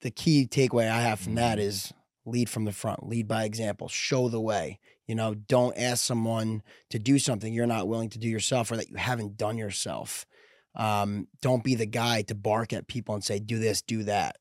the 0.00 0.10
key 0.10 0.46
takeaway 0.46 0.90
I 0.90 1.00
have 1.02 1.20
from 1.20 1.34
that 1.36 1.58
is 1.58 1.92
lead 2.24 2.48
from 2.48 2.64
the 2.64 2.72
front, 2.72 3.08
lead 3.08 3.26
by 3.26 3.44
example, 3.44 3.88
show 3.88 4.28
the 4.28 4.40
way. 4.40 4.78
You 5.06 5.14
know, 5.14 5.34
don't 5.34 5.76
ask 5.78 6.04
someone 6.04 6.62
to 6.90 6.98
do 6.98 7.18
something 7.18 7.52
you're 7.52 7.66
not 7.66 7.88
willing 7.88 8.10
to 8.10 8.18
do 8.18 8.28
yourself 8.28 8.70
or 8.70 8.76
that 8.76 8.90
you 8.90 8.96
haven't 8.96 9.36
done 9.36 9.56
yourself. 9.56 10.26
Um, 10.74 11.28
don't 11.40 11.64
be 11.64 11.74
the 11.74 11.86
guy 11.86 12.22
to 12.22 12.34
bark 12.34 12.72
at 12.72 12.86
people 12.86 13.14
and 13.14 13.24
say, 13.24 13.38
do 13.38 13.58
this, 13.58 13.82
do 13.82 14.04
that. 14.04 14.36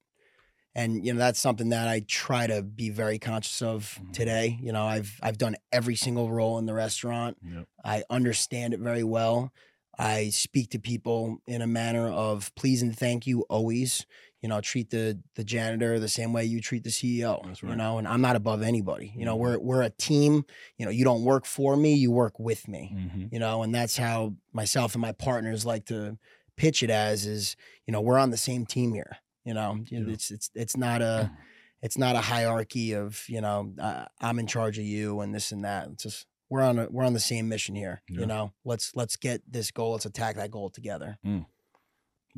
And 0.78 1.04
you 1.04 1.12
know, 1.12 1.18
that's 1.20 1.40
something 1.40 1.70
that 1.70 1.88
I 1.88 2.02
try 2.08 2.46
to 2.46 2.62
be 2.62 2.90
very 2.92 3.18
conscious 3.18 3.62
of 3.64 4.00
Mhm. 4.00 4.14
today. 4.14 4.60
You 4.62 4.72
know, 4.72 4.86
I've 4.86 5.20
I've 5.24 5.38
done 5.40 5.56
every 5.72 5.96
single 5.96 6.32
role 6.32 6.60
in 6.60 6.68
the 6.68 6.74
restaurant. 6.76 7.38
Yep. 7.44 7.66
I 7.84 8.04
understand 8.12 8.74
it 8.76 8.80
very 8.80 9.04
well. 9.04 9.52
I 9.98 10.30
speak 10.30 10.70
to 10.72 10.80
people 10.80 11.40
in 11.48 11.64
a 11.64 11.68
manner 11.68 12.08
of 12.08 12.54
please 12.54 12.84
and 12.84 12.96
thank 12.96 13.26
you 13.26 13.42
always. 13.50 14.06
You 14.44 14.50
know, 14.50 14.62
treat 14.62 14.92
the 14.92 15.18
the 15.34 15.44
janitor 15.44 16.00
the 16.00 16.08
same 16.08 16.32
way 16.32 16.46
you 16.46 16.62
treat 16.62 16.84
the 16.84 16.92
CEO. 16.92 17.42
That's 17.44 17.64
You 17.64 17.76
know, 17.76 17.98
and 17.98 18.08
I'm 18.08 18.22
not 18.22 18.36
above 18.36 18.62
anybody. 18.62 19.12
You 19.18 19.26
know, 19.26 19.36
Mhm. 19.36 19.40
we're 19.40 19.60
we're 19.60 19.82
a 19.82 19.90
team. 19.90 20.46
You 20.78 20.86
know, 20.86 20.92
you 20.92 21.04
don't 21.04 21.24
work 21.24 21.48
for 21.48 21.76
me, 21.76 21.96
you 21.96 22.12
work 22.12 22.40
with 22.40 22.68
me. 22.68 22.94
Mhm. 22.96 23.34
You 23.34 23.40
know, 23.40 23.64
and 23.64 23.74
that's 23.74 23.98
how 23.98 24.36
myself 24.54 24.94
and 24.94 25.02
my 25.02 25.12
partners 25.12 25.66
like 25.66 25.86
to 25.86 26.20
pitch 26.56 26.84
it 26.84 26.92
as 26.92 27.26
is, 27.26 27.56
you 27.88 27.92
know, 27.92 28.02
we're 28.02 28.20
on 28.20 28.30
the 28.30 28.38
same 28.38 28.66
team 28.68 28.94
here. 28.94 29.18
You 29.48 29.54
know, 29.54 29.72
Yeah. 29.90 30.02
it's 30.16 30.30
it's 30.32 30.50
it's 30.54 30.76
not 30.78 31.02
a 31.02 31.32
it's 31.86 31.98
not 31.98 32.16
a 32.16 32.22
hierarchy 32.22 32.94
of 32.94 33.24
you 33.30 33.42
know 33.42 33.74
uh, 33.80 34.06
I'm 34.20 34.40
in 34.40 34.48
charge 34.48 34.78
of 34.78 34.86
you 34.86 35.22
and 35.22 35.34
this 35.34 35.52
and 35.52 35.64
that. 35.64 35.88
It's 35.94 36.04
just 36.04 36.26
we're 36.50 36.64
on 36.64 36.80
a 36.80 36.88
we're 36.90 37.06
on 37.06 37.14
the 37.14 37.20
same 37.32 37.48
mission 37.48 37.76
here. 37.76 38.02
Yeah. 38.10 38.20
You 38.22 38.26
know, 38.28 38.54
let's 38.66 38.92
let's 38.96 39.16
get 39.16 39.42
this 39.50 39.72
goal. 39.72 39.92
Let's 39.94 40.06
attack 40.06 40.36
that 40.36 40.52
goal 40.52 40.70
together. 40.70 41.18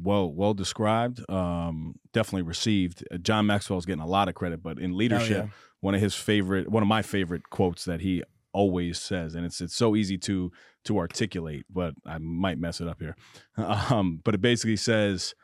well 0.02 0.32
well 0.32 0.54
described 0.54 1.30
um 1.30 1.96
definitely 2.14 2.44
received 2.44 3.04
Uh, 3.12 3.18
john 3.18 3.46
maxwell's 3.46 3.86
getting 3.86 4.02
a 4.02 4.08
lot 4.08 4.30
of 4.30 4.36
credit 4.36 4.64
but 4.64 4.80
in 4.80 4.92
Oh, 4.94 4.96
leadership 4.96 5.46
yeah. 5.46 5.50
one 5.82 5.94
of 5.96 6.00
his 6.02 6.16
favorite 6.16 6.70
one 6.70 6.82
of 6.84 6.88
my 6.88 7.02
favorite 7.02 7.50
quotes 7.50 7.84
that 7.86 8.00
he 8.00 8.24
always 8.54 8.98
says 9.00 9.36
and 9.36 9.46
it's 9.46 9.60
it's 9.60 9.76
so 9.76 9.96
easy 9.98 10.18
to 10.18 10.52
to 10.86 10.98
articulate 10.98 11.66
but 11.70 11.94
i 12.06 12.18
might 12.18 12.58
mess 12.58 12.80
it 12.80 12.88
up 12.88 13.00
here 13.02 13.16
um 13.58 14.22
but 14.24 14.34
it 14.34 14.42
basically 14.42 14.78
says 14.78 15.36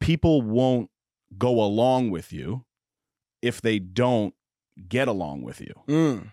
people 0.00 0.42
won't 0.42 0.90
go 1.36 1.60
along 1.62 2.10
with 2.10 2.32
you 2.32 2.64
if 3.42 3.60
they 3.60 3.78
don't 3.78 4.34
get 4.88 5.08
along 5.08 5.42
with 5.42 5.60
you 5.60 5.72
Mm, 5.88 6.32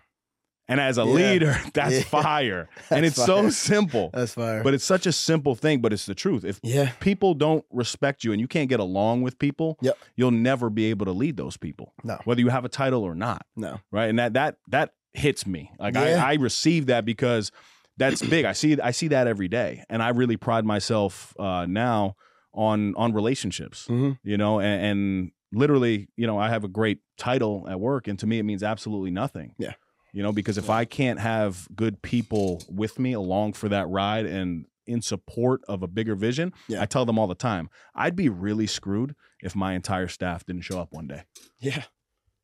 and 0.68 0.80
as 0.80 0.98
a 0.98 1.02
Yeah. 1.02 1.06
leader 1.06 1.56
that's 1.74 1.96
Yeah. 1.96 2.02
fire 2.02 2.68
and 2.90 3.04
That's 3.04 3.18
it's 3.18 3.26
so 3.26 3.48
simple 3.48 4.10
that's 4.12 4.34
fire. 4.34 4.62
but 4.62 4.72
it's 4.74 4.84
such 4.84 5.06
a 5.06 5.12
simple 5.12 5.54
thing 5.54 5.80
but 5.80 5.92
it's 5.92 6.06
the 6.06 6.14
truth 6.14 6.44
if 6.44 6.60
yeah, 6.62 6.92
people 7.00 7.34
don't 7.34 7.64
respect 7.70 8.24
you 8.24 8.32
and 8.32 8.40
you 8.40 8.48
can't 8.48 8.68
get 8.68 8.80
along 8.80 9.22
with 9.22 9.38
people, 9.38 9.78
Yep. 9.82 9.98
you'll 10.16 10.30
never 10.30 10.70
be 10.70 10.86
able 10.86 11.06
to 11.06 11.12
lead 11.12 11.36
those 11.36 11.56
people, 11.56 11.92
no, 12.04 12.18
whether 12.24 12.40
you 12.40 12.48
have 12.48 12.64
a 12.64 12.68
title 12.68 13.02
or 13.02 13.14
not, 13.14 13.44
no, 13.56 13.80
right? 13.90 14.08
And 14.08 14.18
that 14.18 14.32
that 14.34 14.56
that 14.68 14.94
hits 15.12 15.46
me. 15.46 15.70
Like. 15.78 15.96
I, 15.96 16.12
I 16.12 16.34
receive 16.34 16.86
that 16.86 17.04
because 17.04 17.50
that's 17.96 18.22
big. 18.22 18.44
I 18.44 18.52
see 18.52 18.78
I 18.80 18.90
see 18.90 19.08
that 19.08 19.26
every 19.26 19.48
day, 19.48 19.82
and 19.88 20.02
I 20.02 20.10
really 20.10 20.36
pride 20.36 20.64
myself 20.66 21.34
uh, 21.38 21.64
now 21.66 22.16
on 22.56 22.94
on 22.96 23.12
relationships. 23.12 23.86
Mhm. 23.88 24.18
You 24.24 24.36
know, 24.36 24.58
and, 24.60 24.82
and 24.84 25.30
literally, 25.52 26.08
you 26.16 26.26
know, 26.26 26.38
I 26.38 26.48
have 26.48 26.64
a 26.64 26.68
great 26.68 26.98
title 27.16 27.66
at 27.68 27.78
work, 27.78 28.08
and 28.08 28.18
to 28.18 28.26
me, 28.26 28.38
it 28.38 28.42
means 28.42 28.62
absolutely 28.62 29.10
nothing. 29.10 29.54
Yeah. 29.58 29.74
You 30.12 30.22
know, 30.22 30.32
because 30.32 30.58
if 30.58 30.66
Yeah. 30.66 30.74
I 30.76 30.84
can't 30.86 31.20
have 31.20 31.68
good 31.76 32.02
people 32.02 32.62
with 32.68 32.98
me 32.98 33.12
along 33.12 33.52
for 33.52 33.68
that 33.68 33.88
ride 33.88 34.26
and 34.26 34.66
in 34.86 35.02
support 35.02 35.60
of 35.68 35.82
a 35.82 35.86
bigger 35.88 36.14
vision, 36.14 36.52
Yeah. 36.68 36.80
I 36.82 36.86
tell 36.86 37.04
them 37.04 37.18
all 37.18 37.26
the 37.26 37.34
time, 37.34 37.68
I'd 37.94 38.16
be 38.16 38.28
really 38.28 38.66
screwed 38.66 39.14
if 39.42 39.54
my 39.56 39.74
entire 39.74 40.08
staff 40.08 40.44
didn't 40.46 40.62
show 40.62 40.80
up 40.80 40.92
one 40.92 41.06
day. 41.06 41.24
yeah, 41.58 41.84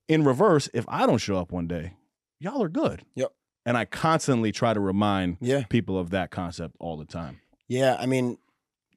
In 0.09 0.25
reverse, 0.25 0.69
if 0.75 0.85
I 0.89 1.07
don't 1.07 1.19
show 1.19 1.37
up 1.37 1.53
one 1.53 1.67
day, 1.69 1.95
y'all 2.41 2.63
are 2.63 2.69
good. 2.69 3.05
Yep. 3.15 3.33
And 3.65 3.77
I 3.79 3.85
constantly 3.85 4.51
try 4.51 4.75
to 4.75 4.81
remind 4.81 5.37
yeah, 5.41 5.63
people 5.69 5.97
of 5.97 6.11
that 6.11 6.31
concept 6.33 6.75
all 6.81 6.97
the 6.97 7.05
time. 7.05 7.41
yeah. 7.69 7.97
I 7.99 8.07
mean, 8.07 8.39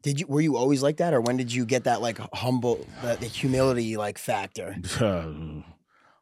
did 0.05 0.19
you 0.19 0.27
were 0.27 0.39
you 0.39 0.55
always 0.55 0.83
like 0.83 0.97
that, 0.97 1.15
or 1.15 1.19
when 1.19 1.35
did 1.35 1.51
you 1.51 1.65
get 1.65 1.85
that 1.85 1.99
like 1.99 2.19
humble, 2.31 2.85
the, 3.01 3.15
the 3.15 3.25
humility 3.25 3.97
like 3.97 4.19
factor? 4.19 4.75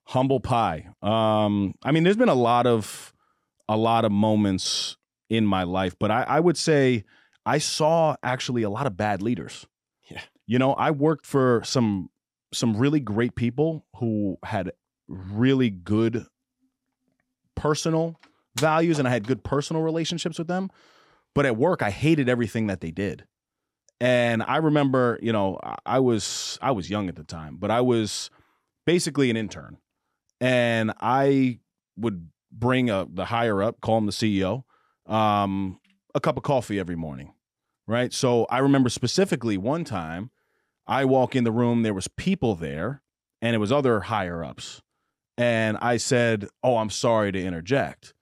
Humble 0.05 0.39
pie. 0.39 0.87
Um, 1.01 1.75
I 1.83 1.91
mean, 1.91 2.03
there's 2.03 2.17
been 2.17 2.29
a 2.29 2.33
lot 2.33 2.65
of 2.65 3.13
a 3.67 3.75
lot 3.75 4.05
of 4.05 4.11
moments 4.13 4.95
in 5.29 5.45
my 5.45 5.63
life, 5.63 5.97
but 5.99 6.11
I, 6.11 6.23
I 6.23 6.39
would 6.39 6.57
say 6.57 7.03
I 7.45 7.57
saw 7.57 8.15
actually 8.23 8.63
a 8.63 8.69
lot 8.69 8.87
of 8.87 8.95
bad 8.95 9.21
leaders. 9.21 9.65
Yeah. 10.09 10.21
You 10.47 10.59
know, 10.59 10.73
I 10.73 10.91
worked 10.91 11.25
for 11.25 11.61
some 11.65 12.09
some 12.53 12.77
really 12.77 13.01
great 13.01 13.35
people 13.35 13.85
who 13.97 14.37
had 14.45 14.71
really 15.09 15.69
good 15.69 16.25
personal 17.55 18.17
values 18.57 18.97
and 18.97 19.09
I 19.09 19.11
had 19.11 19.27
good 19.27 19.43
personal 19.43 19.81
relationships 19.81 20.37
with 20.37 20.47
them. 20.47 20.69
But 21.35 21.45
at 21.45 21.57
work, 21.57 21.81
I 21.81 21.89
hated 21.89 22.29
everything 22.29 22.67
that 22.67 22.79
they 22.79 22.91
did. 22.91 23.25
And 24.03 24.43
I 24.43 24.57
remember, 24.57 25.17
you 25.21 25.31
know, 25.31 25.57
I- 25.85 25.99
was 25.99 26.59
I 26.61 26.71
was 26.71 26.89
young 26.89 27.07
at 27.07 27.15
the 27.15 27.23
time, 27.23 27.55
but 27.55 27.71
I 27.71 27.79
was 27.79 28.29
basically 28.85 29.29
an 29.29 29.37
intern. 29.37 29.77
And 30.41 30.91
I 30.99 31.59
would 31.95 32.29
bring 32.51 32.89
a, 32.89 33.07
the 33.09 33.23
higher 33.23 33.63
up, 33.63 33.79
call 33.79 33.99
him 33.99 34.05
the 34.05 34.11
CEO, 34.11 34.65
um, 35.05 35.79
a 36.13 36.19
cup 36.19 36.35
of 36.35 36.43
coffee 36.43 36.79
every 36.79 36.97
morning. 36.97 37.33
Right. 37.87 38.11
So 38.11 38.45
I 38.49 38.57
remember 38.57 38.89
specifically 38.89 39.57
one 39.57 39.85
time 39.85 40.31
I 40.85 41.05
walk 41.05 41.33
in 41.33 41.45
the 41.45 41.51
room, 41.53 41.83
there 41.83 41.93
was 41.93 42.09
people 42.09 42.55
there, 42.55 43.01
and 43.41 43.55
it 43.55 43.59
was 43.59 43.71
other 43.71 44.01
higher 44.01 44.43
ups. 44.43 44.81
And 45.37 45.77
I 45.77 45.95
said, 45.95 46.49
Oh, 46.61 46.75
I'm 46.75 46.89
sorry 46.89 47.31
to 47.31 47.41
interject. 47.41 48.12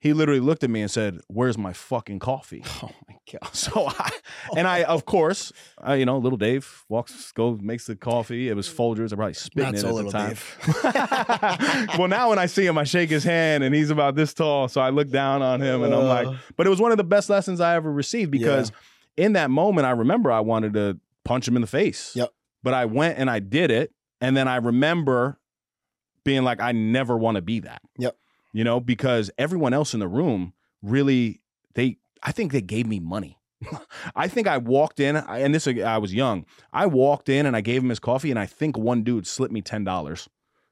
He 0.00 0.14
literally 0.14 0.40
looked 0.40 0.64
at 0.64 0.70
me 0.70 0.80
and 0.80 0.90
said, 0.90 1.20
Where's 1.28 1.58
my 1.58 1.72
fucking 1.72 2.18
coffee? 2.18 2.64
Oh 2.82 2.90
my 3.08 3.16
god! 3.40 3.54
So 3.54 3.86
I, 3.86 4.10
and 4.56 4.66
I, 4.66 4.82
of 4.84 5.04
course, 5.04 5.52
I, 5.78 5.96
you 5.96 6.06
know, 6.06 6.16
little 6.18 6.38
Dave 6.38 6.84
walks, 6.88 7.30
goes, 7.32 7.60
makes 7.60 7.86
the 7.86 7.94
coffee. 7.94 8.48
It 8.48 8.56
was 8.56 8.66
Folgers. 8.68 9.12
I 9.12 9.16
probably 9.16 9.34
spit 9.34 9.74
it 9.74 9.78
so 9.80 9.88
at 9.88 9.94
little, 9.94 10.10
the 10.10 10.18
time. 10.18 10.28
Dave. 10.30 11.88
well, 11.98 12.08
now 12.08 12.30
when 12.30 12.38
I 12.38 12.46
see 12.46 12.64
him, 12.66 12.78
I 12.78 12.84
shake 12.84 13.10
his 13.10 13.22
hand, 13.22 13.62
and 13.62 13.74
he's 13.74 13.90
about 13.90 14.14
this 14.16 14.32
tall. 14.34 14.68
So 14.68 14.80
I 14.80 14.90
look 14.90 15.10
down 15.10 15.42
on 15.42 15.60
him, 15.60 15.82
and 15.82 15.94
I'm 15.94 16.06
like, 16.06 16.26
Uh, 16.26 16.34
but 16.56 16.66
it 16.66 16.70
was 16.70 16.80
one 16.80 16.90
of 16.90 16.96
the 16.96 17.04
best 17.04 17.28
lessons 17.28 17.60
I 17.60 17.76
ever 17.76 17.92
received 17.92 18.30
because 18.30 18.72
in 19.16 19.34
that 19.34 19.50
moment, 19.50 19.86
I 19.86 19.90
remember 19.90 20.32
I 20.32 20.40
wanted 20.40 20.72
to 20.74 20.98
punch 21.24 21.46
him 21.46 21.56
in 21.56 21.60
the 21.60 21.68
face. 21.68 22.12
Yep. 22.16 22.30
But 22.62 22.74
I 22.74 22.86
went 22.86 23.18
and 23.18 23.30
I 23.30 23.38
did 23.38 23.70
it, 23.70 23.92
and 24.20 24.36
then 24.36 24.48
I 24.48 24.56
remember 24.56 25.38
being 26.24 26.42
like, 26.42 26.60
I 26.60 26.72
never 26.72 27.16
want 27.16 27.36
to 27.36 27.42
be 27.42 27.60
that. 27.60 27.82
Yep. 27.98 28.16
You 28.52 28.64
know, 28.64 28.80
because 28.80 29.30
everyone 29.38 29.72
else 29.72 29.94
in 29.94 30.00
the 30.00 30.08
room 30.08 30.54
really, 30.82 31.40
they, 31.74 31.98
I 32.22 32.32
think 32.32 32.52
they 32.52 32.60
gave 32.60 32.86
me 32.86 32.98
money. 32.98 33.38
I 34.16 34.28
think 34.28 34.46
I 34.46 34.58
walked 34.58 35.00
in, 35.00 35.16
and 35.16 35.54
this 35.54 35.68
I 35.68 35.98
was 35.98 36.14
young. 36.14 36.46
I 36.72 36.86
walked 36.86 37.28
in 37.28 37.46
and 37.46 37.54
I 37.54 37.60
gave 37.60 37.82
him 37.82 37.90
his 37.90 38.00
coffee, 38.00 38.30
and 38.30 38.38
I 38.38 38.46
think 38.46 38.76
one 38.76 39.02
dude 39.02 39.26
slipped 39.26 39.52
me 39.52 39.60
ten 39.60 39.84
dollars 39.84 40.28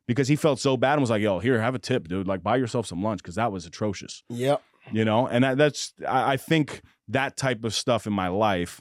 because 0.06 0.28
he 0.28 0.36
felt 0.36 0.58
so 0.58 0.76
bad 0.76 0.94
and 0.94 1.02
was 1.02 1.10
like, 1.10 1.22
"Yo, 1.22 1.38
here, 1.38 1.60
have 1.60 1.74
a 1.74 1.78
tip, 1.78 2.08
dude. 2.08 2.26
Like, 2.26 2.42
buy 2.42 2.56
yourself 2.56 2.86
some 2.86 3.02
lunch 3.02 3.22
because 3.22 3.34
that 3.34 3.52
was 3.52 3.66
atrocious." 3.66 4.22
yep. 4.28 4.62
You 4.90 5.04
know, 5.04 5.28
and 5.28 5.44
that, 5.44 5.58
that's 5.58 5.92
I, 6.08 6.32
I 6.32 6.36
think 6.38 6.80
that 7.08 7.36
type 7.36 7.62
of 7.64 7.74
stuff 7.74 8.06
in 8.06 8.12
my 8.14 8.28
life 8.28 8.80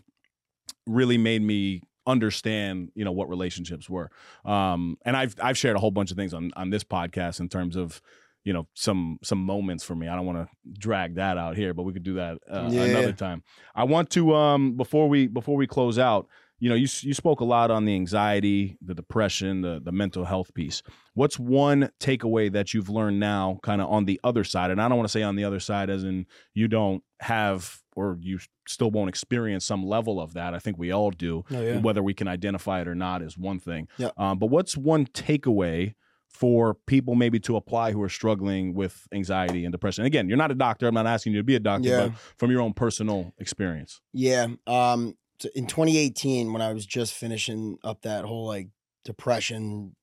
really 0.85 1.17
made 1.17 1.41
me 1.41 1.81
understand 2.05 2.89
you 2.95 3.03
know 3.03 3.11
what 3.11 3.27
relationships 3.27 3.89
were 3.89 4.09
um 4.45 4.97
and 5.03 5.17
i've 5.17 5.35
i've 5.43 5.57
shared 5.57 5.75
a 5.75 5.79
whole 5.79 5.91
bunch 5.91 6.09
of 6.09 6.15
things 6.15 6.33
on 6.33 6.51
on 6.55 6.69
this 6.69 6.85
podcast 6.85 7.41
in 7.41 7.49
terms 7.49 7.75
of 7.75 8.01
you 8.47 8.53
know 8.53 8.65
some 8.73 9.19
some 9.21 9.39
moments 9.53 9.83
for 9.83 9.93
me 9.93 10.07
i 10.07 10.15
don't 10.15 10.25
want 10.25 10.37
to 10.37 10.47
drag 10.79 11.15
that 11.15 11.37
out 11.37 11.57
here 11.57 11.73
but 11.73 11.83
we 11.83 11.91
could 11.91 12.03
do 12.11 12.13
that 12.13 12.37
uh, 12.49 12.69
Yeah. 12.71 12.83
another 12.83 13.11
time 13.11 13.43
i 13.75 13.83
want 13.83 14.09
to 14.11 14.33
um 14.33 14.77
before 14.77 15.09
we 15.09 15.27
before 15.27 15.57
we 15.57 15.67
close 15.67 15.99
out 15.99 16.27
you 16.59 16.69
know, 16.69 16.75
you 16.75 16.87
you 17.01 17.13
spoke 17.13 17.39
a 17.39 17.45
lot 17.45 17.69
on 17.69 17.85
the 17.85 17.93
anxiety, 17.93 18.79
the 18.81 18.95
depression, 18.95 19.61
the 19.61 19.79
the 19.79 19.91
mental 19.91 20.25
health 20.25 20.51
piece. 20.55 20.81
What's 21.13 21.37
one 21.37 21.91
takeaway 21.99 22.51
that 22.51 22.73
you've 22.73 22.89
learned 22.89 23.19
now, 23.19 23.59
kind 23.61 23.79
of 23.79 23.87
on 23.91 24.05
the 24.05 24.19
other 24.23 24.43
side? 24.43 24.71
And 24.71 24.81
I 24.81 24.87
don't 24.89 24.97
want 24.97 25.07
to 25.07 25.11
say 25.11 25.21
on 25.21 25.35
the 25.35 25.43
other 25.43 25.59
side 25.59 25.91
as 25.91 26.03
in 26.03 26.25
you 26.55 26.67
don't 26.67 27.03
have 27.19 27.77
or 27.95 28.17
you 28.21 28.39
still 28.67 28.89
won't 28.89 29.07
experience 29.09 29.65
some 29.67 29.85
level 29.85 30.19
of 30.19 30.33
that. 30.33 30.55
I 30.55 30.57
think 30.57 30.79
we 30.79 30.89
all 30.91 31.11
do. 31.11 31.43
Oh, 31.51 31.61
yeah. 31.61 31.77
Whether 31.79 32.01
we 32.01 32.15
can 32.15 32.27
identify 32.27 32.81
it 32.81 32.87
or 32.87 32.95
not 32.95 33.21
is 33.21 33.37
one 33.37 33.59
thing. 33.59 33.87
Yeah. 33.99 34.09
Um, 34.17 34.39
but 34.39 34.47
what's 34.47 34.75
one 34.75 35.05
takeaway 35.05 35.93
for 36.39 36.75
people 36.85 37.15
maybe 37.15 37.39
to 37.39 37.55
apply 37.55 37.91
who 37.91 38.01
are 38.03 38.09
struggling 38.09 38.73
with 38.75 39.07
anxiety 39.11 39.65
and 39.65 39.71
depression? 39.71 40.05
Again, 40.05 40.27
you're 40.29 40.37
not 40.37 40.51
a 40.51 40.55
doctor. 40.55 40.87
I'm 40.87 40.93
not 40.93 41.07
asking 41.07 41.33
you 41.33 41.39
to 41.39 41.43
be 41.43 41.55
a 41.55 41.59
doctor, 41.59 41.89
Yeah. 41.89 42.07
but 42.09 42.17
from 42.37 42.51
your 42.51 42.61
own 42.61 42.73
personal 42.73 43.33
experience. 43.39 44.01
Yeah. 44.13 44.47
Um, 44.67 45.15
so 45.39 45.49
in 45.55 45.65
2018, 45.67 46.53
when 46.53 46.61
I 46.61 46.73
was 46.73 46.85
just 46.85 47.13
finishing 47.13 47.77
up 47.83 48.01
that 48.03 48.25
whole 48.25 48.45
like 48.47 48.67
depression, 49.05 49.95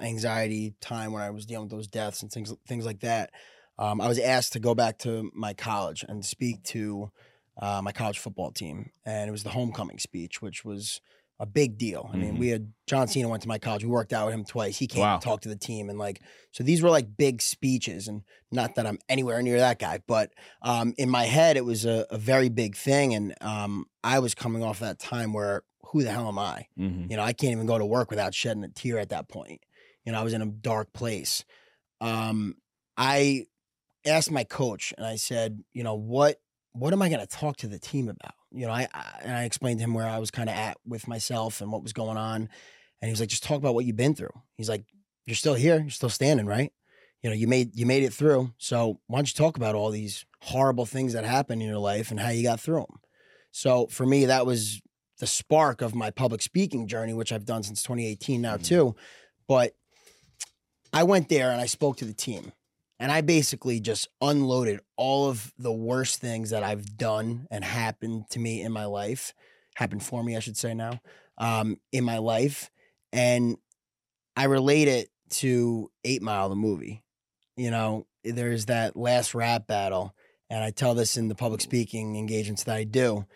anxiety 0.00 0.74
time 0.80 1.12
when 1.12 1.22
I 1.22 1.30
was 1.30 1.44
dealing 1.46 1.66
with 1.66 1.72
those 1.72 1.86
deaths 1.86 2.22
and 2.22 2.30
things 2.30 2.52
things 2.66 2.86
like 2.86 3.00
that, 3.00 3.30
um, 3.78 4.00
I 4.00 4.08
was 4.08 4.18
asked 4.18 4.52
to 4.54 4.60
go 4.60 4.74
back 4.74 4.98
to 4.98 5.30
my 5.34 5.52
college 5.54 6.04
and 6.08 6.24
speak 6.24 6.62
to 6.64 7.10
uh, 7.60 7.80
my 7.82 7.92
college 7.92 8.18
football 8.18 8.50
team, 8.50 8.90
and 9.04 9.28
it 9.28 9.32
was 9.32 9.42
the 9.42 9.50
homecoming 9.50 9.98
speech, 9.98 10.40
which 10.40 10.64
was 10.64 11.00
a 11.42 11.46
big 11.46 11.76
deal. 11.76 12.08
I 12.12 12.16
mean, 12.16 12.34
Mhm. 12.36 12.38
we 12.38 12.48
had 12.50 12.72
John 12.86 13.08
Cena 13.08 13.28
went 13.28 13.42
to 13.42 13.48
my 13.48 13.58
college. 13.58 13.82
We 13.84 13.90
worked 13.90 14.12
out 14.12 14.26
with 14.26 14.34
him 14.34 14.44
twice. 14.44 14.78
He 14.78 14.86
came 14.86 15.00
Wow. 15.02 15.14
and 15.14 15.22
talked 15.22 15.42
to 15.42 15.48
the 15.48 15.56
team, 15.56 15.90
and 15.90 15.98
like, 15.98 16.20
so 16.52 16.62
these 16.62 16.80
were 16.82 16.88
like 16.90 17.16
big 17.16 17.42
speeches. 17.42 18.06
And 18.06 18.22
not 18.52 18.76
that 18.76 18.86
I'm 18.86 18.98
anywhere 19.08 19.42
near 19.42 19.58
that 19.58 19.80
guy, 19.80 19.98
but 20.06 20.32
um, 20.62 20.94
in 20.98 21.10
my 21.10 21.24
head, 21.24 21.56
it 21.56 21.64
was 21.64 21.84
a, 21.84 22.06
a 22.10 22.16
very 22.18 22.48
big 22.48 22.76
thing. 22.76 23.12
And 23.12 23.34
um, 23.40 23.86
I 24.04 24.20
was 24.20 24.34
coming 24.36 24.62
off 24.62 24.78
that 24.78 25.00
time 25.00 25.32
where 25.32 25.64
who 25.86 26.04
the 26.04 26.12
hell 26.12 26.28
am 26.28 26.38
I? 26.38 26.66
Mm-hmm. 26.78 27.10
You 27.10 27.16
know, 27.16 27.24
I 27.24 27.32
can't 27.32 27.52
even 27.52 27.66
go 27.66 27.76
to 27.76 27.84
work 27.84 28.08
without 28.10 28.34
shedding 28.34 28.62
a 28.64 28.68
tear 28.68 28.98
at 28.98 29.08
that 29.10 29.28
point. 29.28 29.60
You 30.06 30.12
know, 30.12 30.20
I 30.20 30.22
was 30.22 30.32
in 30.34 30.42
a 30.42 30.46
dark 30.46 30.92
place. 30.92 31.44
Um, 32.00 32.54
I 32.96 33.46
asked 34.06 34.30
my 34.30 34.44
coach 34.44 34.92
and 34.96 35.04
I 35.06 35.16
said, 35.16 35.62
you 35.72 35.82
know, 35.82 35.94
what 35.94 36.40
what 36.72 36.92
am 36.92 37.02
I 37.02 37.08
going 37.08 37.20
to 37.20 37.26
talk 37.26 37.56
to 37.58 37.68
the 37.68 37.78
team 37.78 38.08
about? 38.08 38.34
You 38.54 38.66
know, 38.66 38.72
I, 38.72 38.88
I 38.92 39.18
and 39.22 39.32
I 39.36 39.44
explained 39.44 39.78
to 39.80 39.84
him 39.84 39.94
where 39.94 40.06
I 40.06 40.18
was 40.18 40.30
kind 40.30 40.48
of 40.48 40.54
at 40.56 40.76
with 40.86 41.08
myself 41.08 41.60
and 41.60 41.72
what 41.72 41.82
was 41.82 41.92
going 41.92 42.16
on, 42.16 42.42
and 43.00 43.08
he 43.08 43.10
was 43.10 43.20
like, 43.20 43.28
just 43.28 43.42
talk 43.44 43.58
about 43.58 43.74
what 43.74 43.84
you've 43.84 43.96
been 43.96 44.14
through. 44.14 44.32
He's 44.56 44.68
like, 44.68 44.84
you're 45.26 45.36
still 45.36 45.54
here, 45.54 45.78
you're 45.80 45.90
still 45.90 46.08
standing, 46.08 46.46
right? 46.46 46.72
You 47.22 47.30
know, 47.30 47.36
you 47.36 47.46
made 47.46 47.74
you 47.74 47.86
made 47.86 48.02
it 48.02 48.12
through. 48.12 48.52
So 48.58 49.00
why 49.06 49.18
don't 49.18 49.28
you 49.28 49.34
talk 49.36 49.56
about 49.56 49.74
all 49.74 49.90
these 49.90 50.24
horrible 50.42 50.86
things 50.86 51.12
that 51.12 51.24
happened 51.24 51.62
in 51.62 51.68
your 51.68 51.78
life 51.78 52.10
and 52.10 52.18
how 52.18 52.30
you 52.30 52.42
got 52.42 52.60
through 52.60 52.80
them? 52.80 52.98
So 53.52 53.86
for 53.86 54.04
me, 54.06 54.24
that 54.26 54.44
was 54.46 54.80
the 55.18 55.26
spark 55.26 55.82
of 55.82 55.94
my 55.94 56.10
public 56.10 56.42
speaking 56.42 56.88
journey, 56.88 57.12
which 57.14 57.32
I've 57.32 57.44
done 57.44 57.62
since 57.62 57.82
2018 57.82 58.40
now 58.40 58.56
Mhm. 58.56 58.64
too. 58.64 58.96
But 59.46 59.74
I 60.92 61.04
went 61.04 61.28
there 61.28 61.50
and 61.52 61.60
I 61.60 61.66
spoke 61.66 61.96
to 61.98 62.04
the 62.04 62.12
team. 62.12 62.52
And 63.02 63.10
I 63.10 63.20
basically 63.20 63.80
just 63.80 64.06
unloaded 64.20 64.78
all 64.96 65.28
of 65.28 65.52
the 65.58 65.72
worst 65.72 66.20
things 66.20 66.50
that 66.50 66.62
I've 66.62 66.96
done 66.96 67.48
and 67.50 67.64
happened 67.64 68.26
to 68.30 68.38
me 68.38 68.62
in 68.62 68.70
my 68.70 68.84
life, 68.84 69.34
happened 69.74 70.04
for 70.04 70.22
me, 70.22 70.36
I 70.36 70.38
should 70.38 70.56
say 70.56 70.72
now, 70.72 71.00
um, 71.36 71.78
in 71.90 72.04
my 72.04 72.18
life. 72.18 72.70
And 73.12 73.56
I 74.36 74.44
relate 74.44 74.86
it 74.86 75.08
to 75.30 75.90
Eight 76.04 76.22
Mile, 76.22 76.48
the 76.48 76.54
movie. 76.54 77.02
You 77.56 77.72
know, 77.72 78.06
there's 78.22 78.66
that 78.66 78.96
last 78.96 79.34
rap 79.34 79.66
battle. 79.66 80.14
And 80.48 80.62
I 80.62 80.70
tell 80.70 80.94
this 80.94 81.16
in 81.16 81.26
the 81.26 81.34
public 81.34 81.60
speaking 81.60 82.14
engagements 82.14 82.62
that 82.64 82.76
I 82.76 82.84
do. 82.84 83.26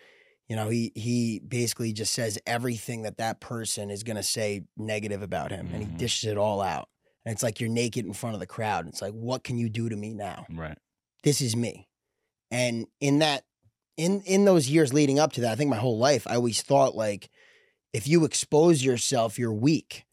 You 0.47 0.55
know, 0.55 0.69
he 0.69 0.93
he 0.95 1.39
basically 1.45 1.91
just 1.91 2.13
says 2.13 2.39
everything 2.47 3.01
that 3.01 3.17
that 3.17 3.41
person 3.41 3.89
is 3.91 4.03
going 4.03 4.15
to 4.15 4.23
say 4.23 4.63
negative 4.77 5.21
about 5.21 5.51
him, 5.51 5.67
and 5.73 5.83
he 5.83 5.89
Mhm. 5.89 5.97
dishes 5.97 6.29
it 6.31 6.37
all 6.37 6.61
out. 6.61 6.87
And 7.27 7.33
it's 7.33 7.43
like 7.43 7.59
you're 7.59 7.69
naked 7.69 8.05
in 8.05 8.13
front 8.13 8.35
of 8.35 8.39
the 8.39 8.45
crowd. 8.45 8.87
It's 8.87 9.01
like, 9.01 9.11
what 9.11 9.43
can 9.43 9.57
you 9.57 9.67
do 9.67 9.89
to 9.89 9.95
me 9.97 10.13
now? 10.13 10.45
Right. 10.49 10.77
This 11.23 11.41
is 11.41 11.57
me. 11.57 11.89
And 12.51 12.87
in 13.01 13.19
that, 13.19 13.43
in 13.97 14.21
in 14.21 14.45
those 14.45 14.69
years 14.69 14.93
leading 14.93 15.19
up 15.19 15.33
to 15.33 15.41
that, 15.41 15.51
I 15.51 15.55
think 15.55 15.69
my 15.69 15.75
whole 15.75 15.97
life, 15.97 16.25
I 16.25 16.35
always 16.35 16.61
thought 16.61 16.95
like, 16.95 17.29
if 17.91 18.07
you 18.07 18.23
expose 18.23 18.81
yourself, 18.81 19.37
you're 19.37 19.51
weak. 19.51 20.05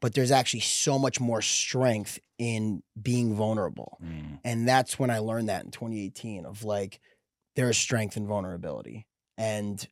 But 0.00 0.14
there's 0.14 0.30
actually 0.30 0.60
so 0.60 0.98
much 0.98 1.20
more 1.20 1.42
strength 1.42 2.18
in 2.38 2.82
being 3.00 3.34
vulnerable. 3.34 3.98
Mm. 4.02 4.38
And 4.42 4.66
that's 4.66 4.98
when 4.98 5.10
I 5.10 5.18
learned 5.18 5.50
that 5.50 5.66
in 5.66 5.72
2018 5.72 6.46
of 6.46 6.64
like, 6.64 7.00
there 7.54 7.68
is 7.68 7.76
strength 7.76 8.16
in 8.16 8.26
vulnerability 8.26 9.06
and 9.36 9.86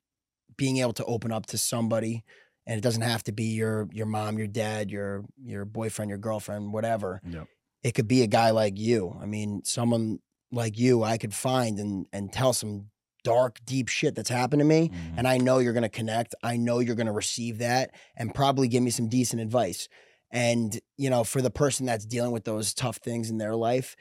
being 0.57 0.78
able 0.78 0.95
to 0.95 1.05
open 1.05 1.31
up 1.31 1.45
to 1.49 1.59
somebody. 1.59 2.24
And 2.67 2.79
it 2.79 2.83
doesn't 2.83 3.03
have 3.03 3.23
to 3.25 3.33
be 3.33 3.45
your 3.45 3.89
your 3.93 4.07
mom, 4.07 4.39
your 4.39 4.47
dad, 4.47 4.91
your 4.91 5.25
your 5.43 5.65
boyfriend, 5.65 6.09
your 6.09 6.19
girlfriend, 6.19 6.73
whatever. 6.73 7.21
Yep. 7.29 7.49
It 7.83 7.93
could 7.93 8.07
be 8.09 8.23
a 8.23 8.27
guy 8.27 8.51
like 8.51 8.79
you. 8.79 9.17
I 9.21 9.27
mean, 9.27 9.63
someone 9.65 10.21
like 10.53 10.79
you, 10.79 11.03
I 11.03 11.19
could 11.19 11.35
find 11.35 11.79
and 11.79 12.07
and 12.13 12.33
tell 12.33 12.53
some 12.53 12.91
dark, 13.23 13.59
deep 13.65 13.89
shit 13.89 14.15
that's 14.15 14.31
happened 14.31 14.61
to 14.61 14.65
me. 14.65 14.89
Mhm. 14.89 15.15
And 15.19 15.29
I 15.29 15.39
know 15.39 15.59
you're 15.59 15.73
gonna 15.73 15.89
connect. 15.89 16.35
I 16.43 16.57
know 16.57 16.79
you're 16.79 16.95
gonna 16.95 17.13
receive 17.13 17.59
that 17.59 17.91
and 18.17 18.35
probably 18.35 18.69
give 18.69 18.83
me 18.83 18.91
some 18.91 19.09
decent 19.09 19.43
advice. 19.43 19.89
And, 20.31 20.79
you 20.97 21.11
know, 21.11 21.25
for 21.25 21.43
the 21.43 21.51
person 21.51 21.87
that's 21.87 22.07
dealing 22.07 22.31
with 22.31 22.45
those 22.45 22.73
tough 22.73 22.99
things 22.99 23.31
in 23.31 23.39
their 23.39 23.57
life, 23.57 23.97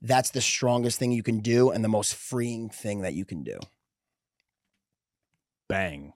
that's 0.00 0.30
the 0.30 0.40
strongest 0.40 0.98
thing 0.98 1.12
you 1.12 1.22
can 1.22 1.40
do 1.40 1.70
and 1.70 1.84
the 1.84 1.88
most 1.88 2.14
freeing 2.14 2.70
thing 2.70 3.02
that 3.02 3.12
you 3.14 3.24
can 3.24 3.42
do. 3.42 3.58
Bang. 5.68 6.12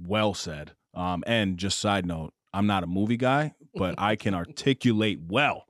Well 0.00 0.34
said. 0.34 0.72
Um, 0.94 1.24
and 1.26 1.56
just 1.58 1.80
side 1.80 2.06
note, 2.06 2.32
I'm 2.52 2.66
not 2.66 2.84
a 2.84 2.86
movie 2.86 3.16
guy, 3.16 3.54
but 3.74 3.94
I 3.98 4.16
can 4.16 4.34
articulate 4.34 5.20
well 5.28 5.66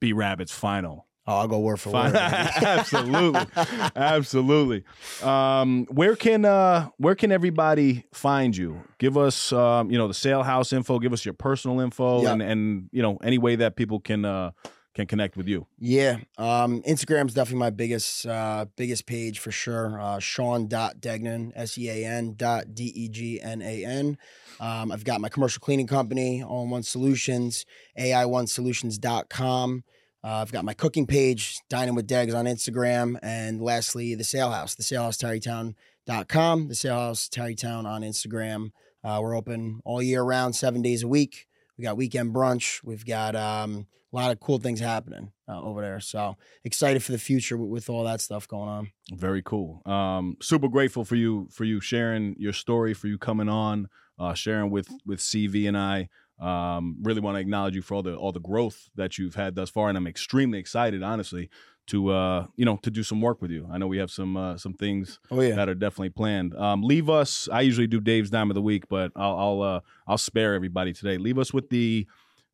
B 0.00 0.12
Rabbit's 0.12 0.52
final. 0.52 1.06
Oh, 1.24 1.36
I'll 1.36 1.46
go 1.48 1.60
word 1.60 1.76
for 1.78 1.90
Fine. 1.90 2.12
word. 2.14 2.16
Absolutely. 2.16 3.46
Absolutely. 3.94 4.84
Um, 5.22 5.86
where 5.90 6.16
can 6.16 6.44
uh 6.44 6.88
where 6.98 7.14
can 7.14 7.30
everybody 7.30 8.04
find 8.12 8.56
you? 8.56 8.82
Give 8.98 9.16
us 9.16 9.52
um, 9.52 9.90
you 9.90 9.98
know, 9.98 10.08
the 10.08 10.14
Sailhouse 10.14 10.72
info, 10.72 10.98
give 10.98 11.12
us 11.12 11.24
your 11.24 11.34
personal 11.34 11.80
info 11.80 12.22
Yeah. 12.22 12.32
and 12.32 12.42
and 12.42 12.88
you 12.92 13.02
know, 13.02 13.18
any 13.22 13.38
way 13.38 13.56
that 13.56 13.76
people 13.76 14.00
can 14.00 14.24
uh 14.24 14.50
can 14.94 15.06
connect 15.06 15.36
with 15.36 15.48
you. 15.48 15.66
Yeah. 15.78 16.18
Um, 16.36 16.82
Instagram's 16.82 17.34
definitely 17.34 17.60
my 17.60 17.70
biggest 17.70 18.26
uh 18.26 18.66
biggest 18.76 19.06
page 19.06 19.38
for 19.38 19.50
sure. 19.50 20.00
Uh 20.00 20.18
Sean.Degnan, 20.18 21.52
S-E-A-N 21.56 22.34
dot 22.36 22.74
D-E-G-N-A-N. 22.74 24.18
Um, 24.60 24.92
I've 24.92 25.04
got 25.04 25.20
my 25.20 25.28
commercial 25.28 25.60
cleaning 25.60 25.86
company, 25.86 26.42
All 26.42 26.64
in 26.64 26.70
One 26.70 26.82
Solutions, 26.82 27.66
AI1Solutions.com. 27.98 29.84
Uh, 30.24 30.28
I've 30.28 30.52
got 30.52 30.64
my 30.64 30.74
cooking 30.74 31.06
page, 31.06 31.58
Dining 31.68 31.96
with 31.96 32.06
Degs 32.06 32.34
on 32.34 32.44
Instagram. 32.44 33.18
And 33.22 33.60
lastly, 33.60 34.14
the 34.14 34.22
Sailhouse, 34.22 34.76
the 34.76 34.84
Sailhouse 34.84 35.18
Tarrytown.com, 35.18 36.68
the 36.68 36.74
Sailhouse 36.74 37.28
Tarrytown 37.28 37.86
on 37.86 38.02
Instagram. 38.02 38.70
Uh, 39.02 39.18
we're 39.20 39.36
open 39.36 39.80
all 39.84 40.00
year 40.00 40.22
round, 40.22 40.54
seven 40.54 40.80
days 40.80 41.02
a 41.02 41.08
week. 41.08 41.48
We 41.82 41.86
got 41.86 41.96
weekend 41.96 42.32
brunch. 42.32 42.80
We've 42.84 43.04
got 43.04 43.34
um, 43.34 43.88
a 44.12 44.16
lot 44.16 44.30
of 44.30 44.38
cool 44.38 44.58
things 44.58 44.78
happening 44.78 45.32
uh, 45.48 45.60
over 45.60 45.80
there. 45.80 45.98
So 45.98 46.36
excited 46.62 47.02
for 47.02 47.10
the 47.10 47.18
future 47.18 47.56
with, 47.56 47.70
with 47.70 47.90
all 47.90 48.04
that 48.04 48.20
stuff 48.20 48.46
going 48.46 48.68
on. 48.68 48.92
Very 49.12 49.42
cool. 49.42 49.82
Um, 49.84 50.36
super 50.40 50.68
grateful 50.68 51.04
for 51.04 51.16
you 51.16 51.48
for 51.50 51.64
you 51.64 51.80
sharing 51.80 52.36
your 52.38 52.52
story, 52.52 52.94
for 52.94 53.08
you 53.08 53.18
coming 53.18 53.48
on, 53.48 53.88
uh, 54.16 54.32
sharing 54.34 54.70
with 54.70 54.86
with 55.04 55.18
CV 55.18 55.66
and 55.66 55.76
I. 55.76 56.08
Um, 56.38 56.98
really 57.02 57.20
want 57.20 57.34
to 57.34 57.40
acknowledge 57.40 57.74
you 57.74 57.82
for 57.82 57.96
all 57.96 58.02
the 58.04 58.14
all 58.14 58.30
the 58.30 58.38
growth 58.38 58.88
that 58.94 59.18
you've 59.18 59.34
had 59.34 59.56
thus 59.56 59.68
far, 59.68 59.88
and 59.88 59.98
I'm 59.98 60.06
extremely 60.06 60.60
excited, 60.60 61.02
honestly, 61.02 61.50
to 61.92 62.10
uh, 62.10 62.46
you 62.56 62.64
know 62.64 62.76
to 62.82 62.90
do 62.90 63.02
some 63.02 63.20
work 63.20 63.40
with 63.40 63.50
you. 63.50 63.68
I 63.70 63.78
know 63.78 63.86
we 63.86 63.98
have 63.98 64.10
some 64.10 64.36
uh, 64.36 64.56
some 64.58 64.74
things 64.74 65.18
Oh 65.30 65.40
yeah. 65.40 65.54
that 65.54 65.68
are 65.68 65.74
definitely 65.74 66.10
planned. 66.10 66.54
Um, 66.56 66.82
leave 66.82 67.08
us. 67.08 67.48
I 67.52 67.60
usually 67.60 67.86
do 67.86 68.00
Dave's 68.00 68.30
dime 68.30 68.50
of 68.50 68.54
the 68.54 68.62
week, 68.62 68.88
but 68.88 69.12
I'll 69.16 69.38
I'll 69.38 69.62
uh, 69.62 69.80
I'll 70.06 70.18
spare 70.18 70.54
everybody 70.54 70.92
today. 70.92 71.16
Leave 71.18 71.38
us 71.38 71.52
with 71.54 71.70
the 71.70 72.06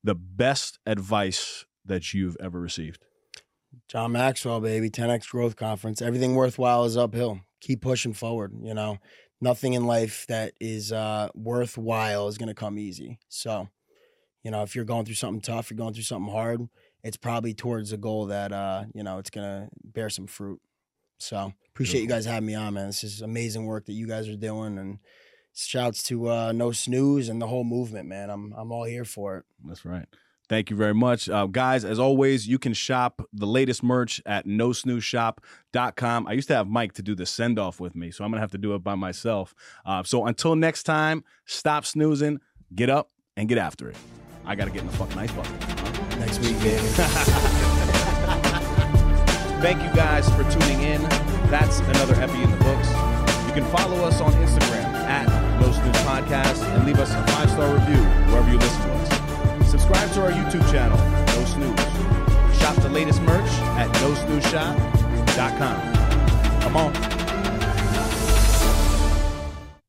the 0.05 0.15
best 0.15 0.79
advice 0.87 1.65
that 1.87 2.13
you've 2.15 2.37
ever 2.41 2.61
received. 2.61 3.05
John 3.89 4.13
Maxwell, 4.13 4.61
baby, 4.61 4.91
10x 4.91 5.29
growth 5.31 5.57
conference. 5.57 6.03
Everything 6.03 6.35
worthwhile 6.35 6.85
is 6.85 6.97
uphill. 6.97 7.41
Keep 7.61 7.83
pushing 7.83 8.13
forward. 8.13 8.53
You 8.63 8.75
know, 8.75 8.99
nothing 9.41 9.73
in 9.75 9.87
life 9.87 10.27
that 10.29 10.53
is 10.61 10.93
uh, 10.93 11.29
worthwhile 11.35 12.29
is 12.29 12.39
going 12.39 12.49
to 12.49 12.55
come 12.55 12.79
easy. 12.79 13.19
So, 13.29 13.69
you 14.43 14.51
know, 14.51 14.63
if 14.63 14.75
you're 14.77 14.85
going 14.85 15.05
through 15.05 15.15
something 15.17 15.41
tough, 15.41 15.71
you're 15.71 15.77
going 15.79 15.95
through 15.95 16.05
something 16.05 16.33
hard, 16.33 16.69
it's 17.03 17.17
probably 17.17 17.55
towards 17.55 17.93
a 17.93 17.97
goal 17.97 18.27
that, 18.27 18.53
uh, 18.53 18.85
you 18.95 19.03
know, 19.03 19.19
it's 19.19 19.31
going 19.31 19.47
to 19.47 19.69
bear 19.85 20.11
some 20.11 20.27
fruit. 20.27 20.61
So, 21.19 21.53
appreciate 21.71 22.03
you 22.03 22.09
guys 22.09 22.25
having 22.25 22.47
me 22.47 22.55
on, 22.55 22.75
man. 22.75 22.87
This 22.87 23.03
is 23.03 23.23
amazing 23.23 23.67
work 23.67 23.87
that 23.87 23.93
you 23.93 24.07
guys 24.07 24.29
are 24.29 24.37
doing. 24.37 24.79
And 24.79 24.99
shouts 25.55 26.03
to 26.05 26.31
uh, 26.31 26.53
No 26.53 26.73
Snooze 26.73 27.29
and 27.29 27.43
the 27.43 27.47
whole 27.47 27.65
movement, 27.65 28.09
man. 28.09 28.31
I'm, 28.31 28.55
I'm 28.57 28.71
all 28.73 28.85
here 28.85 29.05
for 29.05 29.39
it. 29.39 29.45
That's 29.65 29.85
right. 29.85 30.07
Thank 30.49 30.71
you 30.71 30.77
very 30.77 30.95
much. 30.95 31.29
Uh, 31.29 31.47
guys, 31.47 31.85
as 31.85 31.99
always, 31.99 32.49
you 32.49 32.59
can 32.59 32.73
shop 32.73 33.21
the 33.35 33.47
latest 33.47 33.83
merch 33.83 34.23
at 34.25 34.47
nosnoozeshop.com. 34.47 36.27
I 36.27 36.33
used 36.33 36.49
to 36.49 36.55
have 36.55 36.69
Mike 36.69 36.95
to 36.95 37.03
do 37.03 37.15
the 37.15 37.27
send 37.27 37.59
off 37.59 37.81
with 37.81 37.95
me, 37.95 38.11
so 38.11 38.25
I'm 38.25 38.31
going 38.31 38.39
to 38.39 38.43
have 38.43 38.53
to 38.53 38.59
do 38.59 38.75
it 38.75 38.83
by 38.83 38.95
myself. 38.95 39.55
Uh, 39.85 40.03
so 40.05 40.25
until 40.25 40.57
next 40.57 40.85
time, 40.85 41.23
stop 41.45 41.85
snoozing, 41.85 42.41
get 42.75 42.89
up, 42.89 43.11
and 43.37 43.47
get 43.49 43.59
after 43.59 43.91
it. 43.91 43.97
I 44.47 44.55
got 44.55 44.65
to 44.65 44.71
get 44.71 44.81
in 44.81 44.87
the 44.87 44.97
fucking 44.97 45.19
ice 45.19 45.33
bucket. 45.33 45.88
Next 46.19 46.41
week, 46.41 46.59
baby. 46.61 46.79
Thank 49.61 49.83
you 49.83 49.91
guys 49.95 50.29
for 50.31 50.45
tuning 50.51 50.81
in. 50.83 51.03
That's 51.51 51.81
another 51.81 52.15
Epi 52.15 52.43
in 52.43 52.51
the 52.51 52.57
books. 52.59 52.89
You 53.47 53.53
can 53.55 53.65
follow 53.73 54.05
us 54.05 54.21
on 54.21 54.33
Instagram 54.33 54.85
at 55.09 55.27
No 55.61 55.71
Snooze 55.73 55.97
Podcast 56.05 56.63
and 56.75 56.87
leave 56.87 56.99
us 56.99 57.13
a 57.13 57.23
five 57.33 57.51
star 57.51 57.73
review 57.75 58.03
wherever 58.31 58.51
you 58.51 58.59
listen 58.59 58.81
to 58.83 58.93
us. 58.93 59.09
Subscribe 59.71 60.11
to 60.13 60.23
our 60.23 60.31
YouTube 60.31 60.65
channel, 60.71 60.99
No 61.27 61.45
Snooze. 61.45 61.81
Shop 62.61 62.77
the 62.77 62.89
latest 62.89 63.21
merch 63.23 63.51
at 63.79 63.89
nosnoozeshop.com. 63.97 66.61
Come 66.63 66.77
on. 66.77 67.18